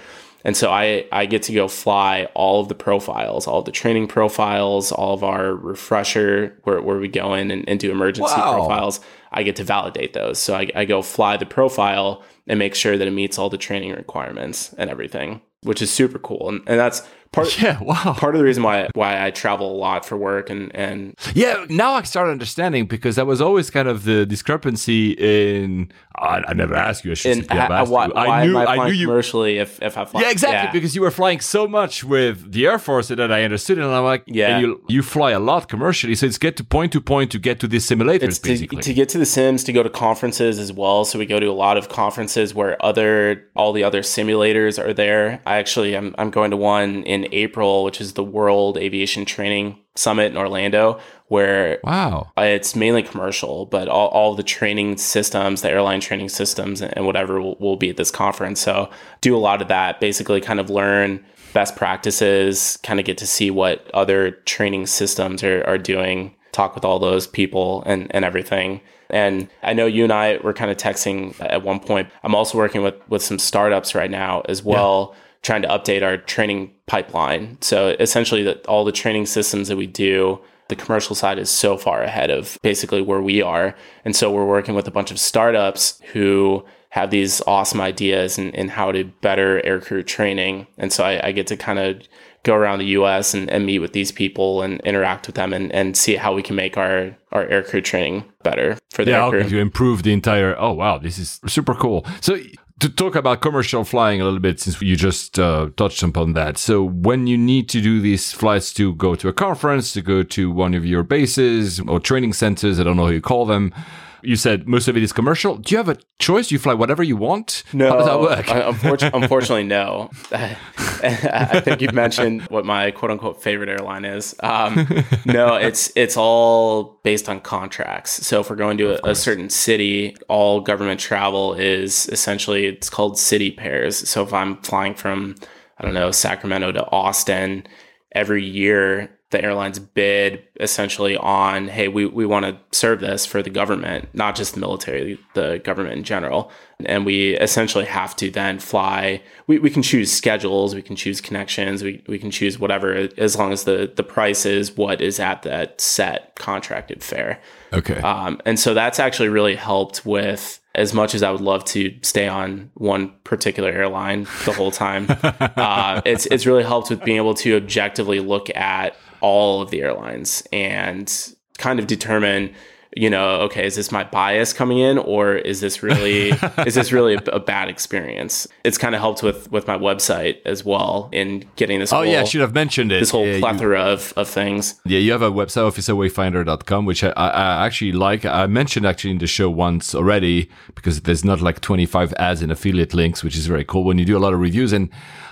And 0.46 0.56
so 0.56 0.72
I, 0.72 1.06
I 1.12 1.26
get 1.26 1.44
to 1.44 1.54
go 1.54 1.68
fly 1.68 2.28
all 2.34 2.62
of 2.62 2.70
the 2.70 2.76
profiles, 2.76 3.46
all 3.48 3.62
the 3.62 3.72
training 3.72 4.08
profiles, 4.08 4.92
all 4.92 5.14
of 5.14 5.24
our 5.24 5.54
refresher 5.54 6.58
where, 6.64 6.82
where 6.82 6.98
we 6.98 7.08
go 7.10 7.34
in 7.34 7.52
and, 7.52 7.68
and 7.68 7.80
do 7.80 7.92
emergency 7.92 8.34
Wow. 8.36 8.54
profiles. 8.54 9.00
I 9.32 9.44
get 9.44 9.56
to 9.58 9.64
validate 9.64 10.14
those. 10.14 10.40
So 10.40 10.56
I, 10.56 10.70
I 10.76 10.86
go 10.86 11.02
fly 11.02 11.38
the 11.38 11.46
profile 11.46 12.24
and 12.48 12.58
make 12.58 12.74
sure 12.74 12.98
that 12.98 13.08
it 13.08 13.12
meets 13.12 13.38
all 13.38 13.50
the 13.50 13.58
training 13.58 13.92
requirements 13.92 14.74
and 14.78 14.90
everything, 14.90 15.42
which 15.64 15.82
is 15.82 15.92
super 15.92 16.18
cool. 16.20 16.50
And, 16.50 16.62
and 16.68 16.80
that's 16.80 17.04
part 17.32 17.62
Yeah, 17.62 17.80
wow. 17.82 18.14
part 18.18 18.36
of 18.36 18.40
the 18.40 18.46
reason 18.46 18.64
why 18.64 18.90
why 18.96 19.26
I 19.26 19.32
travel 19.32 19.72
a 19.72 19.78
lot 19.78 20.06
for 20.06 20.18
work 20.18 20.50
and, 20.50 20.74
and 20.76 21.16
Yeah, 21.34 21.66
now 21.70 21.94
I 21.94 22.04
start 22.04 22.30
understanding 22.30 22.86
because 22.86 23.16
that 23.18 23.28
was 23.28 23.42
always 23.42 23.70
kind 23.70 23.88
of 23.88 24.04
the 24.04 24.26
discrepancy 24.26 25.12
in. 25.12 25.92
I, 26.16 26.44
I 26.50 26.54
never 26.54 26.76
asked 26.76 27.06
you. 27.06 27.12
I 27.12 27.14
should 27.14 27.46
say, 27.46 27.58
I've 27.58 27.72
asked 27.72 27.92
why, 27.92 28.08
you. 28.08 28.12
why 28.14 28.26
I 28.28 28.46
knew. 28.46 28.58
am 28.60 28.68
I 28.68 28.76
I 28.76 28.88
knew 28.88 28.94
you. 28.94 29.08
commercially 29.08 29.58
if, 29.58 29.82
if 29.82 29.98
I 29.98 30.04
fly? 30.04 30.22
Yeah, 30.22 30.32
exactly. 30.32 30.78
Because 30.78 30.94
you 30.94 31.02
were 31.02 31.12
flying 31.12 31.40
so 31.40 31.66
much 31.66 32.04
with 32.04 32.52
the 32.52 32.66
Air 32.66 32.78
Force 32.78 33.08
that 33.08 33.32
I 33.32 33.44
understood 33.44 33.78
and 33.78 33.88
I'm 33.88 34.04
like, 34.04 34.24
Yeah. 34.28 34.58
and 34.58 34.62
you 34.62 34.84
you 34.90 35.02
fly 35.02 35.32
a 35.32 35.40
lot 35.40 35.70
commercially, 35.70 36.16
so 36.16 36.26
it's 36.26 36.38
get 36.38 36.58
to 36.58 36.64
point 36.64 36.92
to 36.94 37.00
point 37.00 37.32
to 37.32 37.40
get 37.40 37.60
to 37.62 37.68
these 37.68 37.88
simulators, 37.88 38.24
it's 38.24 38.40
to, 38.40 38.50
basically. 38.50 38.82
to 38.82 38.94
get 38.94 39.08
to 39.10 39.18
the 39.18 39.26
sims 39.26 39.64
to 39.64 39.72
go 39.72 39.82
to 39.84 39.90
conferences 39.90 40.60
as 40.60 40.74
well 40.74 41.06
so 41.06 41.18
we 41.18 41.26
go 41.26 41.40
to 41.40 41.46
a 41.48 41.54
lot 41.66 41.78
of 41.78 41.88
conferences 41.90 42.54
where 42.54 42.76
other 42.84 43.46
all 43.56 43.72
the 43.72 43.84
other 43.84 44.02
simulators 44.02 44.78
are 44.84 44.94
there 44.94 45.42
i 45.46 45.58
actually 45.58 45.96
i'm, 45.96 46.14
I'm 46.18 46.30
going 46.32 46.52
to 46.52 46.58
one 46.58 47.04
in 47.04 47.19
april 47.32 47.84
which 47.84 48.00
is 48.00 48.14
the 48.14 48.24
world 48.24 48.78
aviation 48.78 49.26
training 49.26 49.78
Summit 50.00 50.32
in 50.32 50.38
Orlando, 50.38 51.00
where 51.28 51.80
Wow. 51.84 52.32
it's 52.38 52.74
mainly 52.76 53.04
commercial, 53.04 53.66
but 53.66 53.90
all, 53.90 54.08
all 54.10 54.34
the 54.34 54.44
training 54.44 54.98
systems, 54.98 55.62
the 55.62 55.70
airline 55.70 56.00
training 56.00 56.30
systems, 56.30 56.82
and 56.82 57.06
whatever 57.06 57.42
will, 57.42 57.58
will 57.60 57.76
be 57.76 57.90
at 57.90 57.98
this 57.98 58.10
conference. 58.10 58.62
So, 58.62 58.90
do 59.20 59.36
a 59.36 59.40
lot 59.40 59.62
of 59.62 59.68
that, 59.68 60.00
basically, 60.00 60.40
kind 60.40 60.60
of 60.60 60.70
learn 60.70 61.24
best 61.54 61.76
practices, 61.76 62.78
kind 62.84 63.00
of 63.00 63.06
get 63.06 63.18
to 63.18 63.28
see 63.28 63.52
what 63.52 63.90
other 63.94 64.32
training 64.46 64.88
systems 64.88 65.44
are, 65.44 65.64
are 65.68 65.78
doing, 65.78 66.34
talk 66.54 66.76
with 66.76 66.86
all 66.86 67.00
those 67.00 67.28
people 67.28 67.84
and, 67.86 68.08
and 68.16 68.24
everything. 68.24 68.80
And 69.10 69.50
I 69.64 69.74
know 69.74 69.86
you 69.86 70.04
and 70.04 70.14
I 70.14 70.38
were 70.44 70.54
kind 70.54 70.72
of 70.72 70.78
texting 70.78 71.36
at 71.42 71.64
one 71.64 71.80
point. 71.80 72.10
I'm 72.24 72.36
also 72.36 72.58
working 72.58 72.84
with, 72.84 72.96
with 73.10 73.24
some 73.24 73.40
startups 73.40 73.96
right 73.96 74.12
now 74.12 74.42
as 74.48 74.64
well, 74.64 75.16
trying 75.42 75.62
to 75.62 75.68
update 75.68 76.04
our 76.04 76.18
training 76.18 76.72
pipeline. 76.86 77.58
So 77.62 77.96
essentially, 78.00 78.44
that 78.44 78.66
all 78.68 78.84
the 78.86 78.92
training 78.92 79.26
systems 79.26 79.68
that 79.68 79.78
we 79.78 79.88
do, 79.88 80.40
the 80.68 80.76
commercial 80.76 81.16
side 81.16 81.40
is 81.40 81.50
so 81.50 81.78
far 81.78 82.04
ahead 82.04 82.30
of 82.30 82.58
basically 82.62 83.02
where 83.02 83.22
we 83.22 83.42
are. 83.42 83.76
And 84.06 84.16
so 84.16 84.32
we're 84.32 84.46
working 84.46 84.76
with 84.76 84.88
a 84.88 84.92
bunch 84.92 85.12
of 85.12 85.20
startups 85.20 86.00
who 86.14 86.64
have 86.92 87.12
these 87.12 87.42
awesome 87.48 87.80
ideas 87.82 88.38
in, 88.38 88.50
in 88.52 88.68
how 88.68 88.92
to 88.92 89.04
better 89.22 89.62
aircrew 89.66 90.06
training. 90.06 90.66
And 90.78 90.92
so 90.92 91.04
I, 91.04 91.28
I 91.28 91.32
get 91.32 91.46
to 91.48 91.58
kind 91.58 91.78
of 91.80 92.02
go 92.44 92.56
around 92.56 92.80
the 92.80 92.86
US 92.86 93.34
and, 93.34 93.50
and 93.50 93.66
meet 93.66 93.80
with 93.80 93.94
these 93.94 94.12
people 94.12 94.62
and 94.64 94.80
interact 94.82 95.28
with 95.28 95.36
them 95.36 95.54
and, 95.54 95.72
and 95.72 95.96
see 95.96 96.16
how 96.16 96.34
we 96.34 96.42
can 96.42 96.56
make 96.56 96.78
our, 96.78 97.16
our 97.32 97.46
aircrew 97.46 97.84
training 97.84 98.24
better 98.44 98.78
for 98.92 99.06
the 99.06 99.12
Yeah, 99.12 99.22
aircrew. 99.22 99.50
to 99.50 99.60
improve 99.60 100.02
the 100.04 100.14
entire. 100.14 100.56
Oh 100.58 100.72
wow, 100.74 100.98
this 100.98 101.20
is 101.20 101.40
super 101.48 101.76
cool. 101.76 102.06
So 102.22 102.38
to 102.80 102.90
talk 102.90 103.16
about 103.16 103.42
commercial 103.42 103.84
flying 103.84 104.22
a 104.22 104.24
little 104.24 104.40
bit, 104.40 104.60
since 104.60 104.82
you 104.82 104.96
just 104.96 105.38
uh, 105.38 105.70
touched 105.76 106.02
upon 106.04 106.34
that. 106.34 106.58
So 106.58 106.84
when 106.84 107.28
you 107.28 107.38
need 107.38 107.70
to 107.70 107.82
do 107.82 108.00
these 108.00 108.32
flights 108.32 108.74
to 108.76 108.94
go 108.96 109.16
to 109.16 109.28
a 109.28 109.34
conference, 109.34 109.94
to 109.94 110.02
go 110.02 110.24
to 110.24 110.52
one 110.52 110.74
of 110.74 110.86
your 110.86 111.04
bases 111.04 111.80
or 111.82 112.00
training 112.00 112.34
centers, 112.34 112.80
I 112.80 112.84
don't 112.84 112.98
know 112.98 113.06
how 113.06 113.12
you 113.12 113.22
call 113.22 113.46
them. 113.46 113.74
You 114.22 114.36
said 114.36 114.68
most 114.68 114.88
of 114.88 114.98
it 114.98 115.04
is 115.04 115.14
commercial. 115.14 115.58
Do 115.58 115.74
you 115.74 115.78
have 115.78 115.90
a 115.90 115.98
choice? 116.20 116.52
You 116.52 116.60
fly 116.60 116.74
whatever 116.74 117.04
you 117.04 117.16
want. 117.16 117.64
No, 117.74 117.90
how 117.90 117.98
does 117.98 118.06
that 118.06 118.20
work? 118.20 118.50
un- 118.52 118.74
unfortu- 118.74 119.12
unfortunately, 119.22 119.64
no. 119.64 120.10
I 120.32 121.62
think 121.62 121.82
you've 121.82 121.94
mentioned 121.94 122.44
what 122.44 122.66
my 122.66 122.92
quote 122.92 123.12
unquote 123.12 123.42
favorite 123.42 123.70
airline 123.70 124.06
is. 124.06 124.36
Um, 124.42 124.88
no, 125.26 125.56
it's 125.56 125.92
it's 125.96 126.18
all 126.18 127.00
based 127.04 127.30
on 127.30 127.40
contracts. 127.42 128.26
So 128.26 128.40
if 128.42 128.50
we're 128.50 128.56
going 128.56 128.78
to 128.80 129.06
a, 129.06 129.12
a 129.12 129.16
certain 129.16 129.50
city, 129.50 130.16
all 130.28 130.62
government 130.62 131.00
travel 131.00 131.54
is 131.54 132.08
essentially 132.10 132.66
it's 132.66 132.90
called 132.90 133.18
city 133.18 133.52
pairs. 133.52 134.10
So 134.10 134.24
if 134.24 134.34
I'm 134.34 134.58
flying 134.58 134.96
from 134.96 135.36
I 135.78 135.86
don't 135.86 135.94
know 135.94 136.12
Sacramento 136.12 136.74
to 136.74 136.86
Austin 136.92 137.66
every 138.12 138.44
year 138.44 139.19
the 139.32 139.44
airlines 139.44 139.78
bid 139.78 140.44
essentially 140.60 141.16
on 141.18 141.68
hey 141.68 141.88
we, 141.88 142.06
we 142.06 142.26
want 142.26 142.46
to 142.46 142.58
serve 142.72 143.00
this 143.00 143.26
for 143.26 143.44
the 143.44 143.50
government 143.50 144.10
not 144.14 144.36
just 144.36 144.54
the 144.54 144.60
military 144.60 145.20
the 145.34 145.60
government 145.64 145.96
in 145.96 146.04
general 146.04 146.52
and 146.86 147.06
we 147.06 147.36
essentially 147.36 147.86
have 147.86 148.16
to 148.16 148.32
then 148.32 148.58
fly 148.60 149.22
we, 149.48 149.60
we 149.60 149.70
can 149.70 149.84
choose 149.84 150.12
schedules 150.12 150.74
we 150.74 150.82
can 150.82 150.96
choose 150.96 151.22
connections 151.22 151.84
we, 151.84 152.04
we 152.08 152.18
can 152.18 152.32
choose 152.32 152.58
whatever 152.58 153.08
as 153.18 153.38
long 153.38 153.52
as 153.52 153.66
the, 153.66 153.92
the 153.96 154.04
price 154.04 154.46
is 154.46 154.76
what 154.76 155.00
is 155.02 155.20
at 155.20 155.44
that 155.44 155.80
set 155.80 156.36
contracted 156.36 157.04
fare 157.04 157.40
okay. 157.74 157.98
um, 158.02 158.42
and 158.46 158.60
so 158.60 158.74
that's 158.74 159.00
actually 159.00 159.30
really 159.30 159.56
helped 159.56 160.06
with 160.06 160.60
as 160.76 160.94
much 160.94 161.14
as 161.14 161.24
I 161.24 161.32
would 161.32 161.42
love 161.42 161.66
to 161.66 161.94
stay 162.04 162.28
on 162.28 162.70
one 162.76 163.12
particular 163.24 163.70
airline 163.70 164.28
the 164.46 164.54
whole 164.54 164.72
time. 164.72 165.08
uh, 165.22 166.00
it's 166.06 166.26
it's 166.28 166.46
really 166.46 166.64
helped 166.64 166.90
with 166.92 167.04
being 167.04 167.18
able 167.18 167.34
to 167.34 167.58
objectively 167.58 168.20
look 168.20 168.56
at 168.56 168.96
all 169.22 169.62
of 169.62 169.70
the 169.72 169.82
airlines 169.82 170.44
and 170.52 171.34
kind 171.58 171.80
of 171.80 171.88
determine 171.88 172.54
you 172.98 173.08
know, 173.08 173.42
okay, 173.42 173.68
is 173.68 173.76
this 173.76 173.92
my 173.92 174.04
bias 174.04 174.52
coming 174.52 174.80
in, 174.80 174.98
or 174.98 175.36
is 175.36 175.62
this 175.62 175.84
really 175.84 176.30
is 176.66 176.74
this 176.74 176.92
really 176.92 177.14
a, 177.14 177.22
a 177.32 177.40
bad 177.40 177.70
experience? 177.70 178.48
It's 178.64 178.80
kind 178.80 178.96
of 178.96 179.00
helped 179.00 179.22
with 179.22 179.50
with 179.52 179.68
my 179.68 179.78
website 179.78 180.38
as 180.44 180.66
well 180.66 181.08
in 181.12 181.46
getting 181.56 181.80
this. 181.80 181.94
oh 181.94 181.98
whole, 181.98 182.06
yeah, 182.08 182.22
I 182.22 182.24
should 182.24 182.42
have 182.42 182.56
mentioned 182.56 182.92
it. 182.92 183.00
this 183.00 183.12
whole 183.12 183.28
Yeah, 183.28 183.34
you- 183.36 183.40
plethora 183.42 183.80
of 183.82 184.12
of 184.18 184.28
things. 184.28 184.82
Yeah, 184.86 184.98
you 184.98 185.12
have 185.12 185.22
a 185.22 185.30
website, 185.30 185.70
officerwayfinder.com, 185.72 186.86
which 186.86 187.04
I, 187.04 187.10
I, 187.12 187.28
I 187.30 187.66
actually 187.68 187.92
like. 187.92 188.26
I 188.26 188.48
mentioned 188.48 188.88
actually 188.88 189.12
in 189.12 189.20
the 189.20 189.28
show 189.28 189.52
once 189.52 189.94
already 189.94 190.50
because 190.74 191.02
there's 191.02 191.24
not 191.24 191.42
like 191.42 191.62
25 191.62 192.14
ads 192.18 192.42
and 192.42 192.52
affiliate 192.52 192.96
links, 192.96 193.24
which 193.24 193.38
is 193.38 193.46
very 193.46 193.64
cool 193.66 193.84
when 193.84 194.00
you 194.00 194.06
do 194.06 194.18
a 194.18 194.20
lot 194.20 194.34
of 194.34 194.40
reviews. 194.40 194.74
And 194.74 194.90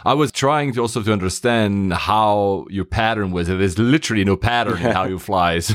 I 0.07 0.13
was 0.13 0.31
trying 0.31 0.71
to 0.71 0.79
also 0.81 1.03
to 1.03 1.11
understand 1.11 1.91
how 1.91 2.65
your 2.69 2.85
pattern 2.85 3.31
was. 3.31 3.47
There's 3.47 3.77
literally 3.77 4.23
no 4.23 4.37
pattern 4.37 4.77
in 4.77 4.91
how 4.91 5.03
you 5.03 5.19
fly, 5.19 5.59
so- 5.67 5.73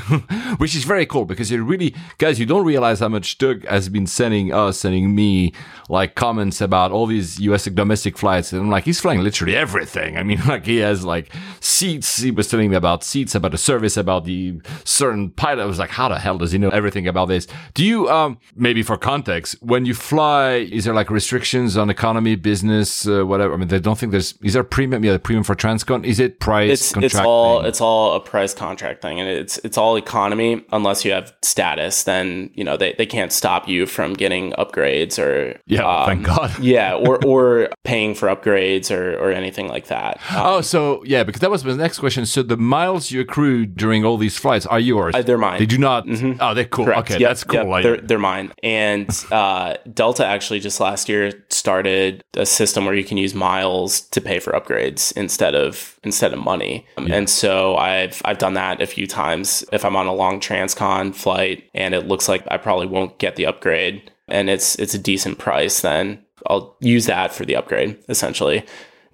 which 0.57 0.75
is 0.75 0.85
very 0.85 1.05
cool 1.05 1.27
because 1.27 1.51
you 1.51 1.63
really, 1.63 1.95
guys, 2.17 2.41
you 2.41 2.47
don't 2.47 2.65
realize 2.65 3.01
how 3.01 3.11
much 3.11 3.37
Doug 3.37 3.67
has 3.67 3.91
been 3.91 4.07
sending 4.07 4.51
us, 4.51 4.79
sending 4.79 5.15
me 5.15 5.53
like 5.91 6.15
comments 6.15 6.63
about 6.63 6.93
all 6.93 7.05
these 7.05 7.39
US 7.41 7.67
domestic 7.67 8.17
flights. 8.17 8.55
And 8.55 8.63
I'm 8.63 8.71
like, 8.71 8.85
he's 8.85 9.01
flying 9.03 9.21
literally 9.23 9.55
everything. 9.55 10.17
I 10.17 10.23
mean, 10.23 10.41
like 10.49 10.65
he 10.65 10.79
has 10.79 11.05
like 11.05 11.31
seats. 11.61 12.17
He 12.17 12.31
was 12.31 12.49
telling 12.49 12.71
me 12.71 12.77
about 12.77 13.05
seats, 13.05 13.35
about 13.35 13.51
the 13.53 13.59
service, 13.59 13.99
about 13.99 14.25
the 14.25 14.63
certain 14.85 15.29
pilot. 15.29 15.63
I 15.63 15.67
was 15.67 15.79
like, 15.79 15.91
how 15.91 16.09
the 16.09 16.19
hell 16.19 16.39
does 16.39 16.53
he 16.53 16.59
know 16.59 16.71
everything 16.71 17.07
about 17.07 17.27
this? 17.27 17.47
Do 17.75 17.85
you, 17.85 18.09
um, 18.09 18.39
maybe 18.57 18.83
for 18.83 18.97
context, 18.97 19.57
when 19.61 19.85
you 19.85 19.93
fly, 19.93 20.55
is 20.55 20.85
there 20.87 20.95
like 20.95 21.11
restrictions 21.11 21.77
on 21.77 21.91
economy, 21.91 22.35
business, 22.37 23.07
uh, 23.07 23.27
whatever? 23.27 23.53
I 23.53 23.59
mean, 23.59 23.69
they 23.69 23.79
don't 23.79 23.99
think 23.99 24.13
there's, 24.13 24.22
is 24.43 24.53
there 24.55 24.65
premium? 24.65 25.05
Yeah, 25.05 25.19
premium 25.19 25.45
for 25.45 25.55
Transcon. 25.55 26.05
Is 26.05 26.19
it 26.21 26.39
price 26.41 26.71
it's 26.71 26.97
it's 26.97 27.15
all 27.17 27.61
thing? 27.61 27.69
it's 27.69 27.81
all 27.81 28.15
a 28.15 28.21
price 28.21 28.55
contract 28.55 29.03
thing 29.03 29.19
and 29.21 29.29
it's 29.29 29.59
it's 29.59 29.77
all 29.77 29.97
economy 29.97 30.65
unless 30.73 31.05
you 31.05 31.13
have 31.13 31.33
status 31.43 32.05
then 32.05 32.51
you 32.55 32.65
know 32.65 32.77
they, 32.77 32.95
they 32.99 33.07
can't 33.07 33.33
stop 33.33 33.69
you 33.69 33.87
from 33.87 34.13
getting 34.15 34.53
upgrades 34.53 35.19
or 35.19 35.59
Yeah, 35.67 35.85
um, 35.87 36.07
thank 36.07 36.23
God. 36.27 36.51
yeah 36.61 36.95
or 36.95 37.19
or 37.25 37.69
paying 37.85 38.15
for 38.15 38.29
upgrades 38.29 38.91
or 38.97 39.05
or 39.19 39.31
anything 39.33 39.69
like 39.69 39.87
that 39.89 40.19
Um, 40.31 40.43
Oh, 40.53 40.61
so 40.61 41.03
yeah, 41.05 41.23
because 41.25 41.41
that 41.41 41.51
was 41.51 41.65
my 41.65 41.73
next 41.75 41.99
question. 41.99 42.27
So 42.27 42.43
the 42.43 42.57
miles 42.57 43.11
you 43.11 43.21
accrue 43.21 43.65
during 43.67 44.05
all 44.05 44.17
these 44.19 44.37
flights 44.39 44.67
are 44.67 44.81
yours. 44.81 45.15
Uh, 45.15 45.23
they're 45.23 45.39
mine. 45.39 45.59
They 45.59 45.67
do 45.67 45.79
not. 45.79 46.05
Oh, 46.41 46.53
they're 46.55 46.65
cool. 46.67 46.85
Correct. 46.85 47.11
Okay, 47.11 47.21
Yep, 47.21 47.29
that's 47.31 47.45
cool. 47.45 47.55
yep, 47.61 47.67
Like- 47.67 47.83
they're, 47.85 47.97
they're 48.01 48.19
mine. 48.19 48.53
And 48.63 49.09
uh, 49.31 49.77
Delta 49.93 50.27
actually 50.27 50.61
just 50.61 50.79
last 50.81 51.09
year 51.09 51.33
started 51.49 52.23
a 52.37 52.45
system 52.45 52.85
where 52.85 52.95
you 52.95 53.05
can 53.05 53.17
use 53.17 53.35
miles 53.35 54.03
to 54.13 54.21
pay 54.21 54.39
for 54.39 54.53
upgrades 54.53 55.13
instead 55.17 55.55
of 55.55 55.99
instead 56.05 56.33
of 56.33 56.39
money. 56.39 56.87
Um, 56.97 57.11
And 57.11 57.29
so 57.29 57.77
I've 57.77 58.23
I've 58.25 58.39
done 58.39 58.55
that 58.55 58.81
a 58.81 58.87
few 58.87 59.07
times. 59.07 59.65
If 59.73 59.85
I'm 59.85 59.97
on 59.97 60.07
a 60.07 60.15
long 60.15 60.39
transcon 60.41 61.15
flight 61.15 61.65
and 61.75 61.95
it 61.95 62.07
looks 62.07 62.29
like 62.29 62.45
I 62.51 62.57
probably 62.59 62.87
won't 62.87 63.19
get 63.19 63.37
the 63.37 63.47
upgrade 63.47 64.11
and 64.29 64.49
it's 64.49 64.77
it's 64.77 64.95
a 64.95 64.99
decent 64.99 65.39
price, 65.39 65.81
then 65.81 66.23
I'll 66.47 66.77
use 66.81 67.07
that 67.07 67.33
for 67.35 67.45
the 67.45 67.57
upgrade 67.57 67.99
essentially. 68.09 68.65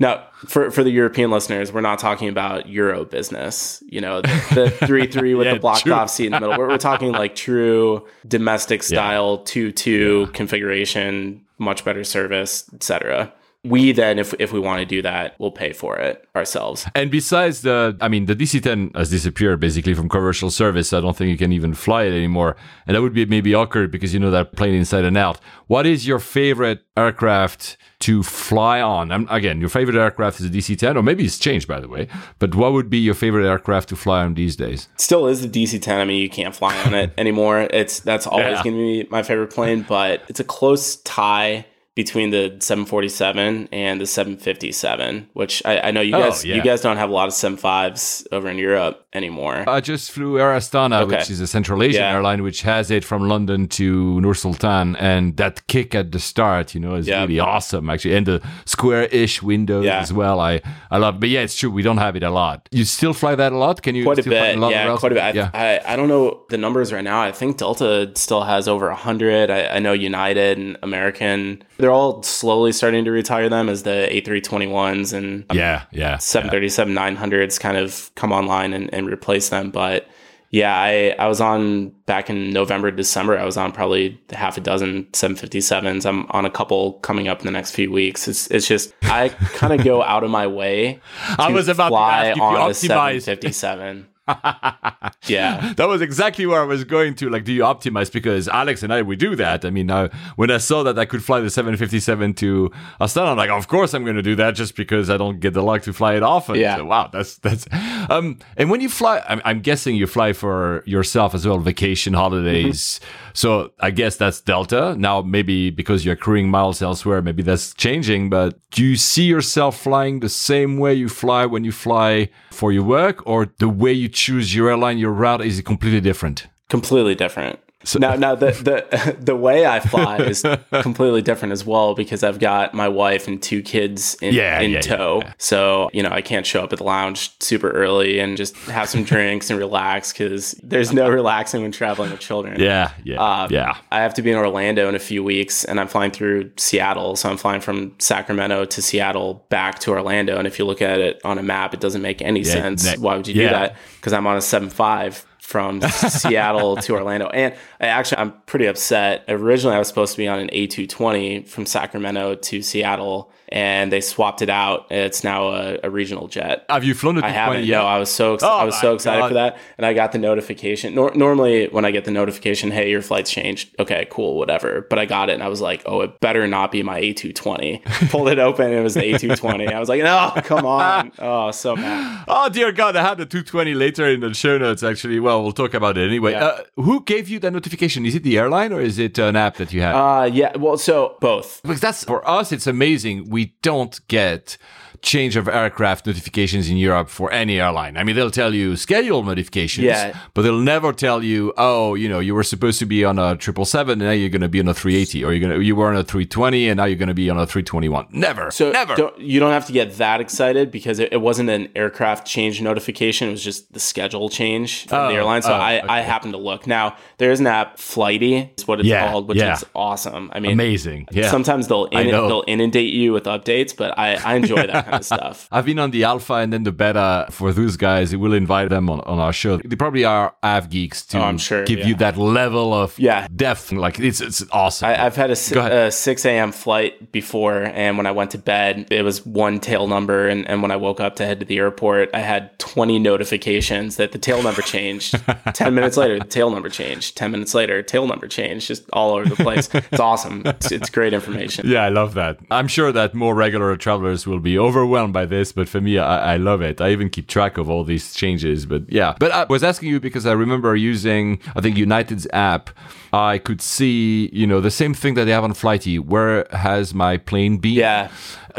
Now, 0.01 0.25
for, 0.47 0.71
for 0.71 0.85
the 0.85 0.91
European 0.93 1.33
listeners, 1.33 1.73
we're 1.73 1.81
not 1.81 1.99
talking 1.99 2.29
about 2.29 2.69
Euro 2.69 3.05
business, 3.05 3.83
you 3.89 4.01
know, 4.01 4.21
the, 4.21 4.71
the 4.81 4.87
3 4.87 5.09
3 5.09 5.35
with 5.35 5.47
Yeah, 5.49 5.55
the 5.55 5.61
blocked 5.61 5.83
true. 5.83 5.93
off 5.93 6.09
seat 6.11 6.27
in 6.27 6.33
the 6.33 6.39
middle. 6.41 6.57
We're, 6.57 6.69
we're 6.69 6.79
talking 6.79 7.11
like 7.11 7.35
true 7.35 8.07
domestic 8.27 8.85
style 8.85 9.39
2 9.39 9.73
2 9.73 10.29
configuration, 10.35 11.45
much 11.59 11.85
better 11.85 12.05
service, 12.05 12.65
etc. 12.75 13.33
We 13.69 13.93
then, 13.93 14.19
if, 14.19 14.35
if 14.39 14.53
we 14.53 14.61
want 14.61 14.81
to 14.81 14.87
do 14.87 15.03
that, 15.03 15.35
we'll 15.39 15.51
pay 15.51 15.73
for 15.73 15.97
it 15.99 16.27
ourselves. 16.35 16.87
And 16.95 17.11
besides 17.11 17.63
the, 17.63 17.97
I 18.01 18.09
mean, 18.09 18.27
the 18.27 18.35
DC-10 18.37 18.97
has 18.97 19.11
disappeared 19.11 19.61
basically 19.61 19.95
from 19.95 20.09
commercial 20.09 20.51
service. 20.51 20.93
I 20.93 21.01
don't 21.01 21.17
think 21.17 21.31
you 21.31 21.37
can 21.39 21.53
even 21.53 21.75
fly 21.75 22.05
it 22.05 22.13
anymore, 22.13 22.57
and 22.87 22.95
that 22.97 23.03
would 23.03 23.15
be 23.15 23.27
maybe 23.27 23.55
awkward 23.55 23.91
because 23.91 24.13
you 24.15 24.21
know 24.21 24.31
that 24.31 24.53
plane 24.53 24.75
inside 24.75 25.05
and 25.05 25.17
out. 25.17 25.39
What 25.67 25.87
is 25.87 26.07
your 26.07 26.19
favorite 26.19 26.81
aircraft 26.97 27.77
to 28.01 28.23
fly 28.23 28.81
on? 28.81 29.11
Um, 29.13 29.27
again, 29.31 29.61
your 29.61 29.69
favorite 29.69 29.97
aircraft 29.97 30.41
is 30.41 30.47
a 30.47 30.49
DC-10, 30.51 30.97
or 30.97 31.03
maybe 31.03 31.25
it's 31.25 31.39
changed 31.39 31.67
by 31.69 31.81
the 31.81 31.89
way. 31.89 32.09
But 32.39 32.55
what 32.55 32.73
would 32.73 32.89
be 32.89 32.99
your 32.99 33.15
favorite 33.15 33.47
aircraft 33.49 33.89
to 33.91 33.97
fly 33.97 34.25
on 34.25 34.35
these 34.35 34.57
days? 34.57 34.89
Still 34.97 35.27
is 35.27 35.49
the 35.49 35.49
DC 35.65 35.81
10. 35.83 35.99
I 36.01 36.05
mean, 36.05 36.21
you 36.21 36.31
can't 36.31 36.55
fly 36.55 36.77
on 36.85 36.95
it 36.95 37.13
anymore. 37.19 37.69
It's 37.71 38.01
that's 38.01 38.27
always 38.27 38.47
Yeah. 38.59 38.63
going 38.63 38.77
to 38.77 39.05
be 39.05 39.09
my 39.11 39.23
favorite 39.23 39.51
plane, 39.51 39.85
but 39.89 40.23
it's 40.29 40.41
a 40.41 40.45
close 40.45 40.97
tie 40.97 41.67
between 42.03 42.31
the 42.31 42.45
747 42.61 43.69
and 43.73 44.01
the 44.01 44.07
757, 44.07 45.29
which 45.35 45.63
I, 45.65 45.81
I 45.89 45.91
know 45.91 46.01
you 46.01 46.15
Oh, 46.15 46.23
guys 46.23 46.45
yeah. 46.45 46.55
you 46.57 46.63
guys 46.63 46.81
don't 46.81 46.97
have 46.97 47.11
a 47.11 47.13
lot 47.13 47.27
of 47.29 47.35
75s 47.35 48.27
over 48.33 48.49
in 48.49 48.59
Europe 48.59 49.05
anymore. 49.15 49.65
I 49.67 49.81
just 49.81 50.11
flew 50.13 50.39
Air 50.39 50.53
Astana, 50.61 51.01
Okay. 51.03 51.17
which 51.17 51.31
is 51.31 51.41
a 51.41 51.47
Central 51.47 51.83
Asian 51.83 52.03
Yeah. 52.03 52.15
airline, 52.15 52.41
which 52.49 52.61
has 52.63 52.91
it 52.97 53.05
from 53.05 53.21
London 53.29 53.61
to 53.79 54.21
Nur 54.21 54.35
Sultan, 54.35 54.97
and 55.13 55.37
that 55.39 55.67
kick 55.67 55.95
at 55.95 56.13
the 56.13 56.19
start, 56.21 56.75
you 56.75 56.81
know, 56.85 56.95
is 57.01 57.07
Yeah. 57.09 57.23
really 57.23 57.41
awesome 57.41 57.85
actually, 57.93 58.15
and 58.19 58.27
the 58.27 58.39
square-ish 58.65 59.43
windows 59.43 59.85
Yeah. 59.85 60.01
as 60.05 60.13
well. 60.13 60.39
I 60.41 60.61
I 60.91 60.99
love, 61.05 61.15
but 61.21 61.29
yeah, 61.35 61.43
it's 61.47 61.57
true 61.61 61.71
we 61.79 61.83
don't 61.89 61.99
have 62.07 62.15
it 62.21 62.23
a 62.23 62.31
lot. 62.43 62.59
You 62.79 62.85
still 62.85 63.15
fly 63.23 63.35
that 63.43 63.53
a 63.53 63.59
lot? 63.65 63.83
Can 63.83 63.95
you 63.97 64.05
quite 64.05 64.19
a 64.27 64.31
bit, 64.37 64.57
a 64.57 64.61
lot 64.61 64.71
yeah, 64.73 64.97
quite 65.05 65.13
a 65.13 65.19
bit. 65.21 65.25
I, 65.31 65.33
yeah. 65.41 65.51
I, 65.67 65.93
I 65.93 65.97
don't 65.99 66.09
know 66.15 66.25
the 66.53 66.59
numbers 66.67 66.89
right 66.97 67.05
now. 67.13 67.19
I 67.29 67.33
think 67.41 67.51
Delta 67.59 67.91
still 68.15 68.45
has 68.53 68.63
over 68.69 68.87
hundred. 69.09 69.47
I, 69.59 69.61
I 69.77 69.79
know 69.85 69.93
United 70.13 70.59
and 70.59 70.77
American. 70.89 71.63
There 71.83 71.88
they're 71.89 71.95
all 71.95 72.23
slowly 72.23 72.71
starting 72.71 73.07
to 73.07 73.11
retire 73.11 73.49
them 73.49 73.71
as 73.71 73.83
the 73.83 74.09
A321s 74.11 75.15
and 75.15 75.47
Yeah, 75.51 75.85
yeah. 75.91 76.19
737 76.19 76.95
900s 76.95 77.59
kind 77.59 77.79
of 77.79 78.11
come 78.15 78.31
online 78.31 78.75
and, 78.75 78.93
and 78.93 79.11
replace 79.11 79.49
them. 79.49 79.71
But 79.71 80.07
yeah, 80.51 80.77
I, 80.77 81.15
I 81.19 81.29
was 81.29 81.41
on 81.41 81.89
back 82.05 82.29
in 82.29 82.51
November, 82.51 82.91
December. 82.91 83.39
I 83.39 83.45
was 83.47 83.57
on 83.57 83.73
probably 83.73 84.21
half 84.31 84.59
a 84.59 84.61
dozen 84.61 85.05
757s. 85.13 86.05
I'm 86.05 86.27
on 86.29 86.45
a 86.45 86.51
couple 86.51 86.95
coming 86.95 87.27
up 87.27 87.41
in 87.41 87.47
the 87.47 87.53
next 87.53 87.71
few 87.71 87.91
weeks. 87.91 88.29
It's 88.29 88.49
it's 88.49 88.69
just 88.69 88.93
I 89.05 89.31
kind 89.31 89.73
of 89.73 89.83
go 89.83 90.03
out 90.03 90.25
of 90.25 90.31
my 90.31 90.47
way 90.47 91.01
I 91.39 91.51
was 91.51 91.69
about 91.69 91.85
to 91.85 91.91
fly 91.91 92.27
ask 92.27 92.37
you 92.37 92.43
on 92.43 92.55
a 92.55 92.59
optimize. 92.59 93.23
757. 93.23 94.09
yeah. 95.27 95.73
that 95.77 95.89
was 95.89 96.01
exactly 96.01 96.47
where 96.47 96.61
I 96.61 96.65
was 96.65 96.85
going 96.85 97.15
to. 97.17 97.31
Like, 97.31 97.45
do 97.45 97.53
you 97.53 97.63
optimize? 97.63 98.13
Because 98.13 98.49
Alex 98.49 98.83
and 98.83 98.93
I, 98.93 99.03
we 99.03 99.17
do 99.17 99.37
that. 99.37 99.65
I 99.65 99.71
mean, 99.71 99.91
uh, 99.91 100.09
when 100.37 100.51
I 100.51 100.59
saw 100.59 100.83
that 100.83 100.99
I 100.99 101.05
could 101.05 101.23
fly 101.23 101.41
the 101.41 101.51
757 101.51 102.35
to 102.35 102.71
Astana, 103.01 103.29
I'm 103.29 103.37
like, 103.37 103.51
of 103.51 103.69
course 103.69 103.95
I'm 103.95 104.05
going 104.05 104.17
to 104.17 104.23
do 104.23 104.37
that 104.37 104.55
just 104.55 104.77
because 104.77 105.11
I 105.11 105.17
don't 105.17 105.41
get 105.41 105.55
the 105.55 105.63
luck 105.63 105.83
to 105.83 105.93
fly 105.93 106.15
it 106.15 106.23
often. 106.23 106.57
Yeah. 106.57 106.77
So, 106.77 106.85
wow, 106.85 107.09
that's, 107.13 107.39
that's, 107.39 107.67
um, 108.11 108.39
and 108.57 108.71
when 108.71 108.81
you 108.81 108.89
fly, 108.89 109.23
I'm, 109.29 109.41
I'm 109.45 109.61
guessing 109.61 109.97
you 109.97 110.07
fly 110.07 110.33
for 110.33 110.83
yourself 110.87 111.35
as 111.35 111.47
well, 111.47 111.59
vacation, 111.59 112.15
holidays. 112.15 113.01
So 113.33 113.73
I 113.81 113.91
guess 113.91 114.17
that's 114.17 114.41
Delta. 114.41 114.97
Now, 114.97 115.23
maybe 115.23 115.71
because 115.71 116.05
you're 116.05 116.15
accruing 116.15 116.51
miles 116.51 116.83
elsewhere, 116.83 117.23
maybe 117.23 117.43
that's 117.43 117.73
changing, 117.75 118.31
but 118.31 118.59
do 118.71 118.85
you 118.85 118.97
see 118.97 119.25
yourself 119.25 119.79
flying 119.79 120.21
the 120.21 120.29
same 120.29 120.79
way 120.79 120.95
you 120.95 121.09
fly 121.09 121.47
when 121.47 121.65
you 121.65 121.73
fly 121.73 122.31
for 122.51 122.73
your 122.73 122.83
work 122.83 123.25
or 123.27 123.47
the 123.59 123.69
way 123.69 123.93
you 123.93 124.09
choose 124.19 124.55
your 124.55 124.69
airline, 124.69 124.99
your 124.99 125.13
route 125.13 125.43
is 125.45 125.61
completely 125.63 126.01
different? 126.01 126.49
completely 126.69 127.15
different. 127.15 127.59
Now, 127.95 128.15
now 128.17 128.35
the, 128.35 128.51
the 128.51 129.17
the 129.21 129.37
way 129.37 129.67
I 129.67 129.81
fly 129.81 130.19
is 130.19 130.45
completely 130.83 131.23
different 131.23 131.53
as 131.53 131.65
well 131.65 131.95
because 131.95 132.23
I've 132.23 132.39
got 132.39 132.75
my 132.75 132.89
wife 132.89 133.29
and 133.29 133.43
two 133.43 133.63
kids 133.63 134.15
in, 134.21 134.35
Yeah, 134.35 134.61
in 134.61 134.73
yeah, 134.73 134.81
tow. 134.81 135.21
yeah. 135.25 135.33
So 135.39 135.89
you 135.93 136.03
know 136.03 136.11
I 136.11 136.21
can't 136.21 136.45
show 136.45 136.63
up 136.65 136.73
at 136.73 136.79
the 136.79 136.85
lounge 136.85 137.31
super 137.41 137.71
early 137.71 138.19
and 138.19 138.37
just 138.37 138.57
have 138.67 138.89
some 138.89 139.05
drinks 139.05 139.49
and 139.51 139.59
relax 139.59 140.13
because 140.13 140.53
there's 140.63 140.93
no 140.93 141.09
relaxing 141.09 141.63
when 141.63 141.73
traveling 141.73 142.11
with 142.11 142.21
children. 142.21 142.61
Yeah, 142.61 142.91
yeah, 143.05 143.23
Uh, 143.23 143.49
yeah. 143.51 143.77
I 143.93 144.01
have 144.01 144.15
to 144.15 144.23
be 144.23 144.31
in 144.33 144.37
Orlando 144.37 144.89
in 144.89 144.95
a 144.95 144.99
few 144.99 145.23
weeks, 145.23 145.65
and 145.65 145.79
I'm 145.79 145.89
flying 145.89 146.11
through 146.11 146.51
Seattle. 146.57 147.15
So 147.17 147.29
I'm 147.31 147.37
flying 147.37 147.61
from 147.61 147.95
Sacramento 147.99 148.65
to 148.65 148.83
Seattle 148.83 149.47
back 149.51 149.79
to 149.81 149.93
Orlando. 149.93 150.37
And 150.39 150.47
if 150.47 150.59
you 150.59 150.65
look 150.65 150.83
at 150.83 150.99
it 151.01 151.21
on 151.25 151.39
a 151.39 151.43
map, 151.43 151.75
it 151.75 151.81
doesn't 151.81 152.03
make 152.03 152.21
any 152.23 152.43
sense. 152.45 152.85
ne- 152.85 152.99
Why 152.99 153.17
would 153.17 153.29
you 153.29 153.35
do 153.35 153.45
that? 153.49 153.77
Because 153.97 154.13
I'm 154.13 154.27
on 154.27 154.37
a 154.37 154.41
seven 154.41 154.69
five 154.71 155.25
from 155.49 155.81
Seattle 155.81 156.77
to 156.77 156.93
Orlando, 156.93 157.29
and 157.29 157.55
actually 157.81 158.19
I'm 158.19 158.33
pretty 158.45 158.67
upset. 158.67 159.25
Originally, 159.29 159.77
I 159.77 159.79
was 159.79 159.89
supposed 159.89 160.13
to 160.13 160.19
be 160.19 160.29
on 160.29 160.39
an 160.41 160.51
A220 160.53 161.49
from 161.49 161.65
Sacramento 161.65 162.35
to 162.35 162.61
Seattle, 162.61 163.33
and 163.51 163.91
they 163.93 164.01
swapped 164.01 164.43
it 164.43 164.51
out. 164.51 164.87
It's 164.91 165.25
now 165.25 165.49
a, 165.49 165.79
a 165.85 165.91
regional 165.91 166.29
jet. 166.29 166.65
Have 166.69 166.85
you 166.85 166.95
flown 166.95 167.19
it? 167.19 167.25
I 167.25 167.31
haven't. 167.31 167.67
No, 167.69 167.83
I 167.83 167.99
was 167.99 168.11
so 168.11 168.37
Oh 168.43 168.59
I 168.59 168.65
was 168.65 168.79
so 168.81 168.95
excited 168.95 169.21
God. 169.21 169.29
for 169.29 169.35
that, 169.35 169.59
and 169.77 169.87
I 169.87 169.95
got 169.95 170.13
the 170.13 170.19
notification. 170.19 170.95
Nor- 170.95 171.15
normally, 171.15 171.67
when 171.69 171.85
I 171.85 171.91
get 171.91 172.05
the 172.05 172.11
notification, 172.11 172.71
hey, 172.71 172.91
your 172.91 173.03
flight's 173.03 173.31
changed. 173.31 173.75
Okay, 173.79 174.07
cool, 174.11 174.37
whatever. 174.37 174.87
But 174.89 174.99
I 174.99 175.07
got 175.07 175.31
it, 175.31 175.35
and 175.35 175.43
I 175.43 175.49
was 175.49 175.61
like, 175.61 175.83
oh, 175.87 176.01
it 176.03 176.21
better 176.21 176.47
not 176.47 176.71
be 176.73 176.83
my 176.83 177.01
A220. 177.01 177.85
Pulled 178.11 178.29
it 178.29 178.39
open, 178.39 178.67
and 178.67 178.75
it 178.75 178.83
was 178.83 178.95
the 178.95 179.03
A220. 179.03 179.73
I 179.73 179.81
was 179.81 179.89
like, 179.89 180.03
no, 180.03 180.33
come 180.43 180.67
on. 180.67 181.13
Oh, 181.19 181.51
so 181.51 181.77
mad. 181.77 182.25
Oh 182.31 182.49
dear 182.49 182.73
God! 182.73 182.95
I 182.97 183.03
had 183.03 183.19
the 183.19 183.27
220 183.27 183.75
later 183.75 184.07
in 184.07 184.21
the 184.21 184.35
show 184.35 184.59
notes. 184.59 184.83
Actually, 184.83 185.19
well, 185.19 185.43
we'll 185.43 185.53
talk 185.53 185.73
about 185.75 185.97
it 185.97 186.07
anyway. 186.07 186.33
Yeah. 186.33 186.45
Uh, 186.45 186.61
who 186.77 187.03
gave 187.03 187.29
you 187.29 187.39
that 187.41 187.53
notification? 187.53 188.05
Is 188.07 188.15
it 188.15 188.23
the 188.23 188.39
airline 188.39 188.73
or 188.73 188.81
is 188.81 188.99
it 188.99 189.19
an 189.19 189.35
app 189.37 189.57
that 189.57 189.73
you 189.73 189.81
have? 189.81 189.95
Uh, 189.97 190.25
yeah. 190.25 190.57
Well, 190.57 190.77
so 190.77 191.17
both. 191.21 191.61
because 191.63 191.81
that's 191.81 192.05
for 192.05 192.29
us. 192.29 192.53
It's 192.53 192.67
amazing. 192.67 193.31
We 193.31 193.38
don't 193.63 194.07
get 194.09 194.59
change 195.03 195.37
of 195.37 195.49
aircraft 195.49 196.07
notifications 196.07 196.69
in 196.69 196.77
Europe 196.77 197.09
for 197.09 197.31
any 197.33 197.61
airline. 197.61 197.97
I 197.97 198.05
mean, 198.05 198.17
they'll 198.17 198.31
tell 198.31 198.55
you 198.55 198.77
schedule 198.77 199.23
modifications, 199.23 199.85
Yeah. 199.87 200.17
but 200.35 200.43
they'll 200.43 200.59
never 200.61 200.93
tell 200.93 201.23
you, 201.23 201.53
oh, 201.57 201.95
you 201.95 202.09
know, 202.09 202.19
you 202.21 202.35
were 202.35 202.43
supposed 202.43 202.79
to 202.81 202.87
be 202.87 203.05
on 203.05 203.19
a 203.19 203.37
triple 203.37 203.65
seven, 203.65 204.01
and 204.01 204.09
now 204.09 204.11
you're 204.13 204.29
going 204.29 204.41
to 204.43 204.49
be 204.49 204.61
on 204.61 204.69
a 204.69 204.75
380, 204.75 205.25
or 205.25 205.33
you're 205.33 205.41
going 205.49 205.59
to 205.61 205.65
you 205.65 205.77
were 205.77 205.87
on 205.89 205.97
a 205.97 206.03
320, 206.05 206.69
and 206.69 206.77
now 206.79 206.85
you're 206.85 206.97
going 206.97 207.09
to 207.09 207.15
be 207.15 207.31
on 207.31 207.39
a 207.39 207.47
321. 207.47 208.09
Never. 208.11 208.51
So 208.51 208.71
never. 208.73 208.95
Don't, 208.97 209.19
you 209.21 209.41
don't 209.41 209.53
have 209.53 209.67
to 209.67 209.73
get 209.73 209.93
that 209.99 210.21
excited 210.21 210.71
because 210.71 210.99
it, 210.99 211.13
it 211.13 211.19
wasn't 211.21 211.51
an 211.51 211.69
aircraft 211.77 212.27
change 212.27 212.61
notification. 212.61 213.29
It 213.29 213.33
was 213.33 213.45
just 213.45 213.73
the 213.73 213.81
schedule 213.81 214.29
change 214.29 214.87
from 214.89 214.99
Oh, 214.99 215.09
the 215.09 215.15
airline. 215.15 215.43
So 215.43 215.51
oh, 215.53 215.57
I, 215.57 215.79
okay. 215.79 215.87
I 215.89 216.01
happened 216.01 216.33
to 216.35 216.39
look. 216.39 216.67
Now 216.67 216.97
there's 217.19 217.41
an 217.41 217.47
app, 217.47 217.79
Flighty, 217.79 218.53
is 218.57 218.67
what 218.67 218.81
it's 218.81 218.89
Yeah, 218.89 219.11
called, 219.11 219.29
which 219.29 219.39
yeah. 219.39 219.55
is 219.55 219.65
awesome. 219.75 220.31
I 220.35 220.41
mean, 220.41 220.53
Amazing. 220.53 221.09
Yeah. 221.13 221.31
Sometimes 221.31 221.69
they'll 221.69 221.87
in, 221.87 222.09
they'll 222.09 222.45
inundate 222.47 222.93
you 222.93 223.13
with 223.13 223.25
updates, 223.25 223.77
but 223.77 223.99
I, 223.99 224.15
I 224.17 224.35
enjoy 224.35 224.67
that 224.67 224.88
kind 224.91 225.01
of 225.01 225.05
stuff. 225.15 225.49
I've 225.51 225.65
been 225.65 225.79
on 225.79 225.91
the 225.91 226.05
alpha 226.05 226.35
and 226.35 226.53
then 226.53 226.63
the 226.65 226.73
beta 226.73 227.27
for 227.31 227.53
those 227.53 227.77
guys. 227.77 228.15
We'll 228.17 228.33
invite 228.35 228.69
them 228.71 228.89
on, 228.91 229.01
on 229.03 229.19
our 229.19 229.33
show. 229.33 229.57
They 229.59 229.77
probably 229.77 230.05
are 230.05 230.35
av 230.43 230.71
geeks 230.71 231.05
to 231.07 231.19
Oh, 231.19 231.23
I'm 231.23 231.39
sure, 231.39 231.65
give 231.65 231.81
yeah. 231.81 231.87
you 231.87 231.95
that 231.97 232.17
level 232.17 232.73
of 232.75 232.99
Yeah. 232.99 233.27
depth. 233.35 233.73
Like 233.73 233.99
it's 234.01 234.21
it's 234.21 234.45
awesome. 234.53 234.89
I, 234.89 235.05
I've 235.07 235.17
had 235.17 235.31
a, 235.31 235.33
ahead. 235.35 235.73
Uh, 235.73 235.87
a 235.87 235.91
6 235.91 236.25
a.m. 236.25 236.53
flight 236.53 237.13
before, 237.13 237.65
and 237.65 237.97
when 237.97 238.07
I 238.07 238.13
went 238.13 238.31
to 238.33 238.39
bed, 238.39 238.87
it 238.91 239.03
was 239.03 239.25
one 239.27 239.59
tail 239.61 239.87
number. 239.87 240.29
And, 240.29 240.49
and 240.49 240.63
when 240.63 240.71
I 240.71 240.77
woke 240.77 241.01
up 241.01 241.17
to 241.17 241.27
head 241.27 241.41
to 241.41 241.47
the 241.47 241.59
airport, 241.59 242.11
I 242.15 242.21
had 242.21 242.59
20 242.59 242.99
notifications 242.99 243.97
that 243.97 244.13
the 244.13 244.19
tail 244.19 244.43
number 244.43 244.63
changed. 244.63 245.15
10 245.55 245.75
minutes 245.75 245.97
later, 245.97 246.19
the 246.19 246.25
tail 246.25 246.51
number 246.51 246.69
changed. 246.69 247.17
10 247.17 247.31
minutes 247.31 247.55
later, 247.55 247.83
tail 247.83 248.07
number 248.07 248.27
changed, 248.29 248.67
just 248.69 248.89
all 248.93 249.15
over 249.15 249.29
the 249.29 249.37
place. 249.37 249.69
It's 249.75 250.01
awesome. 250.01 250.43
It's, 250.47 250.73
it's 250.73 250.91
great 250.91 251.13
information. 251.13 251.67
Yeah, 251.69 251.85
I 251.85 251.89
love 251.89 252.15
that. 252.15 252.39
I'm 252.51 252.69
sure 252.69 252.93
that 252.93 253.15
more 253.15 253.35
regular 253.35 253.77
travelers 253.77 254.27
will 254.27 254.41
be 254.41 254.57
overwhelmed 254.79 255.13
by 255.13 255.27
this, 255.27 255.53
but 255.53 255.69
for 255.69 255.81
me, 255.81 255.99
I, 255.99 256.35
I 256.35 256.37
love 256.37 256.63
it. 256.63 256.81
I 256.81 256.91
even 256.91 257.11
keep 257.11 257.27
track 257.27 257.59
of 257.59 257.69
all 257.69 257.85
these 257.85 258.15
changes. 258.15 258.67
But 258.67 258.91
yeah, 258.91 259.15
but 259.19 259.33
I 259.33 259.45
was 259.45 259.65
asking 259.65 259.89
you 259.89 260.01
because 260.01 260.27
I 260.27 260.33
remember 260.33 260.75
using, 260.77 261.41
I 261.57 261.61
think 261.61 261.77
United's 261.77 262.27
app. 262.33 262.71
I 263.13 263.39
could 263.39 263.63
see, 263.63 264.29
you 264.33 264.47
know, 264.47 264.61
the 264.61 264.71
same 264.71 264.95
thing 264.95 265.15
that 265.15 265.25
they 265.25 265.33
have 265.33 265.45
on 265.45 265.55
Flighty. 265.55 265.99
Where 265.99 266.47
has 266.51 266.95
my 266.95 267.17
plane 267.17 267.57
been? 267.59 267.73
Yeah. 267.73 268.11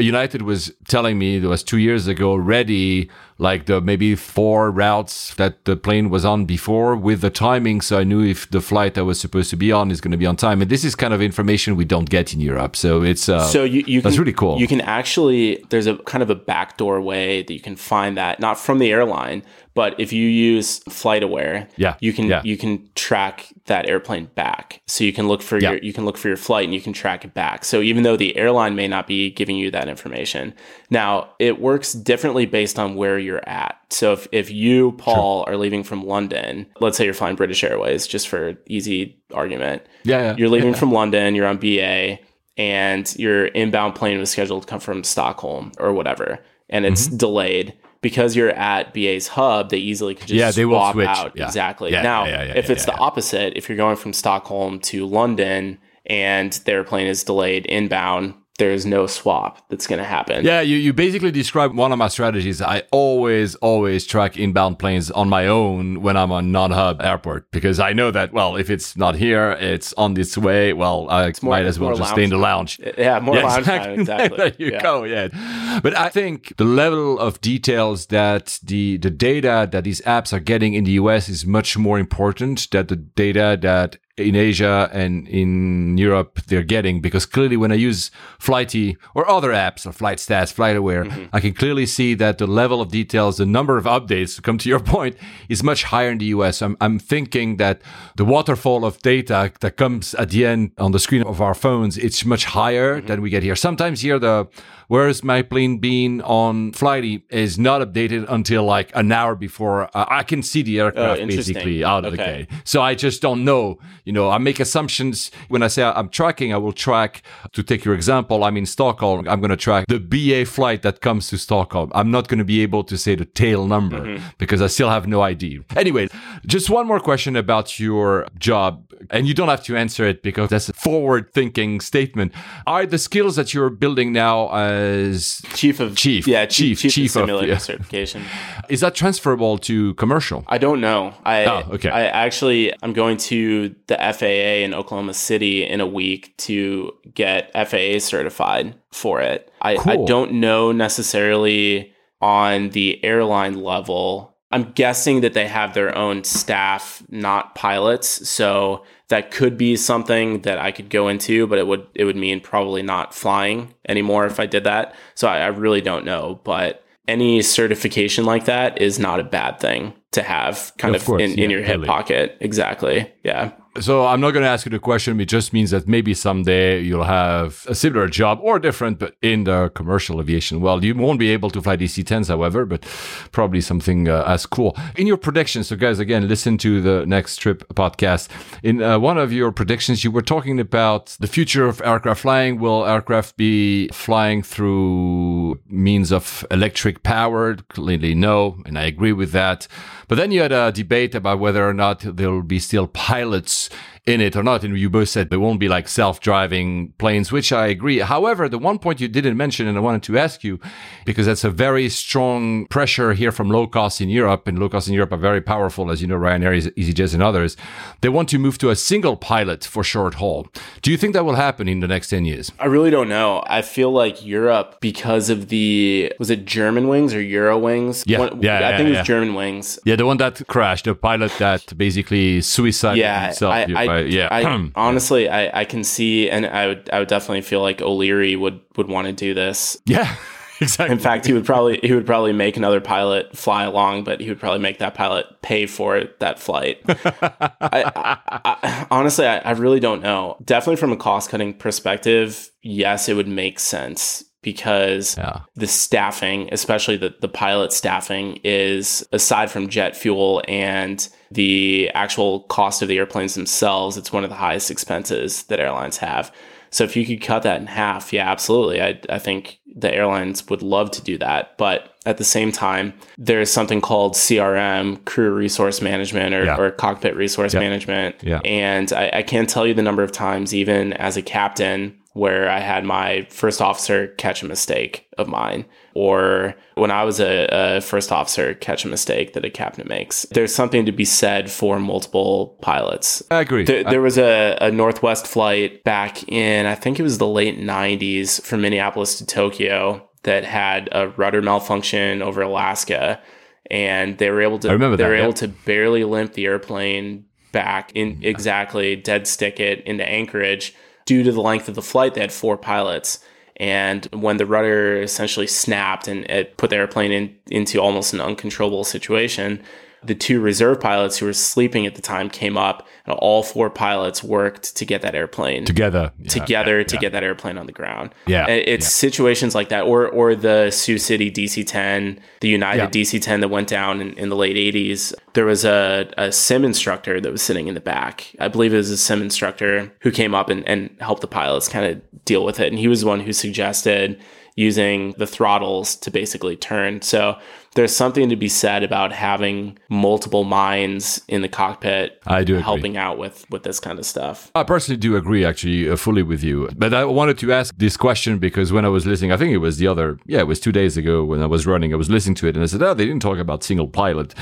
United 0.03 0.41
was 0.41 0.71
telling 0.87 1.17
me 1.17 1.37
it 1.37 1.43
was 1.43 1.63
two 1.63 1.77
years 1.77 2.07
ago 2.07 2.35
ready, 2.35 3.09
like 3.37 3.65
the 3.65 3.81
maybe 3.81 4.15
four 4.15 4.71
routes 4.71 5.33
that 5.35 5.65
the 5.65 5.75
plane 5.75 6.09
was 6.09 6.25
on 6.25 6.45
before 6.45 6.95
with 6.95 7.21
the 7.21 7.29
timing. 7.29 7.81
So 7.81 7.99
I 7.99 8.03
knew 8.03 8.23
if 8.23 8.49
the 8.49 8.61
flight 8.61 8.97
I 8.97 9.01
was 9.01 9.19
supposed 9.19 9.49
to 9.51 9.55
be 9.55 9.71
on 9.71 9.91
is 9.91 10.01
going 10.01 10.11
to 10.11 10.17
be 10.17 10.25
on 10.25 10.35
time. 10.35 10.61
And 10.61 10.69
this 10.69 10.83
is 10.83 10.95
kind 10.95 11.13
of 11.13 11.21
information 11.21 11.75
we 11.75 11.85
don't 11.85 12.09
get 12.09 12.33
in 12.33 12.39
Europe. 12.39 12.75
So 12.75 13.01
it's, 13.03 13.29
uh, 13.29 13.45
So 13.45 13.63
you, 13.63 13.83
you 13.87 14.01
That's 14.01 14.15
can, 14.15 14.21
really 14.21 14.33
cool. 14.33 14.59
You 14.59 14.67
can 14.67 14.81
actually 14.81 15.63
there's 15.69 15.87
a 15.87 15.97
kind 15.99 16.23
of 16.23 16.29
a 16.29 16.35
backdoor 16.35 17.01
way 17.01 17.43
that 17.43 17.53
you 17.53 17.61
can 17.61 17.75
find 17.75 18.17
that 18.17 18.39
not 18.39 18.59
from 18.59 18.79
the 18.79 18.91
airline, 18.91 19.43
but 19.75 19.99
if 19.99 20.11
you 20.11 20.27
use 20.27 20.79
FlightAware, 20.89 21.67
Yeah, 21.77 21.95
you 22.01 22.11
can 22.13 22.25
yeah. 22.27 22.41
you 22.43 22.57
can 22.57 22.89
track 22.95 23.47
that 23.65 23.87
airplane 23.87 24.25
back. 24.35 24.81
So 24.87 25.03
you 25.03 25.13
can 25.13 25.27
look 25.27 25.41
for 25.41 25.59
Yeah. 25.59 25.71
your 25.71 25.79
you 25.81 25.93
can 25.93 26.05
look 26.05 26.17
for 26.17 26.27
your 26.27 26.37
flight 26.37 26.65
and 26.65 26.73
you 26.73 26.81
can 26.81 26.93
track 26.93 27.23
it 27.23 27.33
back. 27.33 27.63
So 27.63 27.81
even 27.81 28.03
though 28.03 28.17
the 28.17 28.35
airline 28.35 28.75
may 28.75 28.87
not 28.87 29.07
be 29.07 29.29
giving 29.29 29.55
you 29.57 29.71
that 29.71 29.87
information, 29.87 30.53
now 30.89 31.29
it 31.39 31.61
works 31.61 31.93
differently 31.93 32.45
based 32.45 32.77
on 32.79 32.95
where 32.95 33.17
you're 33.19 33.47
at. 33.47 33.77
So 33.89 34.13
if 34.13 34.27
if 34.31 34.51
you 34.51 34.93
Paul 34.93 35.43
are 35.47 35.57
leaving 35.57 35.83
from 35.83 36.05
London, 36.05 36.65
let's 36.79 36.97
say 36.97 37.05
you're 37.05 37.13
flying 37.13 37.35
British 37.35 37.63
Airways, 37.63 38.07
just 38.07 38.27
for 38.27 38.55
easy 38.67 39.17
argument, 39.33 39.83
yeah, 40.03 40.19
yeah. 40.21 40.35
you're 40.37 40.49
leaving 40.49 40.73
from 40.73 40.91
London, 40.91 41.35
you're 41.35 41.47
on 41.47 41.57
BA, 41.57 42.19
and 42.57 43.15
your 43.17 43.45
inbound 43.47 43.95
plane 43.95 44.19
was 44.19 44.29
scheduled 44.31 44.63
to 44.63 44.67
come 44.67 44.79
from 44.79 45.03
Stockholm 45.03 45.71
or 45.79 45.93
whatever, 45.93 46.39
and 46.69 46.85
it's 46.85 47.07
Mm-hmm. 47.07 47.17
delayed. 47.17 47.73
Because 48.01 48.35
you're 48.35 48.51
at 48.51 48.93
BA's 48.93 49.27
hub, 49.29 49.69
they 49.71 49.77
easily 49.77 50.15
could 50.15 50.27
just 50.27 50.39
Yeah, 50.39 50.51
they 50.51 50.65
will 50.65 50.77
swap 50.79 50.93
switch. 50.93 51.07
out. 51.07 51.33
Yeah. 51.35 51.45
Exactly. 51.47 51.91
Yeah, 51.91 52.01
now, 52.01 52.25
yeah, 52.25 52.53
if 52.55 52.69
it's 52.69 52.85
the 52.85 52.95
opposite, 52.97 53.53
if 53.57 53.67
you're 53.67 53.77
going 53.77 53.97
from 53.97 54.13
Stockholm 54.13 54.79
to 54.81 55.05
London 55.05 55.79
and 56.05 56.53
the 56.53 56.71
airplane 56.71 57.07
is 57.07 57.23
delayed 57.25 57.65
inbound, 57.65 58.35
there 58.59 58.71
is 58.71 58.85
no 58.85 59.07
swap 59.07 59.67
that's 59.69 59.87
going 59.87 59.97
to 59.99 60.05
happen. 60.05 60.45
Yeah, 60.45 60.61
you, 60.61 60.77
you 60.77 60.93
basically 60.93 61.31
described 61.31 61.75
one 61.75 61.91
of 61.91 61.97
my 61.97 62.07
strategies. 62.09 62.61
I 62.61 62.83
always, 62.91 63.55
always 63.55 64.05
track 64.05 64.37
inbound 64.37 64.77
planes 64.79 65.09
on 65.09 65.27
my 65.29 65.47
own 65.47 66.01
when 66.01 66.15
I'm 66.15 66.31
on 66.31 66.51
non-hub 66.51 67.01
airport 67.01 67.49
because 67.51 67.79
I 67.79 67.93
know 67.93 68.11
that, 68.11 68.31
well, 68.33 68.55
if 68.57 68.69
it's 68.69 68.95
not 68.95 69.15
here, 69.15 69.51
it's 69.59 69.93
on 69.93 70.13
this 70.13 70.37
way. 70.37 70.73
Well, 70.73 71.09
I 71.09 71.33
more- 71.41 71.51
might 71.55 71.65
as 71.65 71.79
well 71.79 71.95
just 71.95 72.11
stay 72.11 72.23
in 72.23 72.29
the 72.29 72.37
lounge. 72.37 72.79
Yeah, 72.97 73.19
more 73.19 73.35
Yeah, 73.37 73.43
lounge 73.47 73.59
exactly. 73.59 73.89
time. 73.95 73.99
Exactly. 74.01 74.37
there 74.37 74.53
you 74.59 74.71
Yeah. 74.73 74.81
go. 74.83 75.03
Yeah. 75.05 75.79
But 75.81 75.97
I 75.97 76.09
think 76.09 76.55
the 76.57 76.65
level 76.65 77.17
of 77.19 77.41
details 77.41 78.07
that 78.07 78.59
the, 78.63 78.97
the 78.97 79.09
data 79.09 79.67
that 79.71 79.83
these 79.85 80.01
apps 80.01 80.33
are 80.33 80.39
getting 80.39 80.73
in 80.73 80.83
the 80.83 80.91
US 80.91 81.29
is 81.29 81.45
much 81.45 81.77
more 81.77 81.97
important 81.97 82.69
than 82.71 82.87
the 82.87 82.95
data 82.97 83.57
that 83.61 83.97
in 84.19 84.35
Asia 84.35 84.89
and 84.93 85.27
in 85.27 85.97
Europe 85.97 86.41
they're 86.47 86.63
getting 86.63 87.01
because 87.01 87.25
clearly 87.25 87.57
when 87.57 87.71
I 87.71 87.75
use 87.75 88.11
Flighty 88.37 88.97
or 89.15 89.29
other 89.29 89.51
apps 89.51 89.85
or 89.85 89.91
Flight 89.91 90.17
Stats, 90.17 90.53
FlightAware, 90.53 91.05
mm-hmm. 91.05 91.25
I 91.33 91.39
can 91.39 91.53
clearly 91.53 91.85
see 91.85 92.13
that 92.15 92.37
the 92.37 92.47
level 92.47 92.81
of 92.81 92.89
details, 92.89 93.37
the 93.37 93.45
number 93.45 93.77
of 93.77 93.85
updates, 93.85 94.35
to 94.35 94.41
come 94.41 94.57
to 94.57 94.69
your 94.69 94.79
point, 94.95 95.15
is 95.47 95.63
much 95.63 95.83
higher 95.85 96.11
in 96.11 96.17
the 96.17 96.25
US. 96.25 96.61
I'm, 96.61 96.77
I'm 96.81 96.99
thinking 96.99 97.57
that 97.57 97.81
the 98.15 98.25
waterfall 98.25 98.85
of 98.85 98.99
data 98.99 99.51
that 99.59 99.77
comes 99.77 100.13
at 100.15 100.29
the 100.29 100.45
end 100.45 100.71
on 100.77 100.91
the 100.91 100.99
screen 100.99 101.23
of 101.23 101.41
our 101.41 101.53
phones, 101.53 101.97
it's 101.97 102.25
much 102.25 102.45
higher 102.45 102.97
mm-hmm. 102.97 103.07
than 103.07 103.21
we 103.21 103.29
get 103.29 103.43
here. 103.43 103.55
Sometimes 103.55 104.01
here 104.01 104.19
the 104.19 104.47
whereas 104.89 105.23
my 105.23 105.41
plane 105.41 105.77
being 105.77 106.21
on 106.23 106.73
Flighty 106.73 107.23
is 107.29 107.57
not 107.57 107.81
updated 107.81 108.25
until 108.27 108.65
like 108.65 108.91
an 108.95 109.11
hour 109.11 109.35
before 109.35 109.83
uh, 109.95 110.05
I 110.09 110.23
can 110.23 110.43
see 110.43 110.61
the 110.63 110.79
aircraft 110.81 111.21
oh, 111.21 111.27
basically 111.27 111.83
out 111.83 112.05
of 112.05 112.13
okay. 112.13 112.23
the 112.23 112.55
gate. 112.55 112.61
So 112.65 112.81
I 112.81 112.95
just 112.95 113.21
don't 113.21 113.45
know. 113.45 113.79
You 114.03 114.11
know, 114.11 114.29
I 114.29 114.39
make 114.39 114.59
assumptions 114.59 115.31
when 115.47 115.63
I 115.63 115.67
say 115.67 115.83
I'm 115.83 116.09
tracking. 116.09 116.53
I 116.53 116.57
will 116.57 116.73
track. 116.73 117.23
To 117.53 117.63
take 117.63 117.85
your 117.85 117.95
example, 117.95 118.43
I'm 118.43 118.57
in 118.57 118.65
Stockholm. 118.65 119.27
I'm 119.27 119.39
going 119.39 119.49
to 119.49 119.57
track 119.57 119.85
the 119.87 119.99
BA 119.99 120.45
flight 120.45 120.81
that 120.81 121.01
comes 121.01 121.29
to 121.29 121.37
Stockholm. 121.37 121.91
I'm 121.93 122.11
not 122.11 122.27
going 122.27 122.39
to 122.39 122.45
be 122.45 122.61
able 122.61 122.83
to 122.85 122.97
say 122.97 123.15
the 123.15 123.25
tail 123.25 123.67
number 123.67 123.99
mm-hmm. 123.99 124.25
because 124.37 124.61
I 124.61 124.67
still 124.67 124.89
have 124.89 125.07
no 125.07 125.21
idea. 125.21 125.61
Anyway, 125.75 126.09
just 126.45 126.69
one 126.69 126.87
more 126.87 126.99
question 126.99 127.35
about 127.35 127.79
your 127.79 128.27
job, 128.39 128.91
and 129.11 129.27
you 129.27 129.33
don't 129.33 129.49
have 129.49 129.63
to 129.65 129.77
answer 129.77 130.05
it 130.05 130.23
because 130.23 130.49
that's 130.49 130.69
a 130.69 130.73
forward-thinking 130.73 131.79
statement. 131.79 132.33
Are 132.65 132.85
the 132.85 132.97
skills 132.97 133.35
that 133.35 133.53
you're 133.53 133.69
building 133.69 134.11
now? 134.11 134.47
Uh, 134.47 134.78
as 134.79 135.41
chief 135.53 135.79
of 135.79 135.95
chief, 135.95 136.27
yeah, 136.27 136.45
chief, 136.45 136.79
chief, 136.79 136.93
chief 136.93 137.05
of 137.15 137.21
simulator 137.21 137.45
of, 137.45 137.49
yeah. 137.49 137.57
certification. 137.57 138.23
Is 138.69 138.81
that 138.81 138.95
transferable 138.95 139.57
to 139.59 139.93
commercial? 139.95 140.43
I 140.47 140.57
don't 140.57 140.81
know. 140.81 141.13
I 141.25 141.45
oh, 141.45 141.73
okay. 141.73 141.89
I 141.89 142.05
actually 142.05 142.73
I'm 142.81 142.93
going 142.93 143.17
to 143.17 143.75
the 143.87 143.95
FAA 143.95 144.63
in 144.65 144.73
Oklahoma 144.73 145.13
City 145.13 145.63
in 145.63 145.81
a 145.81 145.87
week 145.87 146.35
to 146.37 146.93
get 147.13 147.51
FAA 147.53 147.99
certified 147.99 148.75
for 148.91 149.21
it. 149.21 149.51
I, 149.61 149.75
cool. 149.75 149.91
I 149.91 150.05
don't 150.07 150.33
know 150.33 150.71
necessarily 150.71 151.93
on 152.21 152.69
the 152.69 153.03
airline 153.03 153.61
level. 153.61 154.35
I'm 154.51 154.71
guessing 154.71 155.21
that 155.21 155.33
they 155.33 155.47
have 155.47 155.73
their 155.73 155.95
own 155.95 156.23
staff, 156.23 157.03
not 157.09 157.53
pilots. 157.53 158.27
So 158.27 158.83
that 159.09 159.31
could 159.31 159.57
be 159.57 159.75
something 159.75 160.41
that 160.41 160.57
I 160.57 160.71
could 160.71 160.89
go 160.89 161.07
into, 161.07 161.45
but 161.47 161.59
it 161.59 161.67
would 161.67 161.85
it 161.93 162.05
would 162.05 162.15
mean 162.15 162.39
probably 162.39 162.81
not 162.81 163.13
flying 163.13 163.73
anymore 163.87 164.25
if 164.25 164.39
I 164.39 164.45
did 164.45 164.63
that. 164.63 164.95
So 165.15 165.27
I, 165.27 165.39
I 165.39 165.47
really 165.47 165.81
don't 165.81 166.05
know, 166.05 166.39
but 166.43 166.83
any 167.07 167.41
certification 167.41 168.23
like 168.23 168.45
that 168.45 168.79
is 168.81 168.99
not 168.99 169.19
a 169.19 169.23
bad 169.23 169.59
thing 169.59 169.93
to 170.11 170.21
have 170.21 170.71
kind 170.77 170.95
of, 170.95 171.01
of 171.01 171.07
course, 171.07 171.23
in, 171.23 171.31
yeah, 171.31 171.45
in 171.45 171.49
your 171.49 171.63
hip 171.63 171.83
pocket. 171.83 172.37
Exactly. 172.39 173.11
Yeah. 173.23 173.51
So 173.79 174.05
I'm 174.05 174.19
not 174.19 174.31
going 174.31 174.43
to 174.43 174.49
ask 174.49 174.65
you 174.65 174.71
the 174.71 174.79
question. 174.79 175.19
It 175.21 175.29
just 175.29 175.53
means 175.53 175.71
that 175.71 175.87
maybe 175.87 176.13
someday 176.13 176.81
you'll 176.81 177.05
have 177.05 177.65
a 177.69 177.73
similar 177.73 178.09
job 178.09 178.39
or 178.41 178.59
different, 178.59 178.99
but 178.99 179.15
in 179.21 179.45
the 179.45 179.71
commercial 179.73 180.19
aviation 180.19 180.59
Well, 180.59 180.83
You 180.83 180.95
won't 180.95 181.17
be 181.17 181.29
able 181.29 181.49
to 181.51 181.61
fly 181.61 181.77
DC-10s, 181.77 182.27
however, 182.27 182.65
but 182.65 182.83
probably 183.31 183.61
something 183.61 184.09
uh, 184.09 184.25
as 184.27 184.45
cool. 184.45 184.75
In 184.97 185.07
your 185.07 185.15
predictions, 185.15 185.67
so 185.67 185.77
guys, 185.77 185.99
again, 185.99 186.27
listen 186.27 186.57
to 186.57 186.81
the 186.81 187.05
next 187.05 187.37
trip 187.37 187.63
podcast. 187.73 188.27
In 188.63 188.83
uh, 188.83 188.99
one 188.99 189.17
of 189.17 189.31
your 189.31 189.53
predictions, 189.53 190.03
you 190.03 190.11
were 190.11 190.21
talking 190.21 190.59
about 190.59 191.15
the 191.21 191.27
future 191.27 191.65
of 191.65 191.81
aircraft 191.85 192.21
flying. 192.21 192.59
Will 192.59 192.85
aircraft 192.85 193.37
be 193.37 193.87
flying 193.89 194.43
through 194.43 195.57
means 195.69 196.11
of 196.11 196.45
electric 196.51 197.03
power? 197.03 197.55
Clearly, 197.69 198.13
no, 198.13 198.57
and 198.65 198.77
I 198.77 198.83
agree 198.83 199.13
with 199.13 199.31
that. 199.31 199.67
But 200.09 200.17
then 200.17 200.31
you 200.31 200.41
had 200.41 200.51
a 200.51 200.71
debate 200.71 201.13
about 201.13 201.37
whether 201.37 201.69
or 201.69 201.73
not 201.73 201.99
there 201.99 202.31
will 202.31 202.41
be 202.41 202.57
still 202.57 202.87
pilots 202.87 203.69
in 204.09 204.21
it 204.21 204.35
or 204.35 204.43
not. 204.43 204.63
And 204.63 204.77
you 204.77 204.89
both 204.89 205.09
said 205.09 205.29
there 205.29 205.39
won't 205.39 205.59
be 205.59 205.69
like 205.69 205.87
self-driving 205.87 206.93
planes, 206.97 207.31
which 207.31 207.51
I 207.51 207.67
agree. 207.67 207.99
However, 207.99 208.49
the 208.49 208.57
one 208.57 208.79
point 208.79 208.99
you 208.99 209.07
didn't 209.07 209.37
mention, 209.37 209.67
and 209.67 209.77
I 209.77 209.81
wanted 209.81 210.03
to 210.03 210.17
ask 210.17 210.43
you, 210.43 210.59
because 211.05 211.27
that's 211.27 211.43
a 211.43 211.49
very 211.49 211.89
strong 211.89 212.65
pressure 212.67 213.13
here 213.13 213.31
from 213.31 213.49
low 213.49 213.67
cost 213.67 214.01
in 214.01 214.09
Europe, 214.09 214.47
and 214.47 214.57
low 214.59 214.69
cost 214.69 214.87
in 214.87 214.93
Europe 214.93 215.11
are 215.11 215.17
very 215.17 215.41
powerful, 215.41 215.91
as 215.91 216.01
you 216.01 216.07
know, 216.07 216.17
Ryanair, 216.17 216.73
EasyJet, 216.73 217.13
and 217.13 217.23
others. 217.23 217.55
They 218.01 218.09
want 218.09 218.29
to 218.29 218.39
move 218.39 218.57
to 218.59 218.69
a 218.69 218.75
single 218.75 219.15
pilot 219.15 219.63
for 219.63 219.83
short 219.83 220.15
haul. 220.15 220.47
Do 220.81 220.91
you 220.91 220.97
think 220.97 221.13
that 221.13 221.25
will 221.25 221.35
happen 221.35 221.67
in 221.67 221.79
the 221.79 221.87
next 221.87 222.09
10 222.09 222.25
years? 222.25 222.51
I 222.59 222.65
really 222.65 222.89
don't 222.89 223.09
know. 223.09 223.43
I 223.47 223.61
feel 223.61 223.91
like 223.91 224.25
Europe, 224.25 224.77
because 224.81 225.29
of 225.29 225.49
the, 225.49 226.11
was 226.19 226.29
it 226.29 226.45
Germanwings 226.45 227.13
or 227.13 227.21
Eurowings? 227.21 228.03
Yeah. 228.05 228.19
One, 228.19 228.41
yeah, 228.41 228.57
I 228.57 228.59
yeah, 228.59 228.77
think 228.77 228.89
yeah. 228.89 228.95
it 228.95 228.99
was 228.99 229.07
Germanwings. 229.07 229.79
Yeah, 229.85 229.95
the 229.95 230.05
one 230.05 230.17
that 230.17 230.41
crashed, 230.47 230.85
the 230.85 230.95
pilot 230.95 231.31
that 231.39 231.77
basically 231.77 232.41
suicided 232.41 232.99
yeah, 232.99 233.25
himself. 233.27 233.53
I, 233.53 233.65
I, 233.75 233.98
yeah. 234.07 234.27
I, 234.31 234.57
hmm. 234.57 234.67
honestly, 234.75 235.29
I, 235.29 235.61
I 235.61 235.65
can 235.65 235.83
see, 235.83 236.29
and 236.29 236.45
I 236.45 236.67
would, 236.67 236.89
I 236.91 236.99
would 236.99 237.07
definitely 237.07 237.41
feel 237.41 237.61
like 237.61 237.81
O'Leary 237.81 238.35
would, 238.35 238.59
would 238.75 238.87
want 238.87 239.07
to 239.07 239.13
do 239.13 239.33
this. 239.33 239.77
Yeah. 239.85 240.15
Exactly. 240.61 240.93
In 240.93 240.99
fact, 240.99 241.25
he 241.25 241.31
would 241.31 241.45
probably 241.45 241.79
he 241.81 241.93
would 241.93 242.05
probably 242.05 242.33
make 242.33 242.57
another 242.57 242.81
pilot 242.81 243.37
fly 243.37 243.63
along, 243.63 244.03
but 244.03 244.19
he 244.19 244.27
would 244.27 244.41
probably 244.41 244.59
make 244.59 244.79
that 244.79 244.93
pilot 244.93 245.25
pay 245.41 245.65
for 245.65 246.03
that 246.19 246.37
flight. 246.37 246.81
I, 246.87 247.49
I, 247.61 248.17
I, 248.29 248.87
honestly, 248.91 249.25
I, 249.25 249.51
really 249.51 249.79
don't 249.79 250.01
know. 250.01 250.37
Definitely 250.43 250.75
from 250.75 250.91
a 250.91 250.97
cost 250.97 251.29
cutting 251.29 251.53
perspective, 251.53 252.51
yes, 252.61 253.07
it 253.07 253.15
would 253.15 253.27
make 253.27 253.59
sense 253.59 254.25
because 254.41 255.17
yeah. 255.17 255.41
the 255.55 255.67
staffing, 255.67 256.49
especially 256.51 256.97
the, 256.97 257.13
the 257.19 257.27
pilot 257.27 257.73
staffing, 257.73 258.39
is 258.43 259.07
aside 259.11 259.51
from 259.51 259.67
jet 259.67 259.95
fuel 259.95 260.41
and 260.47 261.09
the 261.31 261.89
actual 261.93 262.41
cost 262.43 262.81
of 262.81 262.87
the 262.87 262.97
airplanes 262.97 263.35
themselves, 263.35 263.97
it's 263.97 264.13
one 264.13 264.23
of 264.23 264.29
the 264.29 264.35
highest 264.35 264.71
expenses 264.71 265.43
that 265.43 265.59
airlines 265.59 265.97
have. 265.97 266.31
So 266.71 266.83
if 266.83 266.95
you 266.95 267.05
could 267.05 267.21
cut 267.21 267.43
that 267.43 267.59
in 267.59 267.67
half, 267.67 268.13
yeah, 268.13 268.29
absolutely. 268.29 268.81
I, 268.81 268.99
I 269.09 269.19
think 269.19 269.59
the 269.75 269.93
airlines 269.93 270.47
would 270.49 270.61
love 270.61 270.91
to 270.91 271.01
do 271.01 271.17
that. 271.17 271.57
But 271.57 271.95
at 272.05 272.17
the 272.17 272.23
same 272.23 272.51
time, 272.51 272.93
there's 273.17 273.51
something 273.51 273.81
called 273.81 274.13
CRM, 274.13 275.03
crew 275.05 275.33
resource 275.33 275.81
management 275.81 276.33
or, 276.35 276.45
yeah. 276.45 276.57
or 276.57 276.71
cockpit 276.71 277.15
resource 277.15 277.53
yep. 277.53 277.61
management. 277.61 278.15
Yeah. 278.21 278.39
And 278.45 278.93
I, 278.93 279.09
I 279.15 279.23
can't 279.23 279.49
tell 279.49 279.65
you 279.65 279.73
the 279.73 279.81
number 279.81 280.03
of 280.03 280.11
times, 280.11 280.53
even 280.53 280.93
as 280.93 281.17
a 281.17 281.21
captain, 281.21 281.98
where 282.13 282.49
I 282.49 282.59
had 282.59 282.83
my 282.85 283.27
first 283.29 283.61
officer 283.61 284.07
catch 284.17 284.41
a 284.41 284.45
mistake 284.45 285.07
of 285.17 285.27
mine, 285.27 285.65
or 285.93 286.55
when 286.75 286.89
I 286.89 287.03
was 287.03 287.19
a, 287.19 287.47
a, 287.51 287.81
first 287.81 288.11
officer 288.11 288.55
catch 288.55 288.83
a 288.83 288.87
mistake 288.87 289.33
that 289.33 289.45
a 289.45 289.49
captain 289.49 289.87
makes. 289.87 290.25
There's 290.31 290.53
something 290.53 290.85
to 290.85 290.91
be 290.91 291.05
said 291.05 291.51
for 291.51 291.79
multiple 291.79 292.57
pilots. 292.61 293.21
I 293.29 293.41
agree. 293.41 293.63
There, 293.63 293.83
there 293.83 294.01
was 294.01 294.17
a, 294.17 294.57
a 294.59 294.71
Northwest 294.71 295.27
flight 295.27 295.83
back 295.83 296.27
in, 296.27 296.65
I 296.65 296.75
think 296.75 296.99
it 296.99 297.03
was 297.03 297.19
the 297.19 297.27
late 297.27 297.59
90s 297.59 298.41
from 298.41 298.61
Minneapolis 298.61 299.17
to 299.19 299.25
Tokyo 299.25 300.09
that 300.23 300.43
had 300.43 300.89
a 300.91 301.09
rudder 301.09 301.41
malfunction 301.41 302.21
over 302.21 302.41
Alaska. 302.41 303.21
And 303.69 304.17
they 304.17 304.31
were 304.31 304.41
able 304.41 304.57
to, 304.59 304.69
I 304.69 304.73
remember 304.73 304.97
they 304.97 305.03
that, 305.03 305.09
were 305.09 305.15
yep. 305.15 305.23
able 305.23 305.33
to 305.33 305.47
barely 305.47 306.03
limp 306.03 306.33
the 306.33 306.47
airplane 306.47 307.25
back 307.51 307.91
in 307.93 308.19
exactly 308.23 308.95
dead 308.95 309.27
stick 309.27 309.59
it 309.59 309.81
into 309.85 310.07
Anchorage 310.07 310.75
due 311.09 311.23
to 311.23 311.31
the 311.31 311.41
length 311.41 311.67
of 311.67 311.73
the 311.73 311.81
flight, 311.81 312.13
they 312.13 312.21
had 312.21 312.31
four 312.31 312.55
pilots. 312.55 313.17
And 313.57 314.05
when 314.13 314.37
the 314.37 314.45
rudder 314.45 315.01
essentially 315.01 315.47
snapped 315.47 316.07
and 316.07 316.23
it 316.29 316.55
put 316.55 316.69
the 316.69 316.75
airplane 316.75 317.11
in, 317.11 317.35
into 317.49 317.79
almost 317.79 318.13
an 318.13 318.21
uncontrollable 318.21 318.83
situation, 318.83 319.63
the 320.03 320.15
two 320.15 320.39
reserve 320.39 320.79
pilots 320.79 321.17
who 321.17 321.25
were 321.25 321.33
sleeping 321.33 321.85
at 321.85 321.95
the 321.95 322.01
time 322.01 322.29
came 322.29 322.57
up 322.57 322.87
and 323.05 323.15
all 323.19 323.43
four 323.43 323.69
pilots 323.69 324.23
worked 324.23 324.75
to 324.77 324.85
get 324.85 325.01
that 325.01 325.15
airplane. 325.15 325.65
Together. 325.65 326.11
Yeah, 326.19 326.29
together 326.29 326.77
yeah, 326.79 326.85
to 326.85 326.95
yeah. 326.95 327.01
get 327.01 327.11
that 327.11 327.23
airplane 327.23 327.57
on 327.57 327.65
the 327.65 327.71
ground. 327.71 328.13
Yeah. 328.25 328.47
It's 328.47 328.87
situations 328.87 329.55
like 329.55 329.69
that 329.69 329.83
or 329.83 330.07
or 330.07 330.35
the 330.35 330.71
sioux 330.71 330.97
city 330.97 331.31
dc-10 331.31 332.19
the 332.41 332.47
united 332.47 332.89
dc-10 332.91 333.41
that 333.41 333.49
went 333.49 333.67
down 333.67 334.01
in, 334.01 334.13
in 334.13 334.29
the 334.29 334.35
late 334.35 334.55
80s 334.55 335.13
there 335.33 335.45
was 335.45 335.65
a, 335.65 336.11
a 336.17 336.31
sim 336.31 336.65
instructor 336.65 337.21
that 337.21 337.31
was 337.31 337.41
sitting 337.41 337.67
in 337.67 337.73
the 337.73 337.79
back. 337.79 338.35
I 338.39 338.47
believe 338.47 338.73
it 338.73 338.77
was 338.77 338.89
a 338.89 338.97
sim 338.97 339.21
instructor 339.21 339.91
who 340.01 340.11
came 340.11 340.33
up 340.33 340.49
and, 340.49 340.67
and 340.67 340.89
helped 340.99 341.21
the 341.21 341.27
pilots 341.27 341.67
kind 341.69 341.85
of 341.85 342.25
deal 342.25 342.43
with 342.43 342.59
it. 342.59 342.67
And 342.67 342.79
he 342.79 342.87
was 342.87 343.01
the 343.01 343.07
one 343.07 343.19
who 343.19 343.33
suggested 343.33 344.19
using 344.55 345.13
the 345.17 345.27
throttles 345.27 345.95
to 345.95 346.11
basically 346.11 346.57
turn. 346.57 347.01
So 347.01 347.37
there's 347.75 347.95
something 347.95 348.29
to 348.29 348.35
be 348.35 348.49
said 348.49 348.83
about 348.83 349.11
having 349.11 349.77
multiple 349.89 350.43
minds 350.43 351.21
in 351.27 351.41
the 351.41 351.47
cockpit. 351.47 352.21
I 352.25 352.43
do 352.43 352.55
helping 352.55 352.97
agree. 352.97 353.05
out 353.05 353.17
with 353.17 353.45
with 353.49 353.63
this 353.63 353.79
kind 353.79 353.99
of 353.99 354.05
stuff. 354.05 354.51
I 354.55 354.63
personally 354.63 354.97
do 354.97 355.15
agree, 355.15 355.45
actually, 355.45 355.89
uh, 355.89 355.95
fully 355.95 356.23
with 356.23 356.43
you. 356.43 356.69
But 356.75 356.93
I 356.93 357.05
wanted 357.05 357.37
to 357.39 357.53
ask 357.53 357.75
this 357.77 357.97
question 357.97 358.39
because 358.39 358.71
when 358.71 358.85
I 358.85 358.89
was 358.89 359.05
listening, 359.05 359.31
I 359.31 359.37
think 359.37 359.53
it 359.53 359.57
was 359.57 359.77
the 359.77 359.87
other, 359.87 360.19
yeah, 360.25 360.39
it 360.39 360.47
was 360.47 360.59
two 360.59 360.71
days 360.71 360.97
ago 360.97 361.23
when 361.23 361.41
I 361.41 361.45
was 361.45 361.67
running. 361.67 361.93
I 361.93 361.97
was 361.97 362.09
listening 362.09 362.35
to 362.35 362.47
it 362.47 362.55
and 362.55 362.63
I 362.63 362.67
said, 362.67 362.81
oh, 362.81 362.93
they 362.93 363.05
didn't 363.05 363.21
talk 363.21 363.37
about 363.37 363.63
single 363.63 363.87
pilot. 363.87 364.33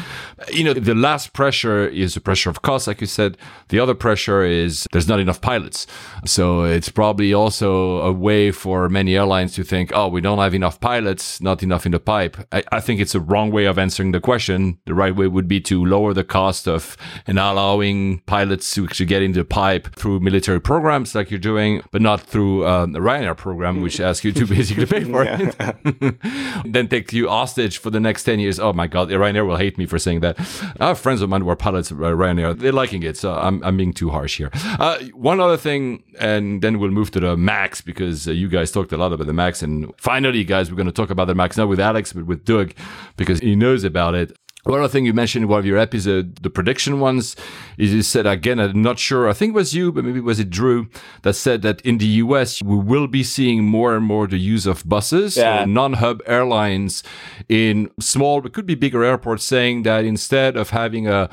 You 0.52 0.64
know, 0.64 0.74
the 0.74 0.96
last 0.96 1.34
pressure 1.34 1.88
is 1.88 2.14
the 2.14 2.22
pressure 2.22 2.50
of 2.50 2.62
cost, 2.62 2.88
like 2.88 3.02
you 3.02 3.08
said. 3.08 3.38
The 3.70 3.80
other 3.80 3.96
pressure 3.96 4.44
is 4.44 4.88
there's 4.92 5.08
not 5.08 5.20
enough 5.20 5.42
pilots. 5.42 5.88
So 6.26 6.64
it's 6.64 6.90
probably 6.90 7.34
also 7.34 8.00
a 8.00 8.12
way 8.12 8.52
for 8.52 8.90
many 8.90 9.16
airlines 9.16 9.54
to 9.56 9.64
think, 9.64 9.92
oh, 9.94 10.08
we 10.08 10.22
don't 10.22 10.40
have 10.40 10.54
enough 10.54 10.80
pilots, 10.80 11.42
not 11.42 11.64
enough 11.64 11.86
in 11.86 11.92
the 11.92 12.00
pipe. 12.00 12.38
I, 12.52 12.64
I 12.72 12.80
think 12.80 13.02
it's 13.02 13.16
a 13.18 13.20
wrong 13.20 13.52
way 13.52 13.66
of 13.66 13.78
answering 13.78 14.12
the 14.12 14.22
question. 14.22 14.78
The 14.86 14.94
right 14.94 15.16
way 15.16 15.28
would 15.28 15.48
be 15.48 15.60
to 15.62 15.84
lower 15.84 16.14
the 16.14 16.24
cost 16.24 16.68
of 16.68 16.96
and 17.26 17.38
allowing 17.38 18.20
pilots 18.22 18.74
to, 18.76 18.88
to 18.88 19.06
get 19.06 19.22
into 19.22 19.40
the 19.40 19.46
pipe 19.46 19.94
through 19.96 20.20
military 20.22 20.62
programs 20.62 21.14
like 21.16 21.30
you're 21.30 21.40
doing, 21.40 21.82
but 21.92 22.02
not 22.02 22.22
through 22.22 22.66
um, 22.66 22.94
the 22.94 23.00
Ryanair 23.00 23.36
program, 23.36 23.82
which 23.82 24.00
asks 24.00 24.24
you 24.24 24.32
to 24.32 24.46
basically 24.56 24.86
pay 24.86 25.04
for 25.04 25.24
it. 25.28 26.66
then 26.66 26.88
take 26.88 27.12
you 27.12 27.28
hostage 27.28 27.78
for 27.78 27.90
the 27.90 28.00
next 28.00 28.24
10 28.24 28.40
years. 28.40 28.60
Oh 28.60 28.74
my 28.74 28.88
God, 28.88 29.10
Ryanair 29.10 29.46
will 29.46 29.58
hate 29.58 29.78
me 29.78 29.86
for 29.86 30.00
saying 30.00 30.22
that. 30.22 30.40
I 30.80 30.88
have 30.88 31.00
friends 31.00 31.22
of 31.22 31.30
mine 31.30 31.42
who 31.42 31.50
are 31.50 31.56
pilots 31.56 31.92
at 31.92 31.98
Ryanair. 31.98 32.58
They're 32.58 32.72
liking 32.72 33.04
it. 33.04 33.18
So 33.18 33.34
I'm, 33.34 33.64
I'm 33.64 33.78
being 33.78 33.94
too 33.94 34.10
harsh 34.10 34.38
here. 34.38 34.52
Uh, 34.54 35.00
one 35.14 35.40
other 35.40 35.58
thing, 35.58 36.04
and 36.20 36.62
then 36.62 36.80
we'll 36.80 36.92
move 36.92 37.12
to 37.12 37.20
the 37.20 37.36
Max 37.36 37.82
because 37.82 38.28
uh, 38.28 38.32
you 38.32 38.48
guys 38.48 38.72
talked 38.72 38.92
a 38.92 38.98
lot 38.98 39.12
about 39.14 39.28
the 39.28 39.34
Max. 39.34 39.62
And 39.62 39.94
finally, 39.98 40.44
guys, 40.44 40.70
we're 40.70 40.78
going 40.78 40.88
to 40.88 40.94
talk 40.94 41.10
about 41.10 41.26
the 41.26 41.36
Max 41.36 41.58
not 41.58 41.68
with 41.68 41.80
Alex, 41.80 42.14
but 42.14 42.26
with 42.26 42.46
Doug 42.46 42.74
because 43.18 43.40
he 43.40 43.56
knows 43.56 43.84
about 43.84 44.16
it. 44.16 44.32
One 44.64 44.80
other 44.80 44.90
thing 44.90 45.06
you 45.06 45.14
mentioned 45.14 45.44
in 45.44 45.50
one 45.50 45.60
of 45.60 45.66
your 45.66 45.78
episodes, 45.78 46.42
the 46.42 46.50
prediction 46.50 47.00
ones, 47.00 47.38
is 47.78 47.94
you 47.94 48.02
said 48.02 48.26
again, 48.28 48.60
I'm 48.60 48.82
not 48.82 49.00
sure, 49.00 49.30
I 49.30 49.34
think 49.34 49.52
it 49.52 49.56
was 49.56 49.74
you, 49.74 49.94
but 49.94 50.04
maybe 50.04 50.20
it 50.20 50.26
was 50.26 50.42
it 50.42 50.50
Drew 50.50 50.90
that 51.22 51.36
said 51.36 51.62
that 51.62 51.80
in 51.82 52.00
the 52.00 52.06
US, 52.26 52.62
we 52.62 52.76
will 52.76 53.08
be 53.08 53.24
seeing 53.24 53.64
more 53.64 53.96
and 53.96 54.04
more 54.06 54.28
the 54.28 54.38
use 54.38 54.66
of 54.66 54.84
buses, 54.88 55.38
uh, 55.38 55.42
Yeah. 55.42 55.66
non 55.66 55.94
hub 55.94 56.22
airlines 56.26 57.02
in 57.48 57.90
small, 58.00 58.42
but 58.42 58.52
could 58.52 58.66
be 58.66 58.76
bigger 58.76 59.06
airports, 59.06 59.46
saying 59.46 59.84
that 59.84 60.04
instead 60.04 60.58
of 60.58 60.72
having 60.72 61.08
a 61.08 61.30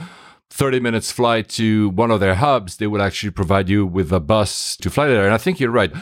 30 0.50 0.78
minutes 0.78 1.10
flight 1.10 1.48
to 1.48 1.88
one 1.88 2.12
of 2.12 2.20
their 2.20 2.36
hubs, 2.36 2.76
they 2.76 2.86
will 2.86 3.02
actually 3.02 3.30
provide 3.32 3.68
you 3.68 3.84
with 3.84 4.12
a 4.12 4.20
bus 4.20 4.76
to 4.76 4.90
fly 4.90 5.08
there. 5.08 5.24
And 5.24 5.34
I 5.34 5.38
think 5.38 5.58
you're 5.58 5.72
right. 5.72 5.92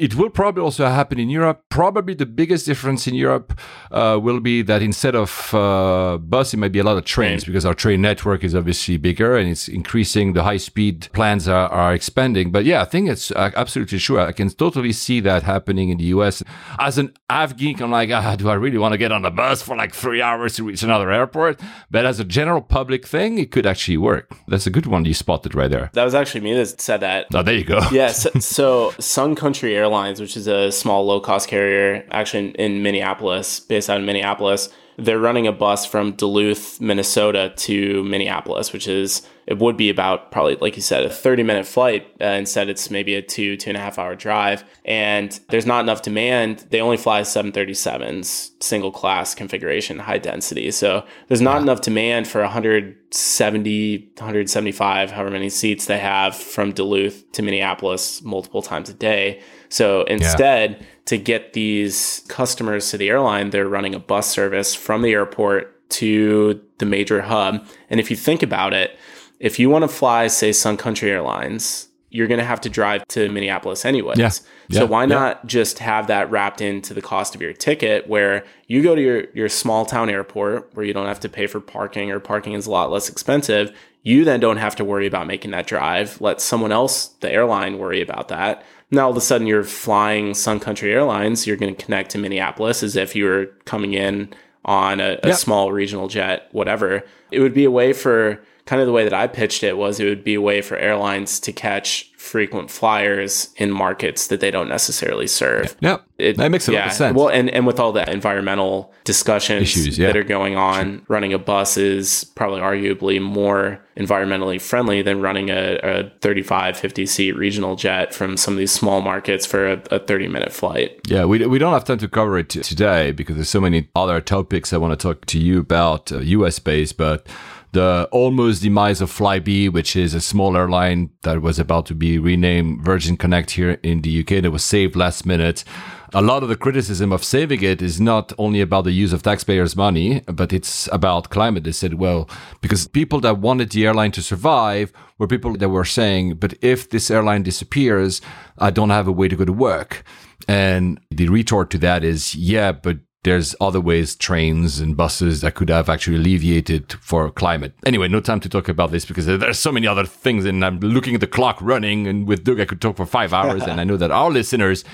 It 0.00 0.14
will 0.14 0.30
probably 0.30 0.62
also 0.62 0.86
happen 0.86 1.18
in 1.18 1.28
Europe. 1.28 1.62
Probably 1.68 2.14
the 2.14 2.24
biggest 2.24 2.64
difference 2.64 3.06
in 3.06 3.14
Europe 3.14 3.52
uh, 3.90 4.18
will 4.20 4.40
be 4.40 4.62
that 4.62 4.80
instead 4.80 5.14
of 5.14 5.52
uh, 5.52 6.16
bus, 6.16 6.54
it 6.54 6.56
might 6.56 6.72
be 6.72 6.78
a 6.78 6.84
lot 6.84 6.96
of 6.96 7.04
trains 7.04 7.44
because 7.44 7.66
our 7.66 7.74
train 7.74 8.00
network 8.00 8.42
is 8.42 8.54
obviously 8.54 8.96
bigger 8.96 9.36
and 9.36 9.50
it's 9.50 9.68
increasing. 9.68 10.32
The 10.32 10.44
high 10.44 10.56
speed 10.56 11.08
plans 11.12 11.46
are, 11.46 11.68
are 11.68 11.92
expanding. 11.92 12.50
But 12.50 12.64
yeah, 12.64 12.80
I 12.80 12.86
think 12.86 13.10
it's 13.10 13.30
uh, 13.32 13.50
absolutely 13.54 13.98
sure. 13.98 14.20
I 14.20 14.32
can 14.32 14.48
totally 14.48 14.92
see 14.92 15.20
that 15.20 15.42
happening 15.42 15.90
in 15.90 15.98
the 15.98 16.04
US. 16.16 16.42
As 16.78 16.96
an 16.96 17.12
av 17.28 17.58
geek, 17.58 17.82
I'm 17.82 17.90
like, 17.90 18.10
ah, 18.10 18.36
do 18.36 18.48
I 18.48 18.54
really 18.54 18.78
want 18.78 18.92
to 18.92 18.98
get 18.98 19.12
on 19.12 19.26
a 19.26 19.30
bus 19.30 19.60
for 19.60 19.76
like 19.76 19.94
three 19.94 20.22
hours 20.22 20.56
to 20.56 20.64
reach 20.64 20.82
another 20.82 21.10
airport? 21.10 21.60
But 21.90 22.06
as 22.06 22.18
a 22.18 22.24
general 22.24 22.62
public 22.62 23.06
thing, 23.06 23.38
it 23.38 23.50
could 23.50 23.66
actually 23.66 23.98
work. 23.98 24.32
That's 24.48 24.66
a 24.66 24.70
good 24.70 24.86
one 24.86 25.04
you 25.04 25.12
spotted 25.12 25.54
right 25.54 25.70
there. 25.70 25.90
That 25.92 26.04
was 26.04 26.14
actually 26.14 26.40
me 26.40 26.54
that 26.54 26.80
said 26.80 27.00
that. 27.00 27.26
Oh, 27.34 27.42
there 27.42 27.54
you 27.54 27.64
go. 27.64 27.80
yeah, 27.92 28.12
so, 28.12 28.30
so 28.40 28.94
Sun 28.98 29.34
Country 29.34 29.76
Airlines, 29.76 29.89
which 29.90 30.36
is 30.36 30.46
a 30.46 30.72
small 30.72 31.04
low 31.04 31.20
cost 31.20 31.48
carrier, 31.48 32.06
actually 32.10 32.50
in, 32.50 32.54
in 32.54 32.82
Minneapolis, 32.82 33.60
based 33.60 33.90
out 33.90 33.98
of 33.98 34.04
Minneapolis, 34.04 34.70
they're 35.00 35.18
running 35.18 35.46
a 35.46 35.52
bus 35.52 35.86
from 35.86 36.12
Duluth, 36.12 36.80
Minnesota 36.80 37.52
to 37.56 38.04
Minneapolis, 38.04 38.72
which 38.72 38.86
is, 38.86 39.22
it 39.46 39.58
would 39.58 39.76
be 39.76 39.88
about 39.88 40.30
probably, 40.30 40.56
like 40.56 40.76
you 40.76 40.82
said, 40.82 41.04
a 41.04 41.10
30 41.10 41.42
minute 41.42 41.66
flight. 41.66 42.06
Uh, 42.20 42.26
instead, 42.26 42.68
it's 42.68 42.90
maybe 42.90 43.14
a 43.14 43.22
two, 43.22 43.56
two 43.56 43.70
and 43.70 43.76
a 43.76 43.80
half 43.80 43.98
hour 43.98 44.14
drive. 44.14 44.62
And 44.84 45.38
there's 45.48 45.66
not 45.66 45.82
enough 45.82 46.02
demand. 46.02 46.66
They 46.70 46.80
only 46.80 46.98
fly 46.98 47.22
737s, 47.22 48.62
single 48.62 48.92
class 48.92 49.34
configuration, 49.34 49.98
high 49.98 50.18
density. 50.18 50.70
So 50.70 51.04
there's 51.28 51.40
not 51.40 51.62
enough 51.62 51.80
demand 51.80 52.28
for 52.28 52.42
170, 52.42 53.98
175, 53.98 55.10
however 55.10 55.30
many 55.30 55.48
seats 55.48 55.86
they 55.86 55.98
have 55.98 56.36
from 56.36 56.72
Duluth 56.72 57.32
to 57.32 57.42
Minneapolis 57.42 58.22
multiple 58.22 58.62
times 58.62 58.90
a 58.90 58.94
day. 58.94 59.40
So 59.70 60.02
instead, 60.02 60.84
to 61.06 61.16
get 61.16 61.54
these 61.54 62.22
customers 62.28 62.90
to 62.90 62.98
the 62.98 63.08
airline, 63.08 63.50
they're 63.50 63.68
running 63.68 63.94
a 63.94 63.98
bus 63.98 64.28
service 64.28 64.74
from 64.74 65.02
the 65.02 65.12
airport 65.12 65.88
to 65.90 66.60
the 66.78 66.86
major 66.86 67.22
hub. 67.22 67.66
And 67.88 67.98
if 67.98 68.10
you 68.10 68.16
think 68.16 68.42
about 68.42 68.74
it, 68.74 68.98
if 69.38 69.58
you 69.58 69.70
want 69.70 69.82
to 69.82 69.88
fly, 69.88 70.26
say, 70.26 70.52
Sun 70.52 70.76
Country 70.76 71.10
Airlines, 71.10 71.88
you're 72.10 72.26
going 72.26 72.38
to 72.38 72.44
have 72.44 72.60
to 72.60 72.68
drive 72.68 73.06
to 73.08 73.28
Minneapolis 73.30 73.84
anyways. 73.84 74.18
Yeah. 74.18 74.28
So 74.28 74.44
Yeah. 74.68 74.82
why 74.84 75.02
Yeah. 75.02 75.06
not 75.06 75.46
just 75.46 75.78
have 75.78 76.08
that 76.08 76.30
wrapped 76.30 76.60
into 76.60 76.92
the 76.92 77.00
cost 77.00 77.34
of 77.34 77.40
your 77.40 77.52
ticket 77.52 78.08
where 78.08 78.44
you 78.66 78.82
go 78.82 78.94
to 78.94 79.00
your, 79.02 79.24
your 79.32 79.48
small 79.48 79.84
town 79.86 80.10
airport 80.10 80.70
where 80.74 80.84
you 80.84 80.92
don't 80.92 81.06
have 81.06 81.20
to 81.20 81.28
pay 81.28 81.46
for 81.46 81.60
parking 81.60 82.10
or 82.10 82.18
parking 82.20 82.52
is 82.52 82.66
a 82.66 82.70
lot 82.70 82.90
less 82.90 83.08
expensive. 83.08 83.72
You 84.02 84.24
then 84.24 84.40
don't 84.40 84.56
have 84.56 84.74
to 84.76 84.84
worry 84.84 85.06
about 85.06 85.26
making 85.26 85.52
that 85.52 85.66
drive. 85.66 86.20
Let 86.20 86.40
someone 86.40 86.72
else, 86.72 87.08
the 87.20 87.30
airline, 87.30 87.78
worry 87.78 88.00
about 88.02 88.28
that. 88.28 88.64
Now 88.90 89.04
all 89.04 89.10
of 89.10 89.16
a 89.16 89.20
sudden 89.20 89.46
you're 89.46 89.64
flying 89.64 90.34
Sun 90.34 90.60
Country 90.60 90.92
Airlines, 90.92 91.46
you're 91.46 91.56
going 91.56 91.74
to 91.74 91.84
connect 91.84 92.10
to 92.10 92.18
Minneapolis 92.18 92.82
as 92.82 92.96
if 92.96 93.14
you 93.14 93.24
were 93.24 93.46
coming 93.64 93.92
in 93.94 94.32
on 94.64 95.00
a, 95.00 95.18
a 95.22 95.28
Yeah. 95.28 95.34
small 95.34 95.72
regional 95.72 96.08
jet, 96.08 96.48
whatever. 96.52 97.02
It 97.30 97.40
would 97.40 97.54
be 97.54 97.64
a 97.64 97.70
way 97.70 97.92
for 97.92 98.40
kind 98.66 98.80
of 98.82 98.86
the 98.86 98.92
way 98.92 99.04
that 99.04 99.14
I 99.14 99.26
pitched 99.26 99.62
it 99.62 99.76
was 99.76 100.00
it 100.00 100.04
would 100.04 100.24
be 100.24 100.34
a 100.34 100.40
way 100.40 100.60
for 100.60 100.76
airlines 100.76 101.40
to 101.40 101.52
catch 101.52 102.09
frequent 102.20 102.70
flyers 102.70 103.48
in 103.56 103.70
markets 103.70 104.26
that 104.26 104.40
they 104.40 104.50
don't 104.50 104.68
necessarily 104.68 105.26
serve. 105.26 105.74
Yeah. 105.80 105.96
It, 106.18 106.36
that 106.36 106.50
makes 106.50 106.68
a 106.68 106.72
lot 106.72 106.88
of 106.88 106.92
sense. 106.92 107.16
Well, 107.16 107.28
and, 107.28 107.48
and 107.48 107.66
with 107.66 107.80
all 107.80 107.92
the 107.92 108.08
environmental 108.08 108.92
discussions 109.04 109.62
Issues, 109.62 109.98
yeah. 109.98 110.08
that 110.08 110.18
are 110.18 110.22
going 110.22 110.54
on, 110.54 111.02
running 111.08 111.32
a 111.32 111.38
bus 111.38 111.78
is 111.78 112.24
probably 112.34 112.60
arguably 112.60 113.22
more 113.22 113.82
environmentally 113.96 114.60
friendly 114.60 115.00
than 115.00 115.22
running 115.22 115.48
a, 115.48 115.78
a 115.82 116.10
35, 116.20 116.76
50 116.76 117.06
seat 117.06 117.32
regional 117.32 117.74
jet 117.74 118.12
from 118.12 118.36
some 118.36 118.52
of 118.52 118.58
these 118.58 118.70
small 118.70 119.00
markets 119.00 119.46
for 119.46 119.66
a, 119.66 119.82
a 119.90 119.98
30 119.98 120.28
minute 120.28 120.52
flight. 120.52 121.00
Yeah, 121.06 121.24
we, 121.24 121.44
we 121.46 121.58
don't 121.58 121.72
have 121.72 121.84
time 121.84 121.98
to 121.98 122.08
cover 122.08 122.38
it 122.38 122.50
t- 122.50 122.60
today 122.60 123.12
because 123.12 123.36
there's 123.36 123.48
so 123.48 123.62
many 123.62 123.88
other 123.96 124.20
topics 124.20 124.74
I 124.74 124.76
want 124.76 124.92
to 124.92 125.02
talk 125.02 125.24
to 125.24 125.38
you 125.38 125.58
about, 125.58 126.12
uh, 126.12 126.18
US 126.18 126.58
based, 126.58 126.98
but 126.98 127.26
the 127.72 128.08
almost 128.10 128.62
demise 128.62 129.00
of 129.00 129.10
Flybe, 129.10 129.72
which 129.72 129.94
is 129.94 130.14
a 130.14 130.20
small 130.20 130.56
airline 130.56 131.10
that 131.22 131.40
was 131.40 131.58
about 131.58 131.86
to 131.86 131.94
be 131.94 132.18
renamed 132.18 132.84
Virgin 132.84 133.16
Connect 133.16 133.52
here 133.52 133.78
in 133.82 134.02
the 134.02 134.20
UK 134.20 134.42
that 134.42 134.50
was 134.50 134.64
saved 134.64 134.96
last 134.96 135.24
minute. 135.24 135.64
A 136.12 136.20
lot 136.20 136.42
of 136.42 136.48
the 136.48 136.56
criticism 136.56 137.12
of 137.12 137.22
saving 137.22 137.62
it 137.62 137.80
is 137.80 138.00
not 138.00 138.32
only 138.36 138.60
about 138.60 138.82
the 138.82 138.90
use 138.90 139.12
of 139.12 139.22
taxpayers' 139.22 139.76
money, 139.76 140.22
but 140.26 140.52
it's 140.52 140.88
about 140.90 141.30
climate. 141.30 141.62
They 141.62 141.70
said, 141.70 141.94
well, 141.94 142.28
because 142.60 142.88
people 142.88 143.20
that 143.20 143.38
wanted 143.38 143.70
the 143.70 143.86
airline 143.86 144.10
to 144.12 144.22
survive 144.22 144.92
were 145.18 145.28
people 145.28 145.56
that 145.56 145.68
were 145.68 145.84
saying, 145.84 146.34
but 146.34 146.54
if 146.62 146.90
this 146.90 147.12
airline 147.12 147.44
disappears, 147.44 148.20
I 148.58 148.70
don't 148.70 148.90
have 148.90 149.06
a 149.06 149.12
way 149.12 149.28
to 149.28 149.36
go 149.36 149.44
to 149.44 149.52
work. 149.52 150.02
And 150.48 150.98
the 151.10 151.28
retort 151.28 151.70
to 151.70 151.78
that 151.78 152.02
is, 152.02 152.34
yeah, 152.34 152.72
but 152.72 152.98
there's 153.22 153.54
other 153.60 153.80
ways, 153.80 154.16
trains 154.16 154.80
and 154.80 154.96
buses 154.96 155.42
that 155.42 155.54
could 155.54 155.68
have 155.68 155.88
actually 155.88 156.16
alleviated 156.16 156.92
for 156.94 157.30
climate. 157.30 157.74
Anyway, 157.84 158.08
no 158.08 158.20
time 158.20 158.40
to 158.40 158.48
talk 158.48 158.68
about 158.68 158.90
this 158.92 159.04
because 159.04 159.26
there's 159.26 159.58
so 159.58 159.72
many 159.72 159.86
other 159.86 160.06
things, 160.06 160.46
and 160.46 160.64
I'm 160.64 160.80
looking 160.80 161.14
at 161.14 161.20
the 161.20 161.26
clock 161.26 161.58
running. 161.60 162.06
And 162.06 162.26
with 162.26 162.44
Doug, 162.44 162.60
I 162.60 162.64
could 162.64 162.80
talk 162.80 162.96
for 162.96 163.06
five 163.06 163.32
hours, 163.32 163.62
and 163.62 163.80
I 163.80 163.84
know 163.84 163.96
that 163.96 164.10
our 164.10 164.30
listeners. 164.30 164.84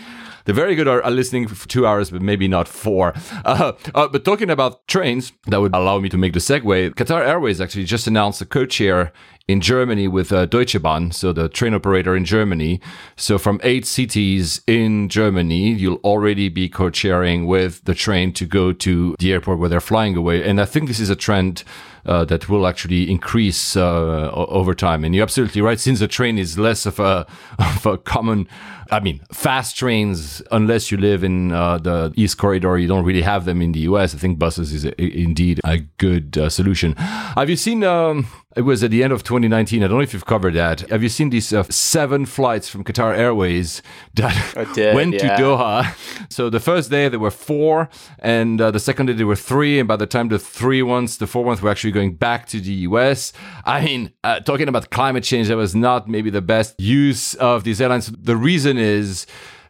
They're 0.45 0.55
very 0.55 0.77
good 0.77 0.87
at 0.87 1.13
listening 1.13 1.49
for 1.49 1.69
two 1.69 1.89
hours, 1.89 2.11
but 2.13 2.23
maybe 2.23 2.47
not 2.47 2.69
four. 2.69 3.15
Uh, 3.45 3.73
uh, 3.95 4.09
but 4.09 4.25
talking 4.25 4.51
about 4.51 4.87
trains, 4.89 5.33
that 5.47 5.61
would 5.61 5.75
allow 5.75 5.99
me 5.99 6.09
to 6.09 6.17
make 6.17 6.33
the 6.33 6.39
segue. 6.41 6.95
Qatar 6.95 7.27
Airways 7.27 7.61
actually 7.61 7.85
just 7.85 8.07
announced 8.07 8.41
a 8.41 8.45
codeshare 8.45 9.11
in 9.49 9.61
Germany 9.61 10.09
with 10.09 10.33
uh, 10.33 10.45
Deutsche 10.47 10.81
Bahn, 10.83 11.13
so 11.13 11.33
the 11.33 11.49
train 11.49 11.73
operator 11.73 12.17
in 12.17 12.25
Germany. 12.25 12.81
So 13.17 13.39
from 13.39 13.61
eight 13.63 13.87
cities 13.87 14.61
in 14.67 15.09
Germany, 15.09 15.71
you'll 15.71 16.01
already 16.03 16.49
be 16.49 16.69
codesharing 16.69 17.47
with 17.47 17.85
the 17.85 17.95
train 17.95 18.33
to 18.35 18.45
go 18.45 18.73
to 18.73 19.15
the 19.21 19.33
airport 19.33 19.61
where 19.61 19.69
they're 19.69 19.81
flying 19.81 20.17
away. 20.17 20.43
And 20.43 20.61
I 20.61 20.65
think 20.65 20.89
this 20.89 20.99
is 20.99 21.11
a 21.11 21.17
trend 21.17 21.63
uh, 22.07 22.25
that 22.25 22.49
will 22.49 22.67
actually 22.67 23.09
increase 23.09 23.77
uh, 23.77 24.31
over 24.33 24.75
time. 24.75 25.05
And 25.05 25.15
you're 25.15 25.23
absolutely 25.23 25.61
right. 25.61 25.79
Since 25.79 26.01
the 26.01 26.09
train 26.09 26.39
is 26.39 26.59
less 26.59 26.85
of 26.85 26.99
a, 26.99 27.27
of 27.59 27.87
a 27.87 27.99
common, 27.99 28.49
I 28.91 28.99
mean, 28.99 29.21
fast 29.33 29.77
trains, 29.77 30.43
unless 30.51 30.91
you 30.91 30.99
live 30.99 31.23
in 31.23 31.53
uh, 31.53 31.79
the 31.79 32.13
East 32.17 32.39
Corridor, 32.39 32.79
you 32.79 32.89
don't 32.89 33.05
really 33.05 33.23
have 33.23 33.45
them 33.45 33.63
in 33.63 33.71
the 33.71 33.81
US. 33.81 34.13
I 34.13 34.19
think 34.19 34.41
buses 34.41 34.73
is 34.73 34.85
a, 34.85 35.01
indeed 35.01 35.61
a 35.65 35.79
good 35.99 36.37
uh, 36.37 36.51
solution. 36.51 36.95
Have 36.97 37.49
you 37.49 37.57
seen? 37.57 37.85
Um, 37.85 38.27
it 38.57 38.63
was 38.63 38.83
at 38.83 38.91
the 38.91 39.05
end 39.05 39.13
of 39.13 39.23
2019. 39.23 39.83
I 39.83 39.87
don't 39.87 39.99
know 39.99 40.03
if 40.03 40.15
you've 40.15 40.25
covered 40.25 40.55
that. 40.55 40.81
Have 40.89 41.03
you 41.03 41.11
seen 41.11 41.29
these 41.29 41.53
uh, 41.53 41.63
seven 41.65 42.25
flights 42.25 42.71
from 42.71 42.85
Qatar 42.85 43.17
Airways 43.17 43.83
that 44.15 44.73
did, 44.75 44.95
went 44.95 45.15
yeah. 45.15 45.37
to 45.37 45.43
Doha? 45.43 46.33
So 46.33 46.49
the 46.49 46.59
first 46.59 46.91
day 46.91 47.09
there 47.09 47.21
were 47.21 47.31
four, 47.31 47.91
and 48.19 48.59
uh, 48.61 48.71
the 48.71 48.81
second 48.81 49.07
day 49.07 49.13
there 49.13 49.27
were 49.27 49.37
three. 49.37 49.79
And 49.79 49.87
by 49.87 49.97
the 49.97 50.07
time 50.07 50.29
the 50.29 50.39
three 50.39 50.83
ones, 50.83 51.19
the 51.19 51.27
four 51.27 51.45
ones 51.45 51.61
were 51.61 51.71
actually 51.71 51.93
going 51.93 52.15
back 52.15 52.47
to 52.49 52.61
the 52.61 52.73
US. 52.89 53.35
I 53.65 53.85
mean, 53.85 54.13
uh, 54.25 54.41
talking 54.41 54.69
about 54.69 54.91
climate 54.91 55.23
change, 55.23 55.49
that 55.49 55.57
was 55.57 55.75
not 55.75 56.09
maybe 56.09 56.31
the 56.31 56.43
best 56.43 56.81
use 56.81 57.35
of 57.35 57.65
these 57.65 57.81
airlines. 57.81 58.11
The 58.11 58.37
reason 58.37 58.79
is. 58.79 59.27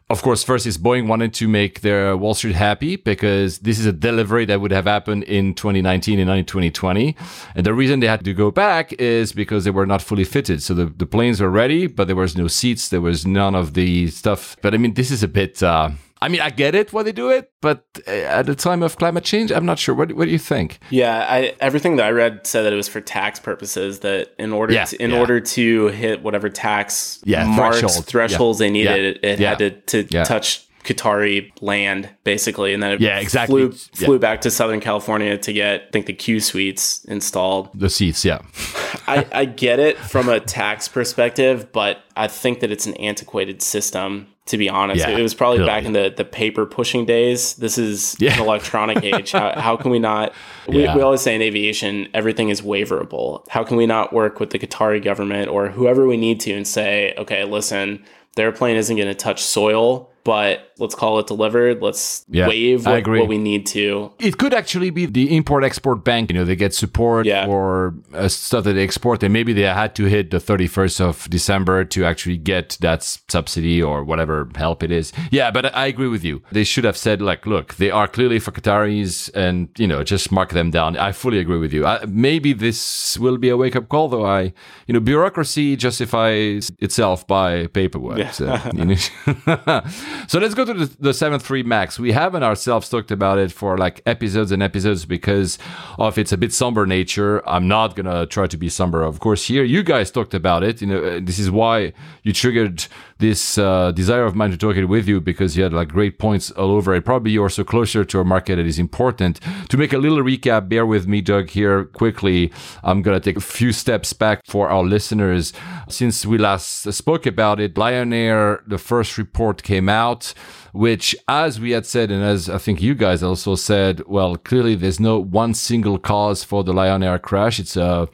Of 0.09 0.21
course, 0.21 0.41
first 0.41 0.65
is 0.65 0.77
Boeing 0.77 1.07
wanted 1.07 1.33
to 1.33 1.49
make 1.49 1.81
their 1.81 2.15
Wall 2.15 2.33
Street 2.33 2.55
happy 2.55 2.95
because 2.95 3.59
this 3.59 3.77
is 3.77 3.85
a 3.85 3.91
delivery 3.91 4.45
that 4.45 4.61
would 4.61 4.71
have 4.71 4.85
happened 4.85 5.23
in 5.23 5.53
2019 5.53 6.17
and 6.17 6.27
not 6.29 6.37
in 6.37 6.45
2020. 6.45 7.13
And 7.55 7.65
the 7.65 7.73
reason 7.73 7.99
they 7.99 8.07
had 8.07 8.23
to 8.23 8.33
go 8.33 8.49
back 8.49 8.93
is 8.93 9.33
because 9.33 9.65
they 9.65 9.71
were 9.71 9.85
not 9.85 10.01
fully 10.01 10.23
fitted. 10.23 10.63
So 10.63 10.73
the, 10.73 10.85
the 10.85 11.05
planes 11.05 11.41
were 11.41 11.49
ready, 11.49 11.87
but 11.87 12.07
there 12.07 12.15
was 12.15 12.37
no 12.37 12.47
seats. 12.47 12.87
There 12.87 13.01
was 13.01 13.25
none 13.25 13.53
of 13.53 13.73
the 13.73 14.07
stuff. 14.07 14.55
But 14.61 14.73
I 14.73 14.77
mean, 14.77 14.93
this 14.93 15.11
is 15.11 15.23
a 15.23 15.27
bit, 15.27 15.61
uh, 15.61 15.89
I 16.21 16.27
mean, 16.29 16.41
I 16.41 16.49
get 16.49 16.73
it 16.75 16.91
why 16.93 17.03
they 17.03 17.11
do 17.11 17.29
it, 17.29 17.51
but 17.61 17.85
uh, 18.07 18.11
at 18.11 18.45
the 18.47 18.55
time 18.55 18.81
of 18.83 18.97
climate 18.97 19.23
change, 19.23 19.51
I'm 19.51 19.65
not 19.65 19.79
sure. 19.79 19.93
What, 19.95 20.11
what 20.13 20.25
do 20.25 20.31
you 20.31 20.39
think? 20.39 20.79
Yeah, 20.89 21.25
I, 21.29 21.55
everything 21.59 21.95
that 21.97 22.05
I 22.05 22.09
read 22.09 22.45
said 22.47 22.63
that 22.63 22.73
it 22.73 22.75
was 22.75 22.87
for 22.87 23.01
tax 23.01 23.39
purposes. 23.39 23.99
That 23.99 24.33
in 24.39 24.51
order 24.53 24.73
Yeah, 24.73 24.85
to, 24.85 25.01
in 25.01 25.11
yeah. 25.11 25.19
order 25.19 25.39
to 25.39 25.87
hit 25.87 26.23
whatever 26.23 26.49
tax 26.49 27.21
Yeah, 27.23 27.45
marks 27.45 27.79
threshold. 27.79 28.05
thresholds 28.05 28.59
they 28.59 28.69
needed, 28.69 29.17
it, 29.17 29.25
it 29.25 29.39
had 29.39 29.59
to, 29.59 29.71
to 30.03 30.23
touch 30.23 30.66
Qatari 30.87 31.51
land 31.61 32.09
basically, 32.23 32.73
and 32.73 32.81
then 32.81 32.93
it 32.93 33.01
Yeah, 33.01 33.19
exactly. 33.19 33.69
flew 33.71 34.13
Yeah. 34.13 34.17
back 34.19 34.41
to 34.41 34.51
Southern 34.51 34.79
California 34.79 35.37
to 35.37 35.53
get 35.53 35.81
I 35.87 35.91
think 35.91 36.05
the 36.07 36.13
Q 36.13 36.39
suites 36.39 37.05
installed. 37.05 37.69
The 37.73 37.89
seats, 37.89 38.23
yeah. 38.25 38.39
I, 39.07 39.25
I 39.31 39.45
get 39.45 39.79
it 39.79 39.97
from 39.97 40.29
a 40.29 40.39
tax 40.39 40.87
perspective, 40.87 41.71
but 41.71 41.99
I 42.15 42.27
think 42.27 42.61
that 42.61 42.71
it's 42.71 42.87
an 42.87 42.93
antiquated 42.95 43.61
system. 43.61 44.27
To 44.47 44.57
be 44.57 44.69
honest, 44.69 45.05
Yeah, 45.05 45.17
it 45.17 45.21
was 45.21 45.33
probably 45.33 45.57
really. 45.59 45.67
back 45.69 45.83
in 45.83 45.91
the, 45.91 46.13
the 46.15 46.23
paper 46.23 46.65
pushing 46.65 47.03
days. 47.05 47.55
This 47.55 47.77
is 47.77 48.15
Yeah. 48.17 48.33
an 48.35 48.39
electronic 48.39 49.03
age. 49.13 49.33
How, 49.33 49.51
how 49.59 49.75
can 49.75 49.91
we 49.91 49.99
not? 49.99 50.31
We, 50.69 50.83
Yeah. 50.83 50.95
we 50.95 51.01
always 51.01 51.19
say 51.19 51.35
in 51.35 51.41
aviation, 51.41 52.07
everything 52.13 52.47
is 52.47 52.61
waiverable. 52.61 53.43
How 53.49 53.65
can 53.65 53.75
we 53.75 53.85
not 53.85 54.13
work 54.13 54.39
with 54.39 54.51
the 54.51 54.57
Qatari 54.59 55.03
government 55.03 55.49
or 55.49 55.67
whoever 55.67 56.07
we 56.07 56.15
need 56.15 56.39
to 56.41 56.53
and 56.53 56.65
say, 56.65 57.13
okay, 57.17 57.43
listen, 57.43 58.01
the 58.37 58.43
airplane 58.43 58.77
isn't 58.77 58.95
going 58.95 59.09
to 59.09 59.13
touch 59.15 59.43
soil, 59.43 60.09
but 60.23 60.66
let's 60.79 60.95
call 60.95 61.19
it 61.19 61.27
delivered. 61.27 61.81
Let's 61.81 62.25
Yeah, 62.29 62.47
waive 62.47 62.85
what, 62.85 63.07
what 63.07 63.27
we 63.27 63.37
need 63.37 63.65
to. 63.67 64.11
It 64.19 64.37
could 64.37 64.53
actually 64.53 64.89
be 64.91 65.05
the 65.05 65.35
import 65.35 65.63
export 65.63 66.03
bank. 66.03 66.29
You 66.29 66.37
know, 66.37 66.45
they 66.45 66.55
get 66.55 66.73
support 66.73 67.25
Yeah. 67.25 67.45
for 67.45 67.95
uh, 68.13 68.27
stuff 68.27 68.63
that 68.65 68.73
they 68.73 68.83
export, 68.83 69.23
and 69.23 69.33
maybe 69.33 69.53
they 69.53 69.63
had 69.63 69.95
to 69.95 70.03
hit 70.05 70.29
the 70.31 70.37
31st 70.37 71.01
of 71.01 71.29
December 71.29 71.83
to 71.85 72.05
actually 72.05 72.37
get 72.37 72.77
that 72.81 73.01
subsidy 73.03 73.81
or 73.81 74.03
whatever 74.03 74.47
help 74.55 74.83
it 74.83 74.91
is. 74.91 75.11
Yeah, 75.31 75.49
but 75.51 75.65
I 75.75 75.87
I 75.87 75.89
agree 75.89 76.09
with 76.09 76.25
you. 76.25 76.41
They 76.51 76.65
should 76.65 76.83
have 76.83 76.97
said, 76.97 77.21
like, 77.21 77.45
look, 77.45 77.75
they 77.75 77.89
are 77.91 78.07
clearly 78.09 78.39
for 78.39 78.51
Qataris 78.51 79.29
and, 79.33 79.69
you 79.77 79.87
know, 79.87 80.03
just 80.03 80.31
mark 80.33 80.49
them 80.51 80.69
down. 80.69 80.97
I 80.97 81.13
fully 81.13 81.39
agree 81.39 81.59
with 81.59 81.71
you. 81.71 81.85
I, 81.85 82.03
maybe 82.05 82.51
this 82.51 83.17
will 83.17 83.37
be 83.37 83.47
a 83.47 83.55
wake 83.55 83.77
up 83.77 83.87
call, 83.87 84.09
though. 84.09 84.25
I, 84.25 84.51
you 84.85 84.93
know, 84.93 84.99
bureaucracy 84.99 85.77
justifies 85.77 86.69
itself 86.79 87.25
by 87.25 87.67
paperwork. 87.67 88.33
So, 88.33 88.45
you 88.73 88.85
know. 88.85 88.95
so 90.27 90.39
let's 90.39 90.55
go 90.55 90.65
to 90.67 90.73
the, 90.73 90.85
the 90.99 91.09
7.3 91.11 91.65
Max. 91.65 91.99
We 91.99 92.11
haven't 92.11 92.43
ourselves 92.43 92.89
talked 92.89 93.11
about 93.11 93.37
it 93.37 93.51
for 93.51 93.77
like 93.77 94.01
episodes 94.05 94.51
and 94.51 94.61
episodes 94.61 95.05
because 95.05 95.57
of 95.97 96.17
its 96.17 96.31
a 96.31 96.37
bit 96.37 96.53
somber 96.53 96.85
nature. 96.85 97.47
I'm 97.47 97.67
not 97.67 97.95
going 97.95 98.05
to 98.05 98.25
try 98.25 98.47
to 98.47 98.57
be 98.57 98.69
somber, 98.69 99.01
of 99.03 99.19
course, 99.19 99.47
here. 99.47 99.63
You 99.63 99.83
guys 99.83 100.11
talked 100.11 100.33
about 100.33 100.63
it. 100.63 100.81
You 100.81 100.87
know, 100.87 101.03
uh, 101.03 101.19
this 101.21 101.39
is 101.39 101.49
why 101.49 101.93
you 102.23 102.33
triggered 102.33 102.85
this 103.19 103.57
uh, 103.57 103.91
desire 103.91 104.25
of 104.25 104.35
mine 104.35 104.51
to 104.51 104.57
talk 104.57 104.75
it 104.75 104.85
with 104.85 105.07
you 105.07 105.19
because 105.19 105.57
you 105.57 105.63
had 105.63 105.73
like 105.73 105.89
great 105.89 106.19
points 106.19 106.51
all 106.51 106.71
over 106.71 106.93
it. 106.93 107.05
Probably 107.05 107.31
you're 107.31 107.49
so 107.49 107.63
closer 107.63 108.05
to 108.05 108.19
a 108.19 108.23
market 108.23 108.57
that 108.57 108.65
is 108.65 108.79
important. 108.79 109.39
To 109.69 109.77
make 109.77 109.93
a 109.93 109.97
little 109.97 110.19
recap, 110.19 110.69
bear 110.69 110.85
with 110.85 111.07
me, 111.07 111.21
Doug, 111.21 111.49
here 111.49 111.85
quickly. 111.85 112.51
I'm 112.83 113.01
going 113.01 113.19
to 113.19 113.23
take 113.23 113.37
a 113.37 113.41
few 113.41 113.71
steps 113.71 114.13
back 114.13 114.41
for 114.45 114.69
our 114.69 114.83
listeners. 114.83 115.53
Since 115.89 116.25
we 116.25 116.37
last 116.37 116.91
spoke 116.93 117.25
about 117.25 117.59
it, 117.59 117.77
Lion 117.77 118.13
Air, 118.13 118.63
the 118.67 118.77
first 118.77 119.17
report 119.17 119.63
came 119.63 119.89
out, 119.89 120.33
which, 120.73 121.15
as 121.27 121.59
we 121.59 121.71
had 121.71 121.85
said, 121.85 122.11
and 122.11 122.23
as 122.23 122.49
I 122.49 122.59
think 122.59 122.81
you 122.81 122.93
guys 122.93 123.23
also 123.23 123.55
said, 123.55 124.03
well, 124.07 124.35
clearly 124.35 124.75
there's 124.75 124.99
no 124.99 125.19
one 125.19 125.53
single 125.53 125.97
cause 125.97 126.43
for 126.43 126.63
the 126.63 126.73
Lion 126.73 127.03
Air 127.03 127.19
crash. 127.19 127.59
It's 127.59 127.75
a 127.75 128.07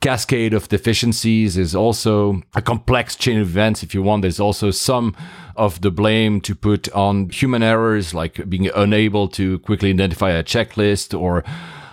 cascade 0.00 0.54
of 0.54 0.68
deficiencies 0.68 1.58
is 1.58 1.74
also 1.74 2.42
a 2.54 2.62
complex 2.62 3.14
chain 3.16 3.38
of 3.38 3.48
events 3.48 3.82
if 3.82 3.94
you 3.94 4.02
want 4.02 4.22
there's 4.22 4.40
also 4.40 4.70
some 4.70 5.14
of 5.56 5.82
the 5.82 5.90
blame 5.90 6.40
to 6.40 6.54
put 6.54 6.90
on 6.92 7.28
human 7.28 7.62
errors 7.62 8.14
like 8.14 8.48
being 8.48 8.70
unable 8.74 9.28
to 9.28 9.58
quickly 9.60 9.90
identify 9.90 10.30
a 10.30 10.42
checklist 10.42 11.18
or 11.18 11.44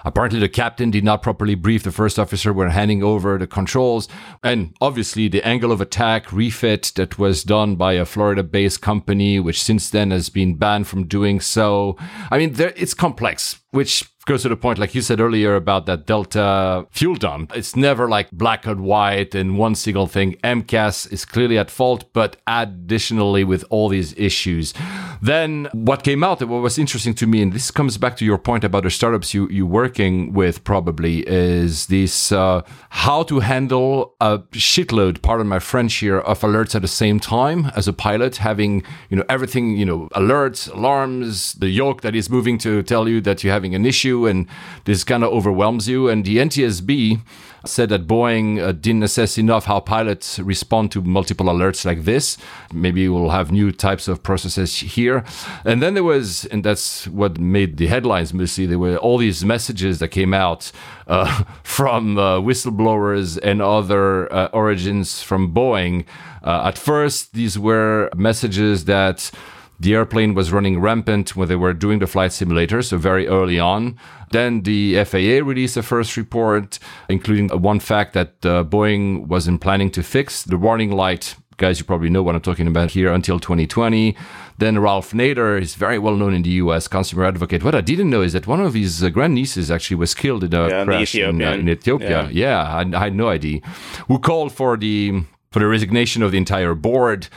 Apparently, 0.05 0.39
the 0.39 0.47
captain 0.47 0.89
did 0.89 1.03
not 1.03 1.22
properly 1.22 1.53
brief 1.53 1.84
the 1.84 1.91
first 1.91 2.18
officer 2.18 2.53
when 2.53 2.70
handing 2.70 3.03
over 3.03 3.38
the 3.38 3.45
controls. 3.45 4.08
And 4.41 4.74
obviously, 4.80 5.28
the 5.28 5.45
angle 5.45 5.70
of 5.70 5.82
attack 5.82 6.32
refit 6.32 6.93
that 6.95 7.20
was 7.20 7.43
done 7.43 7.76
by 7.76 7.93
a 7.93 8.05
Florida 8.05 8.41
based 8.41 8.82
company, 8.82 9.38
which 9.38 9.62
since 9.62 9.89
then 9.89 10.12
has 10.12 10.30
been 10.30 10.55
banned 10.55 10.88
from 10.88 11.08
doing 11.08 11.41
so. 11.41 11.97
I 12.32 12.38
mean, 12.38 12.53
there, 12.53 12.72
it's 12.78 12.93
complex, 12.93 13.60
which 13.72 14.05
goes 14.28 14.43
to 14.43 14.49
the 14.49 14.57
point, 14.57 14.78
like 14.78 14.93
you 14.93 15.01
said 15.01 15.19
earlier, 15.19 15.55
about 15.55 15.86
that 15.86 16.05
Delta 16.05 16.86
fuel 16.91 17.15
dump. 17.15 17.55
It's 17.55 17.75
never 17.75 18.07
like 18.07 18.30
black 18.32 18.67
and 18.67 18.82
white 18.82 19.34
and 19.34 19.57
one 19.57 19.73
single 19.73 20.05
thing. 20.05 20.36
MCAS 20.43 21.11
is 21.11 21.25
clearly 21.25 21.57
at 21.57 21.71
fault, 21.71 22.11
but 22.13 22.36
additionally, 22.45 23.43
with 23.43 23.63
all 23.69 23.89
these 23.89 24.13
issues. 24.17 24.73
Then 25.22 25.68
what 25.74 26.03
came 26.03 26.24
out, 26.24 26.41
what 26.41 26.61
was 26.61 26.78
interesting 26.78 27.13
to 27.15 27.28
me, 27.28 27.41
and 27.41 27.53
this 27.53 27.72
comes 27.72 27.97
back 27.97 28.18
to 28.18 28.26
your 28.26 28.38
point 28.38 28.63
about 28.63 28.84
the 28.84 28.89
startups 28.89 29.34
you, 29.34 29.47
you 29.49 29.65
working 29.65 30.34
with 30.34 30.63
probably, 30.63 31.28
is 31.28 31.88
this 31.88 32.32
uh, 32.32 32.61
how 32.89 33.24
to 33.24 33.39
handle 33.39 34.15
a 34.22 34.39
shitload, 34.51 35.22
pardon 35.22 35.47
my 35.47 35.59
French 35.59 35.95
here, 35.95 36.20
of 36.20 36.39
alerts 36.41 36.76
at 36.76 36.82
the 36.82 36.88
same 36.88 37.20
time 37.20 37.72
as 37.76 37.88
a 37.88 37.93
pilot, 37.93 38.38
having, 38.38 38.84
you 39.09 39.18
know, 39.18 39.26
everything, 39.30 39.76
you 39.76 39.86
know, 39.86 40.07
alerts, 40.09 40.72
alarms, 40.74 41.53
the 41.53 41.70
yoke 41.70 42.01
that 42.01 42.15
is 42.15 42.30
moving 42.30 42.57
to 42.59 42.84
tell 42.84 43.07
you 43.07 43.22
that 43.22 43.43
you're 43.43 43.53
having 43.53 43.76
an 43.76 43.86
issue, 43.86 44.28
and 44.28 44.47
this 44.86 45.03
kind 45.03 45.24
of 45.24 45.32
overwhelms 45.32 45.88
you. 45.88 46.09
And 46.09 46.26
the 46.26 46.38
NTSB 46.38 47.22
said 47.68 47.89
that 47.89 48.07
Boeing 48.07 48.59
uh, 48.59 48.72
didn't 48.72 49.03
assess 49.03 49.38
enough 49.38 49.65
how 49.65 49.80
pilots 49.80 50.39
respond 50.39 50.91
to 50.91 51.01
multiple 51.01 51.47
alerts 51.47 51.86
like 51.86 52.03
this. 52.03 52.38
Maybe 52.74 53.07
we'll 53.09 53.30
have 53.30 53.51
new 53.51 53.72
types 53.72 54.07
of 54.07 54.24
processes 54.24 54.78
here. 54.78 55.24
And 55.65 55.82
then 55.82 55.93
there 55.93 56.03
was, 56.03 56.45
and 56.45 56.63
that's 56.63 57.07
what 57.07 57.39
made 57.39 57.78
the 57.78 57.88
headlines 57.88 58.34
mostly, 58.34 58.65
there 58.65 58.80
were 58.80 58.97
all 58.97 59.18
these 59.18 59.43
messages 59.45 59.99
that 59.99 60.09
came 60.09 60.34
out 60.34 60.72
uh, 61.07 61.43
from 61.63 62.18
uh, 62.18 62.39
whistleblowers 62.39 63.39
and 63.43 63.61
other 63.61 64.32
uh, 64.34 64.49
origins 64.53 65.22
from 65.22 65.53
Boeing. 65.53 66.05
Uh, 66.43 66.68
at 66.68 66.78
first, 66.78 67.34
these 67.34 67.59
were 67.59 68.09
messages 68.15 68.86
that 68.86 69.32
the 69.80 69.93
airplane 69.93 70.34
was 70.34 70.51
running 70.51 70.80
rampant 70.80 71.36
when 71.36 71.47
they 71.47 71.55
were 71.55 71.73
doing 71.73 71.99
the 71.99 72.07
flight 72.07 72.34
simulator, 72.34 72.82
so 72.82 72.97
very 72.97 73.28
early 73.28 73.59
on. 73.59 73.97
Then 74.32 74.63
the 74.63 75.03
FAA 75.03 75.45
released 75.45 75.78
a 75.78 75.84
first 75.84 76.17
report, 76.17 76.80
including 77.09 77.49
one 77.49 77.80
fact 77.80 78.13
that 78.13 78.45
uh, 78.45 78.63
Boeing 78.63 79.28
wasn't 79.28 79.61
planning 79.61 79.91
to 79.91 80.03
fix 80.03 80.43
the 80.43 80.57
warning 80.57 80.91
light. 80.91 81.36
Guys, 81.57 81.80
you 81.80 81.86
probably 81.86 82.09
know 82.09 82.21
what 82.21 82.36
I'm 82.36 82.41
talking 82.41 82.67
about 82.67 82.91
here 82.91 83.11
until 83.11 83.39
2020. 83.39 84.15
Then 84.59 84.78
Ralph 84.78 85.11
Nader 85.11 85.59
is 85.59 85.73
very 85.73 85.97
well 85.97 86.15
known 86.15 86.34
in 86.36 86.43
the 86.43 86.51
US, 86.61 86.88
consumer 86.88 87.25
advocate. 87.25 87.63
What 87.63 87.73
I 87.73 87.82
didn't 87.82 88.09
know 88.11 88.21
is 88.21 88.34
that 88.34 88.45
one 88.45 88.61
of 88.61 88.75
his 88.75 89.03
uh, 89.03 89.09
grandnieces 89.09 89.71
actually 89.71 89.97
was 89.97 90.13
killed 90.13 90.43
in 90.43 90.53
a 90.53 90.67
Yeah, 90.69 90.86
crash 90.86 91.15
in, 91.30 91.41
uh, 91.41 91.51
in 91.53 91.69
Ethiopia. 91.69 92.30
Yeah, 92.32 92.61
I, 92.61 92.82
I 92.82 92.99
had 93.05 93.15
no 93.15 93.30
idea. 93.30 93.61
Who 94.07 94.19
called 94.19 94.51
for 94.51 94.78
the 94.78 95.23
for 95.51 95.59
the 95.59 95.67
resignation 95.67 96.21
of 96.23 96.32
the 96.32 96.38
entire 96.38 96.75
board. 96.75 97.28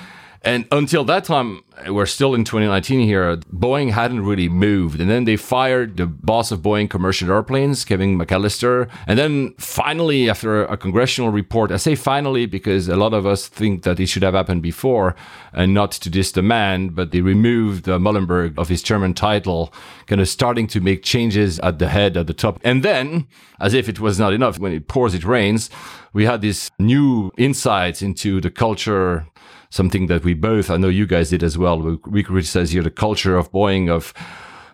And 0.43 0.66
until 0.72 1.05
that 1.05 1.24
time, 1.24 1.62
we're 1.86 2.07
still 2.07 2.34
in 2.34 2.45
2019 2.45 3.01
here, 3.01 3.36
Boeing 3.53 3.91
hadn't 3.91 4.24
really 4.24 4.49
moved. 4.49 4.99
And 4.99 5.11
then 5.11 5.24
they 5.24 5.36
fired 5.36 5.99
the 5.99 6.07
boss 6.07 6.51
of 6.51 6.61
Boeing 6.61 6.88
Commercial 6.88 7.30
Airplanes, 7.30 7.84
Kevin 7.84 8.18
McAllister. 8.18 8.88
And 9.07 9.18
then 9.18 9.55
finally, 9.59 10.30
after 10.30 10.64
a 10.64 10.78
congressional 10.78 11.30
report, 11.30 11.70
I 11.70 11.76
say 11.76 11.95
finally 11.95 12.47
because 12.47 12.88
a 12.88 12.97
lot 12.97 13.12
of 13.12 13.26
us 13.26 13.49
think 13.49 13.82
that 13.82 14.01
it 14.01 14.07
should 14.07 14.22
have 14.22 14.32
happened 14.34 14.62
before 14.62 15.14
and 15.53 15.74
not 15.74 15.93
to 15.93 16.11
this 16.11 16.32
demand, 16.32 16.95
but 16.95 17.11
they 17.11 17.20
removed 17.20 17.86
uh, 17.86 17.99
Muilenburg 17.99 18.59
of 18.59 18.68
his 18.68 18.82
chairman 18.82 19.12
title, 19.12 19.72
kind 20.07 20.22
of 20.22 20.28
starting 20.28 20.66
to 20.68 20.80
make 20.80 21.03
changes 21.03 21.59
at 21.61 21.78
the 21.78 21.88
head, 21.88 22.16
at 22.16 22.26
the 22.26 22.34
top. 22.34 22.59
And 22.64 22.82
then, 22.82 23.26
as 23.61 23.74
if 23.74 23.91
it 23.91 24.01
was 24.01 24.18
not 24.18 24.32
enough, 24.32 24.59
when 24.59 24.72
it 24.72 24.88
pours, 24.88 25.14
it 25.14 25.24
rains, 25.24 25.68
we 26.14 26.24
had 26.24 26.41
this 26.41 26.70
new 26.78 27.30
insights 27.36 28.01
into 28.01 28.41
the 28.41 28.51
culture 28.51 29.26
something 29.71 30.07
that 30.09 30.25
we 30.25 30.35
both, 30.35 30.71
I 30.71 30.77
know 30.77 30.89
you 30.89 31.07
guys 31.07 31.31
did 31.31 31.43
as 31.43 31.57
well. 31.57 31.81
We, 31.81 31.99
we 32.07 32.23
criticize 32.23 32.71
here 32.71 32.83
the 32.83 32.91
culture 32.91 33.37
of 33.37 33.51
Boeing 33.53 33.89
of 33.89 34.12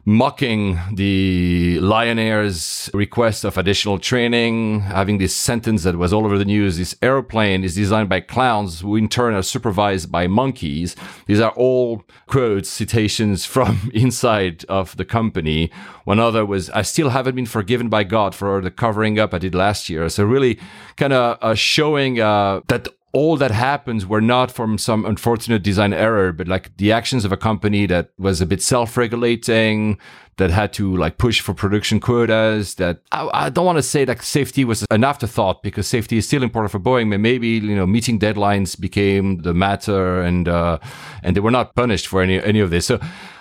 mocking 0.08 0.78
the 0.92 1.80
Lion 1.80 2.16
Air's 2.16 2.88
request 2.94 3.44
of 3.44 3.58
additional 3.58 3.98
training, 3.98 4.80
having 4.82 5.18
this 5.18 5.34
sentence 5.34 5.82
that 5.82 5.96
was 5.96 6.12
all 6.12 6.24
over 6.24 6.38
the 6.38 6.44
news. 6.44 6.78
This 6.78 6.94
airplane 7.02 7.64
is 7.64 7.74
designed 7.74 8.08
by 8.08 8.20
clowns 8.20 8.80
who 8.80 8.94
in 8.94 9.08
turn 9.08 9.34
are 9.34 9.42
supervised 9.42 10.12
by 10.12 10.28
monkeys. 10.28 10.94
These 11.26 11.40
are 11.40 11.50
all 11.50 12.04
quotes, 12.28 12.70
citations 12.70 13.44
from 13.44 13.90
inside 13.94 14.64
of 14.66 14.96
the 14.96 15.04
company. 15.04 15.72
One 16.04 16.20
other 16.20 16.46
was, 16.46 16.70
I 16.70 16.82
still 16.82 17.08
haven't 17.08 17.34
been 17.34 17.44
forgiven 17.44 17.88
by 17.88 18.04
God 18.04 18.32
for 18.32 18.60
the 18.60 18.70
covering 18.70 19.18
up 19.18 19.34
I 19.34 19.38
did 19.38 19.56
last 19.56 19.88
year. 19.88 20.08
So 20.08 20.22
really 20.22 20.60
kind 20.96 21.12
of 21.12 21.36
uh, 21.42 21.54
showing 21.56 22.20
uh, 22.20 22.60
that 22.68 22.86
all 23.16 23.38
that 23.38 23.50
happens 23.50 24.04
were 24.04 24.20
not 24.20 24.50
from 24.50 24.76
some 24.76 25.06
unfortunate 25.06 25.62
design 25.62 25.94
error, 25.94 26.32
but 26.32 26.46
like 26.46 26.76
the 26.76 26.92
actions 26.92 27.24
of 27.24 27.32
a 27.32 27.36
company 27.36 27.86
that 27.86 28.10
was 28.18 28.42
a 28.42 28.46
bit 28.46 28.60
self-regulating, 28.60 29.98
that 30.36 30.50
had 30.50 30.70
to 30.74 30.94
like 30.96 31.16
push 31.16 31.40
for 31.40 31.54
production 31.54 31.98
quotas. 31.98 32.74
That 32.74 33.00
I, 33.12 33.28
I 33.32 33.50
don't 33.50 33.64
want 33.64 33.78
to 33.78 33.82
say 33.82 34.04
that 34.04 34.22
safety 34.22 34.64
was 34.64 34.84
an 34.90 35.02
afterthought 35.02 35.62
because 35.62 35.86
safety 35.86 36.18
is 36.18 36.26
still 36.26 36.42
important 36.42 36.72
for 36.72 36.78
Boeing, 36.78 37.10
but 37.10 37.20
maybe 37.20 37.48
you 37.48 37.74
know 37.74 37.86
meeting 37.86 38.18
deadlines 38.18 38.78
became 38.78 39.38
the 39.38 39.54
matter, 39.54 40.20
and 40.20 40.46
uh, 40.46 40.78
and 41.22 41.34
they 41.34 41.40
were 41.40 41.50
not 41.50 41.74
punished 41.74 42.06
for 42.06 42.20
any 42.22 42.42
any 42.42 42.60
of 42.60 42.70
this. 42.70 42.86
So 42.86 43.00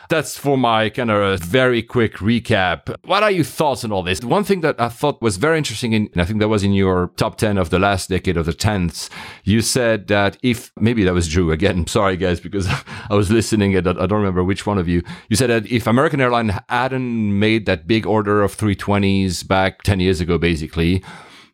that's 0.10 0.38
for 0.38 0.58
my 0.58 0.90
kind 0.90 1.12
of 1.12 1.40
very 1.40 1.82
quick 1.82 2.16
recap. 2.16 2.96
What 3.06 3.24
are 3.24 3.32
your 3.32 3.44
thoughts 3.44 3.84
on 3.84 3.92
all 3.92 4.04
this? 4.04 4.22
One 4.24 4.44
thing 4.44 4.62
that 4.62 4.80
I 4.80 4.90
thought 4.90 5.22
was 5.22 5.38
very 5.38 5.58
interesting, 5.58 5.94
in, 5.94 6.10
and 6.14 6.22
I 6.22 6.26
think 6.26 6.40
that 6.40 6.48
was 6.48 6.64
in 6.64 6.74
your 6.74 7.12
top 7.18 7.38
10 7.38 7.58
of 7.58 7.70
the 7.70 7.80
last 7.80 8.10
decade 8.10 8.38
of 8.38 8.46
the 8.46 8.54
10th, 8.54 9.10
you 9.44 9.62
said 9.62 10.08
that 10.08 10.38
if, 10.44 10.72
maybe 10.80 11.04
that 11.04 11.14
was 11.14 11.28
Drew, 11.28 11.52
again, 11.52 11.88
sorry 11.96 12.18
guys, 12.18 12.40
because 12.40 12.68
I 13.10 13.16
was 13.16 13.32
listening 13.32 13.76
and 13.76 13.88
I 13.88 13.94
don't 13.94 14.12
remember 14.14 14.44
which 14.44 14.66
one 14.66 14.78
of 14.78 14.88
you, 14.88 15.04
you 15.30 15.36
said 15.36 15.50
that 15.50 15.66
if 15.68 15.88
American 15.88 16.22
Airlines 16.22 16.54
hadn't 16.70 17.40
made 17.40 17.66
that 17.66 17.88
big 17.88 18.06
order 18.06 18.42
of 18.42 18.56
320s 18.56 19.48
back 19.48 19.84
10 19.84 20.00
years 20.00 20.22
ago, 20.22 20.38
basically, 20.38 21.04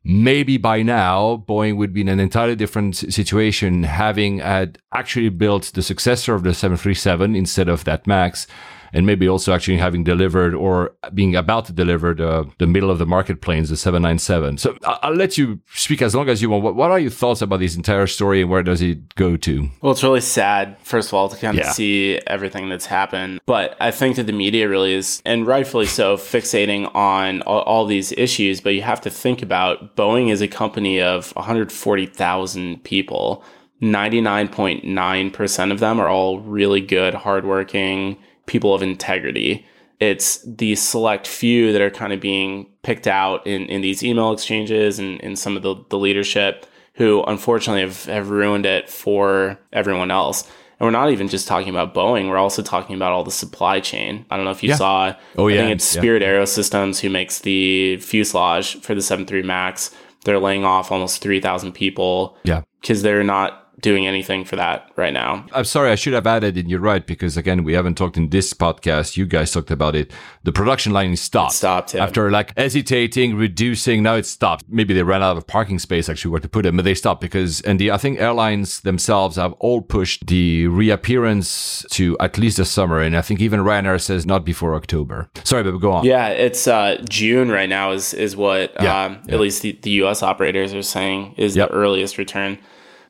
maybe 0.03 0.57
by 0.57 0.81
now 0.81 1.43
Boeing 1.47 1.77
would 1.77 1.93
be 1.93 2.01
in 2.01 2.09
an 2.09 2.19
entirely 2.19 2.55
different 2.55 2.95
situation, 2.95 3.83
having 3.83 4.39
had 4.39 4.79
actually 4.93 5.29
built 5.29 5.71
the 5.73 5.81
successor 5.81 6.33
of 6.33 6.43
the 6.43 6.53
737 6.53 7.35
instead 7.35 7.69
of 7.69 7.83
that 7.83 8.07
Max 8.07 8.47
and 8.93 9.05
maybe 9.05 9.27
also 9.27 9.53
actually 9.53 9.77
having 9.77 10.03
delivered 10.03 10.53
or 10.53 10.93
being 11.13 11.35
about 11.35 11.65
to 11.65 11.73
deliver 11.73 12.13
the, 12.13 12.49
the 12.57 12.67
middle 12.67 12.91
of 12.91 12.99
the 12.99 13.05
market 13.05 13.41
planes, 13.41 13.69
the 13.69 13.77
797. 13.77 14.57
So 14.57 14.77
I'll 14.83 15.13
let 15.13 15.37
you 15.37 15.59
speak 15.73 16.01
as 16.01 16.13
long 16.15 16.29
as 16.29 16.41
you 16.41 16.49
want. 16.49 16.63
What, 16.63 16.75
what 16.75 16.91
are 16.91 16.99
your 16.99 17.11
thoughts 17.11 17.41
about 17.41 17.59
this 17.59 17.75
entire 17.75 18.07
story 18.07 18.41
and 18.41 18.49
where 18.49 18.63
does 18.63 18.81
it 18.81 19.15
go 19.15 19.37
to? 19.37 19.69
Well, 19.81 19.91
it's 19.91 20.03
really 20.03 20.21
sad, 20.21 20.77
first 20.81 21.09
of 21.09 21.13
all, 21.13 21.29
to 21.29 21.37
kind 21.37 21.57
of 21.57 21.65
yeah. 21.65 21.71
see 21.71 22.19
everything 22.27 22.69
that's 22.69 22.85
happened. 22.85 23.39
But 23.45 23.75
I 23.79 23.91
think 23.91 24.15
that 24.17 24.23
the 24.23 24.33
media 24.33 24.67
really 24.67 24.93
is, 24.93 25.21
and 25.25 25.47
rightfully 25.47 25.85
so, 25.85 26.17
fixating 26.17 26.93
on 26.95 27.41
all, 27.43 27.61
all 27.61 27.85
these 27.85 28.11
issues. 28.13 28.61
But 28.61 28.73
you 28.75 28.81
have 28.81 29.01
to 29.01 29.09
think 29.09 29.41
about 29.41 29.95
Boeing 29.95 30.31
is 30.31 30.41
a 30.41 30.47
company 30.47 31.01
of 31.01 31.31
140,000 31.35 32.83
people. 32.83 33.43
99.9% 33.81 35.71
of 35.71 35.79
them 35.79 35.99
are 35.99 36.07
all 36.07 36.39
really 36.39 36.81
good, 36.81 37.15
hardworking, 37.15 38.17
people 38.51 38.75
of 38.75 38.83
integrity. 38.83 39.65
It's 40.01 40.39
the 40.43 40.75
select 40.75 41.25
few 41.25 41.71
that 41.71 41.81
are 41.81 41.89
kind 41.89 42.11
of 42.11 42.19
being 42.19 42.67
picked 42.83 43.07
out 43.07 43.47
in, 43.47 43.67
in 43.67 43.81
these 43.81 44.03
email 44.03 44.33
exchanges 44.33 44.99
and 44.99 45.21
in 45.21 45.37
some 45.37 45.55
of 45.55 45.63
the, 45.63 45.75
the 45.89 45.97
leadership 45.97 46.65
who 46.95 47.23
unfortunately 47.23 47.81
have, 47.81 48.03
have 48.05 48.29
ruined 48.29 48.65
it 48.65 48.89
for 48.89 49.57
everyone 49.71 50.11
else. 50.11 50.43
And 50.43 50.85
we're 50.87 50.91
not 50.91 51.11
even 51.11 51.29
just 51.29 51.47
talking 51.47 51.69
about 51.69 51.93
Boeing. 51.93 52.27
We're 52.27 52.37
also 52.37 52.61
talking 52.61 52.95
about 52.95 53.13
all 53.13 53.23
the 53.23 53.31
supply 53.31 53.79
chain. 53.79 54.25
I 54.29 54.35
don't 54.35 54.45
know 54.45 54.51
if 54.51 54.63
you 54.63 54.69
yeah. 54.69 54.75
saw. 54.75 55.15
Oh 55.37 55.47
yeah. 55.47 55.61
I 55.61 55.63
think 55.63 55.75
it's 55.75 55.85
Spirit 55.85 56.21
yeah. 56.21 56.29
Aerosystems 56.29 56.99
who 56.99 57.09
makes 57.09 57.39
the 57.39 57.97
fuselage 57.97 58.81
for 58.81 58.93
the 58.93 59.01
73 59.01 59.43
Max. 59.43 59.91
They're 60.25 60.39
laying 60.39 60.65
off 60.65 60.91
almost 60.91 61.21
3,000 61.21 61.71
people. 61.71 62.35
Yeah. 62.43 62.63
Because 62.81 63.03
they're 63.03 63.23
not 63.23 63.60
doing 63.81 64.07
anything 64.07 64.45
for 64.45 64.55
that 64.55 64.91
right 64.95 65.13
now. 65.13 65.45
I'm 65.51 65.65
sorry, 65.65 65.91
I 65.91 65.95
should 65.95 66.13
have 66.13 66.27
added, 66.27 66.57
and 66.57 66.69
you're 66.69 66.79
right, 66.79 67.05
because 67.05 67.37
again, 67.37 67.63
we 67.63 67.73
haven't 67.73 67.95
talked 67.95 68.17
in 68.17 68.29
this 68.29 68.53
podcast. 68.53 69.17
You 69.17 69.25
guys 69.25 69.51
talked 69.51 69.71
about 69.71 69.95
it. 69.95 70.11
The 70.43 70.51
production 70.51 70.93
line 70.93 71.15
stopped. 71.15 71.53
It 71.53 71.57
stopped, 71.57 71.93
yeah. 71.93 72.03
After 72.03 72.31
like 72.31 72.57
hesitating, 72.57 73.35
reducing, 73.35 74.03
now 74.03 74.15
it 74.15 74.25
stopped. 74.25 74.65
Maybe 74.69 74.93
they 74.93 75.03
ran 75.03 75.23
out 75.23 75.37
of 75.37 75.47
parking 75.47 75.79
space 75.79 76.09
actually 76.09 76.31
where 76.31 76.39
to 76.41 76.49
put 76.49 76.65
it, 76.65 76.75
but 76.75 76.85
they 76.85 76.95
stopped 76.95 77.21
because, 77.21 77.61
and 77.61 77.79
the, 77.79 77.91
I 77.91 77.97
think 77.97 78.19
airlines 78.19 78.81
themselves 78.81 79.35
have 79.35 79.53
all 79.53 79.81
pushed 79.81 80.27
the 80.27 80.67
reappearance 80.67 81.85
to 81.91 82.17
at 82.19 82.37
least 82.37 82.57
the 82.57 82.65
summer. 82.65 83.01
And 83.01 83.15
I 83.17 83.21
think 83.21 83.41
even 83.41 83.61
Ryanair 83.61 84.01
says 84.01 84.25
not 84.25 84.45
before 84.45 84.75
October. 84.75 85.29
Sorry, 85.43 85.63
but 85.63 85.77
go 85.77 85.91
on. 85.91 86.05
Yeah, 86.05 86.29
it's 86.29 86.67
uh, 86.67 87.03
June 87.09 87.49
right 87.49 87.69
now 87.69 87.91
is, 87.91 88.13
is 88.13 88.35
what 88.35 88.73
yeah, 88.81 89.05
um, 89.05 89.19
yeah. 89.25 89.35
at 89.35 89.39
least 89.39 89.61
the, 89.61 89.77
the 89.81 89.91
US 90.03 90.23
operators 90.23 90.73
are 90.73 90.81
saying 90.81 91.35
is 91.37 91.55
yep. 91.55 91.69
the 91.69 91.75
earliest 91.75 92.17
return. 92.17 92.57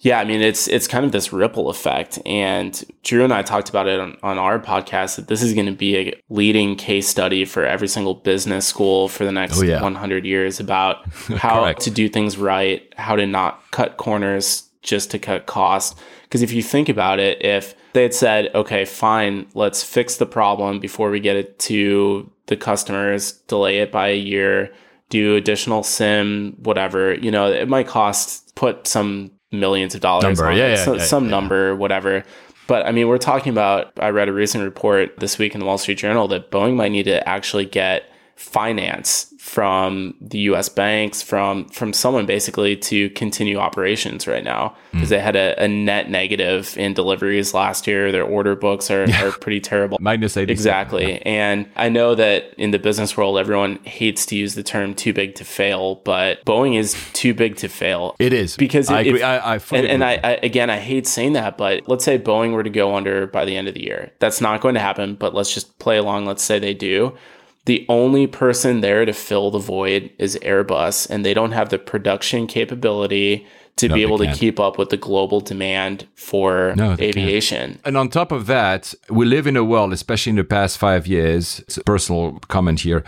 Yeah, 0.02 0.20
I 0.20 0.26
mean 0.26 0.42
it's 0.42 0.68
it's 0.68 0.88
kind 0.88 1.06
of 1.06 1.12
this 1.12 1.32
ripple 1.32 1.70
effect, 1.70 2.18
and 2.26 2.84
Drew 3.04 3.24
and 3.24 3.32
I 3.32 3.44
talked 3.44 3.70
about 3.70 3.88
it 3.88 4.00
on, 4.00 4.18
on 4.24 4.40
our 4.40 4.60
podcast 4.60 5.18
that 5.18 5.28
this 5.28 5.44
is 5.44 5.54
going 5.54 5.68
to 5.68 5.72
be 5.72 5.96
a 5.96 6.22
leading 6.28 6.76
case 6.76 7.08
study 7.08 7.46
for 7.46 7.66
every 7.66 7.88
single 7.88 8.16
business 8.16 8.68
school 8.68 9.08
for 9.08 9.26
the 9.26 9.32
next 9.32 9.60
oh, 9.60 9.64
yeah. 9.64 9.80
100 9.82 10.26
years 10.26 10.60
about 10.60 11.08
how 11.38 11.72
to 11.72 11.92
do 11.92 12.10
things 12.10 12.36
right, 12.36 12.92
how 12.98 13.16
to 13.16 13.28
not 13.28 13.62
cut 13.70 13.98
corners 13.98 14.70
just 14.82 15.12
to 15.12 15.20
cut 15.20 15.46
cost. 15.46 16.00
Because 16.24 16.42
if 16.42 16.52
you 16.52 16.64
think 16.64 16.90
about 16.90 17.20
it, 17.20 17.46
if 17.46 17.76
they 17.94 18.02
had 18.02 18.16
said, 18.16 18.50
okay, 18.56 18.86
fine, 18.86 19.46
let's 19.54 19.84
fix 19.84 20.18
the 20.18 20.26
problem 20.26 20.80
before 20.80 21.12
we 21.12 21.20
get 21.20 21.36
it 21.36 21.60
to 21.60 22.32
the 22.48 22.58
customers, 22.58 23.34
delay 23.48 23.80
it 23.80 23.92
by 23.92 24.08
a 24.08 24.18
year, 24.18 24.74
do 25.10 25.36
additional 25.36 25.84
sim, 25.84 26.56
whatever, 26.64 27.14
you 27.14 27.30
know, 27.30 27.52
it 27.52 27.68
might 27.68 27.88
cost 27.88 28.56
put 28.56 28.88
some 28.88 29.32
millions 29.52 29.96
of 29.96 30.02
dollars 30.02 30.24
number. 30.24 30.52
yeah, 30.52 30.70
yeah, 30.70 30.86
so, 30.86 30.96
yeah, 30.96 31.04
some 31.04 31.26
yeah. 31.26 31.32
number, 31.32 31.76
whatever. 31.76 32.24
But 32.68 32.86
I 32.86 32.92
mean, 32.92 33.08
we're 33.08 33.18
talking 33.18 33.52
about. 33.52 33.92
I 34.00 34.10
read 34.10 34.30
a 34.30 34.34
recent 34.34 34.64
report 34.64 35.18
this 35.20 35.38
week 35.38 35.54
in 35.54 35.60
the 35.60 35.66
Wall 35.66 35.78
Street 35.78 35.98
Journal 35.98 36.28
that 36.30 36.52
Boeing 36.52 36.76
might 36.76 36.92
need 36.92 37.04
to 37.04 37.28
actually 37.28 37.66
get 37.66 38.10
finance 38.36 39.31
from 39.52 40.14
the 40.22 40.40
US 40.52 40.70
banks, 40.70 41.22
from 41.22 41.68
from 41.68 41.92
someone 41.92 42.26
basically 42.26 42.78
to 42.78 43.10
continue 43.10 43.58
operations 43.58 44.26
right 44.26 44.46
now. 44.46 44.78
Because 44.94 45.08
mm. 45.08 45.10
they 45.10 45.20
had 45.20 45.36
a, 45.36 45.62
a, 45.62 45.68
net 45.68 46.10
negative 46.10 46.78
in 46.78 46.94
deliveries 46.94 47.54
last 47.54 47.86
year. 47.86 48.14
Their 48.14 48.24
order 48.24 48.56
books 48.56 48.90
are, 48.90 49.10
yeah. 49.10 49.26
are 49.26 49.32
pretty 49.34 49.60
terrible. 49.60 49.98
Minus 50.02 50.38
80. 50.38 50.54
Exactly. 50.54 51.12
Yeah. 51.12 51.22
And 51.26 51.70
I 51.76 51.90
know 51.90 52.16
that 52.16 52.54
in 52.58 52.72
the 52.72 52.80
business 52.80 53.18
world, 53.18 53.38
everyone 53.38 53.76
hates 53.84 54.26
to 54.28 54.38
use 54.38 54.56
the 54.56 54.64
term 54.64 54.96
too 54.96 55.12
big 55.12 55.36
to 55.36 55.44
fail, 55.44 55.96
but 56.06 56.46
Boeing 56.46 56.78
is 56.78 56.96
too 57.12 57.34
big 57.34 57.58
to 57.58 57.68
fail. 57.68 58.16
It 58.20 58.32
is. 58.32 58.56
Because 58.56 58.90
I 58.90 59.02
if, 59.02 59.08
agree. 59.08 59.22
I, 59.22 59.56
I 59.56 59.60
and, 59.72 59.86
and 59.86 60.04
I, 60.04 60.14
I, 60.24 60.32
again, 60.44 60.70
I 60.70 60.78
hate 60.78 61.08
saying 61.08 61.34
that, 61.34 61.58
but 61.58 61.90
let's 61.90 62.06
say 62.06 62.18
Boeing 62.18 62.54
were 62.54 62.64
to 62.64 62.70
go 62.70 62.96
under 62.96 63.28
by 63.28 63.44
the 63.44 63.58
end 63.58 63.68
of 63.68 63.74
the 63.74 63.84
year. 63.84 64.14
That's 64.20 64.40
not 64.40 64.62
going 64.62 64.76
to 64.76 64.82
happen, 64.82 65.16
but 65.16 65.34
let's 65.34 65.54
just 65.54 65.78
play 65.78 65.98
along. 65.98 66.26
Let's 66.26 66.44
say 66.44 66.58
they 66.58 66.74
do 66.74 67.18
the 67.66 67.86
only 67.90 68.28
person 68.28 68.82
there 68.82 69.06
to 69.06 69.14
fill 69.14 69.52
the 69.52 69.60
void 69.60 70.12
is 70.18 70.38
Airbus, 70.42 71.10
and 71.10 71.26
they 71.26 71.34
don't 71.34 71.52
have 71.52 71.70
the 71.70 71.78
production 71.78 72.48
capability 72.48 73.46
to 73.78 73.88
no, 73.88 73.96
be 73.96 74.02
able 74.02 74.18
to 74.18 74.34
keep 74.34 74.60
up 74.60 74.78
with 74.78 74.90
the 74.90 74.98
global 74.98 75.40
demand 75.40 76.08
for 76.16 76.74
no, 76.76 76.96
aviation. 77.00 77.74
Can't. 77.74 77.82
And 77.86 77.98
on 77.98 78.10
top 78.10 78.32
of 78.32 78.48
that, 78.48 78.94
we 79.10 79.26
live 79.26 79.48
in 79.48 79.56
a 79.56 79.64
world, 79.64 79.94
especially 79.94 80.32
in 80.32 80.36
the 80.36 80.44
past 80.44 80.78
five 80.78 81.08
years, 81.08 81.60
it's 81.60 81.78
a 81.78 81.84
personal 81.84 82.40
comment 82.48 82.82
here, 82.82 83.04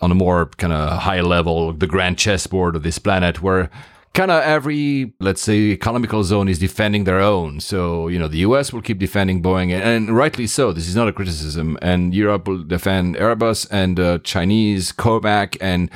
on 0.00 0.10
a 0.10 0.14
more 0.14 0.46
kind 0.56 0.72
of 0.72 1.00
high 1.00 1.20
level, 1.20 1.72
the 1.72 1.86
grand 1.86 2.18
chessboard 2.18 2.76
of 2.76 2.82
this 2.84 2.98
planet, 2.98 3.42
where 3.42 3.68
kind 4.14 4.30
of 4.30 4.42
every, 4.42 5.12
let's 5.20 5.40
say, 5.40 5.58
economical 5.70 6.24
zone 6.24 6.48
is 6.48 6.58
defending 6.58 7.04
their 7.04 7.20
own. 7.20 7.60
So, 7.60 8.08
you 8.08 8.18
know, 8.18 8.28
the 8.28 8.38
US 8.38 8.72
will 8.72 8.82
keep 8.82 8.98
defending 8.98 9.42
Boeing, 9.42 9.70
and, 9.70 10.16
rightly 10.16 10.46
so. 10.46 10.72
This 10.72 10.88
is 10.88 10.96
not 10.96 11.08
a 11.08 11.12
criticism. 11.12 11.78
And 11.82 12.14
Europe 12.14 12.48
will 12.48 12.64
defend 12.64 13.16
Airbus 13.16 13.68
and 13.70 14.00
uh, 14.00 14.18
Chinese 14.18 14.92
Comac. 14.92 15.56
And 15.60 15.90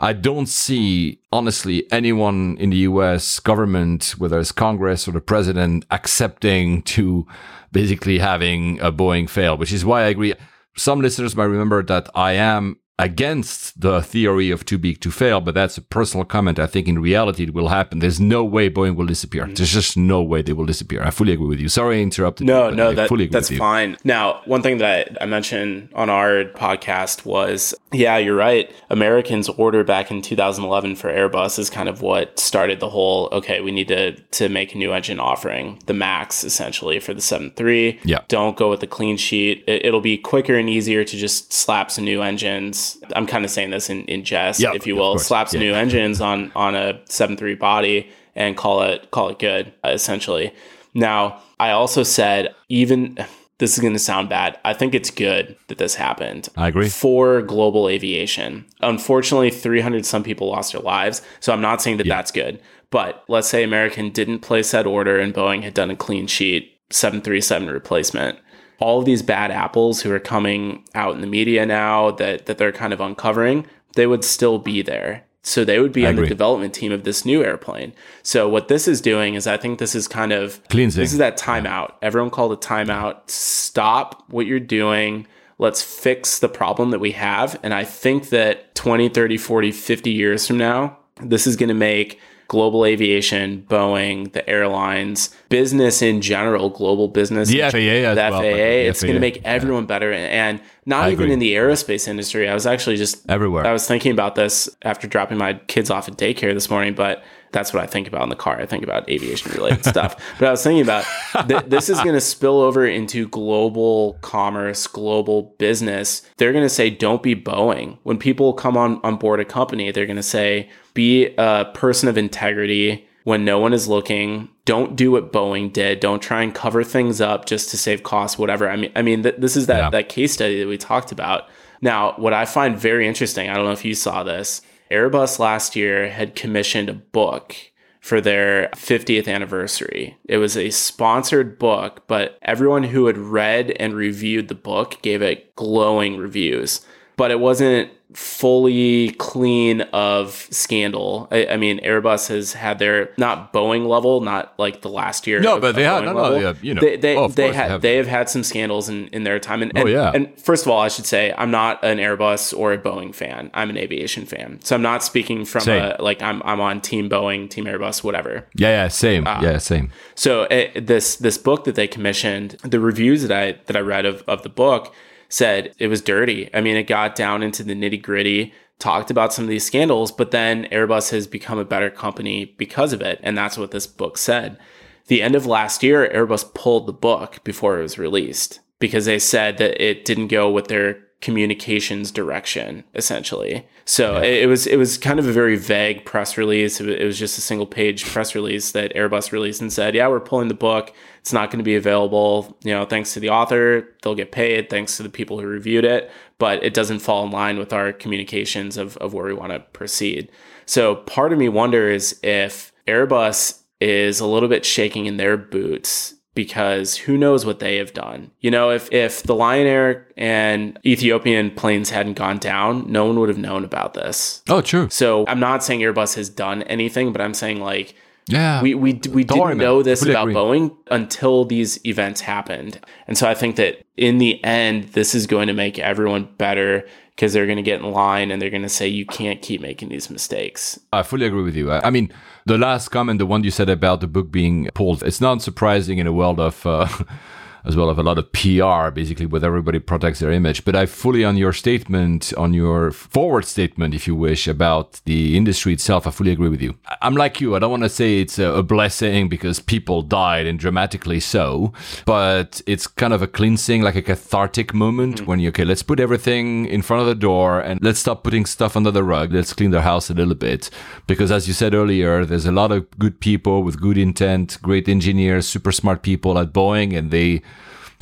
I 0.00 0.12
don't 0.12 0.46
see, 0.46 1.20
honestly, 1.32 1.90
anyone 1.92 2.56
in 2.58 2.70
the 2.70 2.78
US 2.78 3.40
government, 3.40 4.14
whether 4.18 4.38
it's 4.38 4.52
Congress 4.52 5.08
or 5.08 5.12
the 5.12 5.20
president, 5.20 5.84
accepting 5.90 6.82
to 6.82 7.26
basically 7.72 8.18
having 8.18 8.80
a 8.80 8.90
Boeing 8.90 9.28
fail, 9.28 9.56
which 9.56 9.72
is 9.72 9.84
why 9.84 10.02
I 10.02 10.08
agree. 10.08 10.34
Some 10.76 11.00
listeners 11.00 11.36
might 11.36 11.44
remember 11.44 11.82
that 11.82 12.08
I 12.14 12.32
am 12.32 12.78
against 12.98 13.80
the 13.80 14.02
theory 14.02 14.50
of 14.50 14.64
too 14.64 14.76
big 14.76 15.00
to 15.00 15.10
fail, 15.10 15.40
but 15.40 15.54
that's 15.54 15.78
a 15.78 15.82
personal 15.82 16.24
comment. 16.24 16.58
I 16.58 16.66
think 16.66 16.88
in 16.88 16.98
reality 16.98 17.44
it 17.44 17.54
will 17.54 17.68
happen. 17.68 18.00
There's 18.00 18.18
no 18.18 18.44
way 18.44 18.68
Boeing 18.68 18.96
will 18.96 19.06
disappear. 19.06 19.44
Mm-hmm. 19.44 19.54
There's 19.54 19.72
just 19.72 19.96
no 19.96 20.20
way 20.22 20.42
they 20.42 20.52
will 20.52 20.66
disappear. 20.66 21.04
I 21.04 21.10
fully 21.10 21.32
agree 21.32 21.46
with 21.46 21.60
you. 21.60 21.68
Sorry 21.68 21.98
I 21.98 22.02
interrupted. 22.02 22.46
No, 22.46 22.70
you, 22.70 22.76
no, 22.76 22.92
that, 22.92 23.08
that's 23.30 23.56
fine. 23.56 23.96
Now, 24.02 24.42
one 24.46 24.62
thing 24.62 24.78
that 24.78 25.16
I 25.20 25.26
mentioned 25.26 25.90
on 25.94 26.10
our 26.10 26.44
podcast 26.56 27.24
was, 27.24 27.72
yeah, 27.92 28.16
you're 28.16 28.36
right. 28.36 28.70
Americans' 28.90 29.48
order 29.48 29.84
back 29.84 30.10
in 30.10 30.20
2011 30.20 30.96
for 30.96 31.08
Airbus 31.08 31.58
is 31.58 31.70
kind 31.70 31.88
of 31.88 32.02
what 32.02 32.38
started 32.38 32.80
the 32.80 32.88
whole. 32.88 33.28
Okay, 33.30 33.60
we 33.60 33.70
need 33.70 33.88
to 33.88 34.12
to 34.12 34.48
make 34.48 34.74
a 34.74 34.78
new 34.78 34.92
engine 34.92 35.20
offering, 35.20 35.80
the 35.86 35.94
Max, 35.94 36.42
essentially 36.42 36.98
for 36.98 37.14
the 37.14 37.20
7.3. 37.20 38.00
Yeah, 38.02 38.20
don't 38.28 38.56
go 38.56 38.70
with 38.70 38.80
the 38.80 38.86
clean 38.86 39.16
sheet. 39.16 39.62
It, 39.68 39.86
it'll 39.86 40.00
be 40.00 40.18
quicker 40.18 40.56
and 40.56 40.68
easier 40.68 41.04
to 41.04 41.16
just 41.16 41.52
slap 41.52 41.90
some 41.90 42.04
new 42.04 42.22
engines 42.22 42.87
I'm 43.14 43.26
kind 43.26 43.44
of 43.44 43.50
saying 43.50 43.70
this 43.70 43.90
in, 43.90 44.04
in 44.04 44.24
jest, 44.24 44.60
yep, 44.60 44.74
if 44.74 44.86
you 44.86 44.96
will, 44.96 45.18
Slaps 45.18 45.54
yeah. 45.54 45.60
new 45.60 45.74
engines 45.74 46.20
on 46.20 46.52
on 46.54 46.74
a 46.74 46.94
7.3 47.06 47.58
body 47.58 48.10
and 48.34 48.56
call 48.56 48.82
it 48.82 49.10
call 49.10 49.28
it 49.28 49.38
good, 49.38 49.72
uh, 49.84 49.88
essentially. 49.88 50.52
Now, 50.94 51.40
I 51.60 51.70
also 51.70 52.02
said 52.02 52.54
even 52.68 53.18
this 53.58 53.74
is 53.74 53.80
going 53.80 53.92
to 53.92 53.98
sound 53.98 54.28
bad. 54.28 54.58
I 54.64 54.72
think 54.72 54.94
it's 54.94 55.10
good 55.10 55.56
that 55.66 55.78
this 55.78 55.96
happened. 55.96 56.48
I 56.56 56.68
agree. 56.68 56.88
For 56.88 57.42
global 57.42 57.88
aviation. 57.88 58.64
Unfortunately, 58.80 59.50
300 59.50 60.06
some 60.06 60.22
people 60.22 60.48
lost 60.48 60.72
their 60.72 60.80
lives. 60.80 61.22
So 61.40 61.52
I'm 61.52 61.60
not 61.60 61.82
saying 61.82 61.96
that 61.96 62.06
yeah. 62.06 62.16
that's 62.16 62.30
good. 62.30 62.60
But 62.90 63.24
let's 63.28 63.48
say 63.48 63.64
American 63.64 64.10
didn't 64.10 64.40
place 64.40 64.70
that 64.70 64.86
order 64.86 65.18
and 65.18 65.34
Boeing 65.34 65.62
had 65.62 65.74
done 65.74 65.90
a 65.90 65.96
clean 65.96 66.26
sheet 66.26 66.78
737 66.90 67.68
replacement 67.68 68.38
all 68.78 69.00
of 69.00 69.04
these 69.04 69.22
bad 69.22 69.50
apples 69.50 70.02
who 70.02 70.12
are 70.12 70.20
coming 70.20 70.84
out 70.94 71.14
in 71.14 71.20
the 71.20 71.26
media 71.26 71.66
now 71.66 72.10
that 72.12 72.46
that 72.46 72.58
they're 72.58 72.72
kind 72.72 72.92
of 72.92 73.00
uncovering, 73.00 73.66
they 73.94 74.06
would 74.06 74.24
still 74.24 74.58
be 74.58 74.82
there. 74.82 75.24
So 75.42 75.64
they 75.64 75.78
would 75.78 75.92
be 75.92 76.04
I 76.04 76.10
on 76.10 76.16
the 76.16 76.26
development 76.26 76.74
team 76.74 76.92
of 76.92 77.04
this 77.04 77.24
new 77.24 77.42
airplane. 77.42 77.94
So 78.22 78.48
what 78.48 78.68
this 78.68 78.86
is 78.86 79.00
doing 79.00 79.34
is 79.34 79.46
I 79.46 79.56
think 79.56 79.78
this 79.78 79.94
is 79.94 80.06
kind 80.06 80.32
of 80.32 80.62
Cleansing. 80.68 81.00
This 81.00 81.12
is 81.12 81.18
that 81.18 81.38
timeout. 81.38 81.94
Everyone 82.02 82.30
called 82.30 82.52
a 82.52 82.56
timeout. 82.56 83.30
Stop 83.30 84.24
what 84.28 84.46
you're 84.46 84.60
doing. 84.60 85.26
Let's 85.58 85.82
fix 85.82 86.38
the 86.38 86.48
problem 86.48 86.90
that 86.90 86.98
we 86.98 87.12
have. 87.12 87.58
And 87.62 87.72
I 87.72 87.84
think 87.84 88.28
that 88.28 88.74
20, 88.74 89.08
30, 89.08 89.38
40, 89.38 89.72
50 89.72 90.10
years 90.10 90.46
from 90.46 90.58
now, 90.58 90.98
this 91.20 91.46
is 91.46 91.56
going 91.56 91.68
to 91.68 91.74
make 91.74 92.20
global 92.48 92.84
aviation, 92.86 93.62
Boeing, 93.68 94.32
the 94.32 94.48
airlines, 94.48 95.34
business 95.50 96.00
in 96.02 96.20
general, 96.22 96.70
global 96.70 97.06
business, 97.08 97.48
The 97.48 97.60
FAA 97.60 98.14
the 98.14 98.30
FAA. 98.30 98.40
the 98.40 98.48
it's 98.88 99.02
going 99.02 99.14
to 99.14 99.20
make 99.20 99.40
everyone 99.44 99.84
better, 99.86 100.12
and 100.12 100.60
not 100.86 101.04
I 101.04 101.10
even 101.12 101.24
agree. 101.24 101.32
in 101.34 101.38
the 101.38 101.54
aerospace 101.54 102.08
industry. 102.08 102.48
I 102.48 102.54
was 102.54 102.66
actually 102.66 102.96
just 102.96 103.28
Everywhere. 103.30 103.66
I 103.66 103.72
was 103.72 103.86
thinking 103.86 104.12
about 104.12 104.34
this 104.34 104.68
after 104.82 105.06
dropping 105.06 105.36
my 105.38 105.54
kids 105.68 105.90
off 105.90 106.08
at 106.08 106.16
daycare 106.16 106.54
this 106.54 106.70
morning, 106.70 106.94
but 106.94 107.22
that's 107.52 107.72
what 107.72 107.82
I 107.82 107.86
think 107.86 108.06
about 108.08 108.22
in 108.22 108.28
the 108.28 108.36
car. 108.36 108.60
I 108.60 108.66
think 108.66 108.82
about 108.84 109.08
aviation 109.08 109.52
related 109.52 109.84
stuff. 109.84 110.16
But 110.38 110.48
I 110.48 110.50
was 110.50 110.62
thinking 110.62 110.82
about 110.82 111.04
th- 111.48 111.64
this 111.66 111.88
is 111.88 111.98
going 112.00 112.14
to 112.14 112.20
spill 112.20 112.60
over 112.60 112.86
into 112.86 113.28
global 113.28 114.18
commerce, 114.20 114.86
global 114.86 115.54
business. 115.58 116.22
They're 116.36 116.52
going 116.52 116.64
to 116.64 116.68
say, 116.68 116.90
don't 116.90 117.22
be 117.22 117.34
Boeing. 117.34 117.98
When 118.02 118.18
people 118.18 118.52
come 118.52 118.76
on, 118.76 119.00
on 119.02 119.16
board 119.16 119.40
a 119.40 119.44
company, 119.44 119.90
they're 119.90 120.06
going 120.06 120.16
to 120.16 120.22
say, 120.22 120.68
be 120.94 121.34
a 121.38 121.64
person 121.74 122.08
of 122.08 122.18
integrity 122.18 123.06
when 123.24 123.44
no 123.44 123.58
one 123.58 123.72
is 123.72 123.88
looking. 123.88 124.48
Don't 124.64 124.96
do 124.96 125.10
what 125.10 125.32
Boeing 125.32 125.72
did. 125.72 126.00
Don't 126.00 126.20
try 126.20 126.42
and 126.42 126.54
cover 126.54 126.84
things 126.84 127.20
up 127.20 127.46
just 127.46 127.70
to 127.70 127.76
save 127.78 128.02
costs, 128.02 128.38
whatever. 128.38 128.68
I 128.70 128.76
mean, 128.76 128.92
I 128.94 129.02
mean, 129.02 129.22
th- 129.22 129.36
this 129.38 129.56
is 129.56 129.66
that, 129.66 129.78
Yeah. 129.78 129.90
that 129.90 130.08
case 130.08 130.32
study 130.32 130.60
that 130.60 130.68
we 130.68 130.76
talked 130.76 131.12
about. 131.12 131.48
Now, 131.80 132.12
what 132.16 132.32
I 132.34 132.44
find 132.44 132.76
very 132.78 133.06
interesting, 133.06 133.48
I 133.48 133.54
don't 133.54 133.64
know 133.64 133.72
if 133.72 133.84
you 133.84 133.94
saw 133.94 134.22
this, 134.22 134.60
Airbus 134.90 135.38
last 135.38 135.76
year 135.76 136.10
had 136.10 136.34
commissioned 136.34 136.88
a 136.88 136.94
book 136.94 137.54
for 138.00 138.20
their 138.20 138.68
50th 138.68 139.28
anniversary. 139.28 140.16
It 140.28 140.38
was 140.38 140.56
a 140.56 140.70
sponsored 140.70 141.58
book, 141.58 142.04
but 142.06 142.38
everyone 142.42 142.84
who 142.84 143.06
had 143.06 143.18
read 143.18 143.70
and 143.72 143.94
reviewed 143.94 144.48
the 144.48 144.54
book 144.54 145.02
gave 145.02 145.20
it 145.20 145.54
glowing 145.56 146.16
reviews. 146.16 146.80
But 147.18 147.30
it 147.30 147.38
wasn't 147.40 147.90
fully 148.14 149.10
clean 149.18 149.82
of 149.92 150.46
scandal. 150.50 151.28
I, 151.30 151.46
I 151.46 151.56
mean, 151.58 151.78
Airbus 151.80 152.28
has 152.28 152.54
had 152.54 152.78
their 152.78 153.10
not 153.18 153.52
Boeing 153.52 153.86
level, 153.86 154.20
not 154.22 154.54
like 154.58 154.80
the 154.80 154.88
last 154.88 155.26
year. 155.26 155.40
No, 155.40 155.56
of- 155.56 155.60
but 155.60 155.74
they 155.74 155.82
had- 155.84 156.04
no, 156.04 156.12
no, 156.14 156.38
yeah, 156.38 156.54
you 156.62 156.72
know. 156.74 156.80
they 156.80 156.96
they, 156.96 157.16
Oh, 157.16 157.28
they 157.28 157.48
they 157.48 157.52
had 157.54 157.70
have. 157.70 157.82
they 157.82 157.96
have 157.96 158.06
had 158.06 158.30
some 158.30 158.42
scandals 158.44 158.88
in, 158.88 159.08
in 159.08 159.24
their 159.24 159.38
time. 159.38 159.62
And, 159.62 159.72
Oh, 159.76 159.86
yeah. 159.86 160.10
and 160.14 160.28
first 160.40 160.64
of 160.64 160.72
all, 160.72 160.80
I 160.80 160.88
should 160.88 161.04
say 161.06 161.34
I'm 161.36 161.50
not 161.50 161.84
an 161.84 161.98
Airbus 161.98 162.56
or 162.56 162.72
a 162.72 162.78
Boeing 162.78 163.14
fan. 163.14 163.50
I'm 163.52 163.68
an 163.70 163.76
aviation 163.76 164.24
fan, 164.24 164.60
so 164.62 164.74
I'm 164.76 164.82
not 164.82 165.02
speaking 165.04 165.44
from 165.44 165.68
a 165.68 165.96
like 166.00 166.22
I'm 166.22 166.40
I'm 166.44 166.60
on 166.60 166.80
Team 166.80 167.10
Boeing, 167.10 167.50
Team 167.50 167.64
Airbus, 167.66 168.02
whatever. 168.02 168.46
Yeah, 168.54 168.68
yeah, 168.84 168.88
same. 168.88 169.24
Ah. 169.26 169.42
yeah, 169.42 169.58
same. 169.58 169.90
So 170.14 170.44
uh, 170.44 170.68
this 170.76 171.16
this 171.16 171.36
book 171.36 171.64
that 171.64 171.74
they 171.74 171.86
commissioned, 171.88 172.52
the 172.62 172.80
reviews 172.80 173.22
that 173.26 173.32
I 173.36 173.58
that 173.66 173.76
I 173.76 173.80
read 173.80 174.06
of 174.06 174.22
of 174.26 174.42
the 174.44 174.48
book 174.64 174.94
said 175.28 175.74
it 175.78 175.88
was 175.88 176.00
dirty. 176.00 176.50
I 176.54 176.60
mean, 176.60 176.76
it 176.76 176.84
got 176.84 177.14
down 177.14 177.42
into 177.42 177.62
the 177.62 177.74
nitty 177.74 178.02
gritty, 178.02 178.52
talked 178.78 179.10
about 179.10 179.32
some 179.32 179.44
of 179.44 179.50
these 179.50 179.66
scandals, 179.66 180.12
but 180.12 180.30
then 180.30 180.64
Airbus 180.66 181.10
has 181.10 181.26
become 181.26 181.58
a 181.58 181.64
better 181.64 181.90
company 181.90 182.54
because 182.56 182.92
of 182.92 183.02
it, 183.02 183.20
and 183.22 183.36
that's 183.36 183.58
what 183.58 183.70
this 183.70 183.86
book 183.86 184.16
said. 184.18 184.58
The 185.06 185.22
end 185.22 185.34
of 185.34 185.46
last 185.46 185.82
year, 185.82 186.10
Airbus 186.14 186.54
pulled 186.54 186.86
the 186.86 186.92
book 186.92 187.42
before 187.44 187.78
it 187.78 187.82
was 187.82 187.98
released 187.98 188.60
because 188.78 189.06
they 189.06 189.18
said 189.18 189.58
that 189.58 189.82
it 189.82 190.04
didn't 190.04 190.28
go 190.28 190.50
with 190.50 190.68
their 190.68 190.98
communications 191.20 192.12
direction 192.12 192.84
essentially 192.94 193.66
so 193.84 194.18
it, 194.18 194.44
it 194.44 194.46
was 194.46 194.68
it 194.68 194.76
was 194.76 194.96
kind 194.96 195.18
of 195.18 195.26
a 195.26 195.32
very 195.32 195.56
vague 195.56 196.04
press 196.04 196.38
release 196.38 196.80
it 196.80 197.04
was 197.04 197.18
just 197.18 197.36
a 197.36 197.40
single 197.40 197.66
page 197.66 198.04
press 198.04 198.36
release 198.36 198.70
that 198.70 198.94
airbus 198.94 199.32
released 199.32 199.60
and 199.60 199.72
said 199.72 199.96
yeah 199.96 200.06
we're 200.06 200.20
pulling 200.20 200.46
the 200.46 200.54
book 200.54 200.94
it's 201.28 201.32
not 201.34 201.50
going 201.50 201.58
to 201.58 201.64
be 201.64 201.76
available 201.76 202.56
you 202.64 202.72
know 202.72 202.86
thanks 202.86 203.12
to 203.12 203.20
the 203.20 203.28
author 203.28 203.86
they'll 204.02 204.14
get 204.14 204.32
paid 204.32 204.70
thanks 204.70 204.96
to 204.96 205.02
the 205.02 205.10
people 205.10 205.38
who 205.38 205.46
reviewed 205.46 205.84
it 205.84 206.10
but 206.38 206.64
it 206.64 206.72
doesn't 206.72 207.00
fall 207.00 207.22
in 207.22 207.30
line 207.30 207.58
with 207.58 207.70
our 207.70 207.92
communications 207.92 208.78
of, 208.78 208.96
of 208.96 209.12
where 209.12 209.26
we 209.26 209.34
want 209.34 209.52
to 209.52 209.58
proceed 209.74 210.30
so 210.64 210.94
part 210.94 211.30
of 211.30 211.38
me 211.38 211.46
wonders 211.46 212.18
if 212.22 212.72
airbus 212.86 213.60
is 213.78 214.20
a 214.20 214.26
little 214.26 214.48
bit 214.48 214.64
shaking 214.64 215.04
in 215.04 215.18
their 215.18 215.36
boots 215.36 216.14
because 216.32 216.96
who 216.96 217.18
knows 217.18 217.44
what 217.44 217.58
they 217.58 217.78
have 217.78 217.92
done. 217.92 218.30
You 218.38 218.52
know, 218.52 218.70
if 218.70 218.92
if 218.92 219.24
the 219.24 219.34
Lion 219.34 219.66
Air 219.66 220.06
and 220.16 220.78
Ethiopian 220.86 221.50
planes 221.50 221.90
hadn't 221.90 222.14
gone 222.14 222.38
down, 222.38 222.90
no 222.90 223.06
one 223.06 223.18
would 223.18 223.28
have 223.28 223.38
known 223.38 223.64
about 223.64 223.94
this. 223.94 224.40
Oh, 224.48 224.60
true. 224.60 224.88
So 224.88 225.24
I'm 225.26 225.40
not 225.40 225.64
saying 225.64 225.80
Airbus 225.80 226.14
has 226.14 226.28
done 226.28 226.62
anything, 226.64 227.10
but 227.10 227.20
I'm 227.20 227.34
saying 227.34 227.60
like 227.60 227.96
Yeah. 228.28 228.62
we 228.62 228.74
we 228.74 229.00
we 229.10 229.24
didn't 229.24 229.58
know 229.58 229.82
this 229.82 230.00
Fully 230.00 230.12
about 230.12 230.28
agree. 230.28 230.34
Boeing 230.34 230.76
until 230.90 231.44
these 231.44 231.84
events 231.84 232.20
happened. 232.20 232.78
And 233.06 233.16
so 233.16 233.28
I 233.28 233.34
think 233.34 233.56
that 233.56 233.84
in 233.96 234.18
the 234.18 234.42
end 234.44 234.84
this 234.92 235.14
is 235.14 235.26
going 235.26 235.48
to 235.48 235.54
make 235.54 235.78
everyone 235.78 236.28
better 236.38 236.86
because 237.18 237.32
they're 237.32 237.46
going 237.46 237.56
to 237.56 237.62
get 237.62 237.80
in 237.80 237.90
line 237.90 238.30
and 238.30 238.40
they're 238.40 238.48
going 238.48 238.62
to 238.62 238.68
say 238.68 238.86
you 238.86 239.04
can't 239.04 239.42
keep 239.42 239.60
making 239.60 239.88
these 239.88 240.08
mistakes. 240.08 240.78
I 240.92 241.02
fully 241.02 241.26
agree 241.26 241.42
with 241.42 241.56
you. 241.56 241.72
I, 241.72 241.88
I 241.88 241.90
mean, 241.90 242.12
the 242.46 242.56
last 242.56 242.90
comment, 242.90 243.18
the 243.18 243.26
one 243.26 243.42
you 243.42 243.50
said 243.50 243.68
about 243.68 244.00
the 244.00 244.06
book 244.06 244.30
being 244.30 244.68
pulled, 244.72 245.02
it's 245.02 245.20
not 245.20 245.42
surprising 245.42 245.98
in 245.98 246.06
a 246.06 246.12
world 246.12 246.38
of, 246.38 246.64
uh, 246.64 246.86
as 247.68 247.76
well 247.76 247.90
of 247.90 247.98
a 247.98 248.02
lot 248.02 248.16
of 248.16 248.32
PR, 248.32 248.90
basically, 248.90 249.26
where 249.26 249.44
everybody 249.44 249.78
protects 249.78 250.20
their 250.20 250.32
image. 250.32 250.64
But 250.64 250.74
I 250.74 250.86
fully 250.86 251.22
on 251.22 251.36
your 251.36 251.52
statement, 251.52 252.32
on 252.38 252.54
your 252.54 252.90
forward 252.90 253.44
statement, 253.44 253.94
if 253.94 254.06
you 254.06 254.14
wish, 254.14 254.48
about 254.48 255.02
the 255.04 255.36
industry 255.36 255.74
itself, 255.74 256.06
I 256.06 256.10
fully 256.10 256.32
agree 256.32 256.48
with 256.48 256.62
you. 256.62 256.76
I'm 257.02 257.14
like 257.14 257.42
you. 257.42 257.54
I 257.54 257.58
don't 257.58 257.70
want 257.70 257.82
to 257.82 257.90
say 257.90 258.20
it's 258.20 258.38
a, 258.38 258.58
blessing 258.68 259.28
because 259.28 259.60
people 259.60 260.02
died 260.02 260.46
and 260.46 260.58
dramatically 260.58 261.20
so, 261.20 261.72
but 262.04 262.60
it's 262.66 262.86
kind 262.86 263.12
of 263.12 263.22
a 263.22 263.26
cleansing, 263.26 263.82
like 263.82 263.94
a 263.94 264.02
cathartic 264.02 264.74
moment 264.74 265.22
mm. 265.22 265.26
when 265.26 265.38
you, 265.38 265.48
okay, 265.48 265.64
let's 265.64 265.82
put 265.82 266.00
everything 266.00 266.66
in 266.66 266.82
front 266.82 267.00
of 267.00 267.06
the 267.06 267.14
door 267.14 267.60
and 267.60 267.80
let's 267.82 268.00
stop 268.00 268.24
putting 268.24 268.44
stuff 268.44 268.76
under 268.76 268.90
the 268.90 269.02
rug. 269.02 269.32
Let's 269.32 269.52
clean 269.52 269.70
the 269.70 269.82
house 269.82 270.10
a 270.10 270.14
little 270.14 270.34
bit. 270.34 270.70
Because 271.06 271.30
as 271.30 271.48
you 271.48 271.54
said 271.54 271.72
earlier, 271.72 272.24
there's 272.24 272.46
a 272.46 272.52
lot 272.52 272.72
of 272.72 272.90
good 272.98 273.20
people 273.20 273.62
with 273.62 273.80
good 273.80 273.96
intent, 273.96 274.58
great 274.60 274.88
engineers, 274.88 275.48
super 275.48 275.72
smart 275.72 276.02
people 276.02 276.38
at 276.38 276.52
Boeing, 276.52 276.96
and 276.96 277.10
they 277.10 277.42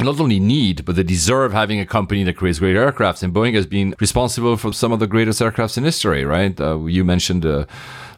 not 0.04 0.20
only 0.20 0.38
need, 0.38 0.84
but 0.84 0.96
they 0.96 1.02
deserve 1.02 1.52
having 1.52 1.80
a 1.80 1.86
company 1.86 2.22
that 2.24 2.36
creates 2.36 2.58
great 2.58 2.76
aircrafts. 2.76 3.22
And 3.22 3.32
Boeing 3.32 3.54
has 3.54 3.66
been 3.66 3.94
responsible 3.98 4.56
for 4.56 4.72
some 4.72 4.92
of 4.92 5.00
the 5.00 5.06
greatest 5.06 5.40
aircrafts 5.40 5.78
in 5.78 5.84
history, 5.84 6.24
right? 6.24 6.58
Uh, 6.60 6.84
you 6.84 7.02
mentioned 7.02 7.46
uh, 7.46 7.64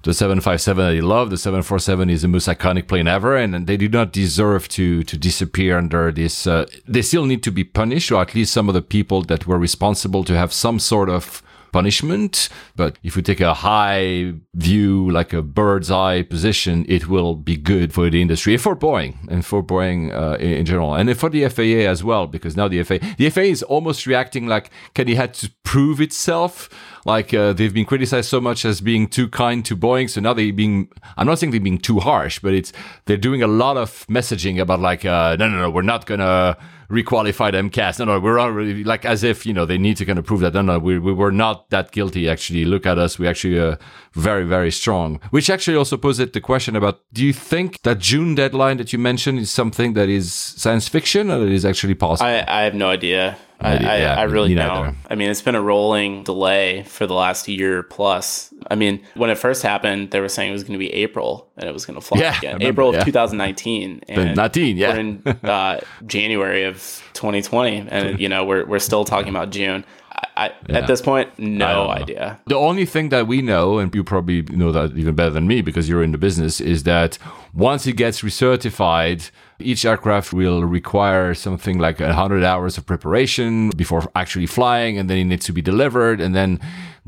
the 0.02 0.12
757 0.12 0.84
that 0.84 0.94
you 0.94 1.02
love. 1.02 1.30
The 1.30 1.38
747 1.38 2.10
is 2.10 2.22
the 2.22 2.28
most 2.28 2.48
iconic 2.48 2.88
plane 2.88 3.06
ever, 3.06 3.36
and, 3.36 3.54
and 3.54 3.66
they 3.68 3.76
do 3.76 3.88
not 3.88 4.12
deserve 4.12 4.68
to 4.70 5.04
to 5.04 5.16
disappear 5.16 5.78
under 5.78 6.10
this. 6.10 6.46
Uh, 6.46 6.66
they 6.86 7.02
still 7.02 7.26
need 7.26 7.42
to 7.44 7.52
be 7.52 7.64
punished, 7.64 8.10
or 8.10 8.20
at 8.22 8.34
least 8.34 8.52
some 8.52 8.68
of 8.68 8.74
the 8.74 8.82
people 8.82 9.22
that 9.22 9.46
were 9.46 9.58
responsible 9.58 10.24
to 10.24 10.36
have 10.36 10.52
some 10.52 10.80
sort 10.80 11.08
of 11.08 11.42
punishment. 11.72 12.48
But 12.76 12.98
if 13.02 13.16
we 13.16 13.22
take 13.22 13.40
a 13.40 13.54
high 13.54 14.34
view, 14.54 15.10
like 15.10 15.32
a 15.32 15.42
bird's 15.42 15.90
eye 15.90 16.22
position, 16.22 16.84
it 16.88 17.08
will 17.08 17.34
be 17.34 17.56
good 17.56 17.92
for 17.92 18.10
the 18.10 18.22
industry, 18.22 18.56
for 18.56 18.76
Boeing, 18.76 19.16
and 19.28 19.44
for 19.44 19.62
Boeing 19.62 20.14
uh, 20.14 20.36
in, 20.38 20.64
general, 20.64 20.94
and 20.94 21.16
for 21.18 21.30
the 21.30 21.48
FAA 21.48 21.88
as 21.90 22.04
well, 22.04 22.26
because 22.26 22.56
now 22.56 22.68
the 22.68 22.82
FAA, 22.82 22.98
the 23.16 23.30
FAA 23.30 23.40
is 23.42 23.62
almost 23.62 24.06
reacting 24.06 24.46
like 24.46 24.70
can 24.94 25.08
it 25.08 25.16
had 25.16 25.34
to 25.34 25.50
prove 25.64 26.00
itself. 26.00 26.68
Like 27.08 27.32
uh, 27.32 27.54
they've 27.54 27.72
been 27.72 27.86
criticized 27.86 28.28
so 28.28 28.38
much 28.38 28.66
as 28.66 28.82
being 28.82 29.06
too 29.06 29.28
kind 29.28 29.64
to 29.64 29.74
Boeing, 29.74 30.10
so 30.10 30.20
now 30.20 30.34
they're 30.34 30.52
being. 30.52 30.90
I'm 31.16 31.26
not 31.26 31.38
saying 31.38 31.52
they're 31.52 31.58
being 31.58 31.78
too 31.78 32.00
harsh, 32.00 32.38
but 32.38 32.52
it's 32.52 32.70
they're 33.06 33.16
doing 33.16 33.42
a 33.42 33.46
lot 33.46 33.78
of 33.78 34.06
messaging 34.08 34.60
about 34.60 34.80
like, 34.80 35.06
uh, 35.06 35.34
no, 35.38 35.48
no, 35.48 35.56
no, 35.62 35.70
we're 35.70 35.80
not 35.80 36.04
gonna 36.04 36.58
requalify 36.90 37.50
them 37.50 37.70
cast. 37.70 37.98
No, 37.98 38.04
no, 38.04 38.20
we're 38.20 38.38
already 38.38 38.84
like 38.84 39.06
as 39.06 39.24
if 39.24 39.46
you 39.46 39.54
know 39.54 39.64
they 39.64 39.78
need 39.78 39.96
to 39.96 40.04
kind 40.04 40.18
of 40.18 40.26
prove 40.26 40.40
that. 40.40 40.52
No, 40.52 40.60
no, 40.60 40.78
we 40.78 40.98
we 40.98 41.14
were 41.14 41.32
not 41.32 41.70
that 41.70 41.92
guilty. 41.92 42.28
Actually, 42.28 42.66
look 42.66 42.84
at 42.84 42.98
us. 42.98 43.18
We 43.18 43.26
actually 43.26 43.58
uh, 43.58 43.76
very 44.12 44.44
very 44.44 44.70
strong. 44.70 45.18
Which 45.30 45.48
actually 45.48 45.78
also 45.78 45.96
poses 45.96 46.32
the 46.32 46.42
question 46.42 46.76
about: 46.76 47.00
Do 47.14 47.24
you 47.24 47.32
think 47.32 47.80
that 47.84 48.00
June 48.00 48.34
deadline 48.34 48.76
that 48.76 48.92
you 48.92 48.98
mentioned 48.98 49.38
is 49.38 49.50
something 49.50 49.94
that 49.94 50.10
is 50.10 50.30
science 50.30 50.88
fiction 50.88 51.30
or 51.30 51.38
that 51.38 51.48
is 51.48 51.64
actually 51.64 51.94
possible? 51.94 52.28
I, 52.28 52.44
I 52.46 52.64
have 52.64 52.74
no 52.74 52.90
idea. 52.90 53.38
I, 53.60 53.72
I, 53.72 53.96
yeah, 53.98 54.14
I 54.16 54.22
really 54.22 54.54
don't. 54.54 54.96
I 55.10 55.16
mean, 55.16 55.30
it's 55.30 55.42
been 55.42 55.56
a 55.56 55.62
rolling 55.62 56.22
delay 56.22 56.84
for 56.84 57.06
the 57.06 57.14
last 57.14 57.48
year 57.48 57.82
plus. 57.82 58.54
I 58.70 58.76
mean, 58.76 59.02
when 59.14 59.30
it 59.30 59.36
first 59.36 59.62
happened, 59.62 60.12
they 60.12 60.20
were 60.20 60.28
saying 60.28 60.50
it 60.50 60.52
was 60.52 60.62
going 60.62 60.74
to 60.74 60.78
be 60.78 60.92
April 60.94 61.50
and 61.56 61.68
it 61.68 61.72
was 61.72 61.84
going 61.84 61.98
to 61.98 62.04
fly 62.04 62.20
Yeah, 62.20 62.38
again. 62.38 62.54
remember, 62.54 62.82
April 62.82 62.88
of 62.90 62.94
yeah. 62.96 63.04
2019. 63.04 64.02
And 64.08 64.36
19, 64.36 64.76
yeah. 64.76 64.92
We're 64.92 65.00
in 65.00 65.22
uh, 65.42 65.80
January 66.06 66.64
of 66.64 66.76
2020, 67.14 67.88
and 67.90 68.20
you 68.20 68.28
know 68.28 68.44
we're 68.44 68.64
we're 68.64 68.78
still 68.78 69.04
talking 69.04 69.30
about 69.30 69.50
June. 69.50 69.84
I, 70.12 70.22
I, 70.36 70.52
Yeah. 70.68 70.78
At 70.78 70.86
this 70.86 71.02
point, 71.02 71.36
no 71.38 71.88
idea. 71.88 72.38
The 72.46 72.56
only 72.56 72.86
thing 72.86 73.08
that 73.08 73.26
we 73.26 73.42
know, 73.42 73.78
and 73.78 73.92
you 73.94 74.04
probably 74.04 74.42
know 74.42 74.70
that 74.72 74.96
even 74.96 75.14
better 75.16 75.30
than 75.30 75.48
me 75.48 75.62
because 75.62 75.88
you're 75.88 76.02
in 76.04 76.12
the 76.12 76.18
business, 76.18 76.60
is 76.60 76.84
that 76.84 77.18
once 77.52 77.86
it 77.88 77.94
gets 77.94 78.22
recertified, 78.22 79.30
Each 79.60 79.84
aircraft 79.84 80.32
will 80.32 80.62
require 80.64 81.34
something 81.34 81.78
like 81.78 81.98
100 81.98 82.44
hours 82.44 82.78
of 82.78 82.86
preparation 82.86 83.70
before 83.70 84.08
actually 84.14 84.46
flying, 84.46 84.98
and 84.98 85.10
then 85.10 85.18
it 85.18 85.24
needs 85.24 85.46
to 85.46 85.52
be 85.52 85.62
delivered, 85.62 86.20
and 86.20 86.34
then 86.34 86.60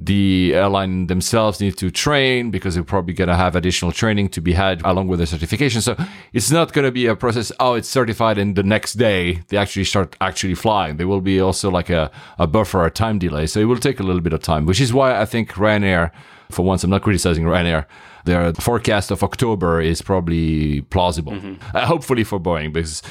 the 0.02 0.54
airline 0.54 1.08
themselves 1.08 1.60
need 1.60 1.76
to 1.76 1.90
train 1.90 2.50
because 2.50 2.74
they're 2.74 2.82
probably 2.82 3.12
going 3.12 3.28
to 3.28 3.36
have 3.36 3.54
additional 3.54 3.92
training 3.92 4.30
to 4.30 4.40
be 4.40 4.54
had 4.54 4.80
along 4.84 5.08
with 5.08 5.18
the 5.18 5.26
certification. 5.26 5.82
So 5.82 5.94
it's 6.32 6.50
not 6.50 6.72
going 6.72 6.86
to 6.86 6.90
be 6.90 7.06
a 7.06 7.14
process. 7.14 7.52
Oh, 7.60 7.74
it's 7.74 7.88
certified 7.88 8.38
and 8.38 8.56
the 8.56 8.62
next 8.62 8.94
day 8.94 9.42
they 9.48 9.58
actually 9.58 9.84
start 9.84 10.16
actually 10.22 10.54
flying. 10.54 10.96
There 10.96 11.06
will 11.06 11.20
be 11.20 11.38
also 11.38 11.70
like 11.70 11.90
a, 11.90 12.10
a 12.38 12.46
buffer, 12.46 12.84
a 12.86 12.90
time 12.90 13.18
delay. 13.18 13.46
So 13.46 13.60
it 13.60 13.64
will 13.64 13.76
take 13.76 14.00
a 14.00 14.02
little 14.02 14.22
bit 14.22 14.32
of 14.32 14.40
time, 14.40 14.64
which 14.64 14.80
is 14.80 14.92
why 14.92 15.20
I 15.20 15.26
think 15.26 15.52
Ryanair, 15.52 16.12
for 16.50 16.64
once, 16.64 16.82
I'm 16.82 16.90
not 16.90 17.02
criticizing 17.02 17.44
Ryanair. 17.44 17.84
Their 18.24 18.52
forecast 18.54 19.10
of 19.10 19.22
October 19.22 19.80
is 19.80 20.02
probably 20.02 20.82
plausible. 20.82 21.32
Mm-hmm. 21.32 21.76
Uh, 21.76 21.86
hopefully 21.86 22.24
for 22.24 22.40
Boeing 22.40 22.72
because 22.72 23.02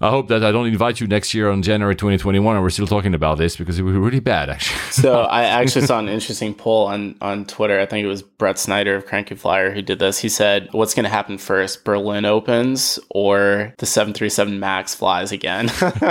I 0.00 0.10
hope 0.10 0.28
that 0.28 0.44
I 0.44 0.52
don't 0.52 0.66
invite 0.66 1.00
you 1.00 1.06
next 1.06 1.34
year 1.34 1.50
on 1.50 1.62
January 1.62 1.94
2021 1.94 2.56
and 2.56 2.62
we're 2.62 2.70
still 2.70 2.86
talking 2.86 3.14
about 3.14 3.38
this 3.38 3.56
because 3.56 3.78
it 3.78 3.82
would 3.82 3.92
be 3.92 3.98
really 3.98 4.20
bad, 4.20 4.50
actually. 4.50 4.78
so 4.90 5.22
I 5.30 5.44
actually 5.44 5.86
saw 5.86 5.98
an 5.98 6.08
interesting 6.08 6.54
poll 6.54 6.86
on, 6.86 7.16
on 7.20 7.44
Twitter. 7.46 7.78
I 7.78 7.86
think 7.86 8.04
it 8.04 8.08
was 8.08 8.22
Brett 8.22 8.58
Snyder 8.58 8.96
of 8.96 9.06
Cranky 9.06 9.34
Flier 9.34 9.70
who 9.72 9.82
did 9.82 9.98
this. 9.98 10.18
He 10.18 10.28
said, 10.28 10.68
What's 10.72 10.94
going 10.94 11.04
to 11.04 11.10
happen 11.10 11.38
first? 11.38 11.84
Berlin 11.84 12.24
opens 12.24 12.98
or 13.10 13.74
the 13.78 13.86
737 13.86 14.58
MAX 14.58 14.94
flies 14.94 15.32
again? 15.32 15.70
and 15.80 16.02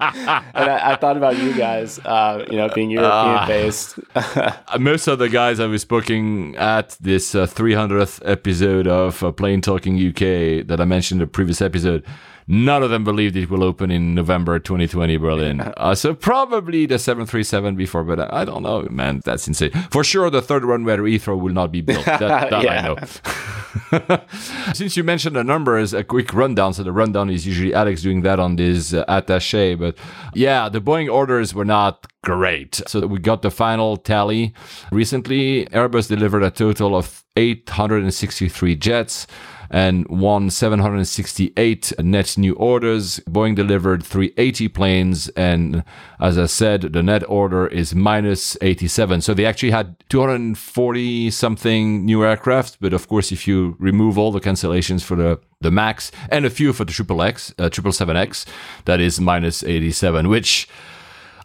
I, 0.00 0.92
I, 0.92 0.96
thought 0.96 1.16
about 1.16 1.38
you 1.38 1.52
guys, 1.54 1.98
uh, 2.00 2.44
you 2.50 2.56
know, 2.56 2.68
being 2.68 2.90
European 2.90 3.46
based. 3.46 3.98
Uh, 4.14 4.52
most 4.78 5.06
of 5.06 5.18
the 5.18 5.28
guys 5.28 5.60
I 5.60 5.66
was 5.66 5.84
booking 5.84 6.56
at 6.56 6.96
this 7.00 7.34
uh, 7.34 7.46
300th 7.46 8.20
episode 8.24 8.86
of 8.86 9.22
uh, 9.22 9.32
Plane 9.32 9.60
Talking 9.60 9.94
UK 9.94 10.66
that 10.66 10.78
I 10.80 10.84
mentioned 10.84 11.20
in 11.20 11.26
the 11.26 11.30
previous 11.30 11.60
episode 11.60 12.04
None 12.52 12.82
of 12.82 12.90
them 12.90 13.04
believed 13.04 13.36
it 13.36 13.48
will 13.48 13.62
open 13.62 13.92
in 13.92 14.12
November 14.12 14.58
2020 14.58 15.16
Berlin. 15.18 15.60
Uh, 15.80 15.94
so 15.94 16.14
probably 16.14 16.84
the 16.84 16.98
737 16.98 17.74
before, 17.74 18.04
but 18.04 18.32
I 18.32 18.44
don't 18.44 18.62
know, 18.62 18.86
man. 18.90 19.22
That's 19.24 19.46
insane. 19.48 19.70
For 19.90 20.04
sure, 20.04 20.28
the 20.28 20.42
third 20.42 20.64
runway 20.64 20.94
at 20.94 20.98
Heathrow 20.98 21.40
will 21.40 21.54
not 21.54 21.72
be 21.72 21.80
built. 21.80 22.04
That, 22.04 22.20
that 22.50 22.52
I 22.52 22.82
know. 22.82 24.20
Since 24.74 24.96
you 24.96 25.04
mentioned 25.04 25.36
the 25.36 25.44
numbers, 25.44 25.94
a 25.94 26.04
quick 26.04 26.34
rundown. 26.34 26.74
So 26.74 26.82
the 26.82 26.92
rundown 26.92 27.30
is 27.30 27.46
usually 27.46 27.72
Alex 27.72 28.02
doing 28.02 28.22
that 28.22 28.38
on 28.38 28.56
this 28.56 28.92
uh, 28.92 29.04
attaché. 29.06 29.78
But 29.78 29.96
yeah, 30.34 30.68
the 30.68 30.80
Boeing 30.80 31.10
orders 31.10 31.54
were 31.54 31.64
not 31.64 32.06
great. 32.22 32.82
So 32.86 33.06
we 33.06 33.20
got 33.20 33.42
the 33.42 33.50
final 33.50 33.96
tally 33.96 34.52
recently. 34.92 35.66
Airbus 35.66 36.08
delivered 36.08 36.42
a 36.42 36.50
total 36.50 36.94
of 36.94 37.24
863 37.36 38.76
jets 38.76 39.26
and 39.70 40.06
won 40.08 40.50
768 40.50 41.92
net 42.00 42.36
new 42.36 42.54
orders. 42.54 43.20
Boeing 43.20 43.54
delivered 43.54 44.04
380 44.04 44.68
planes, 44.68 45.28
and 45.30 45.84
as 46.18 46.36
I 46.36 46.46
said, 46.46 46.82
the 46.92 47.02
net 47.02 47.22
order 47.28 47.66
is 47.66 47.94
minus 47.94 48.56
87. 48.60 49.20
So 49.20 49.32
they 49.32 49.46
actually 49.46 49.70
had 49.70 49.96
240 50.08 51.30
something 51.30 52.04
new 52.04 52.24
aircraft, 52.24 52.78
but 52.80 52.92
of 52.92 53.08
course, 53.08 53.30
if 53.30 53.46
you 53.46 53.76
remove 53.78 54.18
all 54.18 54.32
the 54.32 54.40
cancellations 54.40 55.02
for 55.02 55.16
the 55.16 55.40
the 55.62 55.70
Max 55.70 56.10
and 56.30 56.46
a 56.46 56.50
few 56.50 56.72
for 56.72 56.86
the 56.86 56.92
Triple 56.92 57.22
X, 57.22 57.52
uh, 57.58 57.68
Triple 57.68 57.92
Seven 57.92 58.16
X, 58.16 58.46
that 58.86 58.98
is 58.98 59.20
minus 59.20 59.62
87, 59.62 60.28
which 60.28 60.66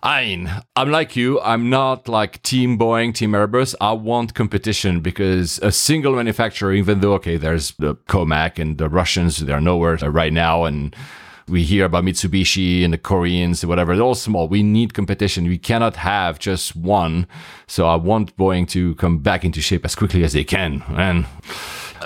I'm 0.05 0.91
like 0.91 1.15
you. 1.15 1.41
I'm 1.41 1.71
not 1.71 2.07
like 2.07 2.43
Team 2.43 2.77
Boeing, 2.77 3.11
Team 3.11 3.31
Airbus. 3.31 3.73
I 3.81 3.93
want 3.93 4.35
competition 4.35 4.99
because 4.99 5.57
a 5.63 5.71
single 5.71 6.15
manufacturer, 6.15 6.73
even 6.73 6.99
though, 6.99 7.13
okay, 7.13 7.37
there's 7.37 7.71
the 7.79 7.95
Comac 7.95 8.59
and 8.59 8.77
the 8.77 8.87
Russians, 8.87 9.39
they're 9.39 9.59
nowhere 9.59 9.95
right 9.95 10.31
now. 10.31 10.65
And 10.65 10.95
we 11.47 11.63
hear 11.63 11.85
about 11.85 12.03
Mitsubishi 12.03 12.83
and 12.83 12.93
the 12.93 12.99
Koreans, 12.99 13.65
whatever. 13.65 13.95
They're 13.95 14.05
all 14.05 14.13
small. 14.13 14.47
We 14.47 14.61
need 14.61 14.93
competition. 14.93 15.45
We 15.45 15.57
cannot 15.57 15.95
have 15.95 16.37
just 16.37 16.75
one. 16.75 17.25
So 17.65 17.87
I 17.87 17.95
want 17.95 18.37
Boeing 18.37 18.67
to 18.69 18.93
come 18.95 19.17
back 19.17 19.43
into 19.43 19.59
shape 19.59 19.85
as 19.85 19.95
quickly 19.95 20.23
as 20.23 20.33
they 20.33 20.43
can. 20.43 20.83
And 20.89 21.25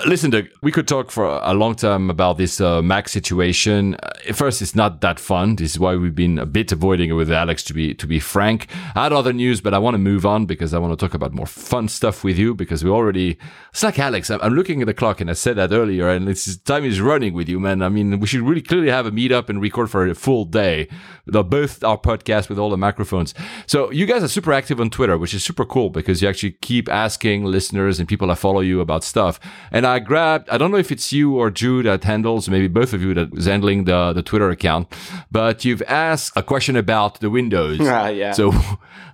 Listen, 0.06 0.30
Doug, 0.30 0.46
we 0.62 0.72
could 0.72 0.86
talk 0.88 1.10
for 1.10 1.26
a 1.26 1.52
long 1.52 1.74
time 1.74 2.10
about 2.10 2.38
this 2.38 2.60
uh, 2.60 2.80
Max 2.80 3.12
situation. 3.12 3.96
Uh, 3.96 4.32
first, 4.32 4.62
it's 4.62 4.74
not 4.74 5.00
that 5.00 5.18
fun. 5.18 5.56
This 5.56 5.72
is 5.72 5.78
why 5.78 5.96
we've 5.96 6.14
been 6.14 6.38
a 6.38 6.46
bit 6.46 6.72
avoiding 6.72 7.10
it 7.10 7.14
with 7.14 7.30
Alex, 7.30 7.62
to 7.64 7.74
be 7.74 7.92
to 7.94 8.06
be 8.06 8.18
frank. 8.20 8.68
I 8.94 9.04
had 9.04 9.12
other 9.12 9.32
news, 9.32 9.60
but 9.60 9.74
I 9.74 9.78
want 9.78 9.94
to 9.94 9.98
move 9.98 10.24
on 10.24 10.46
because 10.46 10.72
I 10.72 10.78
want 10.78 10.98
to 10.98 11.04
talk 11.04 11.12
about 11.12 11.32
more 11.32 11.46
fun 11.46 11.88
stuff 11.88 12.24
with 12.24 12.38
you 12.38 12.54
because 12.54 12.82
we 12.84 12.90
already. 12.90 13.36
It's 13.72 13.82
like 13.82 13.98
Alex. 13.98 14.30
I'm, 14.30 14.54
looking 14.54 14.80
at 14.80 14.86
the 14.86 14.94
clock, 14.94 15.20
and 15.20 15.28
I 15.28 15.34
said 15.34 15.56
that 15.56 15.72
earlier, 15.72 16.08
and 16.08 16.28
it's 16.28 16.56
time 16.56 16.84
is 16.84 17.00
running 17.00 17.34
with 17.34 17.48
you, 17.48 17.60
man. 17.60 17.82
I 17.82 17.88
mean, 17.88 18.20
we 18.20 18.26
should 18.26 18.42
really 18.42 18.62
clearly 18.62 18.90
have 18.90 19.06
a 19.06 19.10
meetup 19.10 19.48
and 19.48 19.60
record 19.60 19.90
for 19.90 20.06
a 20.06 20.14
full 20.14 20.44
day, 20.44 20.88
both 21.26 21.84
our 21.84 21.98
podcast 21.98 22.48
with 22.48 22.58
all 22.58 22.70
the 22.70 22.78
microphones. 22.78 23.34
So 23.66 23.90
you 23.90 24.06
guys 24.06 24.22
are 24.22 24.28
super 24.28 24.52
active 24.52 24.80
on 24.80 24.88
Twitter, 24.90 25.18
which 25.18 25.34
is 25.34 25.44
super 25.44 25.64
cool 25.64 25.90
because 25.90 26.22
you 26.22 26.28
actually 26.28 26.52
keep 26.62 26.88
asking 26.88 27.44
listeners 27.44 27.98
and 27.98 28.08
people 28.08 28.28
that 28.28 28.36
follow 28.36 28.60
you 28.60 28.80
about 28.80 29.04
stuff. 29.04 29.38
And 29.70 29.86
grabbed, 29.98 30.48
I 30.48 30.58
don't 30.58 30.70
know 30.70 30.76
if 30.76 30.92
it's 30.92 31.12
you 31.12 31.36
or 31.36 31.50
Jude 31.50 31.86
that 31.86 32.04
handles, 32.04 32.48
maybe 32.48 32.68
both 32.68 32.92
of 32.92 33.02
you 33.02 33.14
that 33.14 33.34
is 33.34 33.46
handling 33.46 33.84
the, 33.84 34.12
the 34.12 34.22
Twitter 34.22 34.50
account, 34.50 34.92
but 35.30 35.64
you've 35.64 35.82
asked 35.82 36.32
a 36.36 36.42
question 36.42 36.76
about 36.76 37.20
the 37.20 37.30
windows. 37.30 37.80
Uh, 37.80 38.12
yeah. 38.14 38.32
So 38.32 38.52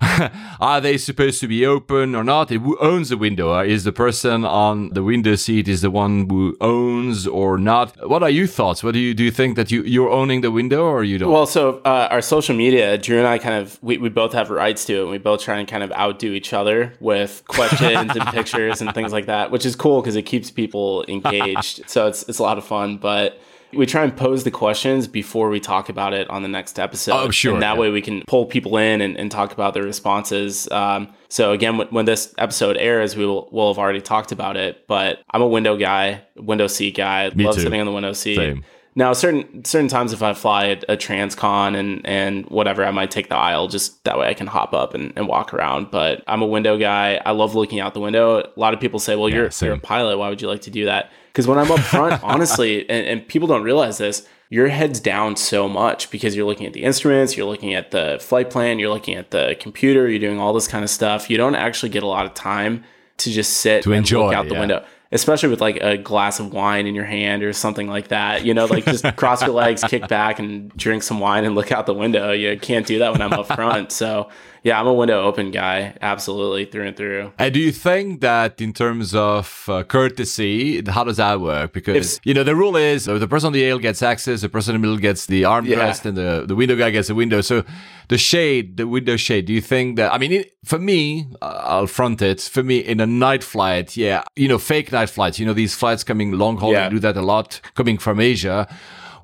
are 0.61 0.81
they 0.81 0.99
supposed 0.99 1.41
to 1.41 1.49
be 1.49 1.65
open 1.65 2.15
or 2.15 2.25
not? 2.25 2.51
Who 2.51 2.79
owns 2.79 3.09
the 3.09 3.17
window? 3.17 3.55
Uh, 3.55 3.65
is 3.65 3.85
the 3.85 3.93
person 3.93 4.45
on 4.45 4.91
the 4.91 5.03
window 5.03 5.35
seat 5.35 5.69
is 5.69 5.83
the 5.83 5.91
one 5.91 6.29
who 6.29 6.57
owns 6.61 7.27
or 7.27 7.59
not? 7.59 8.09
What 8.09 8.23
are 8.23 8.31
your 8.31 8.47
thoughts? 8.47 8.83
What 8.83 8.93
do 8.93 9.01
you, 9.01 9.15
do 9.15 9.25
you 9.25 9.31
think 9.31 9.57
that 9.57 9.71
you, 9.71 9.83
you're 9.83 10.11
owning 10.11 10.41
the 10.41 10.51
window 10.51 10.85
or 10.85 11.05
you 11.05 11.19
don't? 11.19 11.31
Well, 11.31 11.47
so 11.47 11.81
uh, 11.85 12.09
our 12.11 12.21
social 12.21 12.55
media, 12.55 12.99
Drew 12.99 13.19
and 13.19 13.27
I 13.27 13.39
kind 13.39 13.55
of, 13.55 13.83
we, 13.83 13.99
we 13.99 14.09
both 14.09 14.33
have 14.33 14.51
rights 14.51 14.85
to 14.87 14.95
it. 14.95 15.03
And 15.03 15.11
we 15.11 15.19
both 15.19 15.43
try 15.43 15.59
and 15.59 15.69
kind 15.69 15.83
of 15.83 15.93
outdo 15.93 16.33
each 16.33 16.53
other 16.53 16.93
with 17.01 17.43
questions 17.49 18.17
and 18.17 18.27
pictures 18.29 18.81
and 18.81 18.93
things 18.95 19.13
like 19.13 19.27
that, 19.27 19.51
which 19.51 19.65
is 19.65 19.77
cool 19.77 20.01
because 20.01 20.17
it 20.17 20.23
keeps 20.23 20.51
people 20.57 21.05
engaged. 21.09 21.89
so 21.89 22.07
it's 22.07 22.29
it's 22.29 22.39
a 22.39 22.43
lot 22.43 22.59
of 22.59 22.65
fun, 22.65 22.97
but 22.97 23.41
we 23.73 23.87
try 23.87 24.05
and 24.05 24.17
pose 24.17 24.45
the 24.45 24.51
questions 24.51 25.09
before 25.09 25.49
we 25.49 25.61
talk 25.61 25.89
about 25.89 26.15
it 26.15 26.29
on 26.31 26.43
the 26.43 26.49
next 26.49 26.79
episode. 26.79 27.15
Oh, 27.15 27.31
sure. 27.31 27.55
And 27.55 27.63
that 27.63 27.75
yeah. 27.75 27.81
way 27.81 27.91
we 27.91 28.01
can 28.01 28.23
pull 28.27 28.47
people 28.47 28.77
in 28.77 29.01
and, 29.01 29.17
and 29.17 29.31
talk 29.31 29.53
about 29.53 29.75
their 29.75 29.83
responses. 29.83 30.71
Um, 30.71 31.13
so 31.29 31.53
again, 31.53 31.77
when, 31.77 31.89
when, 31.89 32.05
this 32.05 32.35
episode 32.39 32.77
airs, 32.77 33.17
we 33.17 33.27
will 33.27 33.49
will 33.51 33.73
have 33.73 33.79
already 33.79 34.01
talked 34.01 34.33
about 34.33 34.57
it. 34.57 34.87
But 34.87 35.23
I'm 35.31 35.43
a 35.43 35.49
window 35.49 35.77
guy, 35.77 36.23
window 36.37 36.67
seat 36.67 36.97
guy. 36.97 37.31
Me 37.35 37.45
love 37.45 37.57
too. 37.57 37.63
sitting 37.63 37.81
on 37.81 37.87
the 37.87 37.93
window 37.93 38.13
seat. 38.13 38.37
Same. 38.37 38.65
Now, 38.99 39.13
certain 39.13 39.63
certain 39.65 39.89
times 39.89 40.15
if 40.15 40.23
I 40.23 40.33
fly 40.33 40.65
a, 40.65 40.73
a 40.89 40.97
transcon 40.97 41.77
and 41.77 42.01
and 42.07 42.47
whatever, 42.47 42.83
I 42.85 42.91
might 42.91 43.11
take 43.11 43.29
the 43.29 43.37
aisle 43.37 43.69
just 43.69 44.03
that 44.05 44.19
way 44.19 44.27
I 44.29 44.33
can 44.35 44.47
hop 44.47 44.73
up 44.73 44.95
and, 44.95 45.13
and 45.17 45.29
walk 45.29 45.53
around. 45.53 45.91
But 45.91 46.25
I'm 46.27 46.41
a 46.41 46.47
window 46.47 46.79
guy. 46.79 47.21
I 47.25 47.33
love 47.33 47.55
looking 47.55 47.79
out 47.79 47.93
the 47.93 48.01
window. 48.01 48.39
A 48.41 48.49
lot 48.57 48.73
of 48.73 48.81
people 48.81 48.99
say, 48.99 49.15
"Well, 49.15 49.29
Yeah, 49.29 49.37
you're 49.37 49.51
same. 49.51 49.67
you're 49.67 49.77
a 49.77 49.81
pilot. 49.81 50.17
Why 50.17 50.31
would 50.31 50.41
you 50.41 50.49
like 50.49 50.63
to 50.63 50.71
do 50.71 50.87
that?" 50.87 51.11
Because 51.33 51.47
when 51.47 51.59
I'm 51.59 51.71
up 51.71 51.81
front, 51.81 52.21
honestly, 52.25 52.89
and, 52.89 53.07
and 53.07 53.29
people 53.29 53.47
don't 53.47 53.63
realize 53.63 53.99
this, 53.99 54.27
your 54.49 54.69
head's 54.69 54.99
down 54.99 55.37
so 55.37 55.69
much 55.69 56.11
because 56.11 56.35
you're 56.35 56.47
looking 56.47 56.67
at 56.67 56.73
the 56.73 56.83
instruments, 56.83 57.37
you're 57.37 57.45
looking 57.47 57.75
at 57.75 57.91
the 57.91 58.17
flight 58.23 58.49
plan, 58.49 58.79
you're 58.79 58.89
looking 58.89 59.15
at 59.17 59.31
the 59.31 59.57
computer, 59.61 60.09
you're 60.09 60.19
doing 60.21 60.41
all 60.41 60.55
this 60.55 60.67
kind 60.69 60.83
of 60.83 60.89
stuff. 60.89 61.29
You 61.29 61.37
don't 61.37 61.55
actually 61.55 61.91
get 61.91 62.03
a 62.03 62.07
lot 62.07 62.25
of 62.25 62.33
time 62.33 62.83
to 63.19 63.31
just 63.31 63.59
sit 63.59 63.83
To 63.83 63.93
and 63.93 63.99
enjoy, 63.99 64.27
look 64.27 64.35
out 64.35 64.49
the 64.49 64.55
yeah. 64.55 64.61
window 64.61 64.85
especially 65.13 65.49
with 65.49 65.61
like 65.61 65.77
a 65.77 65.97
glass 65.97 66.41
of 66.41 66.53
wine 66.53 66.87
in 66.87 66.95
your 66.95 67.05
hand 67.05 67.43
or 67.43 67.53
something 67.53 67.89
like 67.89 68.09
that. 68.09 68.45
You 68.45 68.55
know, 68.55 68.67
like 68.67 68.85
just 68.85 69.05
cross 69.17 69.43
your 69.43 69.55
legs, 69.55 69.85
kick 69.85 70.09
back, 70.09 70.39
and 70.39 70.75
drink 70.77 71.03
some 71.03 71.21
wine 71.21 71.45
and 71.45 71.55
look 71.55 71.73
out 71.73 71.87
the 71.87 71.95
window. 71.95 72.33
You 72.33 72.59
can't 72.59 72.87
do 72.87 72.99
that 73.01 73.13
when 73.13 73.23
I'm 73.23 73.33
up 73.33 73.47
front. 73.47 73.93
So 73.93 74.29
yeah, 74.67 74.81
I'm 74.81 74.89
a 74.95 74.97
window 75.03 75.19
open 75.29 75.51
guy, 75.63 75.77
absolutely 76.13 76.65
through 76.71 76.87
and 76.89 76.97
through. 76.97 77.33
And 77.39 77.51
do 77.57 77.61
you 77.67 77.73
think 77.87 78.21
that 78.29 78.61
in 78.67 78.73
terms 78.83 79.15
of 79.15 79.45
uh, 79.69 79.85
courtesy, 79.85 80.83
how 80.97 81.05
does 81.05 81.19
that 81.19 81.41
work? 81.41 81.73
Because, 81.73 82.17
If- 82.17 82.21
you 82.27 82.35
know, 82.35 82.43
the 82.51 82.57
rule 82.63 82.77
is 82.77 83.07
uh, 83.09 83.19
the 83.25 83.29
person 83.29 83.47
on 83.49 83.53
the 83.53 83.65
aisle 83.67 83.79
gets 83.79 84.03
access, 84.03 84.41
the 84.41 84.49
person 84.49 84.75
in 84.75 84.81
the 84.81 84.87
middle 84.87 85.01
gets 85.09 85.27
the 85.27 85.43
armrest, 85.43 86.03
Yeah. 86.05 86.09
and 86.09 86.17
the, 86.17 86.31
the 86.51 86.57
window 86.57 86.77
guy 86.77 86.91
gets 86.91 87.09
the 87.09 87.15
window. 87.15 87.41
So 87.43 87.65
the 88.09 88.19
shade, 88.19 88.77
the 88.77 88.87
window 88.97 89.17
shade, 89.17 89.45
do 89.47 89.53
you 89.53 89.61
think 89.73 89.97
that, 89.99 90.13
I 90.13 90.19
mean, 90.19 90.33
it, 90.33 90.57
for 90.65 90.79
me, 90.81 91.27
uh, 91.41 91.61
I'll 91.73 91.87
front 91.87 92.21
it, 92.23 92.41
for 92.41 92.63
me, 92.71 92.79
in 92.79 92.99
a 93.01 93.07
night 93.07 93.45
flight, 93.45 93.97
yeah, 93.97 94.25
you 94.35 94.49
know, 94.49 94.59
fake 94.59 94.91
night 94.91 95.11
flights, 95.11 95.39
you 95.39 95.47
know, 95.47 95.55
these 95.63 95.75
flights 95.77 96.03
coming 96.05 96.33
long 96.33 96.57
haul, 96.59 96.73
Yeah. 96.73 96.89
do 96.89 96.99
that 97.07 97.17
a 97.17 97.23
lot, 97.23 97.61
coming 97.75 97.99
from 97.99 98.19
Asia. 98.21 98.67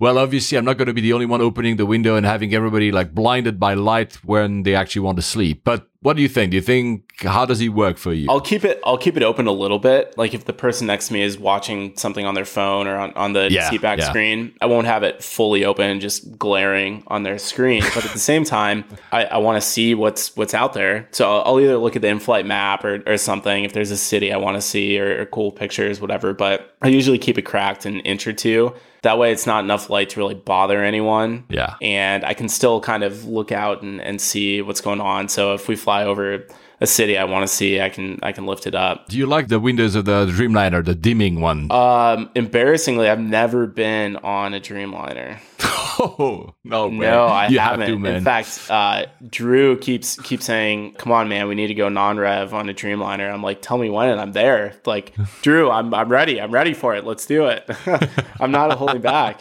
Well, 0.02 0.18
obviously, 0.18 0.58
I'm 0.58 0.64
not 0.64 0.78
going 0.78 0.88
to 0.88 0.92
be 0.92 1.00
the 1.00 1.12
only 1.12 1.26
one 1.26 1.40
opening 1.40 1.76
the 1.76 1.86
window 1.86 2.16
and 2.16 2.26
having 2.26 2.52
everybody 2.52 2.90
like 2.90 3.14
blinded 3.14 3.60
by 3.60 3.74
light 3.74 4.14
when 4.24 4.64
they 4.64 4.74
actually 4.74 5.02
want 5.02 5.14
to 5.18 5.22
sleep. 5.22 5.62
But 5.62 5.86
What 6.02 6.16
do 6.16 6.22
you 6.22 6.28
think? 6.28 6.50
Do 6.50 6.56
you 6.56 6.62
think 6.62 7.22
how 7.22 7.46
does 7.46 7.60
he 7.60 7.68
work 7.68 7.96
for 7.96 8.12
you? 8.12 8.26
I'll 8.28 8.40
keep 8.40 8.64
it. 8.64 8.80
I'll 8.84 8.98
keep 8.98 9.16
it 9.16 9.22
open 9.22 9.46
a 9.46 9.52
little 9.52 9.78
bit. 9.78 10.18
Like 10.18 10.34
if 10.34 10.44
the 10.44 10.52
person 10.52 10.88
next 10.88 11.06
to 11.06 11.12
me 11.12 11.22
is 11.22 11.38
watching 11.38 11.96
something 11.96 12.26
on 12.26 12.34
their 12.34 12.44
phone 12.44 12.88
or 12.88 12.96
on, 12.96 13.12
on 13.12 13.32
the 13.32 13.48
Yeah, 13.52 13.70
seatback 13.70 13.98
yeah. 13.98 14.08
screen, 14.08 14.52
I 14.60 14.66
won't 14.66 14.88
have 14.88 15.04
it 15.04 15.22
fully 15.22 15.64
open, 15.64 16.00
just 16.00 16.36
glaring 16.36 17.04
on 17.06 17.22
their 17.22 17.38
screen. 17.38 17.84
But 17.94 18.04
at 18.04 18.10
the 18.10 18.18
same 18.18 18.42
time, 18.42 18.84
I, 19.12 19.26
I 19.26 19.38
want 19.38 19.62
to 19.62 19.66
see 19.74 19.94
what's 19.94 20.34
what's 20.34 20.54
out 20.54 20.72
there. 20.72 21.06
So 21.12 21.30
I'll, 21.30 21.42
I'll 21.54 21.60
either 21.60 21.76
look 21.78 21.94
at 21.94 22.02
the 22.02 22.08
in-flight 22.08 22.44
map 22.44 22.84
or, 22.84 23.04
or 23.06 23.16
something 23.16 23.62
if 23.62 23.72
there's 23.72 23.92
a 23.92 23.96
city 23.96 24.32
I 24.32 24.38
want 24.38 24.56
to 24.56 24.60
see 24.60 24.98
or, 24.98 25.20
or 25.20 25.26
cool 25.26 25.52
pictures, 25.52 26.00
whatever. 26.00 26.34
But 26.34 26.74
I 26.82 26.88
usually 26.88 27.18
keep 27.18 27.38
it 27.38 27.42
cracked 27.42 27.86
an 27.86 28.00
inch 28.00 28.26
or 28.26 28.32
two. 28.32 28.74
That 29.02 29.18
way, 29.18 29.32
it's 29.32 29.46
not 29.46 29.64
enough 29.64 29.90
light 29.90 30.10
to 30.10 30.20
really 30.20 30.34
bother 30.34 30.82
anyone 30.82 31.44
yeah. 31.48 31.74
and 31.82 32.24
I 32.24 32.34
can 32.34 32.48
still 32.48 32.80
kind 32.80 33.02
of 33.02 33.24
look 33.24 33.50
out 33.50 33.82
and, 33.82 34.00
and 34.00 34.20
see 34.20 34.62
what's 34.62 34.80
going 34.80 35.00
on. 35.00 35.28
So 35.28 35.54
if 35.54 35.68
we 35.68 35.76
fly 35.76 36.04
over 36.04 36.46
a 36.82 36.86
city 36.86 37.16
I 37.16 37.24
want 37.24 37.48
to 37.48 37.54
see, 37.54 37.80
I 37.80 37.88
can 37.88 38.18
I 38.22 38.32
can 38.32 38.44
lift 38.44 38.66
it 38.66 38.74
up. 38.74 39.08
Do 39.08 39.16
you 39.16 39.26
like 39.26 39.48
the 39.48 39.60
windows 39.60 39.94
of 39.94 40.04
the 40.04 40.26
Dreamliner, 40.26 40.84
the 40.84 40.94
dimming 40.94 41.40
one? 41.40 41.70
Um, 41.70 42.28
embarrassingly, 42.34 43.08
I've 43.08 43.20
never 43.20 43.66
been 43.66 44.16
on 44.16 44.52
a 44.52 44.60
Dreamliner. 44.60 45.38
oh 45.98 46.54
no, 46.64 46.88
way. 46.88 46.96
No, 46.96 47.26
I 47.26 47.48
you 47.48 47.60
haven't. 47.60 47.80
Have 47.80 47.88
to, 47.88 47.98
man. 47.98 48.16
In 48.16 48.24
fact, 48.24 48.66
uh, 48.68 49.06
Drew 49.28 49.78
keeps 49.78 50.20
keeps 50.20 50.44
saying, 50.44 50.94
"Come 50.94 51.12
on, 51.12 51.28
man, 51.28 51.46
we 51.46 51.54
need 51.54 51.68
to 51.68 51.74
go 51.74 51.88
non-rev 51.88 52.52
on 52.52 52.68
a 52.68 52.74
Dreamliner." 52.74 53.32
I'm 53.32 53.42
like, 53.42 53.62
"Tell 53.62 53.78
me 53.78 53.88
when, 53.88 54.08
and 54.08 54.20
I'm 54.20 54.32
there." 54.32 54.74
Like, 54.84 55.14
Drew, 55.42 55.70
I'm 55.70 55.94
I'm 55.94 56.10
ready. 56.10 56.40
I'm 56.40 56.50
ready 56.50 56.74
for 56.74 56.96
it. 56.96 57.04
Let's 57.04 57.26
do 57.26 57.46
it. 57.46 57.70
I'm 58.40 58.50
not 58.50 58.72
holding 58.76 59.02
back. 59.02 59.40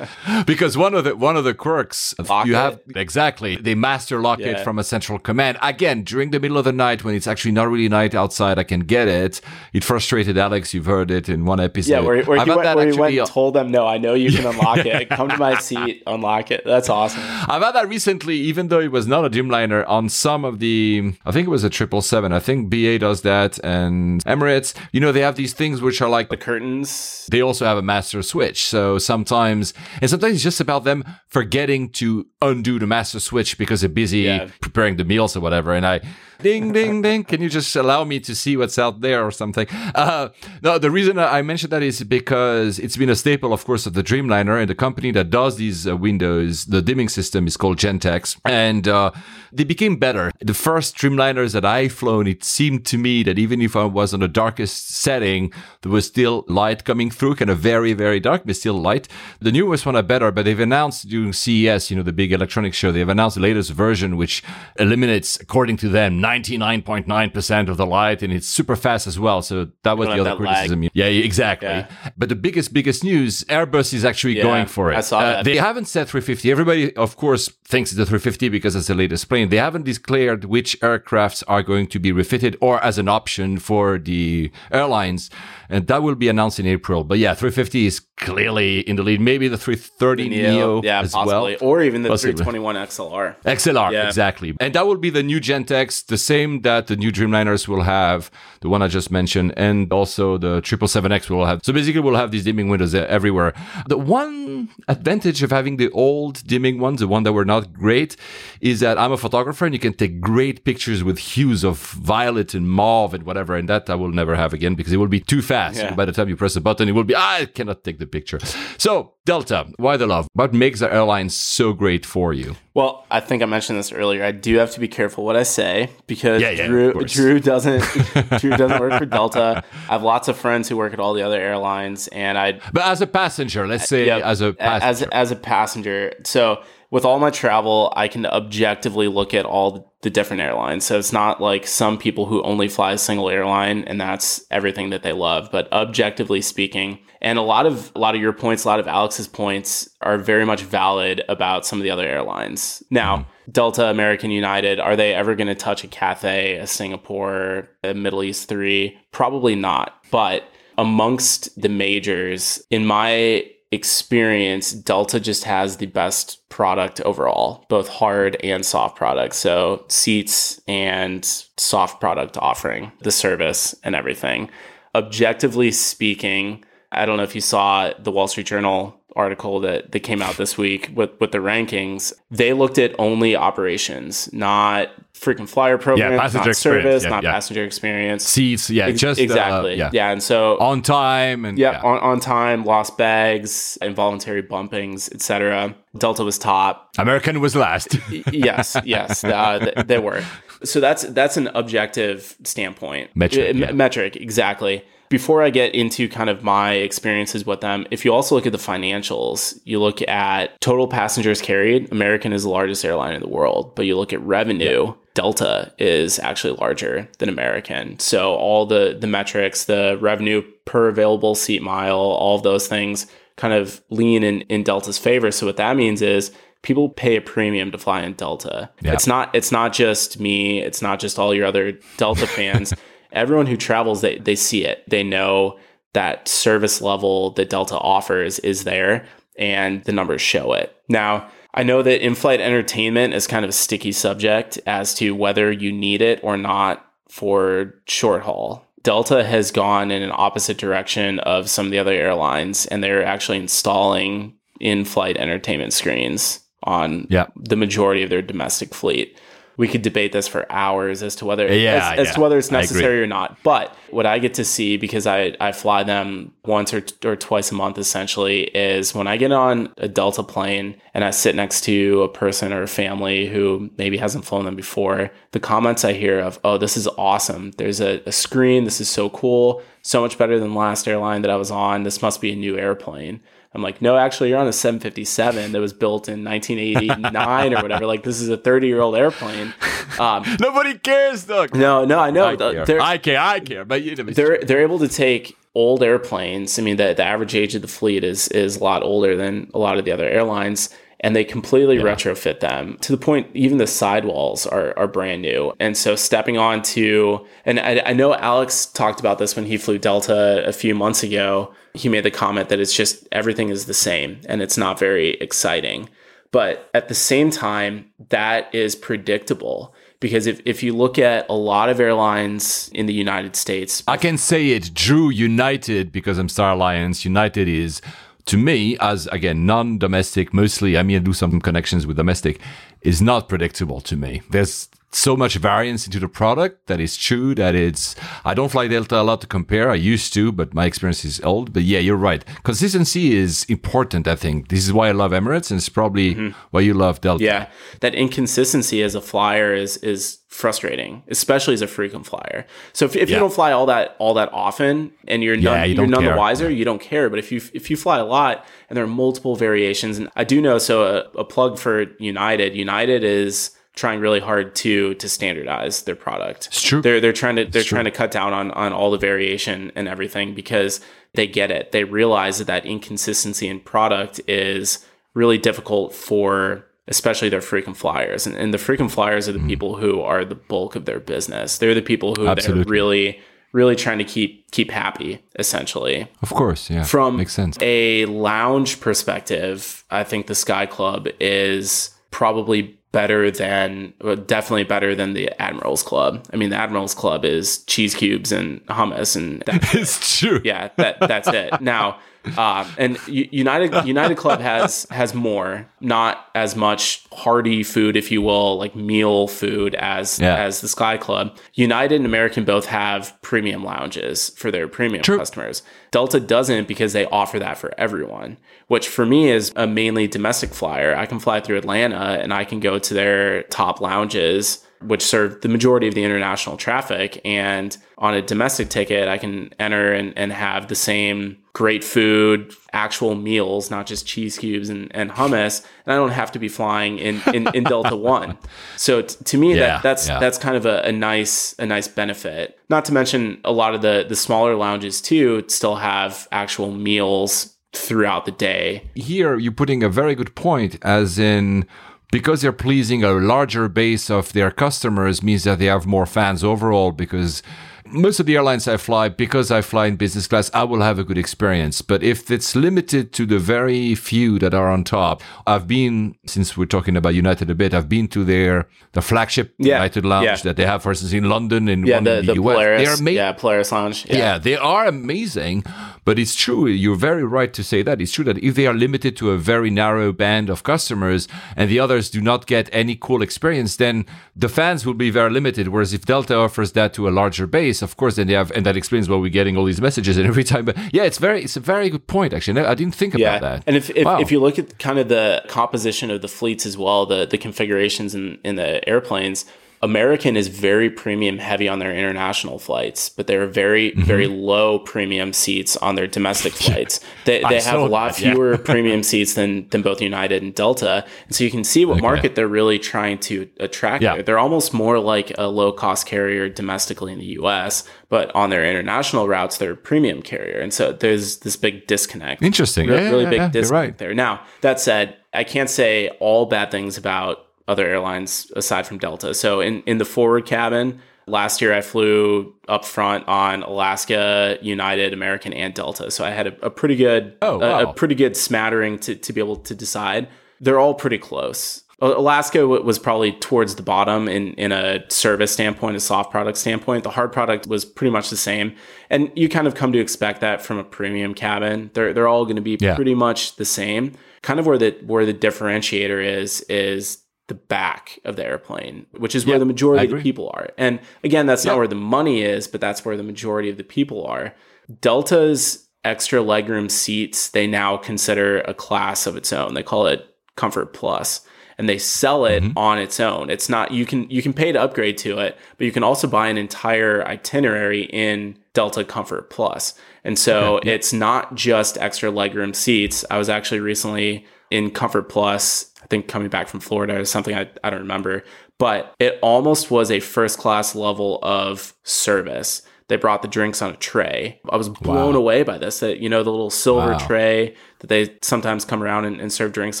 because 0.46 0.76
one 0.76 0.94
of 0.94 1.04
the 1.04 1.16
one 1.16 1.36
of 1.36 1.44
the 1.44 1.54
quirks 1.54 2.14
Lock 2.28 2.46
you 2.46 2.54
it. 2.54 2.56
have 2.56 2.80
exactly 2.96 3.56
they 3.56 3.74
master 3.74 4.20
lock 4.20 4.40
it 4.40 4.60
from 4.60 4.78
a 4.78 4.84
central 4.84 5.18
command 5.18 5.58
again 5.62 6.02
during 6.02 6.30
the 6.30 6.40
middle 6.40 6.58
of 6.58 6.64
the 6.64 6.72
night 6.72 7.04
when 7.04 7.14
it's 7.14 7.26
actually 7.26 7.52
not 7.52 7.68
really 7.68 7.88
night 7.88 8.14
outside 8.14 8.58
i 8.58 8.64
can 8.64 8.80
get 8.80 9.08
it 9.08 9.40
it 9.72 9.84
frustrated 9.84 10.36
alex 10.36 10.74
you've 10.74 10.86
heard 10.86 11.10
it 11.10 11.28
in 11.28 11.44
one 11.44 11.60
episode 11.60 11.90
Yeah, 11.92 12.00
where, 12.00 12.22
where, 12.24 12.44
he 12.44 12.50
went, 12.50 12.62
that 12.62 12.76
where 12.76 12.86
he 12.90 12.98
went 12.98 13.18
and 13.18 13.26
told 13.26 13.54
them, 13.54 13.70
"No, 13.70 13.86
I 13.86 13.98
know 13.98 14.14
you 14.14 14.30
can 14.30 14.46
unlock 14.52 14.84
it. 14.84 15.08
Come 15.08 15.28
to 15.28 15.36
my 15.36 15.58
seat, 15.58 16.02
unlock 16.06 16.50
it." 16.50 16.62
That's 16.64 16.88
awesome. 16.88 17.22
I've 17.22 17.62
had 17.62 17.72
that 17.72 17.88
recently, 17.88 18.36
even 18.36 18.68
though 18.68 18.80
it 18.80 18.92
was 18.92 19.06
not 19.06 19.24
a 19.24 19.30
Dreamliner, 19.30 19.84
on 19.88 20.08
some 20.08 20.44
of 20.44 20.58
the, 20.58 21.14
I 21.24 21.32
think 21.32 21.46
it 21.46 21.50
was 21.50 21.64
a 21.64 21.70
777. 21.70 22.32
I 22.32 22.38
think 22.38 22.70
BA 22.70 22.98
does 22.98 23.22
that 23.22 23.58
and 23.64 24.24
Emirates. 24.24 24.74
You 24.92 25.00
know, 25.00 25.12
they 25.12 25.20
have 25.20 25.36
these 25.36 25.52
things 25.52 25.80
which 25.80 26.00
are 26.00 26.08
like, 26.08 26.28
The 26.28 26.36
curtains 26.36 27.26
they 27.30 27.40
also 27.40 27.64
have 27.64 27.78
a 27.78 27.82
master 27.82 28.22
switch. 28.22 28.64
So 28.64 28.98
sometimes, 28.98 29.67
and 30.00 30.10
sometimes 30.10 30.34
it's 30.34 30.42
just 30.42 30.60
about 30.60 30.84
them 30.84 31.04
forgetting 31.28 31.90
to 31.90 32.26
undo 32.42 32.78
the 32.78 32.86
master 32.86 33.20
switch 33.20 33.58
because 33.58 33.80
they're 33.80 33.88
busy 33.88 34.20
Yeah. 34.20 34.48
preparing 34.60 34.96
the 34.96 35.04
meals 35.04 35.36
or 35.36 35.40
whatever. 35.40 35.72
And 35.74 35.86
I, 35.86 36.00
ding, 36.40 36.72
ding, 36.72 37.02
ding, 37.02 37.24
can 37.24 37.42
you 37.42 37.48
just 37.48 37.74
allow 37.76 38.04
me 38.04 38.20
to 38.20 38.34
see 38.34 38.56
what's 38.56 38.78
out 38.78 39.00
there 39.00 39.24
or 39.24 39.30
something? 39.30 39.66
Uh, 39.94 40.28
no, 40.62 40.78
the 40.78 40.90
reason 40.90 41.18
I 41.18 41.42
mentioned 41.42 41.72
that 41.72 41.82
is 41.82 42.02
because 42.04 42.78
it's 42.78 42.96
been 42.96 43.10
a 43.10 43.16
staple, 43.16 43.52
of 43.52 43.64
course, 43.64 43.86
of 43.86 43.94
the 43.94 44.02
Dreamliner 44.02 44.60
and 44.60 44.70
the 44.70 44.74
company 44.74 45.10
that 45.12 45.30
does 45.30 45.56
these 45.56 45.86
uh, 45.86 45.96
windows, 45.96 46.66
the 46.66 46.82
dimming 46.82 47.08
system 47.08 47.46
is 47.46 47.56
called 47.56 47.78
Gentex. 47.78 48.38
And 48.44 48.86
uh, 48.86 49.10
they 49.52 49.64
became 49.64 49.96
better. 49.96 50.30
The 50.40 50.54
first 50.54 50.96
Dreamliners 50.96 51.52
that 51.52 51.64
I 51.64 51.88
flown, 51.88 52.26
it 52.26 52.44
seemed 52.44 52.86
to 52.86 52.98
me 52.98 53.22
that 53.24 53.38
even 53.38 53.60
if 53.60 53.74
I 53.76 53.84
was 53.84 54.14
on 54.14 54.20
the 54.20 54.28
darkest 54.28 54.90
setting, 54.90 55.52
there 55.82 55.92
was 55.92 56.06
still 56.06 56.44
light 56.48 56.84
coming 56.84 57.10
through, 57.10 57.36
kind 57.36 57.50
of 57.50 57.58
very, 57.58 57.92
very 57.92 58.20
dark, 58.20 58.42
but 58.44 58.56
still 58.56 58.74
light. 58.74 59.08
The 59.40 59.52
newest 59.52 59.86
one 59.86 59.96
are 59.96 60.02
better, 60.02 60.30
but 60.30 60.44
they've 60.44 60.58
announced 60.58 61.08
during 61.08 61.32
CES, 61.32 61.90
you 61.90 61.96
know, 61.96 62.02
the 62.02 62.12
big 62.12 62.32
electronics 62.32 62.76
show, 62.76 62.92
they've 62.92 63.08
announced 63.08 63.36
the 63.36 63.42
latest 63.42 63.70
version, 63.72 64.16
which 64.16 64.42
eliminates, 64.78 65.38
according 65.40 65.76
to 65.78 65.88
them, 65.88 66.20
99.9% 66.28 67.68
of 67.68 67.76
the 67.76 67.86
light, 67.86 68.22
and 68.22 68.32
it's 68.32 68.46
super 68.46 68.76
fast 68.76 69.06
as 69.06 69.18
well. 69.18 69.42
So 69.42 69.68
that 69.82 69.96
was 69.98 70.08
the 70.08 70.14
other 70.14 70.24
that 70.24 70.40
lag. 70.40 70.68
criticism. 70.68 70.88
Yeah, 70.92 71.06
exactly. 71.06 71.68
Yeah. 71.68 71.88
But 72.16 72.28
the 72.28 72.34
biggest, 72.36 72.72
biggest 72.72 73.04
news, 73.04 73.44
Airbus 73.44 73.92
is 73.94 74.04
actually 74.04 74.36
Yeah, 74.36 74.42
going 74.42 74.66
for 74.66 74.92
it. 74.92 74.96
I 74.96 75.00
saw 75.00 75.18
Uh, 75.18 75.22
that. 75.24 75.44
They 75.44 75.56
haven't 75.56 75.86
said 75.86 76.08
350. 76.08 76.50
Everybody, 76.50 76.94
of 76.96 77.16
course, 77.16 77.48
thinks 77.66 77.90
it's 77.90 77.98
the 77.98 78.06
350 78.06 78.48
because 78.48 78.74
it's 78.76 78.86
the 78.88 78.94
latest 78.94 79.28
plane. 79.28 79.48
They 79.48 79.56
haven't 79.58 79.84
declared 79.84 80.44
which 80.44 80.78
aircrafts 80.80 81.42
are 81.48 81.62
going 81.62 81.86
to 81.88 81.98
be 81.98 82.12
refitted 82.12 82.56
or 82.60 82.82
as 82.82 82.98
an 82.98 83.08
option 83.08 83.58
for 83.58 83.98
the 83.98 84.50
airlines. 84.72 85.30
And 85.70 85.86
that 85.86 86.02
will 86.02 86.14
be 86.14 86.28
announced 86.28 86.58
in 86.60 86.66
April. 86.66 87.04
But 87.04 87.18
yeah, 87.18 87.34
350 87.34 87.86
is 87.86 88.00
clearly 88.16 88.80
in 88.80 88.96
the 88.96 89.02
lead. 89.02 89.20
Maybe 89.20 89.48
the 89.48 89.58
330 89.58 90.28
Neo, 90.30 90.82
yeah, 90.82 91.00
as 91.02 91.12
possibly, 91.12 91.56
well. 91.60 91.68
or 91.70 91.82
even 91.82 92.02
the 92.02 92.08
Possibly. 92.08 92.32
321 92.42 92.76
XLR. 92.76 93.36
XLR, 93.44 93.92
Yeah. 93.92 94.06
exactly. 94.06 94.54
And 94.60 94.74
that 94.74 94.86
will 94.86 94.96
be 94.96 95.10
the 95.10 95.22
new 95.22 95.40
Gentex, 95.40 96.04
the 96.06 96.17
same 96.18 96.62
that 96.62 96.86
the 96.88 96.96
new 96.96 97.10
Dreamliners 97.10 97.68
will 97.68 97.82
have, 97.82 98.30
the 98.60 98.68
one 98.68 98.82
I 98.82 98.88
just 98.88 99.10
mentioned, 99.10 99.54
and 99.56 99.92
also 99.92 100.38
the 100.38 100.60
777X 100.60 101.30
will 101.30 101.46
have. 101.46 101.60
So 101.64 101.72
basically, 101.72 102.00
we'll 102.00 102.16
have 102.16 102.30
these 102.30 102.44
dimming 102.44 102.68
windows 102.68 102.94
everywhere. 102.94 103.54
The 103.88 103.98
one 103.98 104.68
advantage 104.88 105.42
of 105.42 105.50
having 105.50 105.76
the 105.76 105.90
old 105.90 106.46
dimming 106.46 106.80
ones, 106.80 107.00
the 107.00 107.08
one 107.08 107.22
that 107.22 107.32
were 107.32 107.44
not 107.44 107.72
great, 107.72 108.16
is 108.60 108.80
that 108.80 108.98
I'm 108.98 109.12
a 109.12 109.16
photographer 109.16 109.64
and 109.66 109.74
you 109.74 109.78
can 109.78 109.92
take 109.94 110.20
great 110.20 110.64
pictures 110.64 111.02
with 111.04 111.18
hues 111.18 111.64
of 111.64 111.78
violet 111.78 112.54
and 112.54 112.68
mauve 112.68 113.14
and 113.14 113.24
whatever. 113.24 113.56
And 113.56 113.68
that 113.68 113.88
I 113.90 113.94
will 113.94 114.10
never 114.10 114.34
have 114.36 114.52
again 114.52 114.74
because 114.74 114.92
it 114.92 114.96
will 114.96 115.08
be 115.08 115.20
too 115.20 115.42
fast. 115.42 115.78
Yeah. 115.78 115.94
By 115.94 116.04
the 116.04 116.12
time 116.12 116.28
you 116.28 116.36
press 116.36 116.56
a 116.56 116.60
button, 116.60 116.88
it 116.88 116.92
will 116.92 117.04
be, 117.04 117.14
"Ah, 117.14 117.36
I 117.40 117.46
cannot 117.46 117.84
take 117.84 117.98
the 117.98 118.06
picture. 118.06 118.38
So, 118.78 119.12
Delta, 119.24 119.66
why 119.76 119.96
the 119.96 120.06
love? 120.06 120.26
What 120.34 120.54
makes 120.54 120.80
the 120.80 120.92
airline 120.92 121.28
so 121.28 121.72
great 121.72 122.06
for 122.06 122.32
you? 122.32 122.56
Well, 122.74 123.04
I 123.10 123.20
think 123.20 123.42
I 123.42 123.46
mentioned 123.46 123.78
this 123.78 123.92
earlier. 123.92 124.24
I 124.24 124.30
do 124.32 124.56
have 124.56 124.70
to 124.72 124.80
be 124.80 124.88
careful 124.88 125.24
what 125.24 125.36
I 125.36 125.42
say 125.42 125.90
because 126.06 126.40
Yeah, 126.40 126.50
yeah, 126.50 126.66
Drew. 126.66 126.92
Drew 127.04 127.40
doesn't 127.40 127.82
Drew 128.40 128.50
doesn't 128.56 128.78
work 128.80 128.98
for 128.98 129.06
Delta. 129.06 129.64
I 129.88 129.92
have 129.92 130.02
lots 130.02 130.28
of 130.28 130.36
friends 130.36 130.68
who 130.68 130.76
work 130.76 130.92
at 130.92 131.00
all 131.00 131.12
the 131.14 131.22
other 131.22 131.40
airlines, 131.40 132.08
and 132.08 132.38
I 132.38 132.60
But 132.72 132.84
as 132.84 133.00
a 133.00 133.06
passenger, 133.06 133.66
let's 133.66 133.88
say 133.88 134.06
yeah, 134.06 134.18
as 134.18 134.40
a 134.40 134.54
as 134.58 134.80
passenger. 134.80 135.08
as 135.12 135.30
a 135.32 135.36
passenger. 135.36 136.12
So 136.24 136.62
with 136.90 137.04
all 137.04 137.18
my 137.18 137.30
travel, 137.30 137.92
I 137.96 138.08
can 138.08 138.24
objectively 138.26 139.08
look 139.08 139.34
at 139.34 139.44
all 139.44 139.92
the 140.02 140.10
different 140.10 140.42
airlines. 140.42 140.84
So 140.84 140.98
it's 140.98 141.12
not 141.12 141.40
like 141.40 141.66
some 141.66 141.98
people 141.98 142.26
who 142.26 142.42
only 142.42 142.68
fly 142.68 142.92
a 142.92 142.98
single 142.98 143.28
airline 143.28 143.84
and 143.84 144.00
that's 144.00 144.44
everything 144.50 144.90
that 144.90 145.02
they 145.02 145.12
love. 145.12 145.50
But 145.50 145.70
objectively 145.72 146.40
speaking, 146.40 147.00
and 147.20 147.38
a 147.38 147.42
lot 147.42 147.66
of 147.66 147.90
a 147.94 147.98
lot 147.98 148.14
of 148.14 148.20
your 148.20 148.32
points, 148.32 148.64
a 148.64 148.68
lot 148.68 148.80
of 148.80 148.86
Alex's 148.86 149.26
points 149.26 149.88
are 150.02 150.18
very 150.18 150.46
much 150.46 150.62
valid 150.62 151.22
about 151.28 151.66
some 151.66 151.78
of 151.78 151.82
the 151.82 151.90
other 151.90 152.06
airlines. 152.06 152.82
Now, 152.90 153.16
mm-hmm. 153.16 153.50
Delta, 153.50 153.86
American 153.86 154.30
United, 154.30 154.78
are 154.78 154.94
they 154.94 155.14
ever 155.14 155.34
going 155.34 155.48
to 155.48 155.54
touch 155.54 155.82
a 155.82 155.88
Cathay, 155.88 156.56
a 156.56 156.66
Singapore, 156.66 157.68
a 157.82 157.92
Middle 157.92 158.22
East 158.22 158.48
three? 158.48 158.96
Probably 159.10 159.56
not. 159.56 160.00
But 160.10 160.44
amongst 160.76 161.60
the 161.60 161.68
majors, 161.68 162.62
in 162.70 162.86
my 162.86 163.50
experience, 163.70 164.72
Delta 164.72 165.20
just 165.20 165.44
has 165.44 165.76
the 165.76 165.86
best 165.86 166.48
product 166.48 167.00
overall, 167.02 167.66
both 167.68 167.88
hard 167.88 168.36
and 168.42 168.64
soft 168.64 168.96
products. 168.96 169.36
So 169.36 169.84
seats 169.88 170.60
and 170.66 171.24
soft 171.56 172.00
product 172.00 172.36
offering, 172.38 172.92
the 173.02 173.10
service 173.10 173.74
and 173.84 173.94
everything. 173.94 174.50
Objectively 174.94 175.70
speaking, 175.70 176.64
I 176.92 177.04
don't 177.04 177.18
know 177.18 177.22
if 177.22 177.34
you 177.34 177.42
saw 177.42 177.92
the 177.98 178.10
Wall 178.10 178.28
Street 178.28 178.46
Journal 178.46 178.98
article 179.18 179.60
that, 179.60 179.92
that 179.92 180.00
came 180.00 180.22
out 180.22 180.36
this 180.36 180.56
week 180.56 180.90
with, 180.94 181.10
with 181.20 181.32
the 181.32 181.38
rankings. 181.38 182.12
They 182.30 182.52
looked 182.52 182.78
at 182.78 182.94
only 182.98 183.36
operations, 183.36 184.32
not 184.32 184.88
frequent 185.12 185.50
flyer 185.50 185.76
programs, 185.78 186.20
passenger 186.20 186.38
not 186.38 186.48
experience. 186.48 186.84
service, 186.84 187.02
Yeah, 187.04 187.08
not 187.10 187.22
yeah. 187.24 187.32
passenger 187.32 187.64
experience. 187.64 188.24
Seats, 188.24 188.70
yeah, 188.70 188.86
Ex- 188.86 189.00
just 189.00 189.20
uh, 189.20 189.24
exactly. 189.24 189.74
yeah. 189.74 189.90
yeah. 189.92 190.10
And 190.10 190.22
so 190.22 190.56
on 190.60 190.80
time 190.82 191.44
and 191.44 191.58
yeah, 191.58 191.80
On, 191.82 191.98
on 191.98 192.20
time, 192.20 192.64
lost 192.64 192.96
bags, 192.96 193.76
involuntary 193.82 194.42
bumpings, 194.42 195.12
etc. 195.12 195.74
Delta 195.98 196.22
was 196.24 196.38
top. 196.38 196.90
American 196.98 197.40
was 197.40 197.56
last. 197.56 197.98
Yes, 198.32 198.76
yes, 198.84 199.24
uh, 199.24 199.58
th- 199.58 199.86
they 199.86 199.98
were. 199.98 200.22
So 200.64 200.78
that's 200.80 201.02
that's 201.02 201.36
an 201.36 201.48
objective 201.48 202.36
standpoint. 202.44 203.10
Metric, 203.14 203.54
Uh, 203.54 203.58
yeah. 203.58 203.72
metric, 203.72 204.16
exactly. 204.16 204.84
Before 205.08 205.42
I 205.42 205.50
get 205.50 205.74
into 205.74 206.08
kind 206.08 206.28
of 206.28 206.42
my 206.42 206.74
experiences 206.74 207.46
with 207.46 207.60
them, 207.60 207.86
if 207.90 208.04
you 208.04 208.12
also 208.12 208.34
look 208.34 208.46
at 208.46 208.52
the 208.52 208.58
financials, 208.58 209.58
you 209.64 209.80
look 209.80 210.06
at 210.08 210.60
total 210.60 210.86
passengers 210.86 211.40
carried. 211.40 211.90
American 211.92 212.32
is 212.32 212.42
the 212.42 212.50
largest 212.50 212.84
airline 212.84 213.14
in 213.14 213.20
the 213.20 213.28
world, 213.28 213.74
but 213.74 213.86
you 213.86 213.96
look 213.96 214.12
at 214.12 214.20
revenue. 214.20 214.94
Delta 215.14 215.72
is 215.78 216.18
actually 216.20 216.56
larger 216.58 217.08
than 217.18 217.28
American. 217.28 217.98
So 217.98 218.34
all 218.34 218.66
the 218.66 218.96
the 218.98 219.08
metrics, 219.08 219.64
the 219.64 219.98
revenue 220.00 220.42
per 220.64 220.88
available 220.88 221.34
seat 221.34 221.62
mile, 221.62 221.96
all 221.96 222.36
of 222.36 222.42
those 222.44 222.68
things 222.68 223.06
kind 223.36 223.54
of 223.54 223.80
lean 223.88 224.22
in, 224.22 224.42
in 224.42 224.62
Delta's 224.62 224.98
favor. 224.98 225.30
So 225.30 225.46
what 225.46 225.56
that 225.56 225.76
means 225.76 226.02
is 226.02 226.30
people 226.62 226.88
pay 226.88 227.16
a 227.16 227.20
premium 227.20 227.70
to 227.70 227.78
fly 227.78 228.02
in 228.02 228.12
Delta. 228.12 228.70
Yeah. 228.82 228.92
It's 228.92 229.06
not 229.06 229.34
it's 229.34 229.50
not 229.50 229.72
just 229.72 230.20
me, 230.20 230.60
it's 230.60 230.82
not 230.82 231.00
just 231.00 231.18
all 231.18 231.34
your 231.34 231.46
other 231.46 231.72
Delta 231.96 232.26
fans. 232.26 232.74
Everyone 233.12 233.46
who 233.46 233.56
travels 233.56 234.00
they 234.00 234.18
they 234.18 234.36
see 234.36 234.64
it. 234.64 234.84
They 234.88 235.02
know 235.02 235.58
that 235.94 236.28
service 236.28 236.80
level 236.80 237.30
that 237.32 237.50
Delta 237.50 237.76
offers 237.78 238.38
is 238.40 238.64
there 238.64 239.06
and 239.38 239.82
the 239.84 239.92
numbers 239.92 240.20
show 240.20 240.52
it. 240.52 240.76
Now, 240.88 241.28
I 241.54 241.62
know 241.62 241.82
that 241.82 242.04
in 242.04 242.14
flight 242.14 242.40
entertainment 242.40 243.14
is 243.14 243.26
kind 243.26 243.44
of 243.44 243.48
a 243.48 243.52
sticky 243.54 243.92
subject 243.92 244.58
as 244.66 244.94
to 244.94 245.12
whether 245.12 245.50
you 245.50 245.72
need 245.72 246.02
it 246.02 246.20
or 246.22 246.36
not 246.36 246.84
for 247.08 247.74
short 247.86 248.22
haul. 248.22 248.64
Delta 248.82 249.24
has 249.24 249.50
gone 249.50 249.90
in 249.90 250.02
an 250.02 250.12
opposite 250.12 250.58
direction 250.58 251.18
of 251.20 251.48
some 251.50 251.66
of 251.66 251.72
the 251.72 251.78
other 251.78 251.92
airlines, 251.92 252.66
and 252.66 252.82
they're 252.84 253.04
actually 253.04 253.38
installing 253.38 254.34
in 254.60 254.84
flight 254.84 255.16
entertainment 255.16 255.72
screens 255.72 256.40
on 256.64 257.06
Yeah. 257.10 257.26
the 257.36 257.56
majority 257.56 258.02
of 258.02 258.10
their 258.10 258.22
domestic 258.22 258.74
fleet. 258.74 259.18
We 259.58 259.68
could 259.68 259.82
debate 259.82 260.12
this 260.12 260.26
for 260.26 260.50
hours 260.50 261.02
as 261.02 261.16
to 261.16 261.26
whether 261.26 261.52
Yeah, 261.52 261.92
as, 261.92 262.08
as 262.08 262.14
to 262.14 262.20
whether 262.20 262.38
it's 262.38 262.50
necessary 262.50 263.02
or 263.02 263.06
not. 263.06 263.36
But 263.42 263.76
what 263.90 264.06
I 264.06 264.18
get 264.18 264.34
to 264.34 264.44
see 264.44 264.76
because 264.78 265.06
I, 265.06 265.36
I 265.40 265.52
fly 265.52 265.82
them 265.82 266.32
once 266.44 266.72
or, 266.72 266.82
or 267.04 267.16
twice 267.16 267.50
a 267.50 267.54
month 267.54 267.76
essentially 267.76 268.44
is 268.44 268.94
when 268.94 269.06
I 269.06 269.16
get 269.16 269.32
on 269.32 269.72
a 269.76 269.88
Delta 269.88 270.22
plane 270.22 270.80
and 270.94 271.04
I 271.04 271.10
sit 271.10 271.34
next 271.34 271.62
to 271.64 272.02
a 272.02 272.08
person 272.08 272.52
or 272.52 272.62
a 272.62 272.68
family 272.68 273.26
who 273.26 273.68
maybe 273.76 273.98
hasn't 273.98 274.24
flown 274.24 274.44
them 274.44 274.56
before, 274.56 275.10
the 275.32 275.40
comments 275.40 275.84
I 275.84 275.92
hear 275.92 276.20
of, 276.20 276.38
oh, 276.44 276.56
this 276.56 276.76
is 276.76 276.86
awesome. 276.96 277.50
There's 277.58 277.80
a, 277.80 278.00
a 278.06 278.12
screen. 278.12 278.64
This 278.64 278.80
is 278.80 278.88
so 278.88 279.10
cool. 279.10 279.60
So 279.82 280.00
much 280.00 280.16
better 280.18 280.38
than 280.38 280.50
the 280.50 280.58
last 280.58 280.86
airline 280.86 281.22
that 281.22 281.30
I 281.30 281.36
was 281.36 281.50
on. 281.50 281.82
This 281.82 282.00
must 282.00 282.20
be 282.20 282.32
a 282.32 282.36
new 282.36 282.56
airplane. 282.56 283.20
I'm 283.54 283.62
like, 283.62 283.80
no, 283.80 283.96
actually, 283.96 284.28
you're 284.28 284.38
on 284.38 284.46
a 284.46 284.52
757 284.52 285.52
that 285.52 285.60
was 285.60 285.72
built 285.72 286.08
in 286.08 286.22
1989 286.22 287.54
or 287.54 287.62
whatever. 287.62 287.86
Like, 287.86 288.02
this 288.02 288.20
is 288.20 288.28
a 288.28 288.36
30 288.36 288.66
year 288.66 288.80
old 288.80 288.94
airplane. 288.96 289.54
Um, 289.98 290.24
Nobody 290.40 290.78
cares, 290.78 291.24
Doug. 291.24 291.54
no, 291.54 291.84
no, 291.84 291.98
I 291.98 292.10
know. 292.10 292.26
I 292.26 292.36
care. 292.36 292.64
they're- 292.66 292.80
I 292.80 292.98
care. 292.98 293.18
I 293.20 293.40
care. 293.40 293.64
But 293.64 293.82
you 293.82 293.96
know, 293.96 294.04
they're 294.04 294.38
they're 294.42 294.60
able 294.62 294.78
to 294.80 294.88
take 294.88 295.36
old 295.54 295.82
airplanes. 295.82 296.58
I 296.58 296.62
mean, 296.62 296.76
the 296.76 296.94
the 296.94 297.04
average 297.04 297.34
age 297.34 297.54
of 297.54 297.62
the 297.62 297.68
fleet 297.68 298.04
is 298.04 298.28
is 298.28 298.56
a 298.58 298.64
lot 298.64 298.82
older 298.82 299.16
than 299.16 299.50
a 299.54 299.58
lot 299.58 299.78
of 299.78 299.84
the 299.84 299.92
other 299.92 300.04
airlines, 300.08 300.68
and 301.00 301.16
they 301.16 301.24
completely 301.24 301.78
retrofit 301.78 302.40
them 302.40 302.76
to 302.82 302.92
the 302.92 302.98
point 302.98 303.28
even 303.34 303.58
the 303.58 303.66
sidewalls 303.66 304.46
are 304.46 304.78
are 304.78 304.86
brand 304.86 305.22
new. 305.22 305.52
And 305.58 305.76
so 305.76 305.96
stepping 305.96 306.36
on 306.38 306.62
to 306.74 307.26
and 307.44 307.58
I, 307.58 307.82
I 307.86 307.92
know 307.94 308.14
Alex 308.14 308.66
talked 308.66 309.00
about 309.00 309.18
this 309.18 309.34
when 309.34 309.46
he 309.46 309.56
flew 309.56 309.78
Delta 309.78 310.46
a 310.46 310.52
few 310.52 310.74
months 310.74 311.02
ago. 311.02 311.54
He 311.78 311.88
made 311.88 312.04
the 312.04 312.10
comment 312.10 312.48
that 312.48 312.60
it's 312.60 312.74
just 312.74 313.06
everything 313.12 313.48
is 313.48 313.66
the 313.66 313.74
same 313.74 314.20
and 314.28 314.42
it's 314.42 314.58
not 314.58 314.78
very 314.78 315.10
exciting. 315.20 315.88
But 316.30 316.68
at 316.74 316.88
the 316.88 316.94
same 316.94 317.30
time, 317.30 317.90
that 318.10 318.54
is 318.54 318.76
predictable 318.76 319.74
because 320.00 320.26
if, 320.26 320.40
if 320.44 320.62
you 320.62 320.76
look 320.76 320.98
at 320.98 321.26
a 321.28 321.34
lot 321.34 321.68
of 321.68 321.80
airlines 321.80 322.70
in 322.74 322.86
the 322.86 322.92
United 322.92 323.34
States, 323.34 323.82
I 323.88 323.96
can 323.96 324.18
say 324.18 324.50
it. 324.50 324.74
Drew 324.74 325.08
United 325.08 325.90
because 325.90 326.18
I'm 326.18 326.28
Star 326.28 326.52
Alliance. 326.52 327.04
United 327.04 327.48
is 327.48 327.80
to 328.26 328.36
me 328.36 328.76
as 328.80 329.06
again 329.08 329.46
non-domestic, 329.46 330.34
mostly. 330.34 330.76
I 330.76 330.82
mean, 330.82 330.96
I 330.96 331.00
do 331.00 331.12
some 331.12 331.40
connections 331.40 331.86
with 331.86 331.96
domestic. 331.96 332.40
Is 332.82 333.02
not 333.02 333.28
predictable 333.28 333.80
to 333.82 333.96
me. 333.96 334.22
There's 334.30 334.68
so 334.90 335.16
much 335.16 335.36
variance 335.36 335.86
into 335.86 336.00
the 336.00 336.08
product 336.08 336.66
that 336.66 336.80
is 336.80 336.96
true 336.96 337.34
that 337.34 337.54
it's 337.54 337.94
I 338.24 338.32
don't 338.34 338.48
fly 338.48 338.68
Delta 338.68 339.00
a 339.00 339.02
lot 339.02 339.20
to 339.20 339.26
compare. 339.26 339.70
I 339.70 339.74
used 339.74 340.14
to, 340.14 340.32
but 340.32 340.54
my 340.54 340.64
experience 340.64 341.04
is 341.04 341.20
old. 341.20 341.52
But 341.52 341.64
yeah, 341.64 341.78
you're 341.78 341.96
right. 341.96 342.24
Consistency 342.42 343.14
is 343.14 343.44
important, 343.44 344.08
I 344.08 344.16
think. 344.16 344.48
This 344.48 344.64
is 344.64 344.72
why 344.72 344.88
I 344.88 344.92
love 344.92 345.12
Emirates 345.12 345.50
and 345.50 345.58
it's 345.58 345.68
probably 345.68 346.14
mm-hmm. 346.14 346.38
why 346.50 346.60
you 346.60 346.74
love 346.74 347.00
Delta. 347.00 347.22
yeah, 347.22 347.50
that 347.80 347.94
inconsistency 347.94 348.82
as 348.82 348.94
a 348.94 349.00
flyer 349.00 349.54
is 349.54 349.76
is 349.78 350.18
frustrating, 350.28 351.02
especially 351.08 351.54
as 351.54 351.62
a 351.62 351.66
frequent 351.66 352.06
flyer. 352.06 352.46
So 352.72 352.84
if, 352.84 352.96
if 352.96 353.10
you 353.10 353.16
don't 353.16 353.32
fly 353.32 353.52
all 353.52 353.66
that 353.66 353.94
all 353.98 354.14
that 354.14 354.32
often 354.32 354.92
and 355.06 355.22
you're 355.22 355.36
none, 355.36 355.44
Yeah, 355.44 355.64
you 355.64 355.74
you 355.74 355.82
are 355.82 355.86
none 355.86 356.04
the 356.04 356.16
wiser, 356.16 356.50
you 356.50 356.64
don't 356.64 356.80
care. 356.80 357.10
But 357.10 357.18
if 357.18 357.30
you 357.30 357.42
if 357.52 357.70
you 357.70 357.76
fly 357.76 357.98
a 357.98 358.04
lot 358.06 358.46
and 358.70 358.76
there 358.76 358.84
are 358.84 358.88
multiple 358.88 359.36
variations, 359.36 359.98
and 359.98 360.08
I 360.16 360.24
do 360.24 360.40
know, 360.40 360.56
so 360.58 360.82
a, 360.84 361.20
a 361.20 361.24
plug 361.24 361.58
for 361.58 361.86
United. 361.98 362.56
United 362.56 363.04
is 363.04 363.50
trying 363.78 364.00
really 364.00 364.20
hard 364.20 364.54
to 364.56 364.94
to 364.94 365.08
standardize 365.08 365.82
their 365.82 365.94
product. 365.94 366.48
It's 366.48 366.62
true. 366.62 366.82
They're 366.82 367.00
they're 367.00 367.12
trying 367.12 367.36
to 367.36 367.44
they're 367.44 367.62
trying 367.62 367.84
to 367.84 367.90
cut 367.90 368.10
down 368.10 368.32
on 368.32 368.50
on 368.50 368.72
all 368.72 368.90
the 368.90 368.98
variation 368.98 369.70
and 369.76 369.86
everything 369.86 370.34
because 370.34 370.80
they 371.14 371.26
get 371.26 371.50
it. 371.50 371.72
They 371.72 371.84
realize 371.84 372.38
that 372.38 372.48
that 372.48 372.66
inconsistency 372.66 373.48
in 373.48 373.60
product 373.60 374.20
is 374.26 374.84
really 375.14 375.38
difficult 375.38 375.94
for 375.94 376.66
especially 376.88 377.28
their 377.28 377.42
frequent 377.42 377.76
flyers. 377.76 378.26
And, 378.26 378.34
and 378.34 378.52
the 378.52 378.58
frequent 378.58 378.90
flyers 378.90 379.28
are 379.28 379.32
the 379.32 379.38
mm-hmm. 379.38 379.48
people 379.48 379.76
who 379.76 380.00
are 380.00 380.24
the 380.24 380.34
bulk 380.34 380.74
of 380.74 380.86
their 380.86 381.00
business. 381.00 381.58
They're 381.58 381.74
the 381.74 381.82
people 381.82 382.14
who 382.14 382.34
they're 382.34 382.64
really 382.64 383.20
really 383.52 383.76
trying 383.76 383.98
to 383.98 384.04
keep 384.04 384.50
keep 384.50 384.70
happy 384.70 385.24
essentially 385.38 386.06
Of 386.20 386.30
course, 386.30 386.68
yeah. 386.68 386.82
from 386.82 387.16
makes 387.16 387.32
sense. 387.32 387.56
a 387.60 388.04
lounge 388.06 388.80
perspective, 388.80 389.84
I 389.90 390.04
think 390.04 390.26
the 390.26 390.34
Sky 390.34 390.66
Club 390.66 391.08
is 391.20 391.90
probably 392.10 392.77
better 392.92 393.30
than, 393.30 393.92
well, 394.00 394.16
definitely 394.16 394.64
better 394.64 394.94
than 394.94 395.12
the 395.12 395.30
Admirals 395.40 395.82
Club. 395.82 396.26
I 396.32 396.36
mean, 396.36 396.50
the 396.50 396.56
Admirals 396.56 396.94
Club 396.94 397.24
is 397.24 397.58
cheese 397.64 397.94
cubes 397.94 398.32
and 398.32 398.64
hummus, 398.66 399.16
and 399.16 399.42
that, 399.42 399.74
it's 399.74 400.18
true. 400.18 400.40
yeah, 400.44 400.70
that 400.76 400.98
that's 401.00 401.28
it. 401.28 401.60
Now, 401.60 401.98
um, 402.36 402.66
and 402.76 402.98
United 403.08 403.84
United 403.86 404.16
Club 404.16 404.40
has 404.40 404.86
has 404.90 405.14
more, 405.14 405.66
not 405.80 406.26
as 406.34 406.56
much 406.56 407.04
hearty 407.12 407.62
food, 407.62 407.96
if 407.96 408.10
you 408.10 408.20
will, 408.22 408.58
like 408.58 408.74
meal 408.74 409.28
food 409.28 409.74
as 409.76 410.18
Yeah. 410.18 410.36
as 410.36 410.60
the 410.60 410.68
Sky 410.68 410.96
Club. 410.96 411.36
United 411.54 411.96
and 411.96 412.06
American 412.06 412.44
both 412.44 412.66
have 412.66 413.16
premium 413.22 413.64
lounges 413.64 414.30
for 414.30 414.50
their 414.50 414.68
premium 414.68 415.02
True. 415.02 415.18
customers. 415.18 415.62
Delta 415.90 416.20
doesn't 416.20 416.68
because 416.68 416.92
they 416.92 417.06
offer 417.06 417.38
that 417.38 417.56
for 417.56 417.72
everyone, 417.78 418.36
which 418.66 418.88
for 418.88 419.06
me 419.06 419.30
is 419.30 419.52
a 419.56 419.66
mainly 419.66 420.06
domestic 420.06 420.50
flyer. 420.50 420.94
I 420.94 421.06
can 421.06 421.18
fly 421.18 421.40
through 421.40 421.56
Atlanta 421.58 422.18
and 422.20 422.32
I 422.34 422.44
can 422.44 422.60
go 422.60 422.78
to 422.78 422.94
their 422.94 423.44
top 423.44 423.80
lounges, 423.80 424.64
which 424.82 425.02
serve 425.02 425.40
the 425.40 425.48
majority 425.48 425.88
of 425.88 425.94
the 425.94 426.04
international 426.04 426.56
traffic. 426.56 427.20
And 427.24 427.76
on 427.98 428.14
a 428.14 428.22
domestic 428.22 428.68
ticket, 428.68 429.08
I 429.08 429.18
can 429.18 429.52
enter 429.58 429.92
and, 429.92 430.16
and 430.16 430.32
have 430.32 430.68
the 430.68 430.74
same 430.74 431.38
great 431.52 431.82
food, 431.82 432.52
actual 432.72 433.16
meals, 433.16 433.70
not 433.70 433.86
just 433.86 434.06
cheese 434.06 434.38
cubes 434.38 434.68
and, 434.68 434.94
and 434.94 435.10
hummus. 435.10 435.64
And 435.84 435.92
I 435.92 435.96
don't 435.96 436.10
have 436.10 436.30
to 436.32 436.38
be 436.38 436.46
flying 436.48 436.98
in, 436.98 437.20
in, 437.34 437.48
in 437.54 437.64
Delta 437.64 437.96
One. 438.18 438.38
So 438.76 439.02
t- 439.02 439.16
to 439.24 439.36
me, 439.38 439.54
Yeah, 439.54 439.66
that, 439.66 439.82
that's 439.82 440.08
yeah. 440.08 440.20
that's 440.20 440.38
kind 440.38 440.56
of 440.56 440.64
a, 440.66 440.82
a 440.82 440.92
nice 440.92 441.54
a 441.58 441.66
nice 441.66 441.88
benefit. 441.88 442.58
Not 442.70 442.84
to 442.84 442.92
mention 442.92 443.40
a 443.44 443.50
lot 443.52 443.74
of 443.74 443.82
the 443.82 444.06
the 444.08 444.14
smaller 444.16 444.54
lounges 444.54 445.00
too 445.00 445.44
still 445.48 445.76
have 445.76 446.28
actual 446.30 446.70
meals 446.70 447.56
throughout 447.74 448.24
the 448.24 448.32
day. 448.32 448.82
here 448.94 449.38
you're 449.38 449.52
putting 449.52 449.82
a 449.82 449.88
very 449.90 450.14
good 450.14 450.34
point 450.34 450.78
as 450.82 451.18
in 451.18 451.66
because 452.10 452.42
they're 452.42 452.52
pleasing 452.52 453.04
a 453.04 453.12
larger 453.12 453.68
base 453.68 454.10
of 454.10 454.32
their 454.32 454.50
customers 454.50 455.22
means 455.22 455.44
that 455.44 455.58
they 455.58 455.66
have 455.66 455.86
more 455.86 456.06
fans 456.06 456.42
overall 456.42 456.90
because 456.92 457.42
most 457.90 458.20
of 458.20 458.26
the 458.26 458.36
airlines 458.36 458.68
I 458.68 458.76
fly, 458.76 459.08
because 459.08 459.50
I 459.50 459.62
fly 459.62 459.86
in 459.86 459.96
business 459.96 460.26
class, 460.26 460.50
I 460.52 460.62
will 460.64 460.82
have 460.82 460.98
a 460.98 461.04
good 461.04 461.16
experience. 461.16 461.80
But 461.80 462.02
if 462.02 462.30
it's 462.30 462.54
limited 462.54 463.12
to 463.14 463.24
the 463.24 463.38
very 463.38 463.94
few 463.94 464.38
that 464.40 464.52
are 464.52 464.70
on 464.70 464.84
top, 464.84 465.22
I've 465.46 465.66
been, 465.66 466.14
since 466.26 466.54
we're 466.56 466.66
talking 466.66 466.96
about 466.98 467.14
United 467.14 467.48
a 467.50 467.54
bit, 467.54 467.72
I've 467.72 467.88
been 467.88 468.08
to 468.08 468.24
their 468.24 468.68
the 468.92 469.00
flagship 469.02 469.54
Yeah, 469.58 469.76
United 469.76 470.04
Lounge 470.04 470.24
yeah. 470.26 470.36
that 470.44 470.56
they 470.56 470.66
have, 470.66 470.82
for 470.82 470.90
instance, 470.90 471.12
in 471.14 471.30
London 471.30 471.68
and 471.68 471.86
Yeah, 471.86 471.96
one 471.96 472.04
the, 472.04 472.18
in 472.18 472.26
the 472.26 472.34
the, 472.34 472.42
US. 472.42 472.54
Polaris. 472.56 472.82
They're 472.84 472.94
amazing. 472.94 473.16
yeah, 473.16 473.32
Polaris 473.32 473.72
Lounge. 473.72 474.06
Yeah. 474.06 474.38
they 474.38 474.56
are 474.56 474.86
amazing, 474.86 475.64
but 476.08 476.18
it's 476.18 476.34
true. 476.34 476.66
You're 476.66 476.96
very 477.10 477.22
right 477.38 477.52
to 477.58 477.62
say 477.62 477.82
that. 477.82 478.00
It's 478.00 478.12
true 478.12 478.24
that 478.24 478.38
if 478.38 478.54
they 478.54 478.66
are 478.66 478.72
limited 478.86 479.14
to 479.18 479.30
a 479.32 479.36
very 479.36 479.68
narrow 479.68 480.10
band 480.10 480.48
of 480.48 480.62
customers 480.62 481.28
and 481.54 481.68
the 481.70 481.78
others 481.78 482.08
do 482.08 482.22
not 482.22 482.46
get 482.46 482.66
any 482.72 482.96
cool 482.96 483.20
experience, 483.20 483.76
then 483.76 484.06
the 484.34 484.48
fans 484.48 484.86
will 484.86 484.94
be 485.06 485.10
very 485.10 485.30
limited. 485.30 485.68
Whereas 485.68 485.92
if 485.92 486.06
Delta 486.06 486.34
offers 486.34 486.72
that 486.72 486.94
to 486.94 487.08
a 487.10 487.12
larger 487.20 487.46
base, 487.46 487.82
of 487.82 487.98
course, 487.98 488.16
then 488.16 488.26
they 488.26 488.32
have, 488.32 488.50
and 488.52 488.64
that 488.64 488.74
explains 488.74 489.06
why 489.10 489.16
we're 489.16 489.28
getting 489.40 489.58
all 489.58 489.66
these 489.66 489.82
messages 489.82 490.16
and 490.16 490.26
every 490.26 490.44
time. 490.44 490.64
But 490.64 490.78
yeah, 490.94 491.02
it's 491.10 491.18
very, 491.18 491.42
it's 491.44 491.58
a 491.58 491.60
very 491.74 491.90
good 491.90 492.06
point. 492.06 492.32
Actually, 492.32 492.62
I 492.62 492.74
didn't 492.74 492.94
think 492.94 493.12
Yeah, 493.12 493.36
about 493.36 493.40
that. 493.42 493.62
and 493.66 493.76
if 493.76 493.90
if, 493.90 494.06
Wow. 494.06 494.18
if 494.24 494.32
you 494.32 494.40
look 494.40 494.58
at 494.58 494.78
kind 494.78 494.98
of 494.98 495.08
the 495.10 495.42
composition 495.48 496.10
of 496.10 496.22
the 496.22 496.28
fleets 496.38 496.64
as 496.64 496.78
well, 496.78 497.04
the 497.04 497.26
the 497.26 497.36
configurations 497.36 498.14
in, 498.14 498.38
in 498.48 498.56
the 498.56 498.70
airplanes, 498.88 499.44
American 499.82 500.36
is 500.36 500.48
very 500.48 500.90
premium 500.90 501.38
heavy 501.38 501.68
on 501.68 501.78
their 501.78 501.94
international 501.96 502.58
flights, 502.58 503.08
but 503.08 503.26
they're 503.26 503.46
very 503.46 503.88
Mm-hmm. 503.88 504.02
very 504.02 504.26
low 504.26 504.78
premium 504.78 505.32
seats 505.32 505.76
on 505.76 505.94
their 505.94 506.06
domestic 506.06 506.52
flights. 506.52 507.00
They 507.24 507.42
they 507.48 507.60
have 507.60 507.80
a 507.80 507.84
lot 507.86 508.14
that, 508.16 508.20
yeah. 508.20 508.32
fewer 508.32 508.58
premium 508.70 509.02
seats 509.02 509.34
than 509.34 509.68
than 509.70 509.82
both 509.82 510.00
United 510.02 510.42
and 510.42 510.54
Delta, 510.54 511.04
and 511.26 511.34
so 511.34 511.42
you 511.44 511.50
can 511.50 511.64
see 511.64 511.84
what 511.84 512.00
market 512.02 512.34
they're 512.34 512.48
really 512.48 512.78
trying 512.78 513.18
to 513.20 513.48
attract. 513.60 514.02
Yeah. 514.02 514.20
They're 514.22 514.38
almost 514.38 514.74
more 514.74 514.98
like 514.98 515.32
a 515.38 515.46
low 515.48 515.72
cost 515.72 516.06
carrier 516.06 516.48
domestically 516.48 517.12
in 517.12 517.18
the 517.18 517.32
U.S., 517.40 517.84
but 518.08 518.34
on 518.34 518.50
their 518.50 518.64
international 518.64 519.26
routes, 519.28 519.58
they're 519.58 519.72
a 519.72 519.76
premium 519.76 520.22
carrier, 520.22 520.60
and 520.60 520.72
so 520.72 520.92
there's 520.92 521.38
this 521.38 521.56
big 521.56 521.86
disconnect 521.86 522.42
Interesting. 522.42 522.88
re- 522.88 522.96
Yeah, 522.96 523.10
really 523.10 523.26
big 523.26 523.52
disconnect 523.52 523.70
right. 523.72 523.98
there. 523.98 524.14
Now, 524.14 524.42
that 524.60 524.80
said, 524.80 525.16
I 525.32 525.44
can't 525.44 525.70
say 525.70 526.08
all 526.20 526.46
bad 526.46 526.70
things 526.70 526.96
about 526.98 527.46
other 527.68 527.86
airlines 527.86 528.50
aside 528.56 528.86
from 528.86 528.98
Delta. 528.98 529.34
So 529.34 529.60
in, 529.60 529.82
in 529.82 529.98
the 529.98 530.04
forward 530.04 530.46
cabin, 530.46 531.00
last 531.26 531.60
year 531.60 531.72
I 531.74 531.82
flew 531.82 532.54
up 532.66 532.84
front 532.84 533.28
on 533.28 533.62
Alaska, 533.62 534.58
United, 534.62 535.12
American, 535.12 535.52
and 535.52 535.74
Delta. 535.74 536.10
So 536.10 536.24
I 536.24 536.30
had 536.30 536.46
a, 536.48 536.66
a 536.66 536.70
pretty 536.70 536.96
good 536.96 537.36
Oh, 537.42 537.60
a, 537.60 537.90
a 537.90 537.92
pretty 537.92 538.14
good 538.14 538.36
smattering 538.36 538.98
to, 539.00 539.14
to 539.14 539.32
be 539.32 539.40
able 539.40 539.56
to 539.56 539.74
decide. 539.74 540.28
they're 540.60 540.80
all 540.80 540.94
pretty 540.94 541.18
close. 541.18 541.84
Alaska 542.00 542.64
was 542.64 542.96
probably 542.96 543.32
towards 543.32 543.74
the 543.74 543.82
bottom 543.82 544.28
in, 544.28 544.54
in 544.54 544.70
a 544.70 545.04
service 545.10 545.50
standpoint, 545.50 545.96
a 545.96 546.00
soft 546.00 546.30
product 546.30 546.56
standpoint. 546.56 547.02
The 547.02 547.10
hard 547.10 547.32
product 547.32 547.66
was 547.66 547.84
pretty 547.84 548.12
much 548.12 548.30
the 548.30 548.36
same. 548.36 548.76
And 549.10 549.32
you 549.34 549.48
kind 549.48 549.66
of 549.66 549.74
come 549.74 549.92
to 549.92 549.98
expect 549.98 550.40
that 550.40 550.62
from 550.62 550.78
a 550.78 550.84
premium 550.84 551.34
cabin. 551.34 551.90
They're, 551.94 552.12
they're 552.12 552.28
all 552.28 552.44
going 552.44 552.54
to 552.54 552.62
be 552.62 552.78
yeah. 552.78 552.94
pretty 552.94 553.16
much 553.16 553.56
the 553.56 553.64
same. 553.64 554.12
Kind 554.42 554.60
of 554.60 554.66
where 554.66 554.78
the, 554.78 554.96
where 555.06 555.26
the 555.26 555.34
differentiator 555.34 556.24
is, 556.24 556.60
is 556.68 557.18
the 557.48 557.54
back 557.54 558.20
of 558.24 558.36
the 558.36 558.44
airplane, 558.44 559.06
which 559.12 559.34
is 559.34 559.44
where 559.44 559.58
the 559.58 559.64
majority 559.64 560.04
of 560.04 560.10
the 560.10 560.22
people 560.22 560.50
are. 560.54 560.68
And 560.78 561.00
again, 561.24 561.46
that's 561.46 561.64
not 561.64 561.76
where 561.76 561.88
the 561.88 561.94
money 561.94 562.42
is, 562.42 562.68
but 562.68 562.80
that's 562.80 563.04
where 563.04 563.16
the 563.16 563.22
majority 563.22 563.70
of 563.70 563.76
the 563.76 563.84
people 563.84 564.24
are. 564.26 564.54
Delta's 565.00 565.88
extra 566.04 566.40
legroom 566.40 566.90
seats, 566.90 567.48
they 567.48 567.66
now 567.66 567.96
consider 567.96 568.60
a 568.60 568.74
class 568.74 569.26
of 569.26 569.36
its 569.36 569.52
own. 569.52 569.74
They 569.74 569.82
call 569.82 570.06
it 570.06 570.34
Comfort 570.56 570.92
Plus 570.92 571.46
and 571.78 571.88
they 571.88 571.98
sell 571.98 572.44
it 572.44 572.62
mm-hmm. 572.62 572.76
on 572.76 572.98
its 572.98 573.20
own. 573.20 573.48
It's 573.48 573.68
not 573.68 573.92
you 573.92 574.04
can 574.04 574.28
you 574.28 574.42
can 574.42 574.52
pay 574.52 574.72
to 574.72 574.80
upgrade 574.80 575.16
to 575.18 575.38
it, 575.38 575.56
but 575.76 575.84
you 575.84 575.92
can 575.92 576.02
also 576.02 576.26
buy 576.26 576.48
an 576.48 576.58
entire 576.58 577.26
itinerary 577.26 578.02
in 578.02 578.58
Delta 578.74 579.04
Comfort 579.04 579.48
Plus. 579.48 579.94
And 580.24 580.38
so 580.38 580.78
okay. 580.78 580.90
it's 580.90 581.12
not 581.12 581.54
just 581.54 581.96
extra 581.98 582.30
legroom 582.30 582.74
seats. 582.74 583.24
I 583.30 583.38
was 583.38 583.48
actually 583.48 583.80
recently 583.80 584.44
in 584.70 584.90
Comfort 584.90 585.28
Plus, 585.28 585.94
think 586.10 586.28
coming 586.28 586.48
back 586.48 586.68
from 586.68 586.80
Florida 586.80 587.20
or 587.20 587.24
something 587.24 587.54
I, 587.54 587.70
I 587.82 587.90
don't 587.90 588.00
remember, 588.00 588.44
but 588.78 589.14
it 589.18 589.38
almost 589.42 589.90
was 589.90 590.10
a 590.10 590.20
first 590.20 590.58
class 590.58 590.94
level 590.94 591.38
of 591.42 591.94
service 592.04 592.82
they 593.08 593.16
brought 593.16 593.40
the 593.40 593.48
drinks 593.48 593.80
on 593.80 593.92
a 593.92 593.96
tray. 593.96 594.60
I 594.68 594.76
was 594.76 594.90
blown 594.90 595.32
wow. 595.32 595.40
away 595.40 595.62
by 595.62 595.78
this. 595.78 596.00
That 596.00 596.18
you 596.18 596.28
know 596.28 596.42
the 596.42 596.50
little 596.50 596.70
silver 596.70 597.12
wow. 597.12 597.18
tray 597.18 597.74
that 598.00 598.08
they 598.08 598.36
sometimes 598.42 598.84
come 598.84 599.02
around 599.02 599.24
and, 599.24 599.40
and 599.40 599.52
serve 599.52 599.72
drinks 599.72 600.00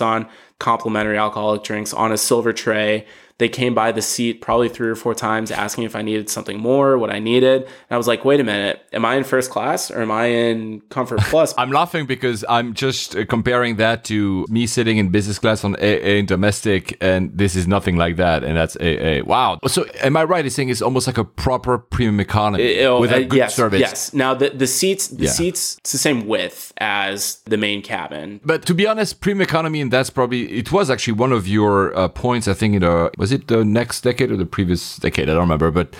on, 0.00 0.28
complimentary 0.58 1.16
alcoholic 1.16 1.64
drinks 1.64 1.92
on 1.92 2.12
a 2.12 2.18
silver 2.18 2.52
tray. 2.52 3.06
They 3.38 3.48
came 3.48 3.72
by 3.72 3.92
the 3.92 4.02
seat 4.02 4.40
probably 4.40 4.68
three 4.68 4.88
or 4.88 4.96
four 4.96 5.14
times 5.14 5.50
asking 5.50 5.84
if 5.84 5.94
I 5.94 6.02
needed 6.02 6.28
something 6.28 6.58
more, 6.58 6.98
what 6.98 7.10
I 7.10 7.20
needed. 7.20 7.62
And 7.62 7.90
I 7.90 7.96
was 7.96 8.08
like, 8.08 8.24
wait 8.24 8.40
a 8.40 8.44
minute, 8.44 8.82
am 8.92 9.04
I 9.04 9.14
in 9.14 9.24
first 9.24 9.50
class 9.50 9.90
or 9.92 10.02
am 10.02 10.10
I 10.10 10.26
in 10.26 10.80
comfort 10.90 11.20
plus? 11.22 11.54
I'm 11.56 11.70
laughing 11.70 12.06
because 12.06 12.44
I'm 12.48 12.74
just 12.74 13.14
uh, 13.14 13.24
comparing 13.26 13.76
that 13.76 14.02
to 14.04 14.44
me 14.48 14.66
sitting 14.66 14.98
in 14.98 15.10
business 15.10 15.38
class 15.38 15.62
on 15.64 15.76
AA 15.76 16.22
domestic, 16.22 16.96
and 17.00 17.30
this 17.36 17.54
is 17.54 17.68
nothing 17.68 17.96
like 17.96 18.16
that. 18.16 18.42
And 18.42 18.56
that's 18.56 18.76
AA. 18.76 19.24
Wow. 19.24 19.60
So 19.68 19.86
am 20.02 20.16
I 20.16 20.24
right 20.24 20.44
in 20.44 20.50
saying 20.50 20.70
it's 20.70 20.82
almost 20.82 21.06
like 21.06 21.18
a 21.18 21.24
proper 21.24 21.78
premium 21.78 22.18
economy 22.18 22.64
it, 22.64 22.86
uh, 22.86 22.98
with 22.98 23.12
a 23.12 23.24
good 23.24 23.36
yes, 23.36 23.54
service? 23.54 23.80
Yes. 23.80 24.12
Now 24.12 24.34
the, 24.34 24.50
the 24.50 24.66
seats, 24.66 25.08
the 25.08 25.24
yeah. 25.24 25.30
seats, 25.30 25.78
it's 25.78 25.92
the 25.92 25.98
same 25.98 26.26
width 26.26 26.72
as 26.78 27.40
the 27.44 27.56
main 27.56 27.82
cabin. 27.82 28.40
But 28.44 28.66
to 28.66 28.74
be 28.74 28.86
honest, 28.86 29.20
premium 29.20 29.42
economy, 29.42 29.80
and 29.80 29.92
that's 29.92 30.10
probably, 30.10 30.58
it 30.58 30.72
was 30.72 30.90
actually 30.90 31.14
one 31.14 31.32
of 31.32 31.46
your 31.46 31.96
uh, 31.96 32.08
points, 32.08 32.48
I 32.48 32.54
think, 32.54 32.74
in 32.74 32.82
a, 32.82 33.10
was 33.28 33.32
it 33.32 33.48
the 33.48 33.62
next 33.62 34.00
decade 34.00 34.30
or 34.30 34.36
the 34.38 34.46
previous 34.46 34.96
decade? 34.96 35.28
I 35.28 35.34
don't 35.34 35.42
remember. 35.42 35.70
But 35.70 35.94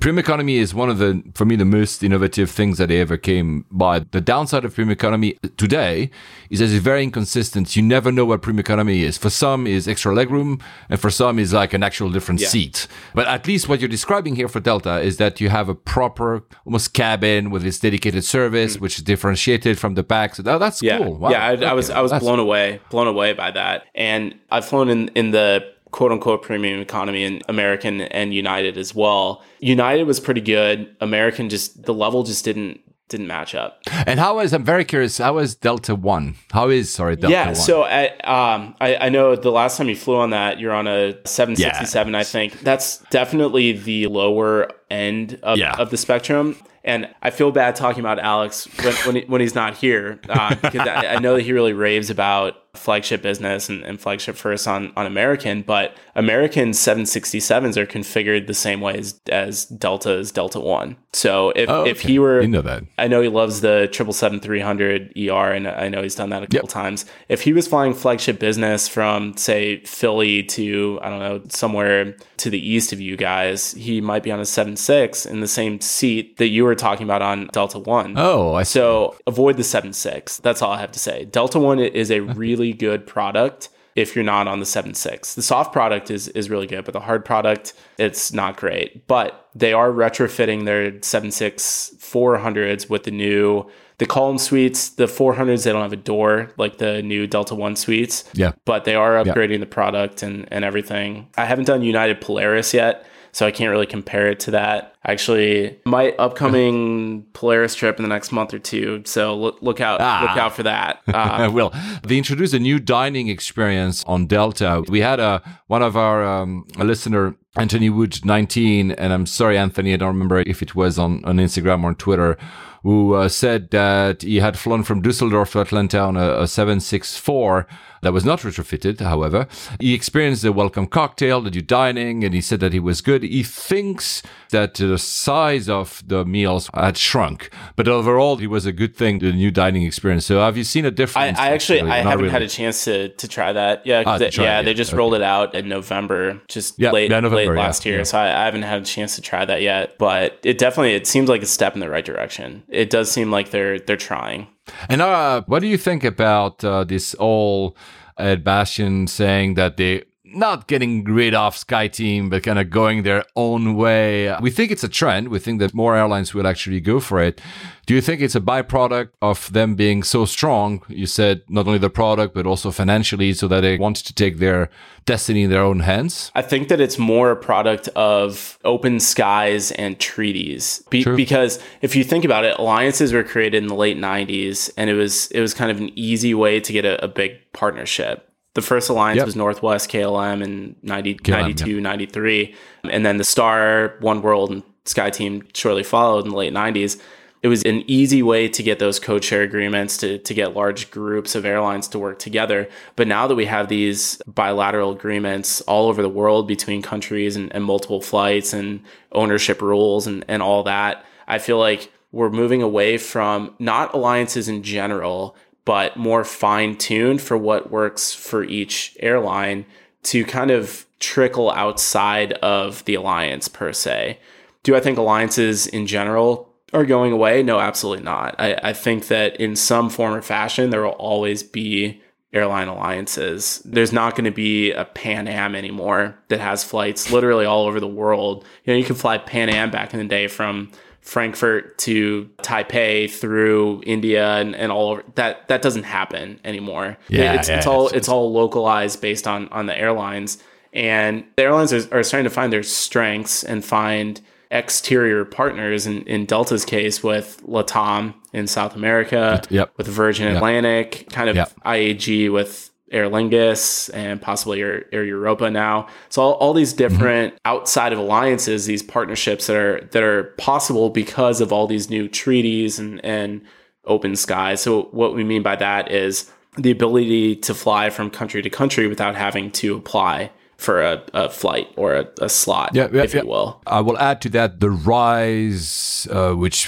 premium 0.00 0.18
economy 0.18 0.56
is 0.56 0.74
one 0.74 0.90
of 0.90 0.98
the, 0.98 1.22
for 1.34 1.44
me, 1.44 1.54
the 1.54 1.64
most 1.64 2.02
innovative 2.02 2.50
things 2.50 2.78
that 2.78 2.88
they 2.88 3.00
ever 3.00 3.16
came 3.16 3.64
by. 3.70 4.00
The 4.00 4.20
downside 4.20 4.64
of 4.64 4.74
premium 4.74 4.90
economy 4.90 5.38
today 5.56 6.10
is 6.50 6.58
that 6.58 6.64
it's 6.70 6.74
very 6.74 7.04
inconsistent. 7.04 7.76
You 7.76 7.82
never 7.82 8.10
know 8.10 8.24
what 8.24 8.42
premium 8.42 8.60
economy 8.60 9.04
is. 9.04 9.16
For 9.16 9.30
some 9.30 9.66
is 9.68 9.86
extra 9.86 10.12
legroom, 10.12 10.60
and 10.88 10.98
for 10.98 11.08
some 11.10 11.38
is 11.38 11.52
like 11.52 11.72
an 11.72 11.84
actual 11.84 12.10
different 12.10 12.40
yeah. 12.40 12.48
seat. 12.48 12.88
But 13.14 13.28
at 13.28 13.46
least 13.46 13.68
what 13.68 13.80
you're 13.80 13.88
describing 13.88 14.34
here 14.34 14.48
for 14.48 14.58
Delta 14.58 15.00
is 15.00 15.18
that 15.18 15.40
you 15.40 15.50
have 15.50 15.68
a 15.68 15.74
proper, 15.74 16.42
almost 16.66 16.94
cabin 16.94 17.50
with 17.50 17.64
its 17.64 17.78
dedicated 17.78 18.24
service, 18.24 18.76
mm. 18.76 18.80
which 18.80 18.98
is 18.98 19.04
differentiated 19.04 19.78
from 19.78 19.94
the 19.94 20.02
back. 20.02 20.34
So 20.34 20.42
that, 20.42 20.58
that's 20.58 20.82
yeah. 20.82 20.98
cool. 20.98 21.14
Wow. 21.14 21.30
Yeah, 21.30 21.46
I, 21.46 21.52
okay. 21.52 21.66
I 21.66 21.74
was 21.74 21.90
I 21.90 22.00
was 22.00 22.10
that's 22.10 22.24
blown 22.24 22.40
away, 22.40 22.80
blown 22.90 23.06
away 23.06 23.34
by 23.34 23.52
that. 23.52 23.84
And 23.94 24.34
I've 24.50 24.64
flown 24.64 24.88
in 24.88 25.08
in 25.14 25.30
the 25.30 25.72
quote 25.92 26.10
unquote 26.10 26.42
premium 26.42 26.80
economy 26.80 27.22
and 27.24 27.42
American 27.48 28.00
and 28.00 28.34
United 28.34 28.76
as 28.76 28.94
well. 28.94 29.42
United 29.60 30.04
was 30.04 30.18
pretty 30.18 30.40
good. 30.40 30.94
American 31.00 31.48
just 31.48 31.84
the 31.84 31.94
level 31.94 32.24
just 32.24 32.44
didn't 32.44 32.80
didn't 33.12 33.26
match 33.28 33.54
up. 33.54 33.82
And 34.06 34.18
how 34.18 34.40
is 34.40 34.52
I'm 34.52 34.64
very 34.64 34.84
curious. 34.84 35.18
How 35.18 35.38
is 35.38 35.54
Delta 35.54 35.94
One? 35.94 36.34
How 36.50 36.70
is 36.70 36.92
sorry 36.92 37.14
Delta 37.14 37.32
yeah, 37.32 37.46
1? 37.46 37.54
so 37.54 37.82
I, 37.84 38.06
um, 38.24 38.74
I, 38.80 38.96
I 38.96 39.08
know 39.10 39.36
the 39.36 39.52
last 39.52 39.76
time 39.76 39.88
you 39.88 39.94
flew 39.94 40.16
on 40.16 40.30
that, 40.30 40.58
you're 40.58 40.72
on 40.72 40.88
a 40.88 41.12
767. 41.26 42.14
I 42.14 42.24
think 42.24 42.60
that's 42.60 42.98
definitely 43.10 43.72
the 43.72 44.06
lower 44.06 44.70
end 44.92 45.38
of, 45.42 45.58
yeah. 45.58 45.74
of 45.78 45.90
the 45.90 45.96
spectrum. 45.96 46.56
And 46.84 47.08
I 47.22 47.30
feel 47.30 47.52
bad 47.52 47.76
talking 47.76 48.00
about 48.00 48.18
Alex 48.18 48.66
when 48.82 48.94
when, 49.06 49.16
he, 49.16 49.22
when 49.26 49.40
he's 49.40 49.54
not 49.54 49.76
here 49.76 50.20
uh, 50.28 50.54
because 50.62 50.86
I, 50.88 51.14
I, 51.14 51.18
know 51.20 51.36
that 51.36 51.42
he 51.42 51.52
really 51.52 51.72
raves 51.72 52.10
about 52.10 52.56
flagship 52.74 53.20
business 53.20 53.68
and, 53.68 53.84
and, 53.84 54.00
flagship 54.00 54.34
first 54.34 54.66
on, 54.66 54.92
on 54.96 55.04
American, 55.04 55.60
but 55.62 55.94
American 56.14 56.70
767s 56.70 57.76
are 57.76 57.84
configured 57.84 58.46
the 58.46 58.54
same 58.54 58.80
way 58.80 58.96
as, 58.96 59.20
as 59.28 59.66
Delta's 59.66 60.32
Delta 60.32 60.58
One. 60.58 60.96
So 61.12 61.50
if, 61.50 61.68
oh, 61.68 61.82
okay. 61.82 61.90
if 61.90 62.00
he 62.00 62.18
were, 62.18 62.40
you 62.40 62.48
know 62.48 62.62
that. 62.62 62.84
I 62.96 63.08
know 63.08 63.20
he 63.20 63.28
loves 63.28 63.60
the 63.60 63.88
777-300 63.92 65.30
ER, 65.30 65.52
and 65.52 65.68
I 65.68 65.88
know 65.88 66.02
he's 66.02 66.14
done 66.14 66.30
that 66.30 66.42
a 66.42 66.46
couple 66.46 66.60
yep. 66.60 66.70
times. 66.70 67.04
If 67.28 67.42
he 67.42 67.52
was 67.52 67.68
flying 67.68 67.92
flagship 67.92 68.38
business 68.38 68.88
from 68.88 69.36
say 69.36 69.84
Philly 69.84 70.42
to 70.44 70.98
I 71.02 71.10
don't 71.10 71.18
know 71.18 71.42
somewhere 71.50 72.16
to 72.38 72.50
the 72.50 72.58
east 72.58 72.94
of 72.94 73.00
you 73.00 73.18
guys, 73.18 73.72
he 73.72 74.00
might 74.00 74.22
be 74.22 74.32
on 74.32 74.40
a 74.40 74.46
76 74.82 75.26
in 75.26 75.40
the 75.40 75.48
same 75.48 75.80
seat 75.80 76.36
that 76.38 76.48
you 76.48 76.64
were 76.64 76.74
talking 76.74 77.04
about 77.04 77.22
on 77.22 77.48
Delta 77.52 77.78
One. 77.78 78.14
Oh, 78.16 78.54
I 78.54 78.62
see. 78.62 78.74
so 78.74 79.16
avoid 79.26 79.56
the 79.56 79.64
seven 79.64 79.92
six. 79.92 80.38
That's 80.38 80.62
all 80.62 80.72
I 80.72 80.80
have 80.80 80.92
to 80.92 80.98
say. 80.98 81.24
Delta 81.24 81.58
One 81.58 81.78
is 81.78 82.10
a 82.10 82.20
really 82.20 82.72
good 82.72 83.06
product 83.06 83.68
if 83.94 84.16
you're 84.16 84.24
not 84.24 84.48
on 84.48 84.58
the 84.58 84.64
7.6. 84.64 85.34
The 85.34 85.42
soft 85.42 85.72
product 85.72 86.10
is 86.10 86.28
is 86.28 86.48
really 86.48 86.66
good, 86.66 86.84
but 86.84 86.92
the 86.92 87.00
hard 87.00 87.24
product 87.24 87.74
it's 87.98 88.32
not 88.32 88.56
great. 88.56 89.06
But 89.06 89.48
they 89.54 89.72
are 89.72 89.90
retrofitting 89.90 90.64
their 90.64 90.92
7.6 90.92 91.96
400s 91.96 92.88
with 92.88 93.04
the 93.04 93.10
new 93.10 93.70
the 93.98 94.06
them 94.06 94.38
suites. 94.38 94.90
The 94.90 95.04
400s 95.04 95.64
they 95.64 95.72
don't 95.72 95.82
have 95.82 95.92
a 95.92 95.96
door 95.96 96.52
like 96.56 96.78
the 96.78 97.02
new 97.02 97.26
Delta 97.26 97.54
One 97.54 97.76
suites. 97.76 98.24
Yeah, 98.34 98.52
but 98.64 98.84
they 98.84 98.94
are 98.94 99.22
upgrading 99.22 99.52
yeah. 99.52 99.58
the 99.58 99.66
product 99.66 100.22
and 100.22 100.48
and 100.50 100.64
everything. 100.64 101.28
I 101.36 101.44
haven't 101.44 101.66
done 101.66 101.82
United 101.82 102.20
Polaris 102.20 102.74
yet 102.74 103.06
so 103.32 103.46
I 103.46 103.50
can't 103.50 103.70
really 103.70 103.86
compare 103.86 104.28
it 104.28 104.40
to 104.40 104.50
that. 104.52 104.94
Actually, 105.04 105.78
my 105.84 106.12
upcoming 106.12 107.24
Polaris 107.32 107.74
trip 107.74 107.98
in 107.98 108.02
the 108.02 108.08
next 108.08 108.30
month 108.30 108.54
or 108.54 108.58
two, 108.58 109.02
so 109.04 109.36
look, 109.36 109.60
look 109.62 109.80
out, 109.80 110.00
ah. 110.00 110.26
look 110.28 110.38
out 110.38 110.54
for 110.54 110.62
that. 110.62 111.00
Uh, 111.12 111.48
will 111.52 111.72
they 112.02 112.18
introduced 112.18 112.52
a 112.52 112.58
new 112.58 112.78
dining 112.78 113.28
experience 113.28 114.02
on 114.06 114.26
Delta? 114.26 114.82
We 114.88 115.00
had 115.00 115.20
a 115.20 115.42
one 115.66 115.82
of 115.82 115.96
our 115.96 116.24
um, 116.24 116.66
a 116.78 116.84
listener 116.84 117.36
Anthony 117.56 117.90
Wood 117.90 118.24
19, 118.24 118.92
and 118.92 119.12
I'm 119.12 119.26
sorry, 119.26 119.58
Anthony, 119.58 119.92
I 119.92 119.96
don't 119.96 120.08
remember 120.08 120.40
if 120.40 120.62
it 120.62 120.74
was 120.74 120.98
on, 120.98 121.24
on 121.24 121.36
Instagram 121.36 121.84
or 121.84 121.88
on 121.88 121.94
Twitter, 121.96 122.38
who 122.82 123.14
uh, 123.14 123.28
said 123.28 123.70
that 123.70 124.22
he 124.22 124.40
had 124.40 124.58
flown 124.58 124.82
from 124.82 125.02
Dusseldorf 125.02 125.52
to 125.52 125.60
Atlanta 125.60 126.00
on 126.00 126.16
a, 126.16 126.40
a 126.40 126.48
764 126.48 127.66
that 128.02 128.12
was 128.12 128.24
not 128.24 128.40
retrofitted, 128.40 129.00
however. 129.00 129.46
He 129.78 129.94
experienced 129.94 130.42
the 130.42 130.52
welcome 130.52 130.88
cocktail, 130.88 131.40
the 131.40 131.50
new 131.50 131.62
dining, 131.62 132.24
and 132.24 132.34
he 132.34 132.40
said 132.40 132.58
that 132.60 132.72
he 132.72 132.80
was 132.80 133.00
good. 133.00 133.22
He 133.22 133.44
thinks 133.44 134.22
that 134.50 134.74
the 134.74 134.98
size 134.98 135.68
of 135.68 136.02
the 136.06 136.24
meals 136.24 136.68
had 136.74 136.98
shrunk, 136.98 137.50
but 137.76 137.86
overall, 137.86 138.40
it 138.40 138.48
was 138.48 138.66
a 138.66 138.72
good 138.72 138.96
thing, 138.96 139.20
the 139.20 139.32
new 139.32 139.52
dining 139.52 139.84
experience. 139.84 140.26
So 140.26 140.40
have 140.40 140.56
you 140.56 140.64
seen 140.64 140.84
a 140.84 140.90
difference? 140.90 141.38
I, 141.38 141.46
I 141.46 141.50
actually, 141.50 141.82
I 141.82 141.98
haven't 141.98 142.18
really. 142.18 142.30
had 142.30 142.42
a 142.42 142.48
chance 142.48 142.84
to, 142.84 143.10
to 143.10 143.28
try 143.28 143.52
that. 143.52 143.86
Yeah, 143.86 144.02
ah, 144.04 144.18
they, 144.18 144.30
yeah, 144.30 144.62
they 144.62 144.74
just 144.74 144.90
okay. 144.90 144.98
rolled 144.98 145.14
it 145.14 145.22
out 145.22 145.54
in 145.54 145.68
November, 145.68 146.42
just 146.48 146.78
yeah, 146.78 146.90
late, 146.90 147.08
November, 147.08 147.36
late 147.36 147.48
last 147.50 147.86
yeah, 147.86 147.90
year. 147.90 147.98
Yeah. 148.00 148.04
So 148.04 148.18
I, 148.18 148.42
I 148.42 148.44
haven't 148.44 148.62
had 148.62 148.82
a 148.82 148.84
chance 148.84 149.14
to 149.14 149.22
try 149.22 149.44
that 149.44 149.62
yet, 149.62 149.96
but 149.98 150.40
it 150.42 150.58
definitely, 150.58 150.94
it 150.94 151.06
seems 151.06 151.28
like 151.28 151.42
a 151.42 151.46
step 151.46 151.74
in 151.74 151.80
the 151.80 151.88
right 151.88 152.04
direction. 152.04 152.64
It 152.72 152.90
does 152.90 153.10
seem 153.10 153.30
like 153.30 153.50
they're, 153.50 153.78
they're 153.78 153.96
trying. 153.96 154.48
And 154.88 155.02
uh, 155.02 155.42
what 155.46 155.60
do 155.60 155.66
you 155.66 155.76
think 155.76 156.04
about 156.04 156.64
uh, 156.64 156.84
this 156.84 157.14
all 157.14 157.76
Ed 158.18 158.44
Bastian 158.44 159.06
saying 159.06 159.54
that 159.54 159.76
they 159.76 160.04
not 160.34 160.66
getting 160.66 161.04
rid 161.04 161.34
of 161.34 161.54
SkyTeam, 161.54 162.30
but 162.30 162.42
kind 162.42 162.58
of 162.58 162.70
going 162.70 163.02
their 163.02 163.24
own 163.36 163.74
way. 163.74 164.34
We 164.40 164.50
think 164.50 164.70
it's 164.70 164.84
a 164.84 164.88
trend. 164.88 165.28
We 165.28 165.38
think 165.38 165.60
that 165.60 165.74
more 165.74 165.96
airlines 165.96 166.34
will 166.34 166.46
actually 166.46 166.80
go 166.80 167.00
for 167.00 167.20
it. 167.22 167.40
Do 167.84 167.94
you 167.94 168.00
think 168.00 168.20
it's 168.20 168.36
a 168.36 168.40
byproduct 168.40 169.10
of 169.20 169.52
them 169.52 169.74
being 169.74 170.02
so 170.02 170.24
strong? 170.24 170.82
You 170.88 171.06
said 171.06 171.42
not 171.48 171.66
only 171.66 171.78
the 171.78 171.90
product, 171.90 172.34
but 172.34 172.46
also 172.46 172.70
financially, 172.70 173.32
so 173.32 173.48
that 173.48 173.60
they 173.60 173.76
want 173.76 173.96
to 173.96 174.14
take 174.14 174.38
their 174.38 174.70
destiny 175.04 175.42
in 175.42 175.50
their 175.50 175.62
own 175.62 175.80
hands? 175.80 176.30
I 176.34 176.42
think 176.42 176.68
that 176.68 176.80
it's 176.80 176.98
more 176.98 177.32
a 177.32 177.36
product 177.36 177.88
of 177.88 178.58
open 178.64 179.00
skies 179.00 179.72
and 179.72 179.98
treaties. 179.98 180.82
Be- 180.90 181.04
because 181.04 181.58
if 181.80 181.96
you 181.96 182.04
think 182.04 182.24
about 182.24 182.44
it, 182.44 182.56
alliances 182.58 183.12
were 183.12 183.24
created 183.24 183.62
in 183.62 183.68
the 183.68 183.74
late 183.74 183.98
90s, 183.98 184.70
and 184.76 184.88
it 184.88 184.94
was 184.94 185.30
it 185.32 185.40
was 185.40 185.52
kind 185.54 185.70
of 185.70 185.78
an 185.78 185.90
easy 185.98 186.34
way 186.34 186.60
to 186.60 186.72
get 186.72 186.84
a, 186.84 187.04
a 187.04 187.08
big 187.08 187.38
partnership. 187.52 188.31
The 188.54 188.62
first 188.62 188.90
alliance 188.90 189.18
yep. 189.18 189.26
was 189.26 189.36
Northwest 189.36 189.90
KLM 189.90 190.42
in 190.42 190.76
90, 190.82 191.16
KLM, 191.16 191.40
92, 191.40 191.70
yep. 191.70 191.82
93. 191.82 192.54
And 192.90 193.06
then 193.06 193.16
the 193.16 193.24
Star, 193.24 193.96
One 194.00 194.20
World, 194.20 194.50
and 194.50 194.62
SkyTeam 194.84 195.56
shortly 195.56 195.82
followed 195.82 196.24
in 196.24 196.30
the 196.30 196.36
late 196.36 196.52
90s. 196.52 197.00
it 197.42 197.48
was 197.48 197.62
an 197.62 197.82
easy 197.86 198.22
way 198.22 198.48
to 198.48 198.62
get 198.62 198.78
those 198.78 199.00
code 199.00 199.24
share 199.24 199.42
agreements 199.42 199.96
to, 199.98 200.18
to 200.18 200.34
get 200.34 200.54
large 200.54 200.90
groups 200.90 201.34
of 201.34 201.44
airlines 201.44 201.88
to 201.88 201.98
work 201.98 202.18
together. 202.18 202.68
But 202.94 203.08
now 203.08 203.26
that 203.26 203.34
we 203.34 203.46
have 203.46 203.68
these 203.68 204.20
bilateral 204.26 204.92
agreements 204.92 205.60
all 205.62 205.88
over 205.88 206.02
the 206.02 206.08
world 206.08 206.46
between 206.46 206.82
countries 206.82 207.36
and, 207.36 207.52
and 207.54 207.64
multiple 207.64 208.00
flights 208.00 208.52
and 208.52 208.82
ownership 209.12 209.62
rules 209.62 210.06
and, 210.06 210.24
and 210.28 210.42
all 210.42 210.62
that, 210.64 211.04
I 211.26 211.38
feel 211.38 211.58
like 211.58 211.90
we're 212.12 212.30
moving 212.30 212.62
away 212.62 212.98
from 212.98 213.54
not 213.58 213.94
alliances 213.94 214.48
in 214.48 214.62
general, 214.62 215.34
but 215.64 215.96
more 215.96 216.24
fine 216.24 216.76
tuned 216.76 217.20
for 217.20 217.36
what 217.36 217.70
works 217.70 218.12
for 218.14 218.42
each 218.44 218.96
airline 219.00 219.64
to 220.04 220.24
kind 220.24 220.50
of 220.50 220.86
trickle 220.98 221.50
outside 221.50 222.32
of 222.34 222.84
the 222.84 222.94
alliance 222.94 223.48
per 223.48 223.72
se. 223.72 224.18
Do 224.62 224.74
I 224.76 224.80
think 224.80 224.98
alliances 224.98 225.66
in 225.66 225.86
general 225.86 226.48
are 226.72 226.84
going 226.84 227.12
away? 227.12 227.42
No, 227.42 227.58
absolutely 227.58 228.04
not. 228.04 228.34
I, 228.38 228.54
I 228.62 228.72
think 228.72 229.08
that 229.08 229.36
in 229.36 229.56
some 229.56 229.90
form 229.90 230.14
or 230.14 230.22
fashion, 230.22 230.70
there 230.70 230.82
will 230.82 230.90
always 230.90 231.42
be 231.42 232.00
airline 232.32 232.68
alliances. 232.68 233.60
There's 233.64 233.92
not 233.92 234.14
going 234.14 234.24
to 234.24 234.30
be 234.30 234.72
a 234.72 234.84
Pan 234.84 235.28
Am 235.28 235.54
anymore 235.54 236.16
that 236.28 236.40
has 236.40 236.64
flights 236.64 237.10
literally 237.12 237.44
all 237.44 237.66
over 237.66 237.78
the 237.78 237.86
world. 237.86 238.44
You 238.64 238.72
know, 238.72 238.78
you 238.78 238.84
can 238.84 238.96
fly 238.96 239.18
Pan 239.18 239.50
Am 239.50 239.70
back 239.70 239.92
in 239.92 239.98
the 239.98 240.06
day 240.06 240.28
from 240.28 240.70
Frankfurt 241.02 241.76
to 241.78 242.30
Taipei 242.38 243.10
through 243.10 243.82
India 243.84 244.34
and, 244.36 244.54
and 244.56 244.72
all 244.72 244.90
over 244.92 245.04
that 245.16 245.46
that 245.48 245.60
doesn't 245.60 245.82
happen 245.82 246.40
anymore. 246.44 246.96
Yeah, 247.08 247.34
it's, 247.34 247.48
yeah, 247.48 247.58
it's 247.58 247.66
all 247.66 247.86
it's- 247.86 247.98
it's 247.98 248.08
all 248.08 248.32
localized 248.32 249.00
based 249.00 249.26
on 249.28 249.48
on 249.48 249.66
the 249.66 249.76
airlines. 249.76 250.38
And 250.72 251.24
the 251.36 251.42
airlines 251.42 251.72
are, 251.74 251.98
are 251.98 252.02
starting 252.02 252.24
to 252.24 252.30
find 252.34 252.50
their 252.52 252.62
strengths 252.62 253.44
and 253.44 253.62
find 253.62 254.20
exterior 254.50 255.24
partners 255.26 255.86
in, 255.86 256.02
in 256.04 256.24
Delta's 256.26 256.64
case 256.64 257.02
with 257.02 257.42
Latam 257.46 258.14
in 258.32 258.46
South 258.46 258.74
America, 258.76 259.42
Yep. 259.50 259.72
with 259.76 259.86
Virgin 259.86 260.34
Atlantic, 260.34 261.06
kind 261.10 261.28
of 261.28 261.36
Yep. 261.36 261.52
IAG 261.66 262.30
with 262.32 262.70
Aer 262.92 263.08
Lingus 263.08 263.90
and 263.94 264.20
possibly 264.20 264.60
Air, 264.60 264.84
Air 264.92 265.04
Europa 265.04 265.50
now. 265.50 265.88
So 266.10 266.22
all, 266.22 266.32
all 266.34 266.52
these 266.52 266.72
different 266.72 267.34
outside 267.44 267.92
of 267.92 267.98
alliances, 267.98 268.66
these 268.66 268.82
partnerships 268.82 269.46
that 269.46 269.56
are 269.56 269.80
that 269.92 270.02
are 270.02 270.24
possible 270.38 270.90
because 270.90 271.40
of 271.40 271.52
all 271.52 271.66
these 271.66 271.90
new 271.90 272.08
treaties 272.08 272.78
and 272.78 273.04
and 273.04 273.42
open 273.84 274.14
skies. 274.14 274.60
So 274.62 274.82
what 274.92 275.14
we 275.14 275.24
mean 275.24 275.42
by 275.42 275.56
that 275.56 275.90
is 275.90 276.30
the 276.56 276.70
ability 276.70 277.36
to 277.36 277.54
fly 277.54 277.90
from 277.90 278.10
country 278.10 278.42
to 278.42 278.50
country 278.50 278.86
without 278.86 279.16
having 279.16 279.50
to 279.52 279.74
apply 279.76 280.30
for 280.56 280.80
a, 280.80 281.02
a 281.12 281.28
flight 281.28 281.68
or 281.76 281.94
a, 281.94 282.08
a 282.20 282.28
slot, 282.28 282.70
Yeah, 282.72 282.88
yeah, 282.92 283.02
if 283.02 283.14
yeah. 283.14 283.22
you 283.22 283.28
will. 283.28 283.60
I 283.66 283.80
will 283.80 283.98
add 283.98 284.20
to 284.22 284.28
that 284.30 284.60
the 284.60 284.70
rise, 284.70 286.06
uh, 286.10 286.34
which 286.34 286.66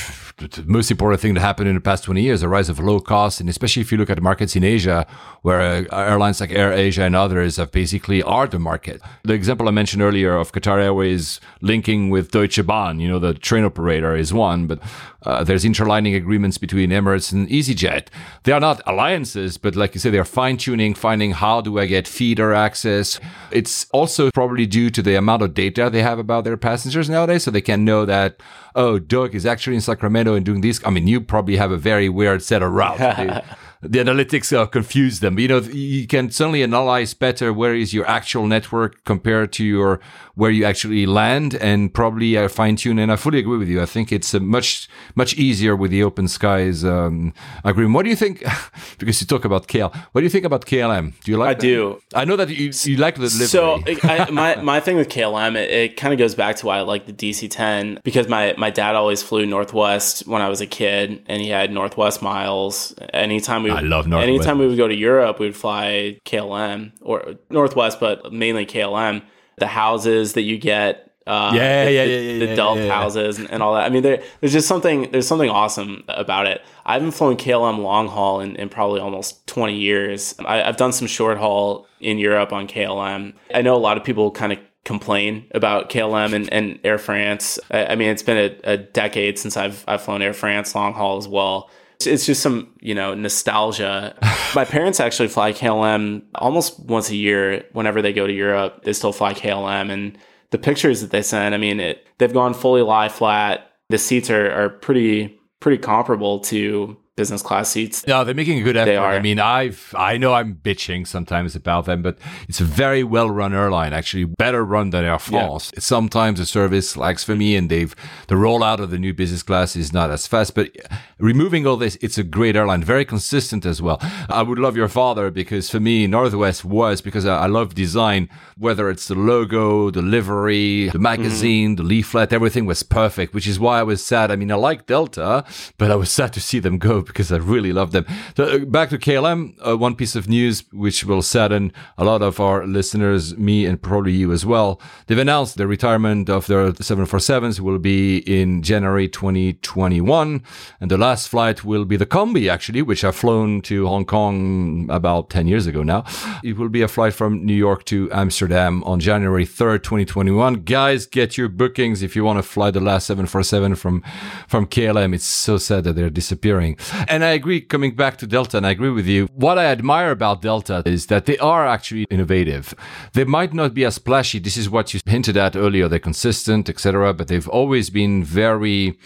most 0.66 0.90
important 0.90 1.20
thing 1.20 1.34
that 1.34 1.40
happened 1.40 1.68
in 1.68 1.74
the 1.74 1.80
past 1.80 2.04
20 2.04 2.20
years, 2.20 2.40
the 2.40 2.48
rise 2.48 2.68
of 2.68 2.78
low 2.78 3.00
cost. 3.00 3.40
And 3.40 3.48
especially 3.48 3.82
if 3.82 3.92
you 3.92 3.98
look 3.98 4.10
at 4.10 4.20
markets 4.20 4.56
in 4.56 4.64
Asia, 4.64 5.06
where 5.42 5.60
uh, 5.60 5.96
airlines 5.96 6.40
like 6.40 6.50
Air 6.50 6.72
Asia 6.72 7.02
and 7.02 7.14
others 7.14 7.56
have 7.56 7.70
basically 7.70 8.22
are 8.22 8.46
the 8.46 8.58
market. 8.58 9.00
The 9.22 9.34
example 9.34 9.68
I 9.68 9.70
mentioned 9.70 10.02
earlier 10.02 10.36
of 10.36 10.52
Qatar 10.52 10.82
Airways 10.82 11.40
linking 11.60 12.10
with 12.10 12.30
Deutsche 12.30 12.64
Bahn, 12.66 13.00
you 13.00 13.08
know, 13.08 13.18
the 13.18 13.34
train 13.34 13.64
operator 13.64 14.16
is 14.16 14.32
one, 14.32 14.66
but 14.66 14.80
uh, 15.24 15.44
there's 15.44 15.64
interlining 15.64 16.14
agreements 16.14 16.58
between 16.58 16.90
Emirates 16.90 17.32
and 17.32 17.48
EasyJet. 17.48 18.08
They 18.44 18.52
are 18.52 18.60
not 18.60 18.80
alliances, 18.86 19.58
but 19.58 19.76
like 19.76 19.94
you 19.94 20.00
say, 20.00 20.10
they're 20.10 20.24
fine 20.24 20.56
tuning, 20.56 20.94
finding 20.94 21.32
how 21.32 21.60
do 21.60 21.78
I 21.78 21.86
get 21.86 22.06
feeder 22.06 22.52
access. 22.52 23.20
It's 23.50 23.86
also 23.90 24.30
probably 24.30 24.66
due 24.66 24.90
to 24.90 25.02
the 25.02 25.16
amount 25.16 25.42
of 25.42 25.54
data 25.54 25.90
they 25.90 26.02
have 26.02 26.18
about 26.18 26.44
their 26.44 26.56
passengers 26.56 27.08
nowadays, 27.08 27.44
so 27.44 27.50
they 27.50 27.60
can 27.60 27.84
know 27.84 28.04
that 28.04 28.40
oh, 28.74 28.98
Doug 28.98 29.34
is 29.34 29.46
actually 29.46 29.76
in 29.76 29.80
Sacramento 29.80 30.34
and 30.34 30.44
doing 30.44 30.60
this. 30.60 30.80
I 30.84 30.90
mean, 30.90 31.06
you 31.06 31.20
probably 31.20 31.56
have 31.56 31.70
a 31.70 31.76
very 31.76 32.08
weird 32.08 32.42
set 32.42 32.62
of 32.62 32.72
routes. 32.72 33.46
the, 33.84 33.98
analytics 33.98 34.56
uh, 34.56 34.66
confuse 34.66 35.20
them. 35.20 35.38
You 35.38 35.48
know, 35.48 35.58
you 35.58 36.06
can 36.06 36.30
certainly 36.30 36.62
analyze 36.62 37.14
better 37.14 37.52
where 37.52 37.74
is 37.74 37.92
your 37.92 38.06
actual 38.06 38.46
network 38.46 39.04
compared 39.04 39.52
to 39.54 39.64
your 39.64 40.00
where 40.34 40.50
you 40.50 40.64
actually 40.64 41.06
land, 41.06 41.54
and 41.54 41.94
probably 41.94 42.36
uh, 42.36 42.48
fine 42.48 42.74
tune. 42.76 42.98
And 42.98 43.12
I 43.12 43.16
fully 43.16 43.38
agree 43.38 43.56
with 43.56 43.68
you. 43.68 43.80
I 43.80 43.86
think 43.86 44.12
it's 44.12 44.34
uh, 44.34 44.40
much 44.40 44.88
much 45.14 45.34
easier 45.34 45.76
with 45.76 45.90
the 45.90 46.02
open 46.02 46.26
skies 46.28 46.84
um, 46.84 47.32
agreement. 47.62 47.94
What 47.94 48.02
do 48.04 48.10
you 48.10 48.16
think? 48.16 48.44
because 48.98 49.20
you 49.20 49.26
talk 49.26 49.44
about 49.44 49.68
KL. 49.68 49.94
What 50.12 50.20
do 50.20 50.24
you 50.24 50.30
think 50.30 50.44
about 50.44 50.66
KLM? 50.66 51.12
Do 51.22 51.30
you 51.30 51.38
like? 51.38 51.50
I 51.50 51.54
them? 51.54 51.60
do. 51.60 52.02
I 52.14 52.24
know 52.24 52.36
that 52.36 52.48
you 52.48 52.72
you 52.84 52.96
like 52.96 53.14
the 53.16 53.28
delivery. 53.28 53.46
So 53.46 53.82
I, 54.02 54.30
my 54.30 54.56
my 54.56 54.80
thing 54.80 54.96
with 54.96 55.08
KLM, 55.08 55.56
it, 55.56 55.70
it 55.70 55.96
kind 55.96 56.12
of 56.12 56.18
goes 56.18 56.34
back 56.34 56.56
to 56.56 56.66
why 56.66 56.78
I 56.78 56.80
like 56.80 57.06
the 57.06 57.12
DC-10 57.12 58.02
because 58.02 58.28
my 58.28 58.54
my 58.58 58.70
dad 58.70 58.96
always 58.96 59.22
flew 59.22 59.46
Northwest 59.46 60.26
when 60.26 60.42
I 60.42 60.48
was 60.48 60.60
a 60.60 60.66
kid, 60.66 61.22
and 61.26 61.40
he 61.40 61.48
had 61.48 61.70
Northwest 61.70 62.22
miles. 62.22 62.94
Anytime 63.12 63.62
we 63.62 63.73
I 63.76 63.80
love 63.80 64.06
Northwest. 64.06 64.28
Anytime 64.28 64.58
we 64.58 64.66
would 64.66 64.76
go 64.76 64.88
to 64.88 64.94
Europe, 64.94 65.38
we 65.38 65.46
would 65.46 65.56
fly 65.56 66.18
KLM 66.24 66.92
or 67.02 67.34
Northwest, 67.50 68.00
but 68.00 68.32
mainly 68.32 68.66
KLM. 68.66 69.22
The 69.58 69.66
houses 69.68 70.32
that 70.34 70.42
you 70.42 70.58
get. 70.58 71.10
Uh, 71.26 71.52
Yeah, 71.54 71.84
the, 71.86 71.92
yeah, 71.92 72.04
the, 72.04 72.10
yeah, 72.10 72.18
yeah, 72.18 72.38
the 72.38 72.46
yeah, 72.46 72.54
Delft 72.54 72.80
yeah, 72.80 72.86
yeah. 72.86 72.92
houses 72.92 73.38
and, 73.38 73.50
and 73.50 73.62
all 73.62 73.74
that. 73.74 73.84
I 73.84 73.88
mean, 73.88 74.02
there, 74.02 74.22
there's 74.40 74.52
just 74.52 74.68
something 74.68 75.10
there's 75.10 75.26
something 75.26 75.48
awesome 75.48 76.04
about 76.08 76.46
it. 76.46 76.60
I 76.84 76.94
haven't 76.94 77.12
flown 77.12 77.36
KLM 77.36 77.78
long 77.78 78.08
haul 78.08 78.40
in, 78.40 78.56
in 78.56 78.68
probably 78.68 79.00
almost 79.00 79.46
20 79.46 79.74
years. 79.74 80.34
I, 80.44 80.62
I've 80.62 80.76
done 80.76 80.92
some 80.92 81.06
short 81.06 81.38
haul 81.38 81.86
in 82.00 82.18
Europe 82.18 82.52
on 82.52 82.66
KLM. 82.68 83.32
I 83.54 83.62
know 83.62 83.74
a 83.74 83.78
lot 83.78 83.96
of 83.96 84.04
people 84.04 84.30
kind 84.32 84.52
of 84.52 84.58
complain 84.84 85.46
about 85.52 85.88
KLM 85.88 86.34
and, 86.34 86.52
and 86.52 86.78
Air 86.84 86.98
France. 86.98 87.58
I, 87.70 87.86
I 87.86 87.94
mean, 87.96 88.10
it's 88.10 88.22
been 88.22 88.36
a, 88.36 88.72
a 88.72 88.76
decade 88.76 89.38
since 89.38 89.56
I've 89.56 89.82
I've 89.88 90.02
flown 90.02 90.20
Air 90.20 90.34
France 90.34 90.74
long 90.74 90.92
haul 90.92 91.16
as 91.16 91.26
well. 91.26 91.70
It's, 92.06 92.06
it's 92.06 92.26
just 92.26 92.42
some 92.42 92.68
you 92.80 92.94
know 92.94 93.14
nostalgia. 93.14 94.14
My 94.54 94.64
parents 94.64 95.00
actually 95.00 95.28
fly 95.28 95.52
KLM 95.52 96.22
almost 96.34 96.78
once 96.80 97.10
a 97.10 97.16
year. 97.16 97.64
Whenever 97.72 98.02
they 98.02 98.12
go 98.12 98.26
to 98.26 98.32
Europe, 98.32 98.84
they 98.84 98.92
still 98.92 99.12
fly 99.12 99.34
KLM 99.34 99.90
and 99.90 100.18
the 100.50 100.58
pictures 100.58 101.00
that 101.00 101.10
they 101.10 101.22
send, 101.22 101.52
I 101.54 101.58
mean, 101.58 101.80
it 101.80 102.06
they've 102.18 102.32
gone 102.32 102.54
fully 102.54 102.82
lie 102.82 103.08
flat. 103.08 103.72
The 103.88 103.98
seats 103.98 104.30
are, 104.30 104.50
are 104.52 104.68
pretty 104.68 105.38
pretty 105.60 105.78
comparable 105.78 106.40
to 106.40 106.96
business 107.16 107.42
class 107.42 107.70
seats. 107.70 108.06
No, 108.06 108.24
they're 108.24 108.34
making 108.34 108.58
a 108.58 108.62
good 108.62 108.76
effort. 108.76 108.90
They 108.90 108.96
are. 108.96 109.12
I 109.12 109.20
mean, 109.20 109.38
I've 109.38 109.94
I 109.96 110.16
know 110.16 110.34
I'm 110.34 110.56
bitching 110.56 111.06
sometimes 111.06 111.54
about 111.54 111.86
them, 111.86 112.02
but 112.02 112.18
it's 112.48 112.60
a 112.60 112.64
very 112.64 113.04
well 113.04 113.30
run 113.30 113.54
airline. 113.54 113.92
Actually, 113.92 114.24
better 114.24 114.64
run 114.64 114.90
than 114.90 115.04
Air 115.04 115.18
France. 115.18 115.72
Sometimes 115.78 116.38
the 116.38 116.46
service 116.46 116.96
lags 116.96 117.22
for 117.22 117.36
me, 117.36 117.56
and 117.56 117.70
they've 117.70 117.94
the 118.26 118.34
rollout 118.34 118.80
of 118.80 118.90
the 118.90 118.98
new 118.98 119.14
business 119.14 119.42
class 119.42 119.76
is 119.76 119.92
not 119.92 120.10
as 120.10 120.26
fast. 120.26 120.54
But 120.54 120.70
removing 121.18 121.66
all 121.66 121.76
this, 121.76 121.96
it's 122.00 122.18
a 122.18 122.24
great 122.24 122.56
airline, 122.56 122.82
very 122.82 123.04
consistent 123.04 123.64
as 123.64 123.80
well. 123.80 123.98
I 124.28 124.42
would 124.42 124.58
love 124.58 124.76
your 124.76 124.88
father 124.88 125.30
because 125.30 125.70
for 125.70 125.80
me, 125.80 126.06
Northwest 126.06 126.64
was 126.64 127.00
because 127.00 127.26
I, 127.26 127.44
I 127.44 127.46
love 127.46 127.74
design. 127.74 128.28
Whether 128.58 128.90
it's 128.90 129.08
the 129.08 129.14
logo, 129.14 129.90
the 129.90 130.02
livery, 130.02 130.86
the 130.86 130.92
mm-hmm. 130.92 131.02
magazine, 131.02 131.76
the 131.76 131.82
leaflet, 131.82 132.32
everything 132.32 132.66
was 132.66 132.82
perfect. 132.82 133.34
Which 133.34 133.46
is 133.46 133.60
why 133.60 133.78
I 133.78 133.82
was 133.84 134.04
sad. 134.04 134.30
I 134.30 134.36
mean, 134.36 134.50
I 134.50 134.56
like 134.56 134.86
Delta, 134.86 135.44
but 135.78 135.90
I 135.90 135.96
was 135.96 136.10
sad 136.10 136.32
to 136.32 136.40
see 136.40 136.58
them 136.58 136.78
go 136.78 137.03
because 137.06 137.32
I 137.32 137.36
really 137.36 137.72
love 137.72 137.92
them. 137.92 138.06
So 138.36 138.44
uh, 138.44 138.58
back 138.58 138.90
to 138.90 138.98
KLM, 138.98 139.54
uh, 139.66 139.76
one 139.76 139.94
piece 139.94 140.16
of 140.16 140.28
news 140.28 140.64
which 140.72 141.04
will 141.04 141.22
sadden 141.22 141.72
a 141.98 142.04
lot 142.04 142.22
of 142.22 142.40
our 142.40 142.66
listeners, 142.66 143.36
me 143.36 143.66
and 143.66 143.80
probably 143.80 144.12
you 144.12 144.32
as 144.32 144.44
well. 144.44 144.80
They've 145.06 145.18
announced 145.18 145.56
the 145.56 145.66
retirement 145.66 146.28
of 146.28 146.46
their 146.46 146.72
747s 146.72 147.60
will 147.60 147.78
be 147.78 148.18
in 148.18 148.62
January 148.62 149.08
2021, 149.08 150.42
and 150.80 150.90
the 150.90 150.98
last 150.98 151.28
flight 151.28 151.64
will 151.64 151.84
be 151.84 151.96
the 151.96 152.06
Combi 152.06 152.50
actually, 152.50 152.82
which 152.82 153.04
I've 153.04 153.16
flown 153.16 153.60
to 153.62 153.86
Hong 153.86 154.04
Kong 154.04 154.88
about 154.90 155.30
10 155.30 155.46
years 155.46 155.66
ago 155.66 155.82
now. 155.82 156.04
It 156.42 156.56
will 156.56 156.68
be 156.68 156.82
a 156.82 156.88
flight 156.88 157.14
from 157.14 157.44
New 157.44 157.54
York 157.54 157.84
to 157.86 158.10
Amsterdam 158.12 158.82
on 158.84 159.00
January 159.00 159.46
3rd, 159.46 159.82
2021. 159.82 160.62
Guys, 160.64 161.06
get 161.06 161.36
your 161.36 161.48
bookings 161.48 162.02
if 162.02 162.16
you 162.16 162.24
want 162.24 162.38
to 162.38 162.42
fly 162.42 162.70
the 162.70 162.80
last 162.80 163.06
747 163.06 163.74
from 163.76 164.02
from 164.48 164.66
KLM. 164.66 165.14
It's 165.14 165.24
so 165.24 165.56
sad 165.58 165.84
that 165.84 165.94
they're 165.94 166.10
disappearing. 166.10 166.76
And 167.08 167.24
I 167.24 167.30
agree, 167.30 167.60
coming 167.60 167.94
back 167.94 168.16
to 168.18 168.26
Delta, 168.26 168.56
and 168.56 168.66
I 168.66 168.70
agree 168.70 168.90
with 168.90 169.06
you. 169.06 169.26
What 169.34 169.58
I 169.58 169.66
admire 169.66 170.10
about 170.10 170.42
Delta 170.42 170.82
is 170.86 171.06
that 171.06 171.26
they 171.26 171.38
are 171.38 171.66
actually 171.66 172.06
innovative. 172.10 172.74
They 173.12 173.24
might 173.24 173.52
not 173.52 173.74
be 173.74 173.84
as 173.84 173.96
splashy. 173.96 174.38
This 174.38 174.56
is 174.56 174.70
what 174.70 174.94
you 174.94 175.00
hinted 175.06 175.36
at 175.36 175.56
earlier. 175.56 175.88
They're 175.88 175.98
consistent, 175.98 176.68
etc. 176.68 177.12
But 177.14 177.28
they've 177.28 177.48
always 177.48 177.90
been 177.90 178.24
very 178.24 178.98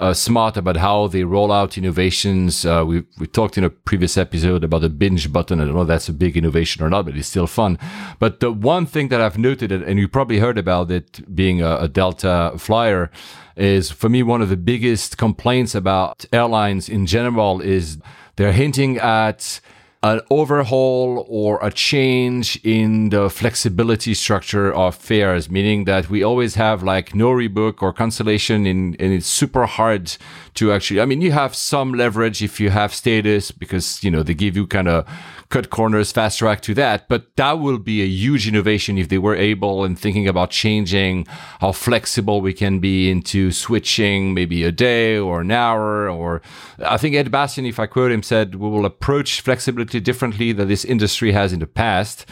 uh, 0.00 0.12
smart 0.12 0.56
about 0.56 0.76
how 0.76 1.06
they 1.06 1.24
roll 1.24 1.52
out 1.52 1.78
innovations. 1.78 2.66
Uh, 2.66 2.84
we 2.86 3.04
we 3.18 3.26
talked 3.26 3.56
in 3.56 3.64
a 3.64 3.70
previous 3.70 4.16
episode 4.16 4.64
about 4.64 4.80
the 4.80 4.88
binge 4.88 5.32
button. 5.32 5.60
I 5.60 5.64
don't 5.64 5.74
know 5.74 5.82
if 5.82 5.88
that's 5.88 6.08
a 6.08 6.12
big 6.12 6.36
innovation 6.36 6.82
or 6.82 6.90
not, 6.90 7.04
but 7.04 7.16
it's 7.16 7.28
still 7.28 7.46
fun. 7.46 7.78
But 8.18 8.40
the 8.40 8.50
one 8.50 8.86
thing 8.86 9.08
that 9.08 9.20
I've 9.20 9.38
noted, 9.38 9.70
and 9.70 9.98
you 9.98 10.08
probably 10.08 10.38
heard 10.38 10.58
about 10.58 10.90
it 10.90 11.34
being 11.34 11.62
a, 11.62 11.76
a 11.76 11.88
Delta 11.88 12.52
flyer, 12.58 13.10
is 13.56 13.90
for 13.90 14.08
me 14.08 14.22
one 14.22 14.42
of 14.42 14.48
the 14.48 14.56
biggest 14.56 15.18
complaints 15.18 15.74
about 15.74 16.24
airlines 16.32 16.88
in 16.88 17.06
general 17.06 17.60
is 17.60 17.98
they're 18.36 18.52
hinting 18.52 18.98
at 18.98 19.60
an 20.04 20.20
overhaul 20.28 21.24
or 21.30 21.58
a 21.62 21.72
change 21.72 22.60
in 22.62 23.08
the 23.08 23.30
flexibility 23.30 24.12
structure 24.12 24.70
of 24.74 24.94
fares, 24.94 25.50
meaning 25.50 25.84
that 25.84 26.10
we 26.10 26.22
always 26.22 26.56
have 26.56 26.82
like 26.82 27.14
no 27.14 27.30
rebook 27.30 27.80
or 27.80 27.90
cancellation 27.90 28.66
in, 28.66 28.94
and 29.00 29.14
it's 29.14 29.26
super 29.26 29.64
hard 29.64 30.14
to 30.52 30.72
actually, 30.72 31.00
I 31.00 31.06
mean, 31.06 31.22
you 31.22 31.32
have 31.32 31.54
some 31.54 31.94
leverage 31.94 32.42
if 32.42 32.60
you 32.60 32.68
have 32.68 32.92
status 32.92 33.50
because, 33.50 34.04
you 34.04 34.10
know, 34.10 34.22
they 34.22 34.34
give 34.34 34.56
you 34.56 34.66
kind 34.66 34.88
of 34.88 35.08
cut 35.54 35.70
corners, 35.70 36.10
fast 36.10 36.40
track 36.40 36.60
to 36.62 36.74
that. 36.74 37.08
But 37.08 37.36
that 37.36 37.60
will 37.60 37.78
be 37.78 38.02
a 38.02 38.06
huge 38.06 38.48
innovation 38.48 38.98
if 38.98 39.08
they 39.08 39.18
were 39.18 39.36
able 39.36 39.84
and 39.84 39.96
thinking 39.96 40.26
about 40.26 40.50
changing 40.50 41.28
how 41.60 41.70
flexible 41.70 42.40
we 42.40 42.52
can 42.52 42.80
be 42.80 43.08
into 43.08 43.52
switching 43.52 44.34
maybe 44.34 44.64
a 44.64 44.72
day 44.72 45.16
or 45.16 45.42
an 45.42 45.52
hour. 45.52 46.08
Or 46.10 46.42
I 46.80 46.96
think 46.96 47.14
Ed 47.14 47.30
Bastian, 47.30 47.66
if 47.66 47.78
I 47.78 47.86
quote 47.86 48.10
him, 48.10 48.24
said 48.24 48.56
we 48.56 48.68
will 48.68 48.84
approach 48.84 49.42
flexibility 49.42 50.00
differently 50.00 50.50
than 50.50 50.66
this 50.66 50.84
industry 50.84 51.30
has 51.30 51.52
in 51.52 51.60
the 51.60 51.68
past 51.68 52.26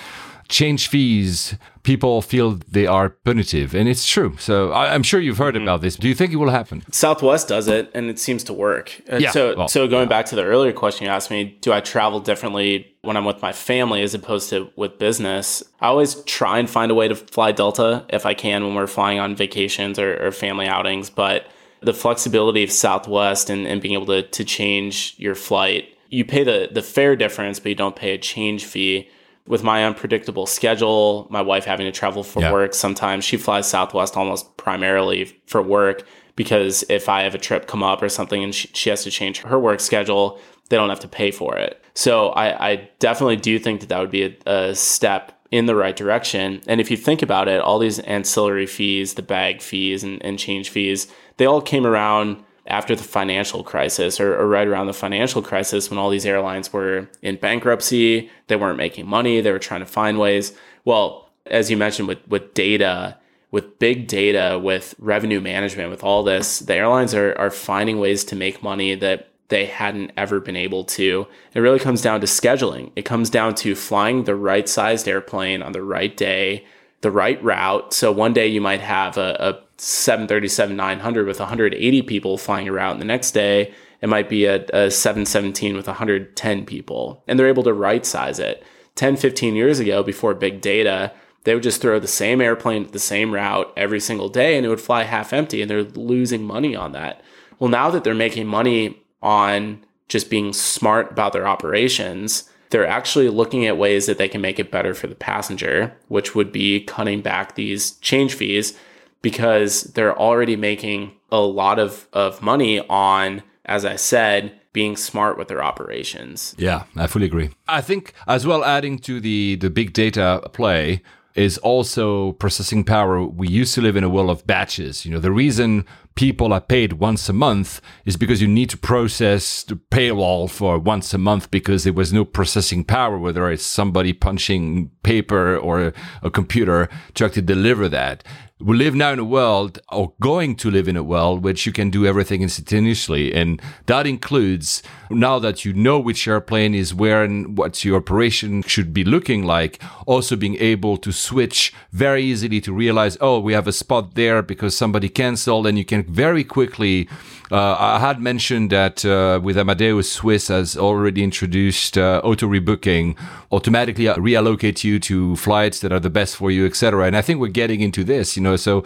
change 0.52 0.88
fees, 0.88 1.56
people 1.82 2.20
feel 2.20 2.60
they 2.70 2.86
are 2.86 3.08
punitive. 3.08 3.74
And 3.74 3.88
it's 3.88 4.06
true. 4.06 4.36
So 4.38 4.70
I, 4.70 4.94
am 4.94 5.02
sure 5.02 5.18
you've 5.18 5.38
heard 5.38 5.54
mm-hmm. 5.54 5.64
about 5.64 5.80
this. 5.80 5.96
Do 5.96 6.08
you 6.08 6.14
think 6.14 6.32
it 6.32 6.36
will 6.36 6.50
happen? 6.50 6.84
Southwest 6.92 7.48
does 7.48 7.68
it, 7.68 7.90
and 7.94 8.10
it 8.10 8.18
seems 8.18 8.44
to 8.44 8.52
work. 8.52 9.00
Uh, 9.10 9.16
yeah, 9.16 9.30
so, 9.30 9.56
well, 9.56 9.68
so 9.68 9.88
going 9.88 10.08
back 10.08 10.26
to 10.26 10.36
the 10.36 10.44
earlier 10.44 10.72
question 10.72 11.06
you 11.06 11.10
asked 11.10 11.30
me, 11.30 11.58
do 11.62 11.72
I 11.72 11.80
travel 11.80 12.20
differently 12.20 12.94
when 13.00 13.16
I'm 13.16 13.24
with 13.24 13.40
my 13.40 13.52
family 13.52 14.02
as 14.02 14.14
opposed 14.14 14.50
to 14.50 14.70
with 14.76 14.98
business? 14.98 15.62
I 15.80 15.86
always 15.88 16.16
try 16.24 16.58
and 16.58 16.68
find 16.68 16.92
a 16.92 16.94
way 16.94 17.08
to 17.08 17.16
fly 17.16 17.52
Delta 17.52 18.04
if 18.10 18.26
I 18.26 18.34
can 18.34 18.64
when 18.64 18.74
we're 18.74 18.86
flying 18.86 19.18
on 19.18 19.34
vacations 19.34 19.98
or, 19.98 20.26
or 20.26 20.30
family 20.32 20.66
outings. 20.66 21.08
But 21.08 21.46
the 21.80 21.94
flexibility 21.94 22.62
of 22.62 22.70
Southwest 22.70 23.48
and, 23.48 23.66
and 23.66 23.80
being 23.80 23.94
able 23.94 24.06
to, 24.06 24.22
to 24.22 24.44
change 24.44 25.14
your 25.16 25.34
flight, 25.34 25.88
you 26.10 26.26
pay 26.26 26.44
the, 26.44 26.68
the 26.70 26.82
fare 26.82 27.16
difference, 27.16 27.58
but 27.58 27.70
you 27.70 27.74
don't 27.74 27.96
pay 27.96 28.12
a 28.12 28.18
change 28.18 28.66
fee 28.66 29.08
with 29.46 29.62
my 29.62 29.84
unpredictable 29.84 30.46
schedule, 30.46 31.26
my 31.30 31.42
wife 31.42 31.64
having 31.64 31.86
to 31.86 31.92
travel 31.92 32.22
for 32.22 32.40
yeah. 32.40 32.52
work 32.52 32.74
sometimes, 32.74 33.24
she 33.24 33.36
flies 33.36 33.68
Southwest 33.68 34.16
almost 34.16 34.56
primarily 34.56 35.24
for 35.46 35.60
work 35.60 36.06
because 36.36 36.84
if 36.88 37.08
I 37.08 37.22
have 37.22 37.34
a 37.34 37.38
trip 37.38 37.66
come 37.66 37.82
up 37.82 38.02
or 38.02 38.08
something 38.08 38.42
and 38.42 38.54
she, 38.54 38.68
she 38.72 38.90
has 38.90 39.02
to 39.04 39.10
change 39.10 39.38
her 39.40 39.58
work 39.58 39.80
schedule, 39.80 40.40
they 40.68 40.76
don't 40.76 40.88
have 40.88 41.00
to 41.00 41.08
pay 41.08 41.30
for 41.30 41.56
it. 41.56 41.82
So 41.94 42.28
I, 42.30 42.70
I 42.70 42.90
definitely 42.98 43.36
do 43.36 43.58
think 43.58 43.80
that 43.80 43.88
that 43.88 43.98
would 44.00 44.10
be 44.10 44.24
a, 44.46 44.50
a 44.50 44.74
step 44.74 45.38
in 45.50 45.66
the 45.66 45.74
right 45.74 45.94
direction. 45.94 46.62
And 46.66 46.80
if 46.80 46.90
you 46.90 46.96
think 46.96 47.20
about 47.20 47.48
it, 47.48 47.60
all 47.60 47.78
these 47.78 47.98
ancillary 47.98 48.66
fees, 48.66 49.14
the 49.14 49.22
bag 49.22 49.60
fees 49.60 50.02
and, 50.02 50.24
and 50.24 50.38
change 50.38 50.70
fees, 50.70 51.08
they 51.36 51.44
all 51.44 51.60
came 51.60 51.86
around 51.86 52.42
after 52.66 52.94
the 52.94 53.02
financial 53.02 53.64
crisis 53.64 54.20
or, 54.20 54.38
or, 54.38 54.46
right 54.46 54.68
around 54.68 54.86
the 54.86 54.92
financial 54.92 55.42
crisis 55.42 55.90
when 55.90 55.98
all 55.98 56.10
these 56.10 56.26
airlines 56.26 56.72
were 56.72 57.08
in 57.20 57.36
bankruptcy, 57.36 58.30
they 58.46 58.56
weren't 58.56 58.76
making 58.76 59.06
money, 59.06 59.40
they 59.40 59.50
were 59.50 59.58
trying 59.58 59.80
to 59.80 59.86
find 59.86 60.18
ways. 60.18 60.52
Well, 60.84 61.28
as 61.46 61.70
you 61.70 61.76
mentioned 61.76 62.08
with 62.08 62.26
with 62.28 62.54
data, 62.54 63.18
with 63.50 63.78
big 63.78 64.06
data, 64.06 64.60
with 64.62 64.94
revenue 64.98 65.40
management, 65.40 65.90
with 65.90 66.04
all 66.04 66.22
this, 66.22 66.60
the 66.60 66.74
airlines 66.74 67.14
are 67.14 67.36
are 67.38 67.50
finding 67.50 67.98
ways 67.98 68.24
to 68.24 68.36
make 68.36 68.62
money 68.62 68.94
that 68.94 69.28
they 69.48 69.66
hadn't 69.66 70.12
ever 70.16 70.40
been 70.40 70.56
able 70.56 70.82
to. 70.82 71.26
It 71.52 71.60
really 71.60 71.78
comes 71.78 72.00
down 72.00 72.20
to 72.22 72.26
scheduling. 72.26 72.90
It 72.96 73.04
comes 73.04 73.28
down 73.28 73.54
to 73.56 73.74
flying 73.74 74.24
the 74.24 74.34
right 74.34 74.66
sized 74.68 75.06
airplane 75.06 75.62
on 75.62 75.72
the 75.72 75.82
right 75.82 76.16
day, 76.16 76.64
the 77.02 77.10
right 77.10 77.42
route. 77.44 77.92
So 77.92 78.10
one 78.10 78.32
day 78.32 78.46
you 78.46 78.62
might 78.62 78.80
have 78.80 79.18
a, 79.18 79.36
a 79.38 79.71
737 79.82 80.76
900 80.76 81.26
with 81.26 81.40
180 81.40 82.02
people 82.02 82.38
flying 82.38 82.68
around. 82.68 83.00
The 83.00 83.04
next 83.04 83.32
day, 83.32 83.74
it 84.00 84.08
might 84.08 84.28
be 84.28 84.44
a, 84.44 84.64
a 84.72 84.92
717 84.92 85.76
with 85.76 85.88
110 85.88 86.66
people. 86.66 87.24
And 87.26 87.36
they're 87.36 87.48
able 87.48 87.64
to 87.64 87.72
right 87.72 88.06
size 88.06 88.38
it. 88.38 88.62
10, 88.94 89.16
15 89.16 89.56
years 89.56 89.80
ago, 89.80 90.04
before 90.04 90.34
big 90.34 90.60
data, 90.60 91.12
they 91.42 91.54
would 91.54 91.64
just 91.64 91.82
throw 91.82 91.98
the 91.98 92.06
same 92.06 92.40
airplane 92.40 92.86
the 92.92 93.00
same 93.00 93.34
route 93.34 93.72
every 93.76 93.98
single 93.98 94.28
day 94.28 94.56
and 94.56 94.64
it 94.64 94.68
would 94.68 94.80
fly 94.80 95.02
half 95.02 95.32
empty 95.32 95.60
and 95.60 95.68
they're 95.68 95.82
losing 95.82 96.44
money 96.44 96.76
on 96.76 96.92
that. 96.92 97.20
Well, 97.58 97.70
now 97.70 97.90
that 97.90 98.04
they're 98.04 98.14
making 98.14 98.46
money 98.46 99.02
on 99.20 99.84
just 100.06 100.30
being 100.30 100.52
smart 100.52 101.10
about 101.10 101.32
their 101.32 101.48
operations, 101.48 102.48
they're 102.70 102.86
actually 102.86 103.28
looking 103.30 103.66
at 103.66 103.78
ways 103.78 104.06
that 104.06 104.18
they 104.18 104.28
can 104.28 104.40
make 104.40 104.60
it 104.60 104.70
better 104.70 104.94
for 104.94 105.08
the 105.08 105.16
passenger, 105.16 105.96
which 106.06 106.36
would 106.36 106.52
be 106.52 106.84
cutting 106.84 107.20
back 107.20 107.56
these 107.56 107.92
change 107.96 108.34
fees 108.34 108.78
because 109.22 109.84
they're 109.94 110.18
already 110.18 110.56
making 110.56 111.12
a 111.30 111.40
lot 111.40 111.78
of, 111.78 112.08
of 112.12 112.42
money 112.42 112.80
on, 112.88 113.42
as 113.64 113.84
I 113.84 113.96
said, 113.96 114.60
being 114.72 114.96
smart 114.96 115.38
with 115.38 115.48
their 115.48 115.62
operations. 115.62 116.54
Yeah, 116.58 116.84
I 116.96 117.06
fully 117.06 117.26
agree. 117.26 117.50
I 117.68 117.80
think 117.80 118.12
as 118.26 118.46
well 118.46 118.64
adding 118.64 118.98
to 119.00 119.20
the 119.20 119.56
the 119.56 119.70
big 119.70 119.92
data 119.92 120.48
play 120.52 121.02
is 121.34 121.58
also 121.58 122.32
processing 122.32 122.84
power. 122.84 123.22
We 123.24 123.48
used 123.48 123.74
to 123.74 123.80
live 123.80 123.96
in 123.96 124.04
a 124.04 124.08
world 124.08 124.30
of 124.30 124.46
batches. 124.46 125.04
You 125.04 125.12
know, 125.12 125.20
the 125.20 125.32
reason 125.32 125.86
people 126.14 126.52
are 126.52 126.60
paid 126.60 126.94
once 126.94 127.28
a 127.28 127.32
month 127.32 127.80
is 128.04 128.16
because 128.16 128.42
you 128.42 128.48
need 128.48 128.70
to 128.70 128.76
process 128.76 129.62
the 129.64 129.76
paywall 129.76 130.50
for 130.50 130.78
once 130.78 131.14
a 131.14 131.18
month 131.18 131.50
because 131.50 131.84
there 131.84 131.92
was 131.92 132.12
no 132.12 132.24
processing 132.24 132.84
power, 132.84 133.18
whether 133.18 133.50
it's 133.50 133.64
somebody 133.64 134.12
punching 134.12 134.90
paper 135.02 135.56
or 135.56 135.92
a 136.22 136.30
computer 136.30 136.88
to 137.14 137.24
actually 137.24 137.42
deliver 137.42 137.88
that. 137.88 138.24
We 138.60 138.76
live 138.76 138.94
now 138.94 139.12
in 139.12 139.18
a 139.18 139.24
world 139.24 139.80
or 139.90 140.12
going 140.20 140.54
to 140.56 140.70
live 140.70 140.86
in 140.86 140.96
a 140.96 141.02
world 141.02 141.42
which 141.42 141.66
you 141.66 141.72
can 141.72 141.90
do 141.90 142.06
everything 142.06 142.42
instantaneously. 142.42 143.34
And 143.34 143.60
that 143.86 144.06
includes 144.06 144.84
now 145.10 145.40
that 145.40 145.64
you 145.64 145.72
know 145.72 145.98
which 145.98 146.28
airplane 146.28 146.72
is 146.72 146.94
where 146.94 147.24
and 147.24 147.58
what 147.58 147.84
your 147.84 147.96
operation 147.96 148.62
should 148.62 148.94
be 148.94 149.02
looking 149.02 149.42
like 149.42 149.82
also 150.06 150.36
being 150.36 150.56
able 150.56 150.96
to 150.98 151.10
switch 151.10 151.74
very 151.90 152.22
easily 152.22 152.60
to 152.60 152.72
realize 152.72 153.18
oh 153.20 153.40
we 153.40 153.52
have 153.52 153.66
a 153.66 153.72
spot 153.72 154.14
there 154.14 154.42
because 154.42 154.76
somebody 154.76 155.08
canceled 155.08 155.66
and 155.66 155.76
you 155.76 155.84
can 155.84 156.01
very 156.08 156.44
quickly 156.44 157.08
uh, 157.52 157.76
I 157.78 157.98
had 157.98 158.18
mentioned 158.18 158.70
that 158.70 159.04
uh, 159.04 159.38
with 159.42 159.58
Amadeus 159.58 160.10
Swiss 160.10 160.48
has 160.48 160.74
already 160.74 161.22
introduced 161.22 161.98
uh, 161.98 162.22
auto 162.24 162.46
rebooking, 162.46 163.14
automatically 163.50 164.06
reallocate 164.06 164.82
you 164.84 164.98
to 165.00 165.36
flights 165.36 165.80
that 165.80 165.92
are 165.92 166.00
the 166.00 166.08
best 166.08 166.36
for 166.36 166.50
you, 166.50 166.64
etc. 166.64 167.06
And 167.06 167.14
I 167.14 167.20
think 167.20 167.40
we're 167.40 167.48
getting 167.48 167.82
into 167.82 168.04
this, 168.04 168.36
you 168.36 168.42
know. 168.42 168.56
So 168.56 168.80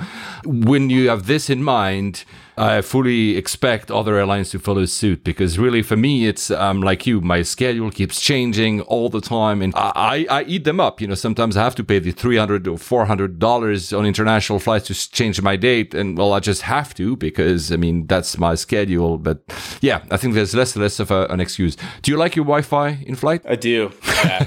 when 0.44 0.90
you 0.90 1.08
have 1.08 1.26
this 1.28 1.48
in 1.48 1.62
mind, 1.62 2.24
I 2.58 2.80
fully 2.80 3.36
expect 3.36 3.90
other 3.90 4.16
airlines 4.16 4.48
to 4.50 4.58
follow 4.58 4.86
suit 4.86 5.22
because 5.22 5.58
really 5.58 5.82
for 5.82 5.96
me, 5.96 6.26
it's 6.26 6.50
um, 6.50 6.80
like 6.80 7.06
you, 7.06 7.20
my 7.20 7.42
schedule 7.42 7.90
keeps 7.90 8.18
changing 8.18 8.80
all 8.82 9.10
the 9.10 9.20
time 9.20 9.60
and 9.60 9.74
I, 9.76 10.26
I, 10.30 10.38
I 10.40 10.42
eat 10.44 10.64
them 10.64 10.80
up. 10.80 11.00
You 11.02 11.06
know, 11.06 11.14
sometimes 11.14 11.56
I 11.58 11.62
have 11.62 11.74
to 11.74 11.84
pay 11.84 11.98
the 11.98 12.12
300 12.12 12.66
or 12.66 12.78
$400 12.78 13.98
on 13.98 14.06
international 14.06 14.58
flights 14.58 14.86
to 14.86 14.94
change 15.12 15.40
my 15.42 15.56
date. 15.56 15.94
And 15.94 16.16
well, 16.16 16.32
I 16.32 16.40
just 16.40 16.62
have 16.62 16.94
to 16.94 17.14
because 17.16 17.70
I 17.70 17.76
mean, 17.76 18.06
that's 18.06 18.38
my 18.38 18.54
schedule. 18.56 19.18
But 19.18 19.38
yeah, 19.80 20.04
I 20.10 20.16
think 20.16 20.34
there's 20.34 20.54
less 20.54 20.74
and 20.74 20.82
less 20.82 21.00
of 21.00 21.10
a, 21.10 21.26
an 21.26 21.40
excuse. 21.40 21.76
Do 22.02 22.10
you 22.10 22.16
like 22.16 22.36
your 22.36 22.44
Wi 22.44 22.62
Fi 22.62 22.98
in 23.06 23.14
flight? 23.14 23.42
I 23.44 23.56
do. 23.56 23.92
Yeah. 24.24 24.46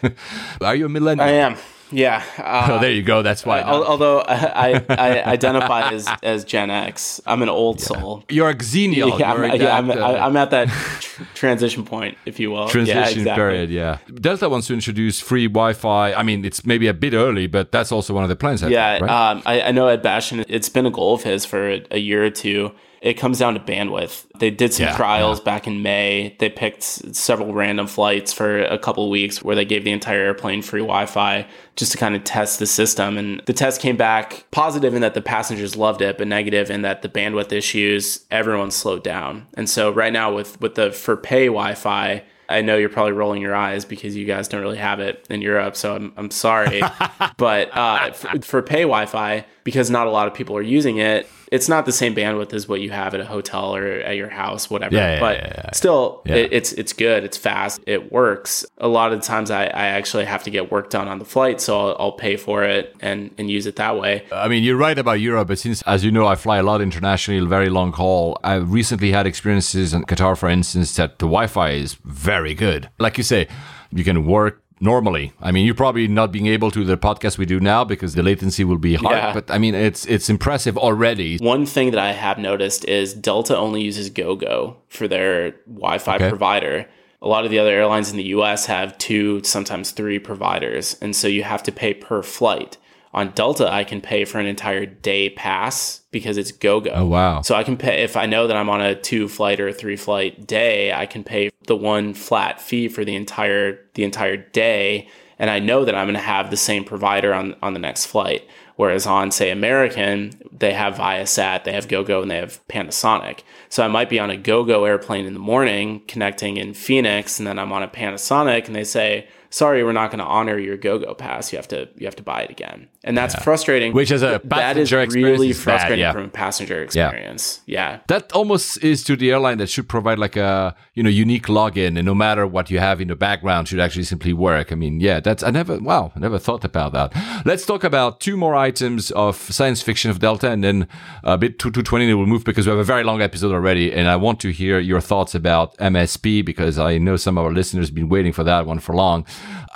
Are 0.60 0.74
you 0.74 0.86
a 0.86 0.88
millennial? 0.88 1.28
I 1.28 1.32
am. 1.32 1.56
Yeah. 1.92 2.22
Uh, 2.38 2.68
oh, 2.70 2.78
there 2.78 2.92
you 2.92 3.02
go. 3.02 3.22
That's 3.22 3.44
why. 3.44 3.62
Although 3.62 4.20
I, 4.28 4.84
I, 4.88 5.24
identify 5.24 5.90
as, 5.90 6.08
as 6.22 6.44
Gen 6.44 6.70
X, 6.70 7.20
I'm 7.26 7.42
an 7.42 7.48
old 7.48 7.80
yeah. 7.80 7.86
soul. 7.86 8.24
You're 8.28 8.50
a 8.50 8.54
xennial. 8.54 9.18
Yeah, 9.18 9.32
I'm, 9.32 9.60
yeah, 9.60 9.76
I'm, 9.76 9.90
uh, 9.90 9.94
I'm, 9.94 10.36
at 10.36 10.50
that 10.50 10.68
tr- 11.00 11.24
transition 11.34 11.84
point, 11.84 12.16
if 12.26 12.38
you 12.38 12.50
will. 12.50 12.68
Transition 12.68 13.02
yeah, 13.02 13.08
exactly. 13.08 13.34
period. 13.34 13.70
Yeah. 13.70 13.98
Delta 14.14 14.48
wants 14.48 14.68
to 14.68 14.74
introduce 14.74 15.20
free 15.20 15.46
Wi-Fi. 15.46 16.14
I 16.14 16.22
mean, 16.22 16.44
it's 16.44 16.64
maybe 16.64 16.86
a 16.86 16.94
bit 16.94 17.14
early, 17.14 17.46
but 17.46 17.72
that's 17.72 17.92
also 17.92 18.14
one 18.14 18.22
of 18.22 18.28
the 18.28 18.36
plans. 18.36 18.62
yeah. 18.62 18.98
right? 18.98 19.02
um, 19.02 19.42
I, 19.44 19.62
I 19.62 19.70
know 19.72 19.88
Ed 19.88 20.02
Bastian. 20.02 20.44
It's 20.48 20.68
been 20.68 20.86
a 20.86 20.90
goal 20.90 21.14
of 21.14 21.24
his 21.24 21.44
for 21.44 21.70
a, 21.70 21.86
a 21.90 21.98
year 21.98 22.24
or 22.24 22.30
two 22.30 22.72
it 23.00 23.14
comes 23.14 23.38
down 23.38 23.54
to 23.54 23.60
bandwidth. 23.60 24.26
They 24.38 24.50
did 24.50 24.74
some 24.74 24.86
yeah, 24.86 24.96
trials 24.96 25.38
yeah. 25.38 25.44
back 25.44 25.66
in 25.66 25.82
May. 25.82 26.36
They 26.38 26.50
picked 26.50 26.82
several 26.82 27.54
random 27.54 27.86
flights 27.86 28.32
for 28.32 28.62
a 28.62 28.78
couple 28.78 29.08
weeks 29.08 29.42
where 29.42 29.56
they 29.56 29.64
gave 29.64 29.84
the 29.84 29.90
entire 29.90 30.20
airplane 30.20 30.60
free 30.60 30.82
Wi 30.82 31.06
Fi 31.06 31.46
just 31.76 31.92
to 31.92 31.98
kind 31.98 32.14
of 32.14 32.24
test 32.24 32.58
the 32.58 32.66
system. 32.66 33.16
And 33.16 33.40
the 33.46 33.54
test 33.54 33.80
came 33.80 33.96
back 33.96 34.44
positive 34.50 34.94
in 34.94 35.00
that 35.00 35.14
the 35.14 35.22
passengers 35.22 35.76
loved 35.76 36.02
it, 36.02 36.18
but 36.18 36.28
negative 36.28 36.70
in 36.70 36.82
that 36.82 37.00
the 37.00 37.08
bandwidth 37.08 37.52
issues, 37.52 38.26
everyone 38.30 38.70
slowed 38.70 39.02
down. 39.02 39.46
And 39.54 39.68
so 39.68 39.90
right 39.90 40.12
now 40.12 40.34
with, 40.34 40.60
with 40.60 40.74
the 40.74 40.92
for 40.92 41.16
pay 41.16 41.46
Wi 41.46 41.74
Fi, 41.74 42.22
I 42.50 42.62
know 42.62 42.76
you're 42.76 42.88
probably 42.88 43.12
rolling 43.12 43.40
your 43.40 43.54
eyes 43.54 43.84
because 43.84 44.16
you 44.16 44.26
guys 44.26 44.48
don't 44.48 44.60
really 44.60 44.76
have 44.76 45.00
it 45.00 45.24
in 45.30 45.40
Europe. 45.40 45.76
So 45.76 45.94
I'm, 45.94 46.12
I'm 46.16 46.30
sorry. 46.30 46.82
but 47.38 47.74
uh, 47.74 48.12
for, 48.12 48.42
for 48.42 48.62
pay 48.62 48.82
Wi 48.82 49.06
Fi, 49.06 49.46
because 49.64 49.88
not 49.88 50.06
a 50.06 50.10
lot 50.10 50.26
of 50.26 50.34
people 50.34 50.56
are 50.56 50.62
using 50.62 50.98
it. 50.98 51.28
It's 51.50 51.68
not 51.68 51.84
the 51.84 51.92
same 51.92 52.14
bandwidth 52.14 52.52
as 52.52 52.68
what 52.68 52.80
you 52.80 52.90
have 52.90 53.12
at 53.14 53.20
a 53.20 53.24
hotel 53.24 53.74
or 53.74 53.84
at 53.84 54.16
your 54.16 54.28
house, 54.28 54.70
whatever. 54.70 54.94
Yeah, 54.94 55.14
yeah, 55.14 55.20
but 55.20 55.36
yeah, 55.36 55.70
still, 55.72 56.22
it, 56.24 56.52
it's 56.52 56.72
it's 56.72 56.92
good. 56.92 57.24
It's 57.24 57.36
fast. 57.36 57.80
It 57.86 58.12
works. 58.12 58.64
A 58.78 58.88
lot 58.88 59.12
of 59.12 59.20
the 59.20 59.26
times, 59.26 59.50
I, 59.50 59.64
I 59.64 59.86
actually 59.86 60.26
have 60.26 60.44
to 60.44 60.50
get 60.50 60.70
work 60.70 60.90
done 60.90 61.08
on 61.08 61.18
the 61.18 61.24
flight, 61.24 61.60
so 61.60 61.78
I'll, 61.78 61.96
I'll 61.98 62.12
pay 62.12 62.36
for 62.36 62.62
it 62.62 62.94
and 63.00 63.34
and 63.36 63.50
use 63.50 63.66
it 63.66 63.76
that 63.76 63.98
way. 63.98 64.24
I 64.32 64.48
mean, 64.48 64.62
you're 64.62 64.76
right 64.76 64.98
about 64.98 65.20
Europe, 65.20 65.48
but 65.48 65.58
since, 65.58 65.82
as 65.82 66.04
you 66.04 66.10
know, 66.10 66.26
I 66.26 66.36
fly 66.36 66.58
a 66.58 66.62
lot 66.62 66.80
internationally, 66.80 67.44
very 67.46 67.68
long 67.68 67.92
haul, 67.92 68.38
I 68.44 68.54
recently 68.54 69.10
had 69.10 69.26
experiences 69.26 69.92
in 69.92 70.04
Qatar, 70.04 70.38
for 70.38 70.48
instance, 70.48 70.94
that 70.96 71.18
the 71.18 71.26
Wi 71.26 71.48
Fi 71.48 71.70
is 71.70 71.94
very 72.04 72.54
good. 72.54 72.88
Like 72.98 73.18
you 73.18 73.24
say, 73.24 73.48
you 73.90 74.04
can 74.04 74.24
work 74.24 74.62
normally. 74.80 75.32
I 75.40 75.52
mean, 75.52 75.64
you're 75.66 75.74
probably 75.74 76.08
not 76.08 76.32
being 76.32 76.46
able 76.46 76.70
to 76.72 76.84
the 76.84 76.96
podcast 76.96 77.38
we 77.38 77.46
do 77.46 77.60
now 77.60 77.84
because 77.84 78.14
the 78.14 78.22
latency 78.22 78.64
will 78.64 78.78
be 78.78 78.94
hard, 78.94 79.16
Yeah. 79.16 79.32
but 79.32 79.50
I 79.50 79.58
mean, 79.58 79.74
it's 79.74 80.06
it's 80.06 80.28
impressive 80.30 80.76
already. 80.78 81.36
One 81.38 81.66
thing 81.66 81.90
that 81.92 82.00
I 82.00 82.12
have 82.12 82.38
noticed 82.38 82.84
is 82.86 83.14
Delta 83.14 83.56
only 83.56 83.82
uses 83.82 84.10
GoGo 84.10 84.76
for 84.88 85.06
their 85.06 85.52
Wi-Fi 85.66 86.16
Okay. 86.16 86.28
provider. 86.28 86.86
A 87.22 87.28
lot 87.28 87.44
of 87.44 87.50
the 87.50 87.58
other 87.58 87.70
airlines 87.72 88.10
in 88.10 88.16
the 88.16 88.28
US 88.38 88.64
have 88.66 88.96
two, 88.96 89.42
sometimes 89.44 89.90
three 89.90 90.18
providers, 90.18 90.96
and 91.02 91.14
so 91.14 91.28
you 91.28 91.42
have 91.42 91.62
to 91.64 91.72
pay 91.72 91.92
per 91.92 92.22
flight. 92.22 92.78
On 93.12 93.30
Delta, 93.32 93.68
I 93.70 93.82
can 93.82 94.00
pay 94.00 94.24
for 94.24 94.38
an 94.38 94.46
entire 94.46 94.86
day 94.86 95.30
pass 95.30 96.02
because 96.12 96.36
it's 96.36 96.52
GoGo. 96.52 96.90
Oh, 96.90 97.06
wow. 97.06 97.42
So 97.42 97.56
I 97.56 97.64
can 97.64 97.76
pay 97.76 98.04
if 98.04 98.16
I 98.16 98.26
know 98.26 98.46
that 98.46 98.56
I'm 98.56 98.70
on 98.70 98.80
a 98.80 98.94
two 98.94 99.26
flight 99.26 99.58
or 99.58 99.68
a 99.68 99.72
three 99.72 99.96
flight 99.96 100.46
day, 100.46 100.92
I 100.92 101.06
can 101.06 101.24
pay 101.24 101.50
the 101.66 101.74
one 101.74 102.14
flat 102.14 102.60
fee 102.60 102.88
for 102.88 103.04
the 103.04 103.16
entire 103.16 103.80
the 103.94 104.04
entire 104.04 104.36
day 104.36 105.08
and 105.40 105.50
I 105.50 105.58
know 105.58 105.84
that 105.84 105.94
I'm 105.94 106.06
going 106.06 106.14
to 106.14 106.20
have 106.20 106.50
the 106.50 106.56
same 106.56 106.84
provider 106.84 107.34
on 107.34 107.56
on 107.62 107.72
the 107.72 107.80
next 107.80 108.06
flight. 108.06 108.46
Whereas 108.76 109.06
on 109.06 109.30
say 109.30 109.50
American, 109.50 110.32
they 110.56 110.72
have 110.72 110.94
Viasat, 110.94 111.64
they 111.64 111.72
have 111.72 111.88
GoGo 111.88 112.22
and 112.22 112.30
they 112.30 112.36
have 112.36 112.66
Panasonic. 112.68 113.40
So 113.68 113.84
I 113.84 113.88
might 113.88 114.08
be 114.08 114.18
on 114.18 114.30
a 114.30 114.36
GoGo 114.36 114.84
airplane 114.84 115.26
in 115.26 115.34
the 115.34 115.40
morning 115.40 116.00
connecting 116.06 116.56
in 116.56 116.74
Phoenix 116.74 117.38
and 117.38 117.46
then 117.46 117.58
I'm 117.58 117.72
on 117.72 117.82
a 117.82 117.88
Panasonic 117.88 118.66
and 118.66 118.74
they 118.74 118.84
say, 118.84 119.28
"Sorry, 119.50 119.84
we're 119.84 119.92
not 119.92 120.10
going 120.10 120.20
to 120.20 120.24
honor 120.24 120.58
your 120.58 120.76
go-go 120.76 121.14
pass. 121.14 121.52
You 121.52 121.58
have 121.58 121.68
to 121.68 121.88
you 121.96 122.06
have 122.06 122.16
to 122.16 122.22
buy 122.22 122.42
it 122.42 122.50
again." 122.50 122.88
And 123.02 123.16
that's 123.16 123.34
frustrating. 123.42 123.92
Which 123.92 124.10
is 124.10 124.22
a 124.22 124.40
that 124.44 124.76
is 124.76 124.90
passenger 124.90 125.00
experience 125.00 125.38
really 125.38 125.50
is 125.50 125.58
bad, 125.58 125.64
frustrating 125.64 126.00
yeah. 126.00 126.12
from 126.12 126.24
a 126.24 126.28
passenger 126.28 126.82
experience. 126.82 127.60
yeah. 127.66 128.00
That 128.08 128.30
almost 128.32 128.82
is 128.84 129.02
to 129.04 129.16
the 129.16 129.30
airline 129.30 129.58
that 129.58 129.68
should 129.68 129.88
provide 129.88 130.18
like 130.18 130.36
a 130.36 130.74
you 130.94 131.02
know 131.02 131.10
unique 131.10 131.46
login, 131.46 131.96
and 131.96 132.04
no 132.04 132.14
matter 132.14 132.46
what 132.46 132.70
you 132.70 132.78
have 132.78 133.00
in 133.00 133.08
the 133.08 133.16
background, 133.16 133.68
should 133.68 133.80
actually 133.80 134.04
simply 134.04 134.32
work. 134.32 134.72
I 134.72 134.74
mean, 134.74 135.00
yeah, 135.00 135.20
that's 135.20 135.42
I 135.42 135.50
never 135.50 135.78
wow, 135.78 136.12
I 136.14 136.18
never 136.18 136.38
thought 136.38 136.64
about 136.64 136.92
that. 136.92 137.44
Let's 137.44 137.64
talk 137.64 137.84
about 137.84 138.20
two 138.20 138.36
more 138.36 138.54
items 138.54 139.10
of 139.12 139.36
science 139.36 139.82
fiction 139.82 140.10
of 140.10 140.18
Delta, 140.18 140.50
and 140.50 140.62
then 140.62 140.88
a 141.24 141.38
bit 141.38 141.58
to 141.60 141.70
two 141.70 141.82
twenty. 141.82 142.12
We'll 142.12 142.26
move 142.26 142.44
because 142.44 142.66
we 142.66 142.70
have 142.70 142.78
a 142.78 142.84
very 142.84 143.04
long 143.04 143.22
episode 143.22 143.52
already, 143.52 143.92
and 143.92 144.08
I 144.08 144.16
want 144.16 144.40
to 144.40 144.50
hear 144.50 144.78
your 144.78 145.00
thoughts 145.00 145.34
about 145.34 145.76
MSP 145.78 146.44
because 146.44 146.78
I 146.78 146.98
know 146.98 147.16
some 147.16 147.38
of 147.38 147.44
our 147.44 147.52
listeners 147.52 147.86
have 147.86 147.94
been 147.94 148.08
waiting 148.08 148.32
for 148.32 148.44
that 148.44 148.66
one 148.66 148.78
for 148.78 148.94
long. 148.94 149.26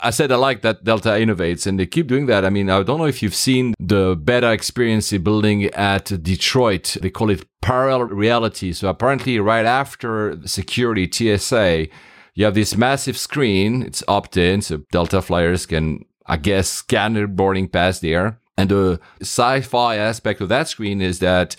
I 0.02 0.10
said 0.10 0.30
I 0.32 0.36
like 0.36 0.62
that 0.62 0.84
Delta 0.84 1.10
innovates, 1.10 1.66
and 1.66 1.78
they 1.78 1.86
keep 1.86 2.06
doing 2.06 2.26
that. 2.26 2.44
I 2.44 2.50
mean, 2.50 2.68
I 2.68 2.82
don't 2.82 2.98
know 2.98 3.06
if 3.06 3.22
you've 3.22 3.34
seen 3.34 3.74
the 3.78 4.16
beta 4.16 4.52
experience 4.52 5.10
building 5.12 5.64
at 5.66 6.06
Detroit. 6.22 6.96
They 7.00 7.10
call 7.10 7.30
it 7.30 7.46
parallel 7.62 8.04
reality. 8.08 8.72
So 8.72 8.88
apparently, 8.88 9.38
right 9.38 9.64
after 9.64 10.38
security 10.46 11.10
TSA, 11.10 11.88
you 12.34 12.44
have 12.44 12.54
this 12.54 12.76
massive 12.76 13.16
screen. 13.16 13.82
It's 13.82 14.02
opt-in, 14.08 14.62
so 14.62 14.78
Delta 14.90 15.22
flyers 15.22 15.66
can, 15.66 16.04
I 16.26 16.36
guess, 16.36 16.68
scan 16.68 17.14
their 17.14 17.28
boarding 17.28 17.68
pass 17.68 18.00
there. 18.00 18.40
And 18.56 18.70
the 18.70 19.00
sci-fi 19.20 19.96
aspect 19.96 20.40
of 20.40 20.48
that 20.48 20.68
screen 20.68 21.00
is 21.00 21.18
that 21.20 21.56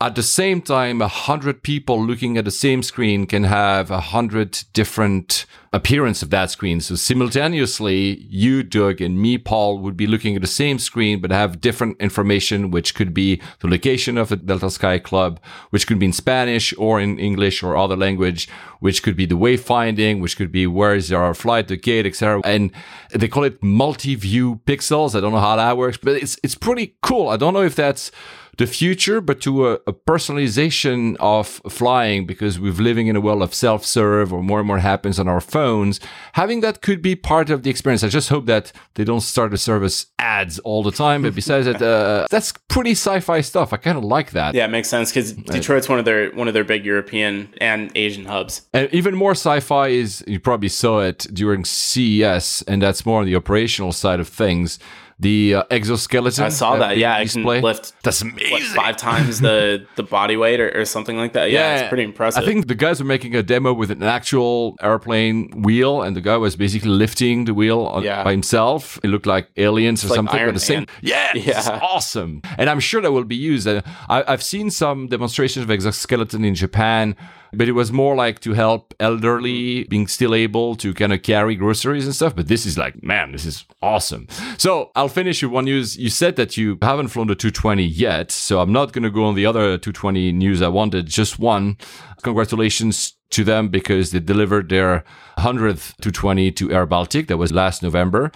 at 0.00 0.14
the 0.14 0.22
same 0.22 0.62
time, 0.62 1.02
a 1.02 1.08
hundred 1.08 1.64
people 1.64 2.00
looking 2.00 2.38
at 2.38 2.44
the 2.44 2.52
same 2.52 2.84
screen 2.84 3.26
can 3.26 3.42
have 3.42 3.90
a 3.90 3.98
hundred 3.98 4.62
different 4.72 5.44
appearance 5.72 6.22
of 6.22 6.30
that 6.30 6.52
screen. 6.52 6.80
So 6.80 6.94
simultaneously, 6.94 8.24
you, 8.30 8.62
Doug, 8.62 9.00
and 9.00 9.20
me, 9.20 9.38
Paul, 9.38 9.78
would 9.78 9.96
be 9.96 10.06
looking 10.06 10.36
at 10.36 10.40
the 10.40 10.46
same 10.46 10.78
screen, 10.78 11.20
but 11.20 11.32
have 11.32 11.60
different 11.60 12.00
information, 12.00 12.70
which 12.70 12.94
could 12.94 13.12
be 13.12 13.42
the 13.58 13.66
location 13.66 14.16
of 14.16 14.28
the 14.28 14.36
Delta 14.36 14.70
Sky 14.70 15.00
Club, 15.00 15.40
which 15.70 15.88
could 15.88 15.98
be 15.98 16.06
in 16.06 16.12
Spanish 16.12 16.72
or 16.78 17.00
in 17.00 17.18
English 17.18 17.64
or 17.64 17.76
other 17.76 17.96
language, 17.96 18.48
which 18.78 19.02
could 19.02 19.16
be 19.16 19.26
the 19.26 19.36
wayfinding, 19.36 20.20
which 20.20 20.36
could 20.36 20.52
be 20.52 20.64
where 20.68 20.94
is 20.94 21.12
our 21.12 21.34
flight, 21.34 21.66
the 21.66 21.76
gate, 21.76 22.06
etc. 22.06 22.40
And 22.44 22.70
they 23.12 23.26
call 23.26 23.42
it 23.42 23.60
multi-view 23.64 24.60
pixels. 24.64 25.16
I 25.16 25.20
don't 25.20 25.32
know 25.32 25.40
how 25.40 25.56
that 25.56 25.76
works, 25.76 25.96
but 25.96 26.14
it's 26.14 26.38
it's 26.44 26.54
pretty 26.54 26.94
cool. 27.02 27.28
I 27.28 27.36
don't 27.36 27.52
know 27.52 27.64
if 27.64 27.74
that's 27.74 28.12
the 28.58 28.66
future, 28.66 29.20
but 29.20 29.40
to 29.40 29.68
a, 29.68 29.74
a 29.86 29.92
personalization 29.92 31.16
of 31.20 31.46
flying 31.68 32.26
because 32.26 32.58
we're 32.58 32.72
living 32.72 33.06
in 33.06 33.14
a 33.14 33.20
world 33.20 33.40
of 33.40 33.54
self-serve 33.54 34.32
or 34.32 34.42
more 34.42 34.58
and 34.58 34.66
more 34.66 34.78
happens 34.78 35.18
on 35.18 35.28
our 35.28 35.40
phones. 35.40 36.00
Having 36.32 36.60
that 36.60 36.82
could 36.82 37.00
be 37.00 37.14
part 37.14 37.50
of 37.50 37.62
the 37.62 37.70
experience. 37.70 38.02
I 38.02 38.08
just 38.08 38.28
hope 38.28 38.46
that 38.46 38.72
they 38.94 39.04
don't 39.04 39.20
start 39.20 39.52
to 39.52 39.58
serve 39.58 39.84
us 39.84 40.06
ads 40.18 40.58
all 40.60 40.82
the 40.82 40.90
time. 40.90 41.22
But 41.22 41.36
besides 41.36 41.66
that, 41.66 41.80
uh, 41.80 42.26
that's 42.30 42.52
pretty 42.68 42.92
sci-fi 42.92 43.40
stuff. 43.42 43.72
I 43.72 43.76
kind 43.76 43.96
of 43.96 44.04
like 44.04 44.32
that. 44.32 44.54
Yeah, 44.54 44.64
it 44.64 44.70
makes 44.70 44.88
sense 44.88 45.10
because 45.10 45.32
Detroit's 45.32 45.88
one 45.88 46.00
of 46.00 46.04
their 46.04 46.30
one 46.32 46.48
of 46.48 46.54
their 46.54 46.64
big 46.64 46.84
European 46.84 47.54
and 47.60 47.92
Asian 47.94 48.24
hubs. 48.24 48.62
And 48.72 48.92
even 48.92 49.14
more 49.14 49.32
sci-fi 49.32 49.88
is 49.88 50.24
you 50.26 50.40
probably 50.40 50.68
saw 50.68 51.00
it 51.00 51.26
during 51.32 51.64
CES, 51.64 52.62
and 52.62 52.82
that's 52.82 53.06
more 53.06 53.20
on 53.20 53.26
the 53.26 53.36
operational 53.36 53.92
side 53.92 54.18
of 54.18 54.28
things. 54.28 54.80
The 55.20 55.54
uh, 55.56 55.62
exoskeleton. 55.70 56.44
I 56.44 56.48
saw 56.48 56.76
that. 56.76 56.96
Yeah, 56.96 57.16
I 57.16 57.26
can 57.26 57.42
lift 57.42 57.92
That's 58.04 58.22
amazing. 58.22 58.50
what, 58.52 58.62
five 58.62 58.96
times 59.08 59.40
the 59.40 59.84
the 59.96 60.04
body 60.04 60.36
weight 60.36 60.60
or, 60.60 60.70
or 60.80 60.84
something 60.84 61.16
like 61.16 61.32
that. 61.32 61.50
Yeah, 61.50 61.78
it's 61.80 61.88
pretty 61.88 62.04
impressive. 62.04 62.42
I 62.42 62.46
think 62.46 62.68
the 62.68 62.76
guys 62.76 63.00
were 63.00 63.06
making 63.06 63.34
a 63.34 63.42
demo 63.42 63.72
with 63.72 63.90
an 63.90 64.02
actual 64.04 64.76
airplane 64.80 65.62
wheel, 65.62 66.02
and 66.02 66.14
the 66.14 66.20
guy 66.20 66.36
was 66.36 66.54
basically 66.54 66.90
lifting 66.90 67.46
the 67.46 67.54
wheel 67.54 67.80
on, 67.80 68.04
Yeah. 68.04 68.22
by 68.22 68.30
himself. 68.30 68.98
It 69.02 69.08
looked 69.08 69.26
like 69.26 69.48
aliens 69.56 70.04
or 70.04 70.08
like 70.08 70.16
something. 70.16 70.38
Iron 70.38 70.50
but 70.50 70.54
the 70.54 70.60
same. 70.60 70.86
Yeah, 71.02 71.32
Yeah. 71.34 71.80
awesome. 71.82 72.40
And 72.56 72.70
I'm 72.70 72.80
sure 72.80 73.00
that 73.00 73.10
will 73.10 73.24
be 73.24 73.34
used. 73.36 73.66
I, 73.66 73.82
I've 74.08 74.42
seen 74.42 74.70
some 74.70 75.08
demonstrations 75.08 75.64
of 75.64 75.70
exoskeleton 75.70 76.44
in 76.44 76.54
Japan. 76.54 77.16
But 77.52 77.68
it 77.68 77.72
was 77.72 77.92
more 77.92 78.14
like 78.14 78.40
to 78.40 78.52
help 78.52 78.94
elderly 79.00 79.84
being 79.84 80.06
still 80.06 80.34
able 80.34 80.74
to 80.76 80.94
kind 80.94 81.12
of 81.12 81.22
carry 81.22 81.56
groceries 81.56 82.04
and 82.04 82.14
stuff. 82.14 82.36
But 82.36 82.48
this 82.48 82.66
is 82.66 82.78
like, 82.78 83.02
man, 83.02 83.32
this 83.32 83.44
is 83.44 83.64
awesome. 83.82 84.28
So 84.58 84.90
I'll 84.94 85.08
finish 85.08 85.42
with 85.42 85.52
one 85.52 85.64
news. 85.64 85.96
You 85.96 86.10
said 86.10 86.36
that 86.36 86.56
you 86.56 86.78
haven't 86.82 87.08
flown 87.08 87.26
the 87.26 87.34
220 87.34 87.84
yet. 87.84 88.30
So 88.30 88.60
I'm 88.60 88.72
not 88.72 88.92
going 88.92 89.04
to 89.04 89.10
go 89.10 89.24
on 89.24 89.34
the 89.34 89.46
other 89.46 89.78
220 89.78 90.32
news 90.32 90.62
I 90.62 90.68
wanted, 90.68 91.06
just 91.06 91.38
one. 91.38 91.76
Congratulations 92.22 93.17
to 93.30 93.44
them 93.44 93.68
because 93.68 94.10
they 94.10 94.20
delivered 94.20 94.68
their 94.68 95.04
100th 95.38 95.96
220 96.00 96.50
to 96.52 96.72
Air 96.72 96.86
Baltic. 96.86 97.28
That 97.28 97.36
was 97.36 97.52
last 97.52 97.82
November. 97.82 98.32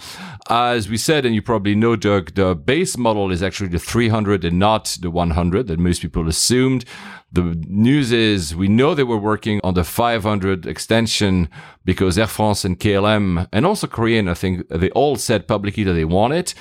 As 0.49 0.87
we 0.87 0.97
said, 0.97 1.25
and 1.25 1.33
you 1.33 1.41
probably 1.41 1.75
know, 1.75 1.95
Doug, 1.95 2.35
the 2.35 2.55
base 2.55 2.97
model 2.97 3.31
is 3.31 3.41
actually 3.41 3.69
the 3.69 3.79
300 3.79 4.45
and 4.45 4.59
not 4.59 4.97
the 5.01 5.09
100 5.09 5.67
that 5.67 5.79
most 5.79 6.01
people 6.01 6.27
assumed. 6.27 6.85
The 7.31 7.59
news 7.67 8.11
is 8.11 8.55
we 8.55 8.67
know 8.67 8.93
they 8.93 9.03
were 9.03 9.17
working 9.17 9.59
on 9.63 9.73
the 9.73 9.83
500 9.83 10.67
extension 10.67 11.49
because 11.83 12.17
Air 12.17 12.27
France 12.27 12.63
and 12.63 12.79
KLM 12.79 13.47
and 13.51 13.65
also 13.65 13.87
Korean, 13.87 14.27
I 14.27 14.35
think 14.35 14.67
they 14.69 14.91
all 14.91 15.15
said 15.15 15.47
publicly 15.47 15.83
that 15.83 15.93
they 15.93 16.05
want 16.05 16.33
it. 16.33 16.53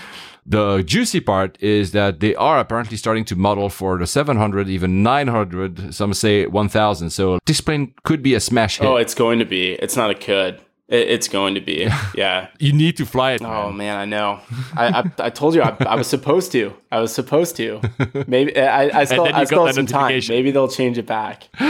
The 0.44 0.82
juicy 0.82 1.20
part 1.20 1.56
is 1.62 1.92
that 1.92 2.20
they 2.20 2.34
are 2.34 2.58
apparently 2.58 2.96
starting 2.96 3.24
to 3.26 3.36
model 3.36 3.68
for 3.68 3.96
the 3.98 4.06
700, 4.06 4.68
even 4.68 5.02
900. 5.02 5.94
Some 5.94 6.14
say 6.14 6.46
1000. 6.46 7.10
So 7.10 7.38
this 7.46 7.60
plane 7.60 7.94
could 8.02 8.22
be 8.22 8.34
a 8.34 8.40
smash 8.40 8.78
hit. 8.78 8.86
oh, 8.86 8.96
it's 8.96 9.14
going 9.14 9.38
to 9.38 9.44
be. 9.44 9.72
It's 9.74 9.96
not 9.96 10.10
a 10.10 10.14
could. 10.14 10.60
It, 10.92 11.08
it's 11.08 11.28
going 11.28 11.54
to 11.54 11.60
be. 11.60 11.88
Yeah. 12.14 12.48
you 12.58 12.72
need 12.72 12.96
to 12.98 13.06
fly 13.06 13.32
it. 13.32 13.42
Oh 13.42 13.72
man. 13.72 13.96
I 13.96 14.04
know. 14.04 14.40
I 14.76 15.00
I, 15.00 15.26
I 15.26 15.30
told 15.30 15.54
you 15.54 15.62
I, 15.62 15.74
I 15.80 15.96
was 15.96 16.06
supposed 16.06 16.52
to. 16.52 16.74
I 16.92 17.00
was 17.00 17.12
supposed 17.12 17.56
to. 17.56 17.80
Maybe 18.26 18.56
I, 18.56 19.00
I 19.00 19.04
still 19.04 19.24
I 19.24 19.44
still 19.44 19.58
got 19.60 19.68
have 19.68 19.74
that 19.74 19.74
some 19.74 19.86
time. 19.86 20.20
Maybe 20.28 20.50
they'll 20.50 20.68
change 20.68 20.98
it 20.98 21.06
back. 21.06 21.48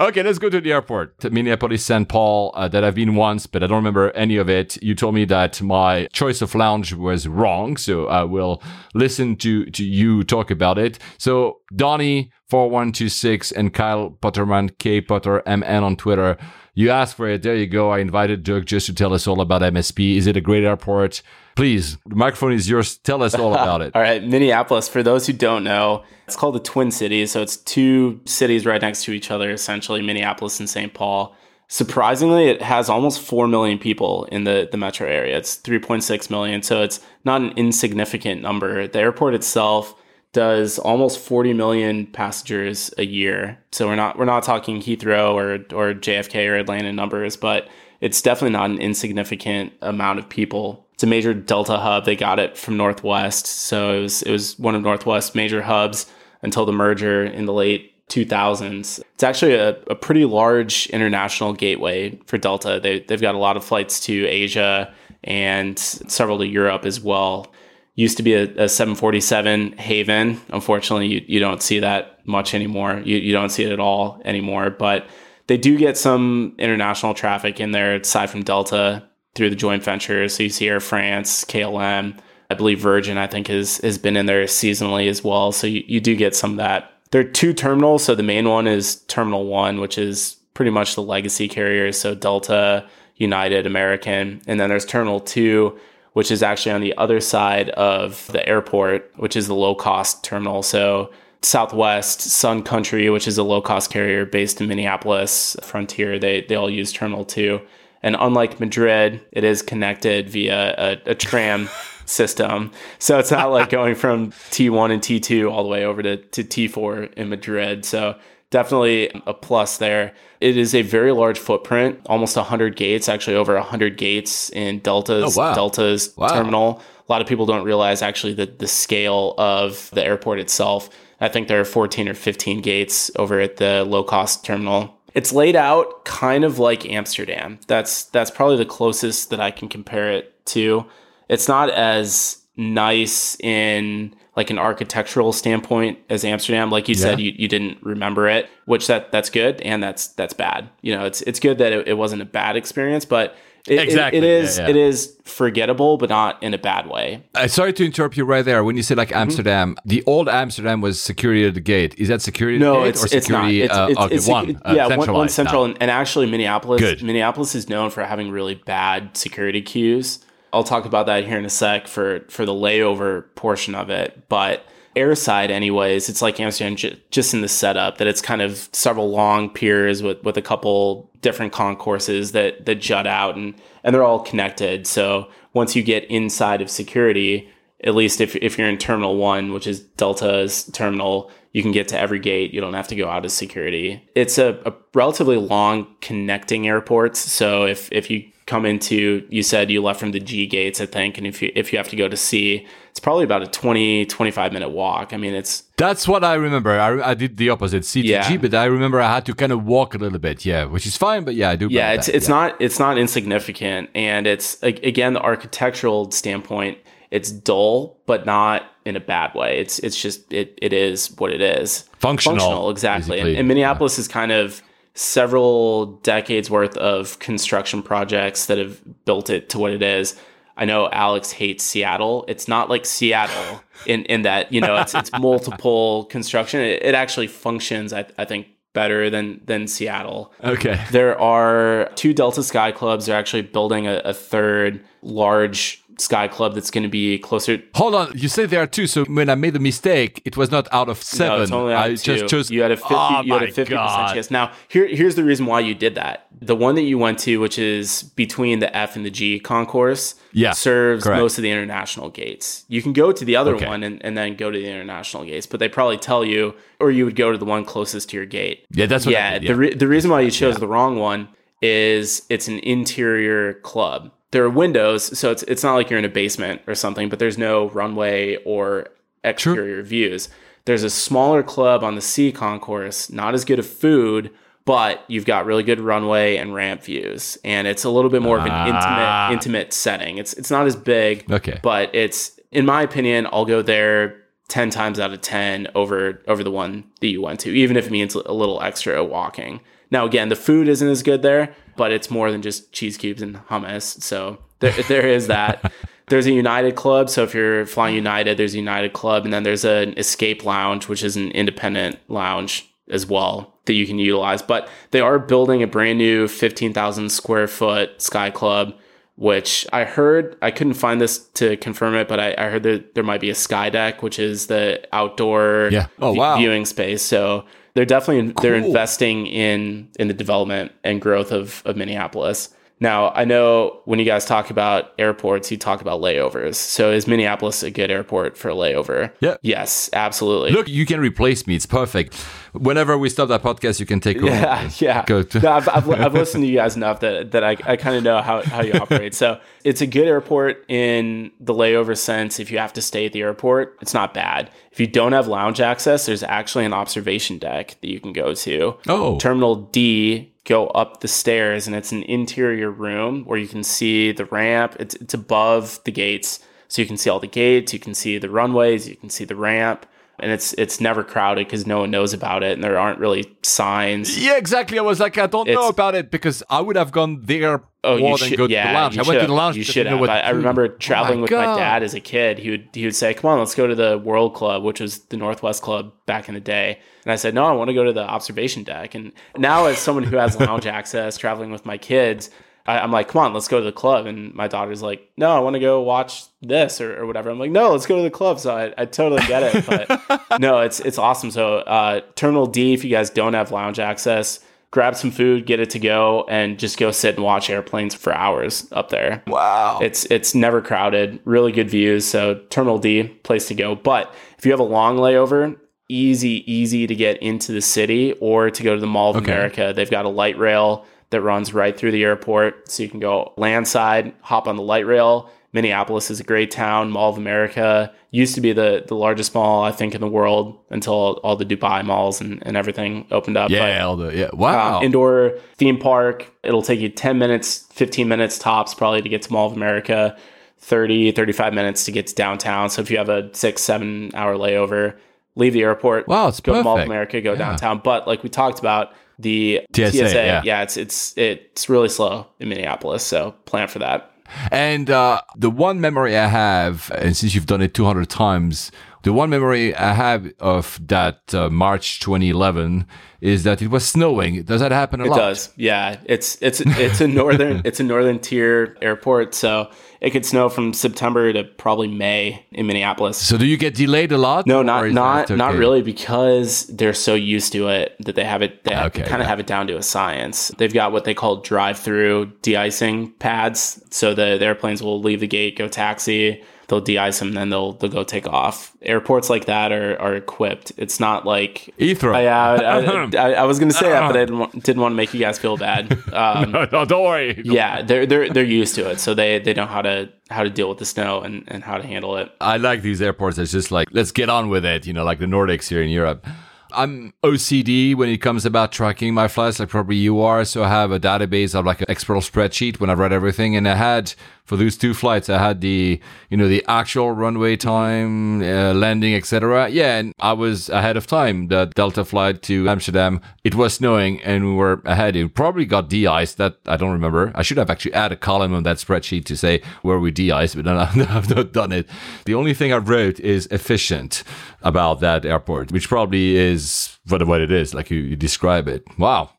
okay, 0.00 0.22
let's 0.22 0.38
go 0.38 0.50
to 0.50 0.60
the 0.60 0.72
airport. 0.72 1.18
To 1.20 1.30
Minneapolis, 1.30 1.84
St. 1.84 2.06
Paul, 2.06 2.52
uh, 2.54 2.68
that 2.68 2.84
I've 2.84 2.94
been 2.94 3.14
once, 3.14 3.46
but 3.46 3.62
I 3.62 3.66
don't 3.66 3.76
remember 3.76 4.10
any 4.10 4.36
of 4.36 4.50
it. 4.50 4.80
You 4.82 4.94
told 4.94 5.14
me 5.14 5.24
that 5.24 5.62
my 5.62 6.06
choice 6.12 6.42
of 6.42 6.54
lounge 6.54 6.92
was 6.92 7.26
wrong, 7.26 7.78
so 7.78 8.06
I 8.08 8.24
will 8.24 8.62
listen 8.94 9.36
to, 9.36 9.64
to 9.66 9.84
you 9.84 10.22
talk 10.22 10.50
about 10.50 10.76
it. 10.78 10.98
So, 11.16 11.60
Donnie, 11.74 12.30
4126, 12.50 13.52
and 13.52 13.72
Kyle 13.72 14.10
Potterman, 14.10 14.76
K 14.78 15.00
Potter 15.00 15.42
MN 15.46 15.82
on 15.82 15.96
Twitter. 15.96 16.36
You 16.78 16.90
asked 16.90 17.16
for 17.16 17.28
it. 17.28 17.42
There 17.42 17.56
you 17.56 17.66
go. 17.66 17.90
I 17.90 17.98
invited 17.98 18.44
Doug 18.44 18.64
just 18.64 18.86
to 18.86 18.94
tell 18.94 19.12
us 19.12 19.26
all 19.26 19.40
about 19.40 19.62
MSP. 19.62 20.14
Is 20.14 20.28
it 20.28 20.36
a 20.36 20.40
great 20.40 20.62
airport? 20.62 21.22
Please, 21.56 21.98
the 22.06 22.14
microphone 22.14 22.52
is 22.52 22.70
yours. 22.70 22.98
Tell 22.98 23.20
us 23.20 23.34
all 23.34 23.52
about 23.52 23.82
it. 23.82 23.92
All 23.96 24.00
right, 24.00 24.22
Minneapolis. 24.22 24.88
For 24.88 25.02
those 25.02 25.26
who 25.26 25.32
don't 25.32 25.64
know, 25.64 26.04
it's 26.28 26.36
called 26.36 26.54
the 26.54 26.60
Twin 26.60 26.92
Cities. 26.92 27.32
So 27.32 27.42
it's 27.42 27.56
two 27.56 28.20
cities 28.26 28.64
right 28.64 28.80
next 28.80 29.02
to 29.06 29.12
each 29.12 29.32
other, 29.32 29.50
essentially 29.50 30.02
Minneapolis 30.02 30.60
and 30.60 30.70
St. 30.70 30.94
Paul. 30.94 31.34
surprisingly, 31.66 32.44
it 32.44 32.62
has 32.62 32.88
almost 32.88 33.22
4 33.22 33.48
million 33.48 33.80
people 33.80 34.26
in 34.26 34.44
the, 34.44 34.68
the 34.70 34.78
metro 34.78 35.08
area. 35.08 35.36
It's 35.36 35.58
3.6 35.58 36.30
million. 36.30 36.62
So 36.62 36.82
it's 36.84 37.00
not 37.24 37.40
an 37.40 37.54
insignificant 37.56 38.40
number. 38.40 38.86
The 38.86 39.00
airport 39.00 39.34
itself 39.34 40.00
does 40.38 40.78
almost 40.78 41.18
40 41.18 41.52
million 41.52 42.06
passengers 42.06 42.94
a 42.96 43.04
year. 43.04 43.58
So 43.72 43.88
we're 43.88 43.96
not, 43.96 44.16
we're 44.16 44.24
not 44.24 44.44
talking 44.44 44.78
Heathrow 44.78 45.34
or, 45.34 45.54
or 45.76 45.94
JFK 45.94 46.48
or 46.48 46.54
Atlanta 46.54 46.92
numbers, 46.92 47.36
but 47.36 47.68
it's 48.00 48.22
definitely 48.22 48.52
not 48.52 48.70
an 48.70 48.78
insignificant 48.78 49.72
amount 49.82 50.20
of 50.20 50.28
people. 50.28 50.86
It's 50.94 51.02
a 51.02 51.08
major 51.08 51.34
Delta 51.34 51.78
hub. 51.78 52.04
They 52.04 52.14
got 52.14 52.38
it 52.38 52.56
from 52.56 52.76
Northwest. 52.76 53.46
So 53.46 53.98
it 53.98 54.02
was, 54.02 54.22
it 54.22 54.30
was 54.30 54.56
one 54.60 54.76
of 54.76 54.82
Northwest's 54.82 55.34
major 55.34 55.60
hubs 55.60 56.06
until 56.40 56.64
the 56.64 56.72
merger 56.72 57.24
in 57.24 57.46
the 57.46 57.52
late 57.52 57.92
2000s. 58.08 59.00
It's 59.14 59.24
actually 59.24 59.54
a, 59.54 59.70
a 59.88 59.96
pretty 59.96 60.24
large 60.24 60.86
international 60.90 61.52
gateway 61.52 62.16
for 62.26 62.38
Delta. 62.38 62.78
They, 62.80 63.00
they've 63.00 63.20
got 63.20 63.34
a 63.34 63.38
lot 63.38 63.56
of 63.56 63.64
flights 63.64 63.98
to 64.02 64.24
Asia 64.24 64.94
and 65.24 65.76
several 65.76 66.38
to 66.38 66.46
Europe 66.46 66.84
as 66.84 67.00
well. 67.00 67.52
Used 67.98 68.16
to 68.18 68.22
be 68.22 68.34
a, 68.34 68.44
a 68.64 68.68
747 68.68 69.72
haven. 69.76 70.40
Unfortunately, 70.50 71.08
you, 71.08 71.24
you 71.26 71.40
don't 71.40 71.62
see 71.62 71.80
that 71.80 72.26
much 72.26 72.54
anymore. 72.54 73.02
You, 73.04 73.16
you 73.16 73.32
don't 73.32 73.50
see 73.50 73.64
it 73.64 73.72
at 73.72 73.80
all 73.80 74.22
anymore. 74.24 74.70
But 74.70 75.06
they 75.48 75.56
do 75.56 75.76
get 75.76 75.98
some 75.98 76.54
international 76.58 77.14
traffic 77.14 77.60
in 77.60 77.72
there 77.72 77.96
aside 77.96 78.30
from 78.30 78.42
Delta 78.44 79.02
through 79.34 79.50
the 79.50 79.56
joint 79.56 79.82
ventures. 79.82 80.34
So 80.36 80.44
you 80.44 80.48
see 80.48 80.68
Air 80.68 80.80
France, 80.80 81.44
KLM. 81.44 82.18
I 82.50 82.54
believe 82.54 82.80
Virgin, 82.80 83.18
I 83.18 83.26
think, 83.26 83.48
has, 83.48 83.78
has 83.78 83.98
been 83.98 84.16
in 84.16 84.26
there 84.26 84.44
seasonally 84.44 85.08
as 85.08 85.24
well. 85.24 85.52
So 85.52 85.66
you, 85.66 85.82
you 85.86 86.00
do 86.00 86.16
get 86.16 86.36
some 86.36 86.52
of 86.52 86.56
that 86.58 86.92
there 87.10 87.20
are 87.20 87.24
two 87.24 87.52
terminals. 87.52 88.04
So 88.04 88.14
the 88.14 88.22
main 88.22 88.48
one 88.48 88.66
is 88.66 88.96
Terminal 89.02 89.46
One, 89.46 89.80
which 89.80 89.98
is 89.98 90.36
pretty 90.54 90.70
much 90.70 90.94
the 90.94 91.02
legacy 91.02 91.48
carriers. 91.48 91.98
So 91.98 92.14
Delta, 92.14 92.86
United, 93.16 93.66
American. 93.66 94.42
And 94.46 94.60
then 94.60 94.68
there's 94.68 94.84
Terminal 94.84 95.20
Two, 95.20 95.78
which 96.18 96.32
is 96.32 96.42
actually 96.42 96.72
on 96.72 96.80
the 96.80 96.96
other 96.96 97.20
side 97.20 97.70
of 97.70 98.26
the 98.32 98.44
airport, 98.48 99.08
which 99.18 99.36
is 99.36 99.46
the 99.46 99.54
low 99.54 99.72
cost 99.72 100.24
terminal. 100.24 100.64
So 100.64 101.12
Southwest, 101.42 102.22
Sun 102.22 102.64
Country, 102.64 103.08
which 103.08 103.28
is 103.28 103.38
a 103.38 103.44
low 103.44 103.60
cost 103.60 103.92
carrier 103.92 104.26
based 104.26 104.60
in 104.60 104.66
Minneapolis, 104.66 105.56
Frontier, 105.62 106.18
they, 106.18 106.40
they 106.40 106.56
all 106.56 106.68
use 106.68 106.92
Terminal 106.92 107.24
2. 107.24 107.60
And 108.02 108.16
unlike 108.18 108.58
Madrid, 108.58 109.24
it 109.30 109.44
is 109.44 109.62
connected 109.62 110.28
via 110.28 110.74
a, 110.76 111.10
a 111.12 111.14
tram 111.14 111.68
system. 112.04 112.72
So 112.98 113.20
it's 113.20 113.30
not 113.30 113.52
like 113.52 113.70
going 113.70 113.94
from 113.94 114.32
T1 114.32 114.90
and 114.90 115.00
T2 115.00 115.48
all 115.48 115.62
the 115.62 115.68
way 115.68 115.84
over 115.84 116.02
to, 116.02 116.16
to 116.16 116.42
T4 116.42 117.12
in 117.12 117.28
Madrid. 117.28 117.84
So 117.84 118.18
definitely 118.50 119.10
a 119.26 119.34
plus 119.34 119.78
there. 119.78 120.14
It 120.40 120.56
is 120.56 120.74
a 120.74 120.82
very 120.82 121.12
large 121.12 121.38
footprint, 121.38 122.00
almost 122.06 122.36
100 122.36 122.76
gates, 122.76 123.08
actually 123.08 123.36
over 123.36 123.54
100 123.54 123.96
gates 123.96 124.50
in 124.50 124.80
Delta's 124.80 125.36
oh, 125.36 125.40
wow. 125.40 125.54
Delta's 125.54 126.14
wow. 126.16 126.28
terminal. 126.28 126.82
A 127.08 127.12
lot 127.12 127.20
of 127.20 127.26
people 127.26 127.46
don't 127.46 127.64
realize 127.64 128.02
actually 128.02 128.34
the, 128.34 128.46
the 128.46 128.68
scale 128.68 129.34
of 129.38 129.90
the 129.92 130.04
airport 130.04 130.38
itself. 130.38 130.90
I 131.20 131.28
think 131.28 131.48
there 131.48 131.60
are 131.60 131.64
14 131.64 132.08
or 132.08 132.14
15 132.14 132.60
gates 132.60 133.10
over 133.16 133.40
at 133.40 133.56
the 133.56 133.84
low 133.84 134.04
cost 134.04 134.44
terminal. 134.44 134.94
It's 135.14 135.32
laid 135.32 135.56
out 135.56 136.04
kind 136.04 136.44
of 136.44 136.58
like 136.58 136.86
Amsterdam. 136.86 137.58
That's 137.66 138.04
that's 138.04 138.30
probably 138.30 138.56
the 138.56 138.66
closest 138.66 139.30
that 139.30 139.40
I 139.40 139.50
can 139.50 139.68
compare 139.68 140.12
it 140.12 140.46
to 140.46 140.86
it's 141.28 141.48
not 141.48 141.70
as 141.70 142.38
nice 142.56 143.38
in 143.40 144.14
like 144.38 144.50
an 144.50 144.58
architectural 144.58 145.32
standpoint 145.32 145.98
as 146.08 146.24
Amsterdam. 146.24 146.70
Like 146.70 146.88
you 146.88 146.94
yeah. 146.94 147.00
said, 147.00 147.20
you, 147.20 147.32
you 147.36 147.48
didn't 147.48 147.76
remember 147.82 148.28
it, 148.28 148.48
which 148.66 148.86
that 148.86 149.10
that's 149.10 149.30
good 149.30 149.60
and 149.62 149.82
that's 149.82 150.06
that's 150.06 150.32
bad. 150.32 150.68
You 150.80 150.94
know, 150.94 151.04
it's 151.06 151.22
it's 151.22 151.40
good 151.40 151.58
that 151.58 151.72
it, 151.72 151.88
it 151.88 151.94
wasn't 151.94 152.22
a 152.22 152.24
bad 152.24 152.54
experience, 152.54 153.04
but 153.04 153.34
it, 153.66 153.80
exactly. 153.80 154.18
It, 154.18 154.22
it 154.22 154.44
is. 154.44 154.56
Yeah, 154.56 154.64
yeah. 154.64 154.70
It 154.70 154.76
is 154.76 155.16
forgettable, 155.24 155.96
but 155.96 156.08
not 156.08 156.40
in 156.40 156.54
a 156.54 156.58
bad 156.58 156.86
way. 156.86 157.24
Uh, 157.34 157.48
sorry 157.48 157.72
to 157.72 157.84
interrupt 157.84 158.16
you 158.16 158.24
right 158.24 158.44
there. 158.44 158.62
When 158.62 158.76
you 158.76 158.84
say 158.84 158.94
like 158.94 159.08
mm-hmm. 159.08 159.18
Amsterdam, 159.18 159.76
the 159.84 160.04
old 160.06 160.28
Amsterdam 160.28 160.82
was 160.82 161.02
security 161.02 161.44
at 161.44 161.54
the 161.54 161.60
gate. 161.60 161.96
Is 161.98 162.06
that 162.06 162.22
security? 162.22 162.60
No, 162.60 162.84
it's, 162.84 163.04
or 163.04 163.08
security 163.08 163.62
it's 163.62 163.74
not. 163.74 163.90
It's, 163.90 163.98
uh, 163.98 164.04
it's, 164.04 164.14
it's 164.14 164.28
one. 164.28 164.62
Uh, 164.64 164.74
yeah, 164.76 164.96
one, 164.96 165.12
one 165.12 165.28
central, 165.28 165.64
and, 165.64 165.76
and, 165.80 165.90
actually 165.90 166.30
Minneapolis. 166.30 166.80
Good. 166.80 167.02
Minneapolis 167.02 167.56
is 167.56 167.68
known 167.68 167.90
for 167.90 168.04
having 168.04 168.30
really 168.30 168.54
bad 168.54 169.16
security 169.16 169.62
queues. 169.62 170.20
I'll 170.52 170.64
talk 170.64 170.84
about 170.84 171.06
that 171.06 171.26
here 171.26 171.38
in 171.38 171.44
a 171.44 171.50
sec 171.50 171.88
for 171.88 172.20
for 172.28 172.44
the 172.46 172.52
layover 172.52 173.26
portion 173.34 173.74
of 173.74 173.90
it, 173.90 174.28
but 174.28 174.64
airside 174.96 175.50
anyways 175.50 176.08
it's 176.08 176.22
like 176.22 176.40
amsterdam 176.40 176.74
j- 176.74 177.00
just 177.10 177.32
in 177.32 177.40
the 177.40 177.46
setup 177.46 177.98
that 177.98 178.08
it's 178.08 178.22
kind 178.22 178.42
of 178.42 178.68
several 178.72 179.10
long 179.10 179.48
piers 179.48 180.02
with 180.02 180.20
with 180.24 180.36
a 180.36 180.42
couple 180.42 181.08
different 181.20 181.52
concourses 181.52 182.32
that 182.32 182.64
that 182.66 182.76
jut 182.76 183.06
out 183.06 183.36
and 183.36 183.54
and 183.84 183.94
they're 183.94 184.02
all 184.02 184.20
connected. 184.20 184.86
So 184.86 185.30
once 185.52 185.76
you 185.76 185.82
get 185.82 186.04
inside 186.04 186.60
of 186.60 186.70
security 186.70 187.48
at 187.84 187.94
least 187.94 188.20
if, 188.20 188.34
if 188.36 188.58
you're 188.58 188.68
in 188.68 188.78
terminal 188.78 189.16
one 189.16 189.52
which 189.52 189.66
is 189.66 189.80
delta's 189.80 190.64
terminal 190.72 191.30
you 191.52 191.62
can 191.62 191.72
get 191.72 191.88
to 191.88 191.98
every 191.98 192.18
gate. 192.18 192.52
You 192.52 192.60
don't 192.60 192.74
have 192.74 192.88
to 192.88 192.94
go 192.94 193.08
out 193.08 193.24
of 193.24 193.32
security. 193.32 194.06
It's 194.14 194.38
a, 194.38 194.60
a 194.66 194.74
relatively 194.94 195.36
long 195.36 195.86
connecting 196.00 196.68
airports. 196.68 197.18
So 197.18 197.66
if 197.66 197.90
if 197.90 198.10
you 198.10 198.30
come 198.48 198.64
into 198.64 199.24
you 199.28 199.42
said 199.42 199.70
you 199.70 199.82
left 199.82 200.00
from 200.00 200.10
the 200.12 200.18
G 200.18 200.46
gates 200.46 200.80
I 200.80 200.86
think 200.86 201.18
and 201.18 201.26
if 201.26 201.42
you 201.42 201.52
if 201.54 201.70
you 201.70 201.78
have 201.78 201.88
to 201.90 201.96
go 201.96 202.08
to 202.08 202.16
C 202.16 202.66
it's 202.90 202.98
probably 202.98 203.24
about 203.24 203.42
a 203.42 203.46
20 203.46 204.06
25 204.06 204.52
minute 204.52 204.70
walk 204.70 205.12
I 205.12 205.18
mean 205.18 205.34
it's 205.34 205.64
That's 205.76 206.08
what 206.08 206.24
I 206.24 206.34
remember 206.34 206.70
I, 206.70 207.10
I 207.10 207.14
did 207.14 207.36
the 207.36 207.50
opposite 207.50 207.84
C 207.84 208.02
to 208.02 208.08
yeah. 208.08 208.26
G 208.26 208.38
but 208.38 208.54
I 208.54 208.64
remember 208.64 209.00
I 209.00 209.14
had 209.14 209.26
to 209.26 209.34
kind 209.34 209.52
of 209.52 209.64
walk 209.64 209.94
a 209.94 209.98
little 209.98 210.18
bit 210.18 210.46
yeah 210.46 210.64
which 210.64 210.86
is 210.86 210.96
fine 210.96 211.24
but 211.24 211.34
yeah 211.34 211.50
I 211.50 211.56
do 211.56 211.68
Yeah 211.70 211.92
it's 211.92 212.06
that. 212.06 212.16
it's 212.16 212.28
yeah. 212.28 212.34
not 212.34 212.56
it's 212.60 212.78
not 212.78 212.96
insignificant 212.96 213.90
and 213.94 214.26
it's 214.26 214.60
again 214.62 215.12
the 215.12 215.20
architectural 215.20 216.10
standpoint 216.10 216.78
it's 217.10 217.30
dull 217.30 217.98
but 218.06 218.24
not 218.24 218.64
in 218.86 218.96
a 218.96 219.00
bad 219.00 219.34
way 219.34 219.58
it's 219.58 219.78
it's 219.80 220.00
just 220.00 220.32
it 220.32 220.58
it 220.62 220.72
is 220.72 221.14
what 221.18 221.30
it 221.30 221.42
is 221.42 221.82
functional, 221.98 222.38
functional 222.38 222.70
exactly 222.70 223.20
and, 223.20 223.28
and, 223.36 223.46
Minneapolis 223.46 223.98
yeah. 223.98 224.00
is 224.00 224.08
kind 224.08 224.32
of 224.32 224.62
several 224.98 225.86
decades 226.02 226.50
worth 226.50 226.76
of 226.76 227.20
construction 227.20 227.82
projects 227.82 228.46
that 228.46 228.58
have 228.58 228.82
built 229.04 229.30
it 229.30 229.48
to 229.50 229.58
what 229.58 229.72
it 229.72 229.82
is. 229.82 230.18
I 230.56 230.64
know 230.64 230.88
Alex 230.90 231.30
hates 231.30 231.62
Seattle. 231.62 232.24
It's 232.26 232.48
not 232.48 232.68
like 232.68 232.84
Seattle 232.84 233.62
in, 233.86 234.04
in 234.06 234.22
that, 234.22 234.52
you 234.52 234.60
know, 234.60 234.76
it's, 234.76 234.96
it's 234.96 235.12
multiple 235.16 236.06
construction. 236.06 236.60
It, 236.60 236.82
it 236.82 236.94
actually 236.96 237.28
functions, 237.28 237.92
I, 237.92 238.06
I 238.18 238.24
think, 238.24 238.48
better 238.72 239.08
than 239.08 239.40
than 239.44 239.66
Seattle. 239.66 240.32
Okay. 240.42 240.84
There 240.90 241.18
are 241.20 241.90
two 241.94 242.12
Delta 242.12 242.42
Sky 242.42 242.72
Clubs. 242.72 243.06
They're 243.06 243.18
actually 243.18 243.42
building 243.42 243.86
a, 243.86 244.02
a 244.04 244.12
third 244.12 244.84
large 245.02 245.82
Sky 246.00 246.28
Club 246.28 246.54
that's 246.54 246.70
going 246.70 246.82
to 246.82 246.88
be 246.88 247.18
closer. 247.18 247.62
Hold 247.74 247.94
on, 247.94 248.12
you 248.16 248.28
say 248.28 248.46
there 248.46 248.62
are 248.62 248.66
two. 248.66 248.86
So 248.86 249.04
when 249.04 249.28
I 249.28 249.34
made 249.34 249.52
the 249.52 249.58
mistake, 249.58 250.22
it 250.24 250.36
was 250.36 250.50
not 250.50 250.68
out 250.72 250.88
of 250.88 251.02
seven. 251.02 251.50
No, 251.50 251.70
out 251.70 251.76
I 251.76 251.86
of 251.88 252.02
just 252.02 252.28
chose. 252.28 252.50
You 252.50 252.62
had 252.62 252.70
a 252.70 252.76
fifty. 252.76 252.94
Oh 252.94 253.22
you 253.22 253.32
had 253.32 253.42
a 253.42 253.52
fifty 253.52 253.74
percent 253.74 254.14
chance. 254.14 254.30
Now 254.30 254.52
here, 254.68 254.86
here's 254.86 255.14
the 255.14 255.24
reason 255.24 255.46
why 255.46 255.60
you 255.60 255.74
did 255.74 255.94
that. 255.96 256.26
The 256.40 256.54
one 256.54 256.76
that 256.76 256.82
you 256.82 256.98
went 256.98 257.18
to, 257.20 257.38
which 257.38 257.58
is 257.58 258.04
between 258.14 258.60
the 258.60 258.74
F 258.76 258.94
and 258.94 259.04
the 259.04 259.10
G 259.10 259.40
concourse, 259.40 260.14
yeah, 260.32 260.52
serves 260.52 261.04
correct. 261.04 261.20
most 261.20 261.38
of 261.38 261.42
the 261.42 261.50
international 261.50 262.10
gates. 262.10 262.64
You 262.68 262.80
can 262.80 262.92
go 262.92 263.10
to 263.10 263.24
the 263.24 263.36
other 263.36 263.56
okay. 263.56 263.66
one 263.66 263.82
and, 263.82 264.04
and 264.04 264.16
then 264.16 264.36
go 264.36 264.50
to 264.50 264.58
the 264.58 264.68
international 264.68 265.24
gates, 265.24 265.46
but 265.46 265.58
they 265.58 265.68
probably 265.68 265.98
tell 265.98 266.24
you, 266.24 266.54
or 266.78 266.90
you 266.90 267.04
would 267.04 267.16
go 267.16 267.32
to 267.32 267.38
the 267.38 267.44
one 267.44 267.64
closest 267.64 268.10
to 268.10 268.16
your 268.16 268.26
gate. 268.26 268.64
Yeah, 268.70 268.86
that's 268.86 269.04
what. 269.04 269.12
Yeah, 269.12 269.34
yeah. 269.34 269.48
the 269.48 269.56
re- 269.56 269.74
the 269.74 269.88
reason 269.88 270.10
why 270.10 270.20
you 270.20 270.30
chose 270.30 270.54
yeah. 270.54 270.60
the 270.60 270.68
wrong 270.68 270.98
one 270.98 271.28
is 271.60 272.22
it's 272.28 272.46
an 272.46 272.60
interior 272.60 273.54
club 273.54 274.12
there 274.30 274.44
are 274.44 274.50
windows, 274.50 275.18
so 275.18 275.30
it's 275.30 275.42
it's 275.44 275.62
not 275.62 275.74
like 275.74 275.90
you're 275.90 275.98
in 275.98 276.04
a 276.04 276.10
basement 276.10 276.62
or 276.66 276.74
something, 276.74 277.08
but 277.08 277.18
there's 277.18 277.38
no 277.38 277.70
runway 277.70 278.36
or 278.44 278.88
exterior 279.24 279.82
views. 279.82 280.28
There's 280.64 280.82
a 280.82 280.90
smaller 280.90 281.42
club 281.42 281.82
on 281.82 281.94
the 281.94 282.00
C 282.00 282.30
concourse, 282.30 283.10
not 283.10 283.34
as 283.34 283.44
good 283.44 283.58
of 283.58 283.66
food, 283.66 284.30
but 284.66 285.02
you've 285.08 285.24
got 285.24 285.46
really 285.46 285.62
good 285.62 285.80
runway 285.80 286.36
and 286.36 286.54
ramp 286.54 286.82
views, 286.82 287.38
and 287.42 287.66
it's 287.66 287.84
a 287.84 287.90
little 287.90 288.10
bit 288.10 288.20
more 288.20 288.38
of 288.38 288.44
an 288.44 288.66
intimate 288.66 288.82
ah. 288.84 289.32
intimate 289.32 289.72
setting. 289.72 290.18
It's 290.18 290.34
it's 290.34 290.50
not 290.50 290.66
as 290.66 290.76
big, 290.76 291.30
okay, 291.32 291.58
but 291.62 291.94
it's 291.94 292.38
in 292.52 292.66
my 292.66 292.82
opinion, 292.82 293.26
I'll 293.32 293.46
go 293.46 293.62
there 293.62 294.22
10 294.48 294.70
times 294.70 294.98
out 294.98 295.12
of 295.12 295.20
10 295.20 295.68
over 295.74 296.22
over 296.26 296.42
the 296.42 296.50
one 296.50 296.84
that 297.00 297.08
you 297.08 297.20
went 297.20 297.40
to 297.40 297.50
even 297.50 297.76
if 297.76 297.86
it 297.86 297.90
means 297.90 298.14
a 298.14 298.32
little 298.32 298.62
extra 298.62 299.04
walking 299.04 299.60
now 299.90 300.04
again 300.04 300.28
the 300.28 300.36
food 300.36 300.68
isn't 300.68 300.88
as 300.88 301.02
good 301.02 301.22
there 301.22 301.54
but 301.76 301.92
it's 301.92 302.10
more 302.10 302.30
than 302.30 302.42
just 302.42 302.72
cheese 302.72 302.96
cubes 302.96 303.22
and 303.22 303.36
hummus 303.48 304.00
so 304.02 304.38
there, 304.60 304.72
there 304.84 305.06
is 305.06 305.26
that 305.26 305.72
there's 306.08 306.26
a 306.26 306.32
united 306.32 306.74
club 306.74 307.08
so 307.08 307.22
if 307.22 307.34
you're 307.34 307.66
flying 307.66 307.94
united 307.94 308.36
there's 308.36 308.54
a 308.54 308.58
united 308.58 308.92
club 308.92 309.24
and 309.24 309.32
then 309.32 309.42
there's 309.42 309.64
an 309.64 309.96
escape 309.98 310.44
lounge 310.44 310.88
which 310.88 311.02
is 311.02 311.16
an 311.16 311.30
independent 311.32 311.98
lounge 312.08 312.68
as 312.90 313.06
well 313.06 313.54
that 313.66 313.74
you 313.74 313.86
can 313.86 313.98
utilize 313.98 314.42
but 314.42 314.68
they 314.90 315.00
are 315.00 315.18
building 315.18 315.62
a 315.62 315.66
brand 315.66 315.98
new 315.98 316.26
15000 316.26 317.10
square 317.10 317.46
foot 317.46 318.00
sky 318.00 318.30
club 318.30 318.74
which 319.18 319.66
I 319.72 319.82
heard, 319.82 320.36
I 320.40 320.52
couldn't 320.52 320.74
find 320.74 321.00
this 321.00 321.18
to 321.34 321.56
confirm 321.56 321.96
it, 321.96 322.06
but 322.06 322.20
I, 322.20 322.36
I 322.38 322.50
heard 322.50 322.62
that 322.62 322.94
there 322.94 323.02
might 323.02 323.20
be 323.20 323.30
a 323.30 323.34
sky 323.34 323.68
deck, 323.68 324.00
which 324.00 324.20
is 324.20 324.46
the 324.46 324.80
outdoor 324.92 325.70
yeah. 325.72 325.88
oh, 325.98 326.12
wow. 326.12 326.36
viewing 326.36 326.64
space. 326.64 327.02
So 327.02 327.44
they're 327.74 327.84
definitely 327.84 328.32
they're 328.42 328.54
investing 328.54 329.26
in 329.26 329.88
in 329.98 330.08
the 330.08 330.14
development 330.14 330.72
and 330.84 331.00
growth 331.00 331.32
of 331.32 331.62
of 331.64 331.76
Minneapolis. 331.76 332.54
Now, 332.80 333.10
I 333.10 333.24
know 333.24 333.80
when 333.86 333.98
you 333.98 334.04
guys 334.04 334.24
talk 334.24 334.50
about 334.50 334.92
airports, 334.98 335.50
you 335.50 335.56
talk 335.56 335.80
about 335.80 336.00
layovers. 336.00 336.54
So 336.54 336.92
is 336.92 337.08
Minneapolis 337.08 337.62
a 337.62 337.70
good 337.70 337.90
airport 337.90 338.36
for 338.36 338.50
a 338.50 338.54
layover? 338.54 339.12
Yeah. 339.20 339.36
Yes, 339.42 339.90
absolutely. 339.92 340.52
Look, 340.52 340.68
you 340.68 340.86
can 340.86 341.00
replace 341.00 341.46
me. 341.46 341.56
It's 341.56 341.66
perfect. 341.66 342.14
Whenever 342.58 342.98
we 342.98 343.08
stop 343.08 343.28
that 343.28 343.42
podcast, 343.42 343.80
you 343.80 343.86
can 343.86 344.00
take 344.00 344.18
over. 344.18 344.26
Yeah, 344.26 344.70
yeah. 344.78 345.04
Go 345.04 345.22
to- 345.22 345.40
no, 345.40 345.52
I've, 345.52 345.68
I've, 345.68 345.90
I've 345.90 346.14
listened 346.22 346.44
to 346.44 346.48
you 346.48 346.56
guys 346.56 346.76
enough 346.76 347.00
that, 347.00 347.30
that 347.32 347.44
I, 347.44 347.56
I 347.64 347.76
kind 347.76 347.96
of 347.96 348.02
know 348.02 348.20
how, 348.20 348.42
how 348.42 348.62
you 348.62 348.72
operate. 348.74 349.14
So 349.14 349.40
it's 349.64 349.80
a 349.80 349.86
good 349.86 350.06
airport 350.06 350.64
in 350.68 351.30
the 351.40 351.54
layover 351.54 351.96
sense. 351.96 352.38
If 352.38 352.50
you 352.50 352.58
have 352.58 352.72
to 352.74 352.82
stay 352.82 353.06
at 353.06 353.12
the 353.12 353.22
airport, 353.22 353.78
it's 353.80 353.94
not 353.94 354.14
bad. 354.14 354.50
If 354.72 354.80
you 354.80 354.86
don't 354.86 355.12
have 355.12 355.26
lounge 355.26 355.60
access, 355.60 356.06
there's 356.06 356.22
actually 356.22 356.64
an 356.64 356.72
observation 356.72 357.38
deck 357.38 357.76
that 357.80 357.88
you 357.88 358.00
can 358.00 358.12
go 358.12 358.34
to. 358.34 358.76
Oh. 358.86 359.18
Terminal 359.18 359.56
D, 359.56 360.32
go 360.44 360.68
up 360.68 361.00
the 361.00 361.08
stairs, 361.08 361.66
and 361.66 361.76
it's 361.76 361.92
an 361.92 362.02
interior 362.04 362.70
room 362.70 363.24
where 363.24 363.38
you 363.38 363.48
can 363.48 363.62
see 363.62 364.12
the 364.12 364.24
ramp. 364.26 364.76
It's, 364.78 364.94
it's 364.96 365.14
above 365.14 365.80
the 365.84 365.92
gates. 365.92 366.40
So 366.68 366.82
you 366.82 366.88
can 366.88 366.96
see 366.98 367.08
all 367.10 367.18
the 367.18 367.26
gates, 367.26 367.72
you 367.72 367.78
can 367.78 367.94
see 367.94 368.18
the 368.18 368.28
runways, 368.28 368.88
you 368.88 368.96
can 368.96 369.08
see 369.10 369.24
the 369.24 369.36
ramp. 369.36 369.86
And 370.20 370.32
it's 370.32 370.52
it's 370.54 370.80
never 370.80 371.04
crowded 371.04 371.46
because 371.46 371.66
no 371.66 371.80
one 371.80 371.90
knows 371.92 372.12
about 372.12 372.42
it, 372.42 372.52
and 372.52 372.64
there 372.64 372.78
aren't 372.78 372.98
really 372.98 373.36
signs. 373.42 374.18
Yeah, 374.18 374.36
exactly. 374.36 374.78
I 374.78 374.82
was 374.82 374.98
like, 374.98 375.16
I 375.16 375.26
don't 375.26 375.48
know 375.48 375.68
about 375.68 375.94
it 375.94 376.10
because 376.10 376.42
I 376.50 376.60
would 376.60 376.76
have 376.76 376.90
gone 376.90 377.20
there 377.22 377.62
Oh, 377.84 377.96
more 377.96 378.18
than 378.18 378.30
should, 378.30 378.38
go 378.38 378.46
to 378.48 378.52
yeah, 378.52 378.72
the 378.72 378.74
lounge. 378.74 378.98
I 378.98 379.02
went 379.02 379.20
to 379.20 379.26
the 379.28 379.32
lounge. 379.32 379.56
You 379.56 379.62
should 379.62 379.86
have. 379.86 380.02
I, 380.02 380.20
I 380.20 380.30
remember 380.30 380.64
Oh 380.64 380.76
traveling 380.78 381.20
my 381.20 381.22
with 381.22 381.30
my 381.30 381.56
dad 381.56 381.84
as 381.84 381.94
a 381.94 382.00
kid. 382.00 382.38
He 382.38 382.50
would 382.50 382.68
he 382.72 382.84
would 382.84 382.96
say, 382.96 383.14
"Come 383.14 383.30
on, 383.30 383.38
let's 383.38 383.54
go 383.54 383.68
to 383.68 383.74
the 383.74 383.98
World 383.98 384.34
Club," 384.34 384.64
which 384.64 384.80
was 384.80 384.98
the 385.04 385.16
Northwest 385.16 385.62
Club 385.62 385.92
back 386.04 386.28
in 386.28 386.34
the 386.34 386.40
day. 386.40 386.80
And 387.04 387.12
I 387.12 387.16
said, 387.16 387.34
"No, 387.34 387.44
I 387.44 387.52
want 387.52 387.68
to 387.68 387.74
go 387.74 387.84
to 387.84 387.92
the 387.92 388.02
observation 388.02 388.64
deck." 388.64 388.96
And 388.96 389.12
now, 389.36 389.66
as 389.66 389.78
someone 389.78 390.02
who 390.02 390.16
has 390.16 390.38
lounge 390.40 390.66
access, 390.78 391.16
traveling 391.16 391.52
with 391.52 391.64
my 391.64 391.78
kids, 391.78 392.30
I, 392.68 392.78
I'm 392.80 392.92
like, 392.92 393.08
"Come 393.08 393.22
on, 393.22 393.34
let's 393.34 393.48
go 393.48 393.58
to 393.58 393.64
the 393.64 393.72
club." 393.72 394.06
And 394.06 394.34
my 394.34 394.46
daughter's 394.46 394.82
like, 394.82 395.10
"No, 395.16 395.30
I 395.30 395.40
want 395.40 395.54
to 395.54 395.60
go 395.60 395.80
watch 395.80 396.24
this 396.42 396.80
or, 396.80 397.00
or 397.00 397.06
whatever." 397.06 397.30
I'm 397.30 397.38
like, 397.38 397.50
"No, 397.50 397.72
let's 397.72 397.86
go 397.86 397.96
to 397.96 398.02
the 398.02 398.10
club." 398.10 398.38
So 398.38 398.56
I, 398.56 398.72
I 398.76 398.84
totally 398.84 399.26
get 399.26 399.42
it, 399.42 399.66
but 399.66 400.22
no, 400.40 400.60
it's 400.60 400.78
it's 400.80 400.98
awesome. 400.98 401.30
So 401.30 401.58
uh, 401.58 402.02
Terminal 402.14 402.46
D, 402.46 402.74
if 402.74 402.84
you 402.84 402.90
guys 402.90 403.10
don't 403.10 403.34
have 403.34 403.50
lounge 403.50 403.78
access 403.78 404.40
grab 404.70 404.94
some 404.94 405.10
food, 405.10 405.46
get 405.46 405.60
it 405.60 405.70
to 405.70 405.78
go, 405.78 406.26
and 406.28 406.58
just 406.58 406.78
go 406.78 406.90
sit 406.90 407.14
and 407.14 407.24
watch 407.24 407.48
airplanes 407.48 407.94
for 407.94 408.12
hours 408.14 408.68
up 408.72 408.90
there. 408.90 409.22
Wow. 409.26 409.78
It's 409.80 410.04
it's 410.06 410.34
never 410.34 410.60
crowded, 410.60 411.20
really 411.24 411.52
good 411.52 411.70
views. 411.70 412.04
So 412.06 412.40
Terminal 412.50 412.78
D, 412.78 413.04
place 413.04 413.48
to 413.48 413.54
go. 413.54 413.74
But 413.74 414.12
if 414.36 414.44
you 414.44 414.52
have 414.52 414.60
a 414.60 414.64
long 414.64 414.98
layover, 414.98 415.56
easy, 415.88 416.50
easy 416.52 416.86
to 416.86 416.94
get 416.94 417.20
into 417.22 417.52
the 417.52 417.62
city 417.62 418.12
or 418.20 418.50
to 418.50 418.62
go 418.62 418.74
to 418.74 418.80
the 418.80 418.86
Mall 418.86 419.10
of 419.10 419.16
Okay. 419.16 419.32
America. 419.32 419.72
They've 419.74 419.90
got 419.90 420.04
a 420.04 420.10
light 420.10 420.38
rail 420.38 420.84
that 421.10 421.20
runs 421.22 421.54
right 421.54 421.76
through 421.76 421.92
the 421.92 422.04
airport. 422.04 422.70
So 422.70 422.82
you 422.82 422.88
can 422.88 423.00
go 423.00 423.32
landside, 423.36 424.14
hop 424.20 424.46
on 424.48 424.56
the 424.56 424.62
light 424.62 424.86
rail. 424.86 425.30
Minneapolis 425.54 426.10
is 426.10 426.20
a 426.20 426.24
great 426.24 426.50
town. 426.50 426.90
Mall 426.90 427.08
of 427.10 427.16
America 427.16 427.90
used 428.10 428.34
to 428.34 428.40
be 428.42 428.52
the, 428.52 428.84
the 428.86 428.94
largest 428.94 429.34
mall, 429.34 429.62
I 429.64 429.72
think, 429.72 429.94
in 429.94 430.02
the 430.02 430.06
world 430.08 430.58
until 430.68 430.94
all 431.24 431.36
the 431.36 431.46
Dubai 431.46 431.82
malls 431.82 432.20
and, 432.20 432.42
and 432.46 432.54
everything 432.54 433.06
opened 433.10 433.38
up. 433.38 433.48
But- 433.48 433.54
yeah, 433.56 433.82
all 433.84 433.96
the, 433.96 434.14
yeah. 434.14 434.28
Wow. 434.34 434.78
uh, 434.78 434.82
indoor 434.82 435.38
theme 435.56 435.78
park. 435.78 436.30
It'll 436.42 436.60
take 436.60 436.80
you 436.80 436.90
10 436.90 437.18
minutes, 437.18 437.66
15 437.72 438.06
minutes 438.06 438.38
tops 438.38 438.74
probably 438.74 439.00
to 439.00 439.08
get 439.08 439.22
to 439.22 439.32
Mall 439.32 439.46
of 439.46 439.54
America, 439.54 440.18
30, 440.58 441.12
35 441.12 441.54
minutes 441.54 441.84
to 441.86 441.92
get 441.92 442.06
to 442.08 442.14
downtown. 442.14 442.68
So 442.68 442.82
if 442.82 442.90
you 442.90 442.98
have 442.98 443.08
a 443.08 443.34
six, 443.34 443.62
seven 443.62 444.10
hour 444.14 444.34
layover, 444.36 444.96
leave 445.34 445.54
the 445.54 445.62
airport, 445.62 446.08
Wow, 446.08 446.28
it's 446.28 446.40
go 446.40 446.52
to 446.54 446.62
Mall 446.62 446.78
of. 446.78 446.84
America, 446.84 447.22
go 447.22 447.32
Yeah. 447.32 447.38
downtown. 447.38 447.80
But 447.82 448.06
like 448.06 448.22
we 448.22 448.28
talked 448.28 448.58
about, 448.58 448.92
the 449.18 449.62
TSA, 449.74 450.42
yeah. 450.44 450.62
it's 450.62 450.76
it's 450.76 451.16
it's 451.16 451.68
really 451.68 451.88
slow 451.88 452.26
in 452.38 452.48
Minneapolis, 452.48 453.04
so 453.04 453.32
plan 453.44 453.68
for 453.68 453.80
that. 453.80 454.12
And 454.50 454.90
uh, 454.90 455.22
the 455.36 455.50
one 455.50 455.80
memory 455.80 456.16
I 456.16 456.26
have, 456.26 456.90
and 456.94 457.16
since 457.16 457.34
you've 457.34 457.46
done 457.46 457.62
it 457.62 457.72
200 457.72 458.08
times, 458.08 458.70
the 459.02 459.12
one 459.12 459.30
memory 459.30 459.74
I 459.74 459.92
have 459.94 460.32
of 460.40 460.80
that 460.88 461.34
uh, 461.34 461.48
March 461.50 462.00
2011 462.00 462.86
is 463.20 463.42
that 463.44 463.60
it 463.60 463.68
was 463.68 463.84
snowing. 463.86 464.42
Does 464.44 464.60
that 464.60 464.70
happen 464.70 465.00
a 465.00 465.04
It 465.04 465.10
lot? 465.10 465.16
It 465.18 465.22
does, 465.22 465.50
yeah. 465.56 465.96
It's 466.04 466.38
it's 466.40 466.60
it's 466.60 467.00
a 467.00 467.08
northern 467.08 467.62
it's 467.64 467.80
a 467.80 467.84
northern 467.84 468.20
tier 468.20 468.76
airport, 468.80 469.34
so 469.34 469.70
it 470.00 470.10
could 470.10 470.24
snow 470.24 470.48
from 470.48 470.72
September 470.72 471.32
to 471.32 471.42
probably 471.42 471.88
May 471.88 472.46
in 472.52 472.66
Minneapolis. 472.68 473.18
So 473.18 473.36
do 473.36 473.44
you 473.46 473.56
get 473.56 473.74
delayed 473.74 474.12
a 474.12 474.18
lot? 474.18 474.46
No, 474.46 474.62
not 474.62 474.90
not 474.92 475.26
that 475.28 475.36
not 475.36 475.54
really 475.54 475.82
because 475.82 476.66
they're 476.68 476.92
so 476.94 477.14
used 477.14 477.52
to 477.54 477.68
it 477.68 477.96
that 478.00 478.14
they 478.14 478.24
have 478.24 478.42
it. 478.42 478.62
They 478.64 478.76
Okay, 478.76 479.02
kind 479.02 479.14
of 479.20 479.26
yeah. 479.26 479.28
have 479.30 479.40
it 479.40 479.46
down 479.48 479.66
to 479.66 479.76
a 479.76 479.82
science. 479.82 480.48
They've 480.58 480.72
got 480.72 480.92
what 480.92 481.04
they 481.04 481.14
call 481.14 481.40
drive-through 481.40 482.26
de-icing 482.42 483.12
pads, 483.18 483.82
so 483.90 484.14
the, 484.14 484.38
the 484.38 484.44
airplanes 484.44 484.80
will 484.82 485.00
leave 485.00 485.18
the 485.20 485.26
gate, 485.26 485.58
go 485.58 485.66
taxi, 485.66 486.42
they'll 486.68 486.80
de-ice 486.80 487.18
them, 487.18 487.28
and 487.28 487.36
then 487.36 487.50
they'll 487.50 487.72
they'll 487.72 487.90
go 487.90 488.04
take 488.04 488.26
off. 488.26 488.76
Airports 488.82 489.28
like 489.28 489.46
that 489.46 489.72
are 489.72 490.00
are 490.00 490.14
equipped. 490.14 490.72
It's 490.76 491.00
not 491.00 491.26
like 491.26 491.74
Heathrow. 491.78 492.14
I, 492.14 492.26
uh, 492.26 493.10
I, 493.16 493.18
I, 493.18 493.32
I 493.32 493.44
was 493.44 493.58
going 493.58 493.70
to 493.70 493.74
say 493.74 493.88
that, 493.88 494.06
but 494.06 494.16
I 494.16 494.20
didn't 494.20 494.38
want, 494.38 494.62
didn't 494.62 494.80
want 494.80 494.92
to 494.92 494.96
make 494.96 495.12
you 495.12 495.20
guys 495.20 495.38
feel 495.38 495.56
bad. 495.56 495.92
Um, 496.12 496.52
no, 496.52 496.68
no, 496.70 496.84
don't 496.84 497.04
worry. 497.04 497.40
yeah, 497.44 497.82
they're 497.82 498.06
they're 498.06 498.30
they're 498.32 498.44
used 498.44 498.74
to 498.76 498.88
it, 498.90 499.00
so 499.00 499.14
they 499.14 499.38
they 499.38 499.54
know 499.54 499.66
how 499.66 499.82
to 499.82 500.10
how 500.30 500.42
to 500.42 500.50
deal 500.50 500.68
with 500.68 500.78
the 500.78 500.84
snow 500.84 501.22
and, 501.22 501.44
and 501.48 501.64
how 501.64 501.78
to 501.78 501.86
handle 501.86 502.16
it. 502.16 502.30
I 502.40 502.58
like 502.58 502.82
these 502.82 503.00
airports. 503.00 503.38
It's 503.38 503.52
just 503.52 503.70
like, 503.70 503.88
let's 503.92 504.12
get 504.12 504.28
on 504.28 504.50
with 504.50 504.64
it, 504.64 504.86
you 504.86 504.92
know, 504.92 505.04
like 505.04 505.18
the 505.18 505.26
Nordics 505.26 505.68
here 505.68 505.82
in 505.82 505.88
Europe. 505.88 506.26
I'm 506.72 507.14
OCD 507.22 507.94
when 507.94 508.10
it 508.10 508.18
comes 508.18 508.44
about 508.44 508.72
tracking 508.72 509.14
my 509.14 509.26
flights, 509.26 509.58
like 509.58 509.70
probably 509.70 509.96
you 509.96 510.20
are. 510.20 510.44
So 510.44 510.64
I 510.64 510.68
have 510.68 510.92
a 510.92 511.00
database 511.00 511.54
of 511.54 511.64
like 511.64 511.80
an 511.80 511.86
Excel 511.88 512.16
spreadsheet 512.16 512.78
when 512.78 512.90
I've 512.90 512.98
read 512.98 513.12
everything. 513.12 513.56
And 513.56 513.66
I 513.66 513.74
had, 513.74 514.12
for 514.48 514.56
those 514.56 514.78
two 514.78 514.94
flights, 514.94 515.28
I 515.28 515.36
had 515.36 515.60
the, 515.60 516.00
you 516.30 516.36
know, 516.38 516.48
the 516.48 516.64
actual 516.66 517.12
runway 517.12 517.54
time, 517.54 518.40
uh, 518.40 518.72
landing, 518.72 519.14
etc. 519.14 519.68
Yeah. 519.68 519.98
And 519.98 520.14
I 520.18 520.32
was 520.32 520.70
ahead 520.70 520.96
of 520.96 521.06
time. 521.06 521.48
The 521.48 521.66
Delta 521.66 522.02
flight 522.02 522.40
to 522.44 522.66
Amsterdam, 522.66 523.20
it 523.44 523.54
was 523.54 523.74
snowing 523.74 524.22
and 524.22 524.46
we 524.46 524.54
were 524.54 524.80
ahead. 524.86 525.16
It 525.16 525.34
probably 525.34 525.66
got 525.66 525.90
de-iced. 525.90 526.38
That 526.38 526.56
I 526.64 526.78
don't 526.78 526.92
remember. 526.92 527.30
I 527.34 527.42
should 527.42 527.58
have 527.58 527.68
actually 527.68 527.92
added 527.92 528.16
a 528.16 528.20
column 528.20 528.54
on 528.54 528.62
that 528.62 528.78
spreadsheet 528.78 529.26
to 529.26 529.36
say 529.36 529.60
where 529.82 529.98
we 529.98 530.10
de-iced, 530.10 530.56
but 530.56 530.64
no, 530.64 530.78
I've 530.78 531.28
not 531.28 531.52
done 531.52 531.72
it. 531.72 531.86
The 532.24 532.34
only 532.34 532.54
thing 532.54 532.72
I 532.72 532.78
wrote 532.78 533.20
is 533.20 533.46
efficient 533.50 534.24
about 534.62 535.00
that 535.00 535.26
airport, 535.26 535.72
which 535.72 535.88
probably 535.88 536.36
is 536.36 536.98
what 537.06 537.26
what 537.26 537.42
it 537.42 537.52
is, 537.52 537.74
like 537.74 537.90
you, 537.90 537.98
you 537.98 538.16
describe 538.16 538.66
it. 538.66 538.82
Wow. 538.96 539.30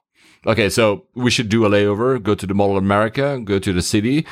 Okay, 0.46 0.70
so 0.70 1.06
we 1.16 1.32
should 1.32 1.50
do 1.50 1.66
a 1.66 1.70
layover, 1.70 2.22
go 2.22 2.34
to 2.34 2.48
the 2.48 2.54
Mall 2.54 2.78
of 2.78 2.84
America, 2.84 3.42
go 3.44 3.60
to 3.60 3.74
the 3.74 3.82
city. 3.82 4.26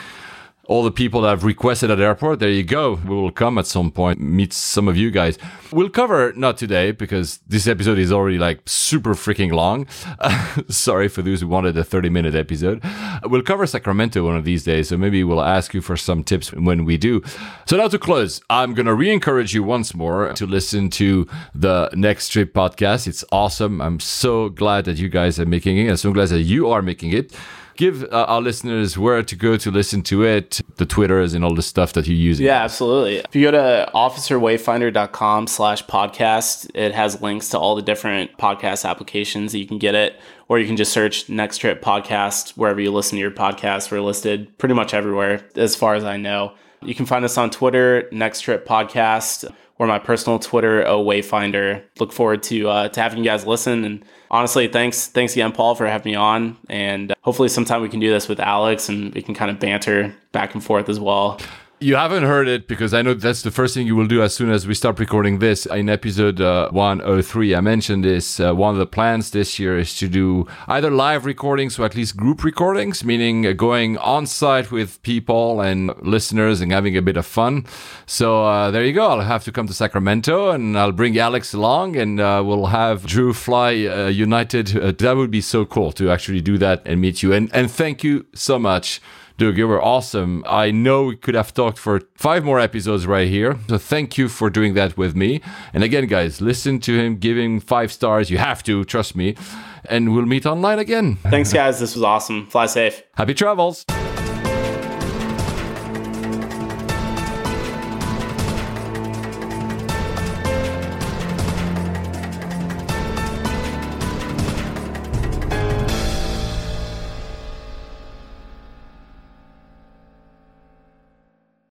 All 0.68 0.84
the 0.84 0.92
people 0.92 1.22
that 1.22 1.30
have 1.30 1.46
requested 1.46 1.90
at 1.90 1.98
the 1.98 2.04
airport, 2.04 2.40
there 2.40 2.50
you 2.50 2.64
go. 2.64 2.96
We 3.06 3.16
will 3.16 3.32
come 3.32 3.58
at 3.58 3.66
some 3.66 3.90
point, 3.90 4.20
meet 4.20 4.52
some 4.52 4.90
of 4.90 4.98
you 4.98 5.12
guys. 5.12 5.38
We'll 5.72 5.90
cover, 5.90 6.34
not 6.34 6.58
today, 6.58 6.92
because 6.92 7.40
this 7.48 7.68
episode 7.68 7.98
is 7.98 8.12
already 8.12 8.38
like 8.38 8.60
super 8.66 9.14
freaking 9.14 9.54
long. 9.54 9.88
Sorry 10.70 11.08
for 11.08 11.22
those 11.22 11.40
who 11.40 11.48
wanted 11.48 11.78
a 11.78 11.86
30 11.86 12.10
minute 12.10 12.36
episode. 12.36 12.84
We'll 13.24 13.44
cover 13.44 13.66
Sacramento 13.66 14.26
one 14.26 14.36
of 14.36 14.44
these 14.44 14.66
days, 14.66 14.90
so 14.90 14.98
maybe 14.98 15.24
we'll 15.24 15.42
ask 15.42 15.74
you 15.74 15.80
for 15.80 15.96
some 15.96 16.22
tips 16.22 16.52
when 16.52 16.84
we 16.84 16.98
do. 16.98 17.24
So 17.66 17.78
now 17.78 17.88
to 17.88 17.98
close, 17.98 18.42
I'm 18.50 18.74
going 18.74 18.88
to 18.88 18.94
re 18.94 19.10
encourage 19.10 19.54
you 19.54 19.64
once 19.64 19.96
more 19.96 20.34
to 20.34 20.46
listen 20.46 20.90
to 20.92 21.28
the 21.56 21.90
Next 21.94 22.28
Trip 22.28 22.54
podcast. 22.54 23.08
It's 23.08 23.24
awesome. 23.32 23.80
I'm 23.80 24.02
so 24.02 24.50
glad 24.50 24.84
that 24.84 24.98
you 24.98 25.08
guys 25.08 25.40
are 25.40 25.46
making 25.46 25.78
it. 25.78 25.90
I'm 25.90 25.98
so 25.98 26.12
glad 26.12 26.28
that 26.28 26.42
you 26.42 26.70
are 26.70 26.82
making 26.82 27.14
it 27.14 27.34
give 27.78 28.04
uh, 28.04 28.26
our 28.28 28.42
listeners 28.42 28.98
where 28.98 29.24
to 29.24 29.36
go 29.36 29.56
to 29.56 29.72
listen 29.72 30.02
to 30.04 30.24
it, 30.24 30.60
the 30.76 30.86
Twitters 30.86 31.34
and 31.34 31.46
all 31.46 31.54
the 31.54 31.62
stuff 31.62 31.94
that 31.94 32.08
you 32.08 32.16
use. 32.16 32.40
Yeah, 32.40 32.64
absolutely. 32.64 33.18
If 33.18 33.36
you 33.36 33.44
go 33.44 33.52
to 33.52 33.90
officerwayfinder.com 33.94 35.48
slash 35.48 35.86
podcast, 35.86 36.70
it 36.74 36.94
has 36.94 37.22
links 37.22 37.50
to 37.50 37.60
all 37.60 37.76
the 37.76 37.82
different 37.82 38.38
podcast 38.38 38.88
applications 38.88 39.54
that 39.54 39.60
you 39.60 39.68
can 39.68 39.78
get 39.78 39.96
it, 39.96 40.20
or 40.50 40.60
you 40.60 40.68
can 40.68 40.76
just 40.76 40.92
search 40.92 41.30
Next 41.30 41.60
Trip 41.60 41.82
Podcast 41.82 42.58
wherever 42.58 42.82
you 42.82 42.92
listen 42.92 43.16
to 43.16 43.22
your 43.22 43.32
podcasts. 43.32 43.90
We're 43.90 44.02
listed 44.02 44.58
pretty 44.58 44.76
much 44.76 44.94
everywhere, 44.94 45.46
as 45.56 45.76
far 45.76 45.96
as 45.96 46.04
I 46.04 46.18
know. 46.18 46.54
You 46.82 46.96
can 46.96 47.06
find 47.06 47.24
us 47.26 47.38
on 47.38 47.50
Twitter, 47.50 48.08
Next 48.12 48.42
Trip 48.42 48.68
Podcast, 48.68 49.52
or 49.80 49.88
my 49.88 50.00
personal 50.00 50.40
Twitter, 50.40 50.86
O 50.88 51.04
Wayfinder. 51.04 51.84
Look 52.00 52.12
forward 52.12 52.44
to 52.44 52.70
uh, 52.70 52.90
to 52.90 53.02
having 53.02 53.20
you 53.20 53.26
guys 53.26 53.46
listen. 53.46 53.84
And 53.84 54.06
honestly, 54.30 54.68
thanks 54.68 55.08
thanks 55.08 55.34
again, 55.34 55.52
Paul, 55.52 55.76
for 55.76 55.88
having 55.88 56.12
me 56.12 56.16
on. 56.16 56.58
And 56.70 57.12
uh, 57.12 57.16
hopefully, 57.22 57.50
sometime 57.50 57.82
we 57.82 57.90
can 57.90 58.00
do 58.00 58.12
this 58.12 58.28
with 58.28 58.40
Alex, 58.40 58.90
and 58.90 59.14
we 59.14 59.22
can 59.22 59.34
kind 59.34 59.52
of 59.52 59.60
banter 59.60 60.16
back 60.32 60.54
and 60.54 60.64
forth 60.64 60.90
as 60.90 61.00
well. 61.00 61.40
You 61.80 61.96
haven't 61.96 62.24
heard 62.24 62.48
it 62.48 62.68
because 62.68 62.96
I 62.96 63.04
know 63.04 63.14
that's 63.14 63.44
the 63.44 63.52
first 63.52 63.76
thing 63.76 63.86
you 63.86 63.96
will 63.96 64.08
do 64.08 64.24
as 64.24 64.34
soon 64.34 64.50
as 64.50 64.66
we 64.66 64.74
start 64.74 64.98
recording 64.98 65.38
this. 65.38 65.68
In 65.68 65.90
episode 65.90 66.42
uh, 66.42 66.72
103, 66.72 67.54
I 67.54 67.62
mentioned 67.62 68.04
this. 68.04 68.40
Uh, 68.40 68.56
one 68.56 68.74
of 68.74 68.80
the 68.80 68.88
plans 68.88 69.30
this 69.30 69.60
year 69.60 69.78
is 69.78 69.96
to 70.00 70.08
do 70.08 70.48
either 70.68 70.90
live 70.90 71.24
recordings 71.24 71.78
or 71.78 71.86
at 71.86 71.94
least 71.94 72.18
group 72.18 72.44
recordings, 72.44 73.04
meaning 73.04 73.46
uh, 73.46 73.54
going 73.54 73.96
on 74.00 74.26
site 74.26 74.72
with 74.72 75.00
people 75.04 75.62
and 75.62 75.92
listeners 76.02 76.62
and 76.62 76.72
having 76.72 76.98
a 76.98 77.02
bit 77.04 77.16
of 77.16 77.28
fun. 77.28 77.68
So 78.08 78.44
uh, 78.44 78.72
there 78.72 78.84
you 78.84 78.94
go. 78.94 79.10
I'll 79.10 79.22
have 79.22 79.44
to 79.44 79.52
come 79.52 79.68
to 79.68 79.74
Sacramento 79.76 80.50
and 80.50 80.76
I'll 80.76 80.92
bring 80.92 81.16
Alex 81.20 81.54
along 81.54 81.96
and 81.96 82.20
uh, 82.20 82.42
we'll 82.44 82.66
have 82.66 83.06
Drew 83.06 83.34
Fly 83.34 83.70
United. 84.10 84.98
that 84.98 85.16
would 85.16 85.30
be 85.30 85.42
so 85.42 85.64
cool 85.64 85.92
to 85.92 86.10
actually 86.10 86.42
do 86.42 86.58
that 86.58 86.82
and 86.88 87.00
meet 87.00 87.22
you. 87.22 87.34
And, 87.34 87.54
and 87.54 87.70
thank 87.70 88.04
you 88.04 88.26
so 88.34 88.58
much 88.58 89.00
Doug, 89.38 89.56
you 89.56 89.68
were 89.68 89.80
awesome. 89.80 90.44
I 90.48 90.72
know 90.72 91.04
we 91.04 91.16
could 91.16 91.36
have 91.36 91.54
talked 91.54 91.78
for 91.78 92.02
five 92.16 92.44
more 92.44 92.60
episodes 92.60 93.06
right 93.06 93.28
here. 93.28 93.56
So 93.70 93.78
thank 93.78 94.18
you 94.18 94.30
for 94.30 94.50
doing 94.50 94.74
that 94.74 94.98
with 94.98 95.16
me. 95.16 95.42
And 95.74 95.84
again, 95.84 96.08
guys, 96.08 96.42
listen 96.42 96.80
to 96.80 96.98
him, 96.98 97.18
give 97.18 97.38
him 97.38 97.60
five 97.60 97.92
stars. 97.92 98.32
You 98.32 98.40
have 98.40 98.64
to, 98.64 98.84
trust 98.84 99.16
me. 99.16 99.36
And 99.86 100.16
we'll 100.16 100.26
meet 100.26 100.48
online 100.48 100.80
again. 100.80 101.18
Thanks, 101.18 101.54
guys. 101.54 101.80
This 101.80 101.94
was 101.94 102.04
awesome. 102.04 102.48
Fly 102.48 102.66
safe. 102.66 103.04
Happy 103.16 103.36
travels. 103.36 103.86